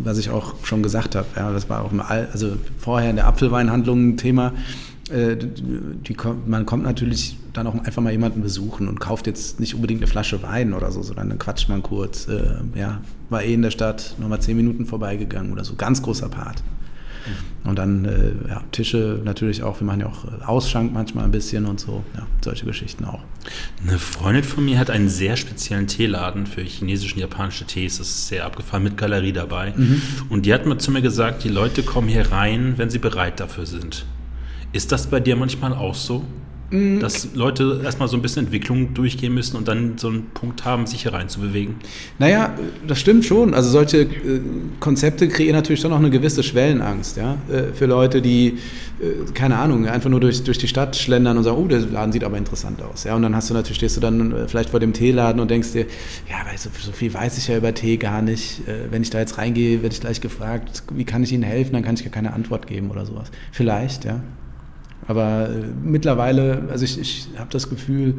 was 0.02 0.18
ich 0.18 0.30
auch 0.30 0.54
schon 0.64 0.82
gesagt 0.82 1.14
habe, 1.14 1.26
ja, 1.36 1.52
das 1.52 1.70
war 1.70 1.84
auch 1.84 1.92
im 1.92 2.00
All, 2.00 2.28
also 2.32 2.56
vorher 2.78 3.10
in 3.10 3.16
der 3.16 3.26
Apfelweinhandlung 3.26 4.10
ein 4.10 4.16
Thema. 4.16 4.52
Äh, 5.10 5.36
die, 5.36 6.16
man 6.46 6.66
kommt 6.66 6.84
natürlich 6.84 7.36
dann 7.52 7.66
auch 7.66 7.74
einfach 7.74 8.02
mal 8.02 8.12
jemanden 8.12 8.42
besuchen 8.42 8.88
und 8.88 9.00
kauft 9.00 9.26
jetzt 9.26 9.60
nicht 9.60 9.74
unbedingt 9.74 10.00
eine 10.00 10.06
Flasche 10.06 10.42
Wein 10.42 10.72
oder 10.72 10.92
so, 10.92 11.02
sondern 11.02 11.30
dann 11.30 11.38
quatscht 11.38 11.68
man 11.68 11.82
kurz. 11.82 12.28
Äh, 12.28 12.60
ja, 12.74 13.00
war 13.28 13.42
eh 13.42 13.54
in 13.54 13.62
der 13.62 13.70
Stadt, 13.70 14.14
nochmal 14.18 14.40
zehn 14.40 14.56
Minuten 14.56 14.86
vorbeigegangen 14.86 15.52
oder 15.52 15.64
so. 15.64 15.74
Ganz 15.74 16.02
großer 16.02 16.28
Part. 16.28 16.62
Und 17.64 17.78
dann 17.78 18.04
äh, 18.06 18.48
ja, 18.48 18.62
Tische 18.72 19.20
natürlich 19.22 19.62
auch, 19.62 19.80
wir 19.80 19.86
machen 19.86 20.00
ja 20.00 20.06
auch 20.06 20.24
äh, 20.24 20.44
Ausschank 20.44 20.92
manchmal 20.92 21.24
ein 21.24 21.30
bisschen 21.30 21.66
und 21.66 21.78
so, 21.78 22.02
ja, 22.16 22.26
solche 22.42 22.64
Geschichten 22.64 23.04
auch. 23.04 23.20
Eine 23.86 23.98
Freundin 23.98 24.44
von 24.44 24.64
mir 24.64 24.78
hat 24.78 24.88
einen 24.88 25.08
sehr 25.08 25.36
speziellen 25.36 25.86
Teeladen 25.86 26.46
für 26.46 26.62
chinesische 26.62 27.14
und 27.14 27.20
japanische 27.20 27.66
Tees, 27.66 27.98
das 27.98 28.08
ist 28.08 28.28
sehr 28.28 28.46
abgefahren, 28.46 28.82
mit 28.82 28.96
Galerie 28.96 29.32
dabei. 29.32 29.74
Mhm. 29.76 30.00
Und 30.30 30.46
die 30.46 30.54
hat 30.54 30.64
mir 30.64 30.78
zu 30.78 30.90
mir 30.90 31.02
gesagt, 31.02 31.44
die 31.44 31.50
Leute 31.50 31.82
kommen 31.82 32.08
hier 32.08 32.32
rein, 32.32 32.74
wenn 32.76 32.88
sie 32.88 32.98
bereit 32.98 33.40
dafür 33.40 33.66
sind. 33.66 34.06
Ist 34.72 34.92
das 34.92 35.06
bei 35.08 35.20
dir 35.20 35.36
manchmal 35.36 35.72
auch 35.72 35.94
so? 35.94 36.24
Mhm. 36.70 37.00
Dass 37.00 37.34
Leute 37.34 37.80
erstmal 37.82 38.08
so 38.08 38.16
ein 38.16 38.22
bisschen 38.22 38.44
Entwicklung 38.44 38.94
durchgehen 38.94 39.34
müssen 39.34 39.56
und 39.56 39.66
dann 39.66 39.98
so 39.98 40.08
einen 40.08 40.26
Punkt 40.32 40.64
haben, 40.64 40.86
sich 40.86 41.02
hier 41.02 41.12
reinzubewegen? 41.12 41.76
Naja, 42.18 42.54
das 42.86 43.00
stimmt 43.00 43.24
schon. 43.24 43.54
Also 43.54 43.70
solche 43.70 44.02
äh, 44.02 44.40
Konzepte 44.78 45.28
kreieren 45.28 45.56
natürlich 45.56 45.80
schon 45.80 45.92
auch 45.92 45.98
eine 45.98 46.10
gewisse 46.10 46.42
Schwellenangst, 46.42 47.16
ja. 47.16 47.36
Äh, 47.50 47.72
für 47.74 47.86
Leute, 47.86 48.22
die, 48.22 48.58
äh, 49.00 49.32
keine 49.34 49.58
Ahnung, 49.58 49.86
einfach 49.86 50.10
nur 50.10 50.20
durch, 50.20 50.44
durch 50.44 50.58
die 50.58 50.68
Stadt 50.68 50.94
schlendern 50.94 51.36
und 51.36 51.44
sagen, 51.44 51.56
oh, 51.58 51.66
der 51.66 51.80
Laden 51.80 52.12
sieht 52.12 52.22
aber 52.22 52.38
interessant 52.38 52.80
aus. 52.82 53.02
Ja, 53.02 53.16
und 53.16 53.22
dann 53.22 53.34
hast 53.34 53.50
du 53.50 53.54
natürlich, 53.54 53.78
stehst 53.78 53.96
du 53.96 54.00
dann 54.00 54.32
äh, 54.32 54.46
vielleicht 54.48 54.70
vor 54.70 54.78
dem 54.78 54.92
Teeladen 54.92 55.40
und 55.40 55.50
denkst 55.50 55.72
dir, 55.72 55.86
ja, 56.28 56.36
aber 56.40 56.56
so, 56.56 56.70
so, 56.78 56.92
viel 56.92 57.12
weiß 57.12 57.36
ich 57.38 57.48
ja 57.48 57.56
über 57.56 57.74
Tee 57.74 57.96
gar 57.96 58.22
nicht. 58.22 58.60
Äh, 58.68 58.92
wenn 58.92 59.02
ich 59.02 59.10
da 59.10 59.18
jetzt 59.18 59.38
reingehe, 59.38 59.82
werde 59.82 59.92
ich 59.92 60.00
gleich 60.00 60.20
gefragt, 60.20 60.84
wie 60.94 61.04
kann 61.04 61.24
ich 61.24 61.32
Ihnen 61.32 61.42
helfen? 61.42 61.72
Dann 61.72 61.82
kann 61.82 61.96
ich 61.96 62.04
gar 62.04 62.12
keine 62.12 62.32
Antwort 62.32 62.68
geben 62.68 62.90
oder 62.92 63.04
sowas. 63.06 63.32
Vielleicht, 63.50 64.04
ja. 64.04 64.20
Aber 65.10 65.48
äh, 65.48 65.64
mittlerweile, 65.82 66.68
also 66.70 66.84
ich, 66.84 67.00
ich 67.00 67.28
habe 67.36 67.50
das 67.50 67.68
Gefühl, 67.68 68.14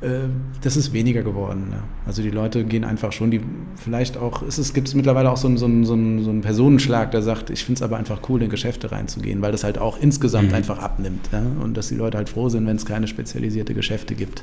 äh, 0.00 0.22
das 0.60 0.76
ist 0.76 0.92
weniger 0.92 1.22
geworden. 1.22 1.68
Ne? 1.70 1.84
Also 2.04 2.20
die 2.20 2.30
Leute 2.30 2.64
gehen 2.64 2.82
einfach 2.82 3.12
schon, 3.12 3.30
die 3.30 3.40
vielleicht 3.76 4.16
auch, 4.16 4.42
ist 4.42 4.58
es 4.58 4.74
gibt 4.74 4.88
es 4.88 4.94
mittlerweile 4.94 5.30
auch 5.30 5.36
so 5.36 5.46
einen, 5.46 5.56
so, 5.56 5.66
einen, 5.66 5.84
so, 5.84 5.92
einen, 5.92 6.24
so 6.24 6.30
einen 6.30 6.40
Personenschlag, 6.40 7.12
der 7.12 7.22
sagt, 7.22 7.50
ich 7.50 7.64
finde 7.64 7.78
es 7.78 7.82
aber 7.82 7.96
einfach 7.96 8.22
cool, 8.28 8.42
in 8.42 8.50
Geschäfte 8.50 8.90
reinzugehen, 8.90 9.40
weil 9.40 9.52
das 9.52 9.62
halt 9.62 9.78
auch 9.78 10.00
insgesamt 10.00 10.48
mhm. 10.48 10.56
einfach 10.56 10.80
abnimmt. 10.80 11.28
Ja? 11.30 11.44
Und 11.62 11.76
dass 11.76 11.90
die 11.90 11.94
Leute 11.94 12.18
halt 12.18 12.28
froh 12.28 12.48
sind, 12.48 12.66
wenn 12.66 12.76
es 12.76 12.84
keine 12.84 13.06
spezialisierte 13.06 13.72
Geschäfte 13.72 14.16
gibt. 14.16 14.42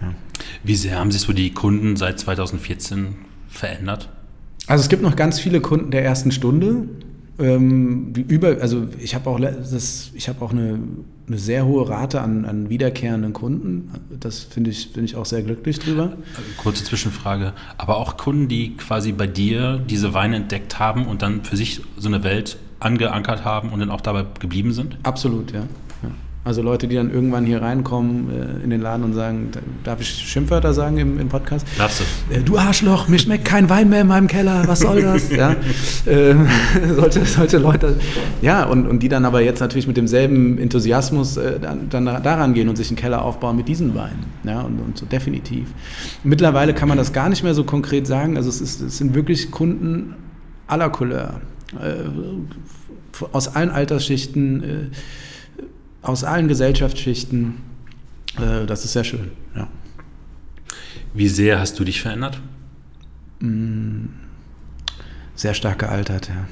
Ja. 0.00 0.14
Wie 0.64 0.76
sehr 0.76 0.98
haben 0.98 1.10
sich 1.10 1.20
so 1.20 1.34
die 1.34 1.52
Kunden 1.52 1.96
seit 1.96 2.18
2014 2.18 3.16
verändert? 3.50 4.08
Also 4.66 4.80
es 4.80 4.88
gibt 4.88 5.02
noch 5.02 5.14
ganz 5.14 5.38
viele 5.38 5.60
Kunden 5.60 5.90
der 5.90 6.06
ersten 6.06 6.32
Stunde, 6.32 6.88
ähm, 7.40 8.12
über, 8.14 8.58
also 8.60 8.86
ich 8.98 9.14
habe 9.14 9.30
auch, 9.30 9.40
das, 9.40 10.10
ich 10.14 10.28
hab 10.28 10.42
auch 10.42 10.52
eine, 10.52 10.78
eine 11.26 11.38
sehr 11.38 11.66
hohe 11.66 11.88
Rate 11.88 12.20
an, 12.20 12.44
an 12.44 12.70
wiederkehrenden 12.70 13.32
Kunden. 13.32 13.90
Das 14.18 14.40
finde 14.40 14.70
ich, 14.70 14.90
find 14.92 15.04
ich 15.04 15.16
auch 15.16 15.26
sehr 15.26 15.42
glücklich 15.42 15.78
drüber. 15.78 16.12
Kurze 16.56 16.84
Zwischenfrage. 16.84 17.52
Aber 17.78 17.96
auch 17.96 18.16
Kunden, 18.16 18.48
die 18.48 18.76
quasi 18.76 19.12
bei 19.12 19.26
dir 19.26 19.78
diese 19.78 20.14
Weine 20.14 20.36
entdeckt 20.36 20.78
haben 20.78 21.06
und 21.06 21.22
dann 21.22 21.44
für 21.44 21.56
sich 21.56 21.80
so 21.96 22.08
eine 22.08 22.22
Welt 22.24 22.58
angeankert 22.80 23.44
haben 23.44 23.70
und 23.70 23.80
dann 23.80 23.90
auch 23.90 24.00
dabei 24.00 24.24
geblieben 24.38 24.72
sind? 24.72 24.98
Absolut, 25.02 25.52
ja. 25.52 25.64
Also 26.42 26.62
Leute, 26.62 26.88
die 26.88 26.96
dann 26.96 27.12
irgendwann 27.12 27.44
hier 27.44 27.60
reinkommen 27.60 28.30
äh, 28.30 28.64
in 28.64 28.70
den 28.70 28.80
Laden 28.80 29.04
und 29.04 29.12
sagen, 29.12 29.50
darf 29.84 30.00
ich 30.00 30.08
Schimpfwörter 30.08 30.72
sagen 30.72 30.96
im, 30.96 31.20
im 31.20 31.28
Podcast? 31.28 31.66
Darfst 31.76 32.00
du. 32.00 32.34
Äh, 32.34 32.40
du 32.42 32.56
Arschloch, 32.56 33.08
mir 33.08 33.18
schmeckt 33.18 33.44
kein 33.44 33.68
Wein 33.68 33.90
mehr 33.90 34.00
in 34.00 34.06
meinem 34.06 34.26
Keller, 34.26 34.62
was 34.66 34.80
soll 34.80 35.02
das? 35.02 35.30
ja, 35.36 35.54
äh, 36.06 36.34
solche, 36.96 37.26
solche 37.26 37.58
Leute, 37.58 37.96
ja, 38.40 38.64
und, 38.64 38.86
und 38.86 39.02
die 39.02 39.10
dann 39.10 39.26
aber 39.26 39.42
jetzt 39.42 39.60
natürlich 39.60 39.86
mit 39.86 39.98
demselben 39.98 40.56
Enthusiasmus 40.56 41.36
äh, 41.36 41.60
dann, 41.60 41.90
dann 41.90 42.06
daran 42.06 42.54
gehen 42.54 42.70
und 42.70 42.76
sich 42.76 42.88
einen 42.88 42.96
Keller 42.96 43.22
aufbauen 43.22 43.56
mit 43.56 43.68
diesen 43.68 43.94
Weinen. 43.94 44.24
Ja, 44.44 44.62
und, 44.62 44.80
und 44.80 44.96
so 44.96 45.04
definitiv. 45.04 45.68
Mittlerweile 46.24 46.72
kann 46.72 46.88
man 46.88 46.96
das 46.96 47.12
gar 47.12 47.28
nicht 47.28 47.44
mehr 47.44 47.52
so 47.52 47.64
konkret 47.64 48.06
sagen. 48.06 48.38
Also 48.38 48.48
es, 48.48 48.62
ist, 48.62 48.80
es 48.80 48.96
sind 48.96 49.14
wirklich 49.14 49.50
Kunden 49.50 50.14
aller 50.66 50.88
Couleur, 50.88 51.42
äh, 51.74 53.24
aus 53.32 53.54
allen 53.54 53.70
Altersschichten, 53.70 54.62
äh, 54.62 54.96
aus 56.02 56.24
allen 56.24 56.48
Gesellschaftsschichten. 56.48 57.56
Äh, 58.38 58.66
das 58.66 58.84
ist 58.84 58.92
sehr 58.92 59.04
schön, 59.04 59.30
ja. 59.54 59.68
Wie 61.12 61.28
sehr 61.28 61.58
hast 61.58 61.78
du 61.78 61.84
dich 61.84 62.00
verändert? 62.00 62.40
Mm, 63.40 64.06
sehr 65.34 65.54
stark 65.54 65.80
gealtert, 65.80 66.28
ja. 66.28 66.46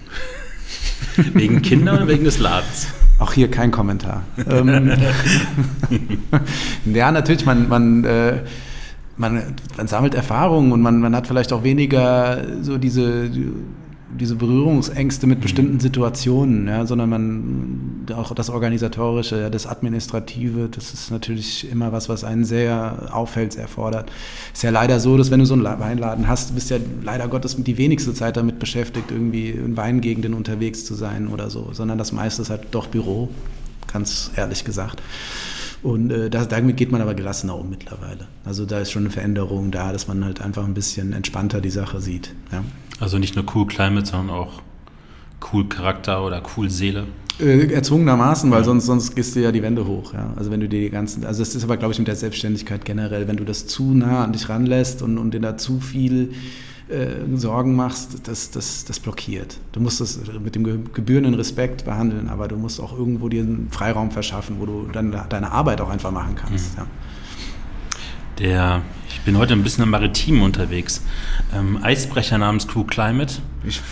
Wegen 1.34 1.62
Kinder 1.62 1.94
oder 1.94 2.08
wegen 2.08 2.24
des 2.24 2.38
Ladens? 2.38 2.88
Auch 3.18 3.32
hier 3.32 3.50
kein 3.50 3.70
Kommentar. 3.70 4.22
ähm, 4.48 4.92
ja, 6.94 7.10
natürlich, 7.10 7.44
man, 7.44 7.68
man, 7.68 8.04
äh, 8.04 8.42
man, 9.16 9.54
man, 9.76 9.88
sammelt 9.88 10.14
Erfahrungen 10.14 10.72
und 10.72 10.80
man, 10.80 11.00
man 11.00 11.16
hat 11.16 11.26
vielleicht 11.26 11.52
auch 11.52 11.64
weniger 11.64 12.44
so 12.62 12.78
diese 12.78 13.30
diese 14.16 14.36
Berührungsängste 14.36 15.26
mit 15.26 15.40
bestimmten 15.40 15.80
Situationen, 15.80 16.66
ja, 16.66 16.86
sondern 16.86 17.10
man 17.10 18.06
auch 18.14 18.34
das 18.34 18.48
Organisatorische, 18.48 19.50
das 19.50 19.66
Administrative, 19.66 20.68
das 20.70 20.94
ist 20.94 21.10
natürlich 21.10 21.70
immer 21.70 21.92
was, 21.92 22.08
was 22.08 22.24
einen 22.24 22.44
sehr 22.44 23.10
auffällt, 23.12 23.52
sehr 23.52 23.68
fordert. 23.68 24.10
Ist 24.52 24.62
ja 24.62 24.70
leider 24.70 24.98
so, 24.98 25.16
dass 25.16 25.30
wenn 25.30 25.40
du 25.40 25.46
so 25.46 25.54
einen 25.54 25.64
Weinladen 25.64 26.26
hast, 26.26 26.50
du 26.50 26.54
bist 26.54 26.70
ja 26.70 26.78
leider 27.02 27.28
Gottes 27.28 27.56
die 27.58 27.76
wenigste 27.76 28.14
Zeit 28.14 28.36
damit 28.36 28.58
beschäftigt, 28.58 29.10
irgendwie 29.10 29.50
in 29.50 29.76
Weingegenden 29.76 30.34
unterwegs 30.34 30.84
zu 30.84 30.94
sein 30.94 31.28
oder 31.28 31.50
so, 31.50 31.70
sondern 31.72 31.98
das 31.98 32.12
meiste 32.12 32.42
ist 32.42 32.50
halt 32.50 32.68
doch 32.70 32.86
Büro 32.86 33.28
ganz 33.92 34.30
ehrlich 34.36 34.64
gesagt. 34.64 35.02
Und 35.82 36.10
äh, 36.10 36.30
das, 36.30 36.48
damit 36.48 36.76
geht 36.76 36.90
man 36.90 37.00
aber 37.00 37.14
gelassener 37.14 37.56
um 37.56 37.70
mittlerweile. 37.70 38.26
Also 38.44 38.66
da 38.66 38.80
ist 38.80 38.90
schon 38.90 39.04
eine 39.04 39.10
Veränderung 39.10 39.70
da, 39.70 39.92
dass 39.92 40.08
man 40.08 40.24
halt 40.24 40.40
einfach 40.40 40.64
ein 40.64 40.74
bisschen 40.74 41.12
entspannter 41.12 41.60
die 41.60 41.70
Sache 41.70 42.00
sieht. 42.00 42.34
Ja. 42.50 42.64
Also 43.00 43.18
nicht 43.18 43.36
nur 43.36 43.44
cool 43.54 43.66
Climate, 43.66 44.06
sondern 44.06 44.36
auch 44.36 44.62
cool 45.52 45.68
Charakter 45.68 46.24
oder 46.24 46.42
cool 46.56 46.68
Seele. 46.70 47.06
Äh, 47.40 47.72
erzwungenermaßen, 47.72 48.50
weil 48.50 48.58
ja. 48.60 48.64
sonst, 48.64 48.86
sonst 48.86 49.14
gehst 49.14 49.36
du 49.36 49.40
ja 49.40 49.52
die 49.52 49.62
Wände 49.62 49.86
hoch. 49.86 50.12
Ja? 50.12 50.32
Also 50.36 50.50
wenn 50.50 50.60
du 50.60 50.68
dir 50.68 50.80
die 50.80 50.90
ganzen, 50.90 51.24
also 51.24 51.42
es 51.42 51.54
ist 51.54 51.62
aber, 51.62 51.76
glaube 51.76 51.92
ich, 51.92 51.98
mit 51.98 52.08
der 52.08 52.16
Selbstständigkeit 52.16 52.84
generell, 52.84 53.28
wenn 53.28 53.36
du 53.36 53.44
das 53.44 53.66
zu 53.66 53.94
nah 53.94 54.24
an 54.24 54.32
dich 54.32 54.48
ranlässt 54.48 55.02
und, 55.02 55.18
und 55.18 55.32
dir 55.32 55.40
da 55.40 55.56
zu 55.56 55.78
viel 55.78 56.32
äh, 56.88 57.36
Sorgen 57.36 57.76
machst, 57.76 58.26
das, 58.26 58.50
das, 58.50 58.84
das 58.84 58.98
blockiert. 58.98 59.58
Du 59.70 59.80
musst 59.80 60.00
das 60.00 60.18
mit 60.42 60.56
dem 60.56 60.92
gebührenden 60.92 61.34
Respekt 61.34 61.84
behandeln, 61.84 62.28
aber 62.28 62.48
du 62.48 62.56
musst 62.56 62.80
auch 62.80 62.96
irgendwo 62.96 63.28
dir 63.28 63.42
einen 63.42 63.68
Freiraum 63.70 64.10
verschaffen, 64.10 64.56
wo 64.58 64.66
du 64.66 64.88
dann 64.92 65.14
deine 65.28 65.52
Arbeit 65.52 65.80
auch 65.80 65.90
einfach 65.90 66.10
machen 66.10 66.34
kannst. 66.34 66.72
Mhm. 66.72 66.78
Ja. 66.78 66.86
Der, 68.38 68.82
ich 69.08 69.20
bin 69.22 69.36
heute 69.36 69.54
ein 69.54 69.64
bisschen 69.64 69.82
im 69.82 69.90
Maritimen 69.90 70.42
unterwegs. 70.42 71.02
Ähm, 71.52 71.78
Eisbrecher 71.82 72.38
namens 72.38 72.68
Crew 72.68 72.84
Climate. 72.84 73.34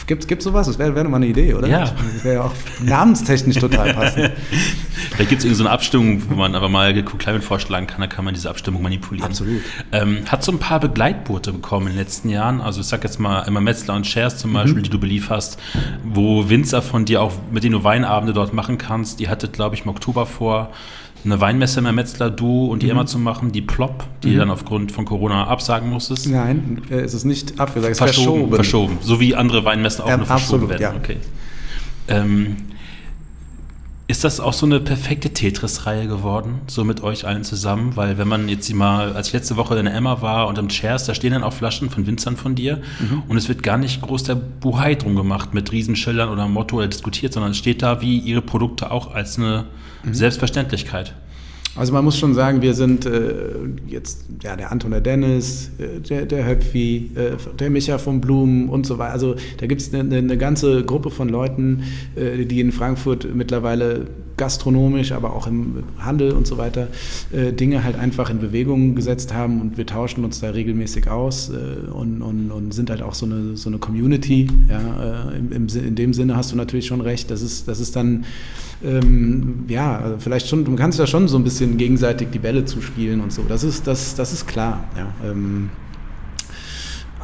Gibt 0.06 0.30
es 0.30 0.44
sowas? 0.44 0.68
Das 0.68 0.78
wäre 0.78 0.94
wär 0.94 1.02
mal 1.04 1.16
eine 1.16 1.26
Idee, 1.26 1.52
oder? 1.54 1.66
Ja. 1.66 1.80
Das 1.80 2.24
wäre 2.24 2.34
ja 2.36 2.42
auch 2.42 2.52
namenstechnisch 2.80 3.56
total 3.56 3.92
passend. 3.92 4.30
Vielleicht 5.10 5.30
gibt 5.30 5.40
es 5.40 5.44
irgendeine 5.44 5.54
so 5.54 5.74
Abstimmung, 5.74 6.22
wo 6.30 6.36
man 6.36 6.54
aber 6.54 6.68
mal 6.68 6.94
Crew 7.02 7.16
Climate 7.16 7.42
vorschlagen 7.42 7.88
kann, 7.88 8.00
da 8.00 8.06
kann 8.06 8.24
man 8.24 8.34
diese 8.34 8.48
Abstimmung 8.48 8.82
manipulieren. 8.82 9.28
Absolut. 9.28 9.62
Ähm, 9.90 10.24
hat 10.26 10.44
so 10.44 10.52
ein 10.52 10.60
paar 10.60 10.78
Begleitboote 10.78 11.52
bekommen 11.52 11.88
in 11.88 11.94
den 11.94 11.98
letzten 11.98 12.28
Jahren. 12.28 12.60
Also 12.60 12.80
ich 12.80 12.86
sag 12.86 13.02
jetzt 13.02 13.18
mal 13.18 13.42
Emma 13.42 13.60
Metzler 13.60 13.94
und 13.94 14.06
Shares 14.06 14.38
zum 14.38 14.52
Beispiel, 14.52 14.78
mhm. 14.78 14.84
die 14.84 14.90
du 14.90 15.00
belieferst, 15.00 15.58
wo 16.04 16.48
Winzer 16.48 16.82
von 16.82 17.04
dir 17.04 17.20
auch, 17.20 17.32
mit 17.50 17.64
denen 17.64 17.72
du 17.72 17.82
Weinabende 17.82 18.32
dort 18.32 18.54
machen 18.54 18.78
kannst. 18.78 19.18
Die 19.18 19.28
hattet, 19.28 19.54
glaube 19.54 19.74
ich, 19.74 19.82
im 19.82 19.88
Oktober 19.88 20.24
vor 20.24 20.70
eine 21.26 21.40
Weinmesse 21.40 21.80
im 21.80 21.94
Metzler, 21.94 22.30
du 22.30 22.66
und 22.66 22.82
die 22.82 22.86
mhm. 22.86 22.92
Emma 22.92 23.06
zu 23.06 23.18
machen, 23.18 23.52
die 23.52 23.62
Plop, 23.62 24.04
die 24.22 24.30
mhm. 24.30 24.38
dann 24.38 24.50
aufgrund 24.50 24.92
von 24.92 25.04
Corona 25.04 25.46
absagen 25.46 25.90
musstest? 25.90 26.28
Nein, 26.28 26.82
äh, 26.90 26.96
es 26.96 27.14
ist 27.14 27.24
nicht 27.24 27.60
abgesagt, 27.60 27.92
es 27.92 27.98
ist 27.98 28.04
verschoben. 28.04 28.54
Verschoben, 28.54 28.98
so 29.02 29.20
wie 29.20 29.34
andere 29.34 29.64
Weinmessen 29.64 30.02
auch 30.02 30.08
ja, 30.08 30.16
nur 30.16 30.26
verschoben 30.26 30.64
absolut, 30.64 30.80
werden. 30.80 30.96
Ja. 30.96 31.00
Okay. 31.02 31.16
Ähm, 32.08 32.56
ist 34.08 34.22
das 34.22 34.38
auch 34.38 34.52
so 34.52 34.66
eine 34.66 34.78
perfekte 34.78 35.30
Tetris-Reihe 35.30 36.06
geworden, 36.06 36.60
so 36.68 36.84
mit 36.84 37.02
euch 37.02 37.26
allen 37.26 37.42
zusammen? 37.42 37.96
Weil 37.96 38.18
wenn 38.18 38.28
man 38.28 38.48
jetzt 38.48 38.72
mal, 38.72 39.14
als 39.14 39.28
ich 39.28 39.32
letzte 39.32 39.56
Woche 39.56 39.76
in 39.76 39.84
der 39.84 39.94
Emma 39.94 40.22
war 40.22 40.46
und 40.46 40.58
im 40.58 40.68
Chairs, 40.68 41.06
da 41.06 41.14
stehen 41.14 41.32
dann 41.32 41.42
auch 41.42 41.52
Flaschen 41.52 41.90
von 41.90 42.06
Winzern 42.06 42.36
von 42.36 42.54
dir 42.54 42.80
mhm. 43.00 43.24
und 43.26 43.36
es 43.36 43.48
wird 43.48 43.64
gar 43.64 43.78
nicht 43.78 44.00
groß 44.02 44.22
der 44.22 44.36
Buhai 44.36 44.94
drum 44.94 45.16
gemacht 45.16 45.54
mit 45.54 45.72
Riesenschildern 45.72 46.28
oder 46.28 46.46
Motto 46.46 46.76
oder 46.76 46.86
diskutiert, 46.86 47.32
sondern 47.32 47.50
es 47.50 47.58
steht 47.58 47.82
da 47.82 48.00
wie 48.00 48.18
ihre 48.18 48.42
Produkte 48.42 48.92
auch 48.92 49.12
als 49.12 49.38
eine 49.38 49.64
mhm. 50.04 50.14
Selbstverständlichkeit. 50.14 51.14
Also 51.76 51.92
man 51.92 52.04
muss 52.04 52.18
schon 52.18 52.32
sagen, 52.32 52.62
wir 52.62 52.72
sind 52.72 53.04
äh, 53.04 53.50
jetzt, 53.86 54.24
ja, 54.42 54.56
der 54.56 54.72
Anton, 54.72 54.92
der 54.92 55.02
Dennis, 55.02 55.70
äh, 55.78 56.00
der, 56.00 56.24
der 56.24 56.46
Höpfi, 56.46 57.10
äh, 57.14 57.32
der 57.58 57.68
Micha 57.68 57.98
von 57.98 58.20
Blumen 58.20 58.70
und 58.70 58.86
so 58.86 58.96
weiter. 58.98 59.12
Also 59.12 59.36
da 59.58 59.66
gibt 59.66 59.82
es 59.82 59.92
eine, 59.92 60.16
eine, 60.16 60.38
ganze 60.38 60.84
Gruppe 60.84 61.10
von 61.10 61.28
Leuten, 61.28 61.82
äh, 62.14 62.46
die 62.46 62.60
in 62.60 62.72
Frankfurt 62.72 63.28
mittlerweile 63.34 64.06
gastronomisch, 64.36 65.12
aber 65.12 65.34
auch 65.34 65.46
im 65.46 65.84
Handel 65.98 66.32
und 66.32 66.46
so 66.46 66.58
weiter 66.58 66.88
äh, 67.32 67.52
Dinge 67.52 67.84
halt 67.84 67.96
einfach 67.96 68.30
in 68.30 68.38
Bewegung 68.38 68.94
gesetzt 68.94 69.32
haben 69.32 69.60
und 69.60 69.76
wir 69.76 69.86
tauschen 69.86 70.24
uns 70.24 70.40
da 70.40 70.50
regelmäßig 70.50 71.08
aus 71.08 71.50
äh, 71.50 71.90
und, 71.90 72.22
und, 72.22 72.50
und, 72.50 72.74
sind 72.74 72.90
halt 72.90 73.02
auch 73.02 73.14
so 73.14 73.26
eine, 73.26 73.56
so 73.56 73.68
eine 73.68 73.78
Community. 73.78 74.48
Ja, 74.68 75.30
im, 75.30 75.52
im, 75.52 75.66
in 75.68 75.94
dem 75.94 76.12
Sinne 76.12 76.36
hast 76.36 76.52
du 76.52 76.56
natürlich 76.56 76.86
schon 76.86 77.00
recht, 77.00 77.30
das 77.30 77.42
ist, 77.42 77.68
das 77.68 77.80
ist 77.80 77.96
dann 77.96 78.24
ähm, 78.84 79.64
ja, 79.68 80.16
vielleicht 80.18 80.48
schon, 80.48 80.64
du 80.64 80.74
kannst 80.76 80.98
ja 80.98 81.06
schon 81.06 81.28
so 81.28 81.38
ein 81.38 81.44
bisschen 81.44 81.78
gegenseitig 81.78 82.28
die 82.30 82.38
Bälle 82.38 82.64
zuspielen 82.64 83.20
und 83.20 83.32
so. 83.32 83.42
Das 83.48 83.64
ist, 83.64 83.86
das, 83.86 84.14
das 84.14 84.32
ist 84.32 84.46
klar. 84.46 84.84
Ja. 84.96 85.30
Ähm, 85.30 85.70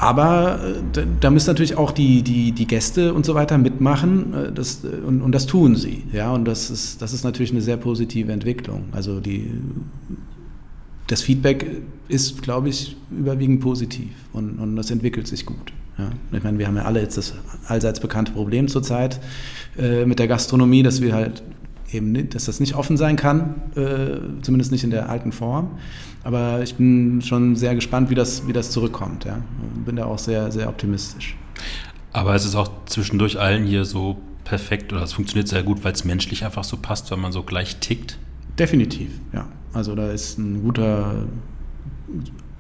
aber 0.03 0.59
äh, 0.97 1.07
da, 1.21 1.31
müssen 1.31 1.49
natürlich 1.49 1.79
auch 1.79 1.93
die, 1.93 2.23
die, 2.23 2.51
die 2.51 2.67
Gäste 2.67 3.15
und 3.15 3.25
so 3.25 3.37
weiter 3.37 3.57
mitmachen 3.57 4.35
äh, 4.35 4.53
das, 4.53 4.83
äh, 4.83 4.89
und, 5.07 5.23
und 5.23 5.31
das 5.31 5.47
tun 5.47 5.77
sie. 5.77 6.03
Ja, 6.13 6.33
und 6.33 6.45
das 6.45 6.71
ist, 6.71 7.01
das 7.01 7.13
ist 7.13 7.23
natürlich 7.23 7.53
eine 7.53 7.61
sehr 7.63 7.77
positive 7.77 8.33
Entwicklung. 8.33 8.87
Also 8.91 9.21
die, 9.21 9.49
das 11.07 11.23
Feedback 11.23 11.83
ist, 12.09 12.43
glaube 12.43 12.69
ich, 12.69 12.97
überwiegend 13.13 13.61
positiv 13.61 14.11
und, 14.33 14.59
und 14.59 14.75
das 14.75 14.91
entwickelt 14.91 15.29
sich 15.29 15.47
gut. 15.47 15.73
Ja. 15.97 16.11
Ich 16.33 16.43
meine, 16.43 16.59
wir 16.59 16.67
haben 16.67 16.77
ja 16.77 16.83
alle 16.83 17.01
jetzt 17.01 17.17
das 17.17 17.35
allseits 17.69 18.01
bekannte 18.01 18.33
Problem 18.33 18.67
zurzeit 18.67 19.21
äh, 19.79 20.05
mit 20.05 20.19
der 20.19 20.27
Gastronomie, 20.27 20.83
dass 20.83 21.01
wir 21.01 21.15
halt 21.15 21.45
eben, 21.93 22.11
nicht, 22.11 22.35
dass 22.35 22.47
das 22.47 22.59
nicht 22.59 22.75
offen 22.75 22.97
sein 22.97 23.15
kann, 23.15 23.55
äh, 23.77 24.43
zumindest 24.43 24.73
nicht 24.73 24.83
in 24.83 24.91
der 24.91 25.09
alten 25.09 25.31
Form. 25.31 25.79
Aber 26.25 26.63
ich 26.63 26.77
bin 26.77 27.21
schon 27.23 27.57
sehr 27.57 27.75
gespannt, 27.75 28.11
wie 28.11 28.15
das, 28.15 28.47
wie 28.47 28.53
das 28.53 28.71
zurückkommt. 28.71 29.25
Ja. 29.25 29.43
Bin 29.85 29.97
da 29.97 30.05
auch 30.05 30.19
sehr, 30.19 30.53
sehr 30.53 30.69
optimistisch. 30.69 31.37
Aber 32.13 32.35
es 32.35 32.45
ist 32.45 32.55
auch 32.55 32.71
zwischendurch 32.87 33.41
allen 33.41 33.65
hier 33.65 33.85
so 33.85 34.19
perfekt 34.45 34.93
oder 34.93 35.03
es 35.03 35.13
funktioniert 35.13 35.49
sehr 35.49 35.63
gut, 35.63 35.85
weil 35.85 35.93
es 35.93 36.05
menschlich 36.05 36.45
einfach 36.45 36.65
so 36.65 36.77
passt, 36.77 37.11
weil 37.11 37.19
man 37.19 37.33
so 37.33 37.43
gleich 37.43 37.77
tickt? 37.77 38.19
Definitiv, 38.59 39.11
ja. 39.33 39.47
Also 39.73 39.95
da 39.95 40.11
ist 40.11 40.39
ein 40.39 40.63
guter 40.63 41.25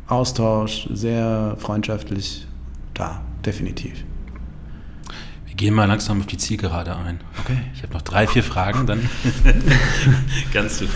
Austausch, 0.07 0.89
sehr 0.93 1.57
freundschaftlich 1.59 2.47
da, 2.95 3.21
definitiv. 3.45 4.05
Wir 5.53 5.57
gehen 5.59 5.75
mal 5.75 5.85
langsam 5.85 6.19
auf 6.19 6.27
die 6.27 6.39
Zielgerade 6.39 6.97
ein. 6.97 7.21
Okay. 7.45 7.59
Ich 7.75 7.83
habe 7.83 7.93
noch 7.93 8.01
drei, 8.01 8.27
vier 8.27 8.43
Fragen, 8.43 8.87
dann 8.87 9.01
kannst 10.55 10.81
du 10.81 10.87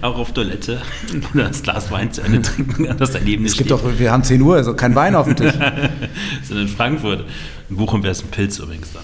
auch 0.00 0.16
auf 0.16 0.32
Toilette 0.32 0.80
das 1.34 1.64
Glas 1.64 1.90
Wein 1.90 2.12
zu 2.12 2.22
Ende 2.22 2.40
trinken, 2.40 2.86
das 2.98 3.10
daneben 3.10 3.44
Es 3.44 3.56
gibt 3.56 3.68
steht. 3.68 3.72
doch, 3.72 3.98
wir 3.98 4.12
haben 4.12 4.22
10 4.22 4.40
Uhr, 4.42 4.54
also 4.54 4.74
kein 4.74 4.94
Wein 4.94 5.16
auf 5.16 5.26
dem 5.26 5.34
Tisch. 5.34 5.54
Sondern 6.44 6.68
in 6.68 6.68
Frankfurt. 6.68 7.24
In 7.68 7.76
Bochum 7.78 8.04
wäre 8.04 8.12
es 8.12 8.22
ein 8.22 8.28
Pilz 8.28 8.60
übrigens 8.60 8.92
dann. 8.92 9.02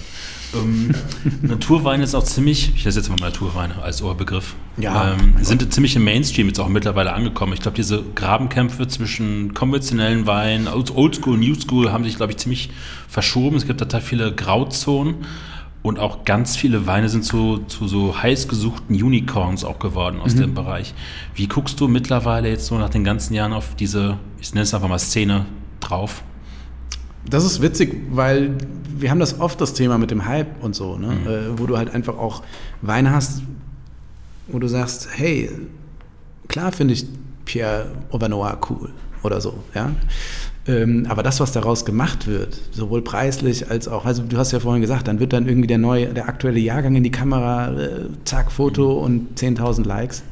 Ähm, 0.55 0.91
Naturwein 1.43 2.01
ist 2.01 2.15
auch 2.15 2.25
ziemlich, 2.25 2.73
ich 2.75 2.85
lasse 2.85 2.99
jetzt 2.99 3.09
mal 3.09 3.17
Naturweine 3.17 3.83
als 3.83 4.03
Oberbegriff, 4.03 4.55
ja, 4.77 5.13
ähm, 5.13 5.35
sind 5.41 5.73
ziemlich 5.73 5.97
im 5.97 6.05
Mainstream 6.05 6.47
jetzt 6.47 6.61
auch 6.61 6.69
mittlerweile 6.69 7.13
angekommen. 7.13 7.53
Ich 7.53 7.61
glaube, 7.61 7.77
diese 7.77 8.03
Grabenkämpfe 8.15 8.89
zwischen 8.89 9.55
konventionellen 9.55 10.27
Weinen, 10.27 10.69
Oldschool, 10.69 11.39
Newschool 11.39 11.93
haben 11.93 12.05
sich, 12.05 12.17
glaube 12.17 12.33
ich, 12.33 12.39
ziemlich 12.39 12.71
verschoben. 13.09 13.57
Es 13.57 13.67
gibt 13.67 13.81
total 13.81 14.01
viele 14.01 14.35
Grauzonen 14.35 15.17
und 15.83 15.99
auch 15.99 16.25
ganz 16.25 16.57
viele 16.57 16.87
Weine 16.87 17.09
sind 17.09 17.25
zu, 17.25 17.59
zu 17.67 17.89
so 17.89 18.23
heiß 18.23 18.49
gesuchten 18.49 18.95
Unicorns 18.95 19.65
auch 19.65 19.79
geworden 19.79 20.21
aus 20.21 20.35
mhm. 20.35 20.41
dem 20.41 20.55
Bereich. 20.55 20.95
Wie 21.35 21.49
guckst 21.49 21.81
du 21.81 21.89
mittlerweile 21.89 22.49
jetzt 22.49 22.67
so 22.67 22.79
nach 22.79 22.91
den 22.91 23.05
ganzen 23.05 23.35
Jahren 23.35 23.53
auf 23.53 23.75
diese, 23.75 24.19
ich 24.41 24.55
nenne 24.55 24.63
es 24.63 24.75
einfach 24.75 24.89
mal 24.89 24.99
Szene 24.99 25.47
drauf? 25.81 26.23
Das 27.29 27.45
ist 27.45 27.63
witzig, 27.63 28.03
weil 28.11 28.57
wir 28.97 29.11
haben 29.11 29.21
das 29.21 29.41
oft 29.41 29.61
das 29.61 29.75
Thema 29.75 29.99
mit 29.99 30.11
dem 30.11 30.27
Hype 30.27 30.63
und 30.63 30.75
so, 30.75 30.97
ne? 30.97 31.09
Mhm. 31.09 31.27
Äh, 31.27 31.59
wo 31.59 31.67
du 31.67 31.77
halt 31.77 31.95
einfach 31.95 32.17
auch 32.17 32.43
Wein 32.83 33.11
hast, 33.11 33.43
wo 34.49 34.59
du 34.59 34.69
sagst, 34.69 35.09
hey, 35.13 35.51
klar 36.49 36.73
finde 36.73 36.95
ich 36.95 37.07
Pierre 37.45 37.87
Aubanois 38.11 38.57
cool 38.71 38.91
oder 39.23 39.41
so, 39.41 39.55
ja. 39.75 39.91
Ähm, 40.65 41.07
aber 41.09 41.25
das, 41.25 41.41
was 41.41 41.51
daraus 41.51 41.85
gemacht 41.85 42.29
wird, 42.29 42.57
sowohl 42.71 43.03
preislich 43.03 43.69
als 43.69 43.89
auch, 43.89 44.05
also 44.05 44.23
du 44.23 44.37
hast 44.37 44.53
ja 44.53 44.61
vorhin 44.61 44.81
gesagt, 44.81 45.09
dann 45.09 45.19
wird 45.19 45.33
dann 45.33 45.49
irgendwie 45.49 45.67
der 45.67 45.79
neue, 45.79 46.07
der 46.15 46.29
aktuelle 46.29 46.61
Jahrgang 46.61 46.95
in 46.95 47.03
die 47.03 47.11
Kamera, 47.11 47.73
äh, 47.73 48.07
zack, 48.25 48.53
Foto 48.53 48.99
mhm. 48.99 49.05
und 49.05 49.41
10.000 49.41 49.85
Likes 49.87 50.23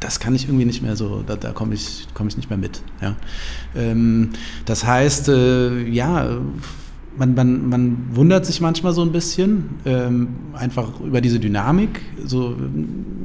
das 0.00 0.20
kann 0.20 0.34
ich 0.34 0.44
irgendwie 0.44 0.64
nicht 0.64 0.82
mehr 0.82 0.96
so, 0.96 1.22
da, 1.26 1.36
da 1.36 1.52
komme 1.52 1.74
ich, 1.74 2.06
komm 2.14 2.28
ich 2.28 2.36
nicht 2.36 2.50
mehr 2.50 2.58
mit. 2.58 2.82
Ja. 3.00 3.16
Ähm, 3.76 4.30
das 4.64 4.84
heißt, 4.84 5.28
äh, 5.28 5.88
ja, 5.88 6.38
man, 7.16 7.34
man, 7.34 7.68
man 7.68 7.96
wundert 8.12 8.44
sich 8.46 8.60
manchmal 8.60 8.92
so 8.92 9.02
ein 9.02 9.12
bisschen, 9.12 9.70
ähm, 9.84 10.28
einfach 10.52 11.00
über 11.00 11.20
diese 11.20 11.38
Dynamik. 11.38 12.02
So, 12.24 12.56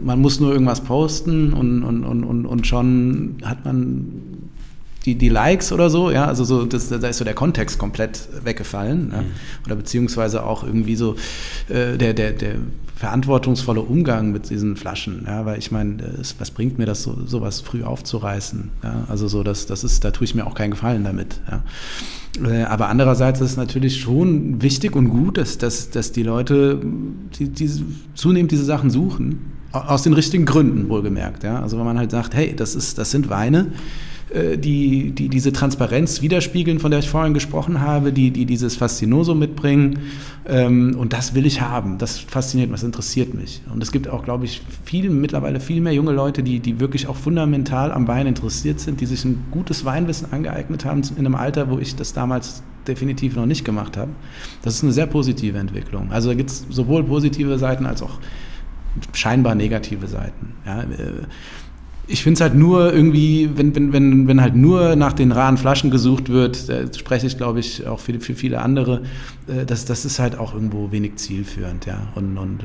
man 0.03 0.19
muss 0.19 0.39
nur 0.39 0.51
irgendwas 0.51 0.81
posten 0.81 1.53
und, 1.53 1.83
und, 1.83 2.03
und, 2.03 2.45
und 2.45 2.67
schon 2.67 3.37
hat 3.43 3.65
man 3.65 4.21
die, 5.05 5.15
die 5.15 5.29
Likes 5.29 5.71
oder 5.71 5.89
so, 5.89 6.11
ja, 6.11 6.25
also 6.25 6.43
so, 6.43 6.65
das, 6.65 6.89
da 6.89 7.07
ist 7.07 7.17
so 7.17 7.25
der 7.25 7.33
Kontext 7.33 7.79
komplett 7.79 8.27
weggefallen. 8.43 9.11
Ja? 9.11 9.21
Mhm. 9.21 9.25
Oder 9.65 9.75
beziehungsweise 9.75 10.45
auch 10.45 10.63
irgendwie 10.63 10.95
so 10.95 11.15
äh, 11.69 11.97
der, 11.97 12.13
der, 12.13 12.33
der 12.33 12.55
verantwortungsvolle 12.99 13.79
Umgang 13.79 14.33
mit 14.33 14.49
diesen 14.49 14.75
Flaschen, 14.75 15.23
ja, 15.25 15.45
weil 15.45 15.57
ich 15.57 15.71
meine, 15.71 16.19
was 16.37 16.51
bringt 16.51 16.77
mir 16.77 16.85
das, 16.85 17.03
so, 17.03 17.25
sowas 17.25 17.61
früh 17.61 17.81
aufzureißen? 17.81 18.71
Ja? 18.83 19.05
Also 19.07 19.29
so, 19.29 19.41
das, 19.41 19.65
das 19.65 19.85
ist, 19.85 20.03
da 20.03 20.11
tue 20.11 20.25
ich 20.25 20.35
mir 20.35 20.45
auch 20.45 20.53
keinen 20.53 20.71
Gefallen 20.71 21.05
damit. 21.05 21.39
Ja? 21.49 21.63
Äh, 22.45 22.63
aber 22.63 22.89
andererseits 22.89 23.39
ist 23.39 23.51
es 23.51 23.57
natürlich 23.57 24.01
schon 24.01 24.61
wichtig 24.61 24.97
und 24.97 25.07
gut, 25.07 25.37
dass, 25.37 25.57
dass, 25.57 25.91
dass 25.91 26.11
die 26.11 26.23
Leute 26.23 26.81
die, 27.39 27.47
die 27.47 27.71
zunehmend 28.15 28.51
diese 28.51 28.65
Sachen 28.65 28.89
suchen, 28.89 29.53
aus 29.71 30.03
den 30.03 30.11
richtigen 30.11 30.45
Gründen 30.45 30.89
wohlgemerkt. 30.89 31.43
Ja? 31.43 31.61
Also 31.61 31.77
wenn 31.77 31.85
man 31.85 31.97
halt 31.97 32.11
sagt, 32.11 32.35
hey, 32.35 32.53
das, 32.53 32.75
ist, 32.75 32.97
das 32.97 33.11
sind 33.11 33.29
Weine, 33.29 33.59
äh, 33.59 34.08
die, 34.57 35.11
die 35.11 35.29
diese 35.29 35.51
Transparenz 35.51 36.21
widerspiegeln, 36.21 36.79
von 36.79 36.91
der 36.91 36.99
ich 36.99 37.09
vorhin 37.09 37.33
gesprochen 37.33 37.81
habe, 37.81 38.13
die, 38.13 38.31
die 38.31 38.45
dieses 38.45 38.75
Faszinoso 38.75 39.33
mitbringen. 39.33 39.99
Ähm, 40.45 40.95
und 40.97 41.13
das 41.13 41.33
will 41.33 41.45
ich 41.45 41.61
haben. 41.61 41.97
Das 41.97 42.19
fasziniert 42.19 42.69
mich, 42.69 42.79
das 42.79 42.85
interessiert 42.85 43.33
mich. 43.33 43.61
Und 43.73 43.81
es 43.81 43.91
gibt 43.91 44.07
auch, 44.07 44.23
glaube 44.23 44.45
ich, 44.45 44.61
viel, 44.85 45.09
mittlerweile 45.09 45.59
viel 45.59 45.81
mehr 45.81 45.93
junge 45.93 46.11
Leute, 46.11 46.43
die, 46.43 46.59
die 46.59 46.79
wirklich 46.79 47.07
auch 47.07 47.15
fundamental 47.15 47.91
am 47.91 48.07
Wein 48.07 48.27
interessiert 48.27 48.79
sind, 48.79 49.01
die 49.01 49.05
sich 49.05 49.25
ein 49.25 49.45
gutes 49.51 49.85
Weinwissen 49.85 50.31
angeeignet 50.31 50.85
haben 50.85 51.01
in 51.11 51.25
einem 51.25 51.35
Alter, 51.35 51.69
wo 51.69 51.79
ich 51.79 51.95
das 51.95 52.13
damals 52.13 52.61
definitiv 52.87 53.35
noch 53.35 53.45
nicht 53.45 53.65
gemacht 53.65 53.97
habe. 53.97 54.11
Das 54.61 54.75
ist 54.75 54.83
eine 54.83 54.91
sehr 54.91 55.07
positive 55.07 55.57
Entwicklung. 55.57 56.11
Also 56.11 56.29
da 56.29 56.35
gibt 56.35 56.49
es 56.49 56.65
sowohl 56.69 57.03
positive 57.03 57.57
Seiten 57.57 57.85
als 57.85 58.01
auch 58.01 58.19
scheinbar 59.13 59.55
negative 59.55 60.07
Seiten. 60.07 60.53
Ja, 60.65 60.81
äh, 60.81 61.25
ich 62.09 62.23
finde 62.23 62.39
es 62.39 62.41
halt 62.41 62.55
nur 62.55 62.91
irgendwie, 62.91 63.51
wenn, 63.55 63.75
wenn, 63.75 63.93
wenn, 63.93 64.27
wenn 64.27 64.41
halt 64.41 64.55
nur 64.55 64.95
nach 64.95 65.13
den 65.13 65.31
raren 65.31 65.57
Flaschen 65.57 65.91
gesucht 65.91 66.29
wird, 66.29 66.67
da 66.67 66.91
spreche 66.91 67.27
ich 67.27 67.37
glaube 67.37 67.59
ich 67.59 67.85
auch 67.85 67.99
für, 67.99 68.19
für 68.19 68.33
viele 68.33 68.61
andere, 68.61 69.03
äh, 69.47 69.65
das, 69.65 69.85
das 69.85 70.05
ist 70.05 70.17
halt 70.17 70.37
auch 70.37 70.55
irgendwo 70.55 70.91
wenig 70.91 71.17
zielführend, 71.17 71.85
ja. 71.85 72.07
Und, 72.15 72.37
und 72.37 72.63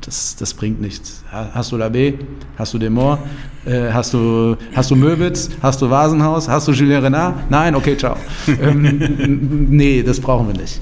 das, 0.00 0.36
das 0.36 0.54
bringt 0.54 0.80
nichts. 0.80 1.22
Hast 1.30 1.70
du 1.70 1.76
Labé? 1.76 2.14
Hast 2.56 2.72
du 2.72 2.78
Demort? 2.78 3.20
Äh, 3.66 3.92
hast 3.92 4.14
du, 4.14 4.56
hast 4.74 4.90
du 4.90 4.96
Möbitz? 4.96 5.50
Hast 5.60 5.82
du 5.82 5.90
Vasenhaus? 5.90 6.48
Hast 6.48 6.66
du 6.66 6.72
Julien 6.72 7.02
Renard? 7.02 7.50
Nein? 7.50 7.74
Okay, 7.74 7.96
ciao. 7.96 8.16
ähm, 8.62 9.66
nee, 9.68 10.02
das 10.02 10.18
brauchen 10.18 10.48
wir 10.48 10.54
nicht. 10.54 10.80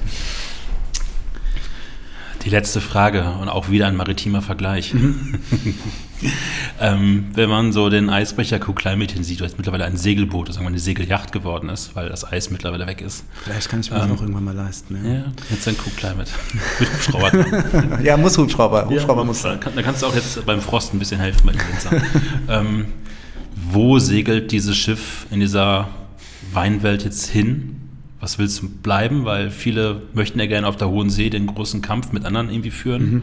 Die 2.45 2.49
letzte 2.49 2.79
Frage 2.79 3.33
und 3.41 3.49
auch 3.49 3.69
wieder 3.69 3.87
ein 3.87 3.97
maritimer 3.97 4.41
Vergleich. 4.41 4.93
Mhm. 4.93 5.33
ähm, 6.79 7.27
wenn 7.33 7.49
man 7.49 7.71
so 7.71 7.89
den 7.89 8.09
Eisbrecher 8.09 8.59
Kuklai-Mädchen 8.59 9.23
sieht, 9.23 9.41
das 9.41 9.57
mittlerweile 9.57 9.85
ein 9.85 9.97
Segelboot, 9.97 10.49
das 10.49 10.55
irgendwann 10.55 10.73
eine 10.73 10.79
Segelyacht 10.79 11.31
geworden 11.31 11.69
ist, 11.69 11.95
weil 11.95 12.09
das 12.09 12.29
Eis 12.29 12.49
mittlerweile 12.49 12.87
weg 12.87 13.01
ist. 13.01 13.23
Vielleicht 13.43 13.69
kann 13.69 13.79
ich 13.79 13.91
mir 13.91 13.97
ähm, 13.97 14.09
das 14.09 14.17
auch 14.17 14.21
irgendwann 14.21 14.43
mal 14.43 14.55
leisten. 14.55 14.97
Ja, 15.03 15.13
ja 15.13 15.23
jetzt 15.49 15.67
ein 15.67 15.77
Kuklai 15.77 16.13
mit, 16.15 16.29
mit 16.79 16.89
Hubschrauber. 16.93 18.01
ja, 18.03 18.17
muss 18.17 18.37
Hubschrauber. 18.37 18.85
Hubschrauber 18.89 19.21
ja, 19.21 19.25
muss 19.25 19.41
sein. 19.41 19.59
Da 19.75 19.81
kannst 19.81 20.01
du 20.01 20.07
auch 20.07 20.15
jetzt 20.15 20.45
beim 20.45 20.61
Frost 20.61 20.93
ein 20.93 20.99
bisschen 20.99 21.19
helfen 21.19 21.45
bei 21.45 21.51
den 21.53 21.61
Winzern. 21.61 22.03
ähm, 22.49 22.85
wo 23.71 23.99
segelt 23.99 24.51
dieses 24.51 24.77
Schiff 24.77 25.27
in 25.31 25.39
dieser 25.39 25.89
Weinwelt 26.53 27.03
jetzt 27.03 27.27
hin? 27.27 27.77
was 28.19 28.39
willst 28.39 28.61
du 28.61 28.69
bleiben? 28.69 29.25
Weil 29.25 29.51
viele 29.51 30.01
möchten 30.13 30.39
ja 30.39 30.45
gerne 30.47 30.67
auf 30.67 30.75
der 30.75 30.89
Hohen 30.89 31.09
See 31.09 31.29
den 31.29 31.47
großen 31.47 31.81
Kampf 31.81 32.11
mit 32.11 32.25
anderen 32.25 32.49
irgendwie 32.49 32.71
führen. 32.71 33.11
Mhm. 33.11 33.21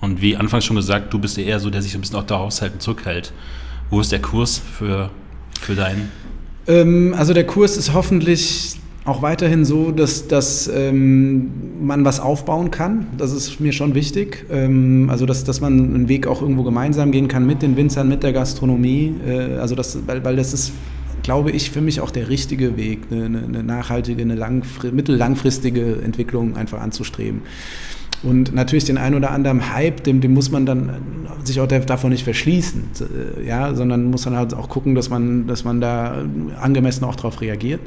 Und 0.00 0.22
wie 0.22 0.36
anfangs 0.36 0.64
schon 0.64 0.76
gesagt, 0.76 1.12
du 1.12 1.18
bist 1.18 1.36
ja 1.36 1.44
eher 1.44 1.60
so, 1.60 1.70
der 1.70 1.82
sich 1.82 1.94
ein 1.94 2.00
bisschen 2.00 2.16
auf 2.16 2.26
der 2.26 2.38
Haushalten 2.38 2.80
zurückhält. 2.80 3.32
Wo 3.90 4.00
ist 4.00 4.12
der 4.12 4.22
Kurs 4.22 4.58
für, 4.58 5.10
für 5.60 5.74
deinen? 5.74 6.10
Ähm, 6.66 7.14
also 7.16 7.34
der 7.34 7.46
Kurs 7.46 7.76
ist 7.76 7.92
hoffentlich 7.92 8.76
auch 9.04 9.22
weiterhin 9.22 9.64
so, 9.64 9.90
dass, 9.90 10.28
dass 10.28 10.68
ähm, 10.68 11.50
man 11.82 12.04
was 12.04 12.20
aufbauen 12.20 12.70
kann. 12.70 13.06
Das 13.16 13.32
ist 13.32 13.60
mir 13.60 13.72
schon 13.72 13.94
wichtig. 13.94 14.46
Ähm, 14.50 15.08
also 15.10 15.26
dass, 15.26 15.44
dass 15.44 15.60
man 15.60 15.72
einen 15.72 16.08
Weg 16.08 16.26
auch 16.26 16.42
irgendwo 16.42 16.62
gemeinsam 16.62 17.10
gehen 17.10 17.28
kann 17.28 17.46
mit 17.46 17.62
den 17.62 17.76
Winzern, 17.76 18.08
mit 18.08 18.22
der 18.22 18.32
Gastronomie. 18.32 19.14
Äh, 19.26 19.56
also 19.56 19.74
das, 19.74 19.98
weil, 20.06 20.24
weil 20.24 20.36
das 20.36 20.52
ist 20.52 20.72
glaube 21.22 21.50
ich, 21.50 21.70
für 21.70 21.80
mich 21.80 22.00
auch 22.00 22.10
der 22.10 22.28
richtige 22.28 22.76
Weg, 22.76 23.00
eine, 23.10 23.42
eine 23.42 23.62
nachhaltige, 23.62 24.22
eine 24.22 24.62
mittellangfristige 24.90 26.00
Entwicklung 26.02 26.56
einfach 26.56 26.80
anzustreben. 26.80 27.42
Und 28.22 28.54
natürlich 28.54 28.84
den 28.84 28.98
ein 28.98 29.14
oder 29.14 29.30
anderen 29.30 29.72
Hype, 29.72 30.04
dem, 30.04 30.20
dem 30.20 30.34
muss 30.34 30.50
man 30.50 30.66
dann 30.66 31.26
sich 31.44 31.60
auch 31.60 31.66
davon 31.66 32.10
nicht 32.10 32.24
verschließen, 32.24 32.90
äh, 33.38 33.46
ja, 33.46 33.74
sondern 33.74 34.10
muss 34.10 34.22
dann 34.22 34.36
halt 34.36 34.52
auch 34.52 34.68
gucken, 34.68 34.94
dass 34.94 35.08
man, 35.08 35.46
dass 35.46 35.64
man 35.64 35.80
da 35.80 36.22
angemessen 36.60 37.04
auch 37.04 37.16
darauf 37.16 37.40
reagiert 37.40 37.80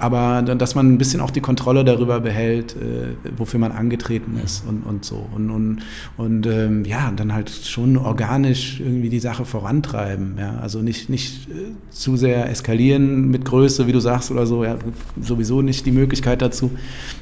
aber 0.00 0.40
dass 0.42 0.74
man 0.74 0.92
ein 0.92 0.98
bisschen 0.98 1.20
auch 1.20 1.30
die 1.30 1.42
Kontrolle 1.42 1.84
darüber 1.84 2.20
behält, 2.20 2.74
äh, 2.74 3.14
wofür 3.36 3.60
man 3.60 3.70
angetreten 3.70 4.40
ist 4.42 4.66
und, 4.66 4.82
und 4.82 5.04
so. 5.04 5.26
Und, 5.34 5.50
und, 5.50 5.82
und 6.16 6.46
ähm, 6.46 6.86
ja, 6.86 7.12
dann 7.14 7.34
halt 7.34 7.50
schon 7.50 7.98
organisch 7.98 8.80
irgendwie 8.80 9.10
die 9.10 9.20
Sache 9.20 9.44
vorantreiben. 9.44 10.36
Ja? 10.38 10.58
Also 10.60 10.80
nicht, 10.80 11.10
nicht 11.10 11.50
äh, 11.50 11.72
zu 11.90 12.16
sehr 12.16 12.48
eskalieren 12.48 13.30
mit 13.30 13.44
Größe, 13.44 13.86
wie 13.86 13.92
du 13.92 14.00
sagst, 14.00 14.30
oder 14.30 14.46
so, 14.46 14.64
ja, 14.64 14.78
sowieso 15.20 15.60
nicht 15.60 15.84
die 15.84 15.92
Möglichkeit 15.92 16.40
dazu, 16.40 16.70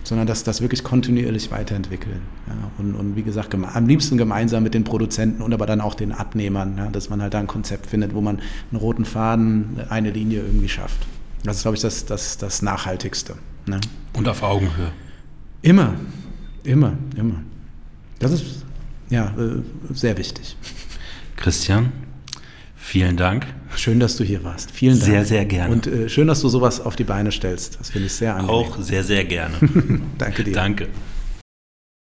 sondern 0.05 0.29
dass 0.29 0.45
das 0.45 0.63
wirklich 0.63 0.85
kontinuierlich 0.85 1.51
weiterentwickeln. 1.51 2.21
Ja? 2.47 2.71
Und, 2.79 2.95
und 2.95 3.17
wie 3.17 3.23
gesagt, 3.23 3.57
am 3.57 3.87
liebsten 3.89 4.17
gemeinsam 4.17 4.63
mit 4.63 4.75
den 4.75 4.85
Produzenten 4.85 5.43
und 5.43 5.53
aber 5.53 5.67
dann 5.67 5.81
auch 5.81 5.95
den 5.95 6.13
Abnehmern, 6.13 6.75
ja? 6.79 6.87
dass 6.91 7.11
man 7.11 7.21
halt 7.21 7.35
da 7.35 7.41
ein 7.41 7.49
Konzept 7.49 7.87
findet, 7.87 8.15
wo 8.15 8.21
man 8.21 8.39
einen 8.71 8.81
roten 8.81 9.05
Faden, 9.05 9.81
eine 9.89 10.11
Linie 10.11 10.43
irgendwie 10.43 10.69
schafft. 10.69 11.09
Das 11.45 11.57
ist, 11.57 11.63
glaube 11.63 11.77
ich, 11.77 11.83
das, 11.83 12.05
das, 12.05 12.39
das 12.39 12.63
Nachhaltigste. 12.63 13.35
Ne? 13.67 13.81
Und 14.15 14.29
auf 14.29 14.43
Augenhöhe. 14.43 14.93
Immer, 15.63 15.95
immer, 16.65 16.97
immer. 17.17 17.43
Das 18.19 18.33
ist 18.33 18.65
ja 19.11 19.35
äh, 19.39 19.63
sehr 19.95 20.17
wichtig. 20.19 20.57
Christian, 21.37 21.93
vielen 22.77 23.17
Dank. 23.17 23.47
Schön, 23.77 24.01
dass 24.01 24.17
du 24.17 24.25
hier 24.25 24.43
warst. 24.43 24.71
Vielen 24.71 24.99
Dank. 24.99 25.11
Sehr, 25.11 25.25
sehr 25.25 25.45
gerne. 25.45 25.73
Und 25.73 25.87
äh, 25.87 26.09
schön, 26.09 26.27
dass 26.27 26.41
du 26.41 26.49
sowas 26.49 26.81
auf 26.81 26.97
die 26.97 27.05
Beine 27.05 27.31
stellst. 27.31 27.79
Das 27.79 27.91
finde 27.91 28.07
ich 28.07 28.13
sehr 28.15 28.35
angenehm. 28.35 28.51
Auch 28.51 28.81
sehr, 28.81 29.05
sehr 29.05 29.25
gerne. 29.25 29.55
Danke 30.19 30.45
dir. 30.45 30.55
Danke. 30.55 30.89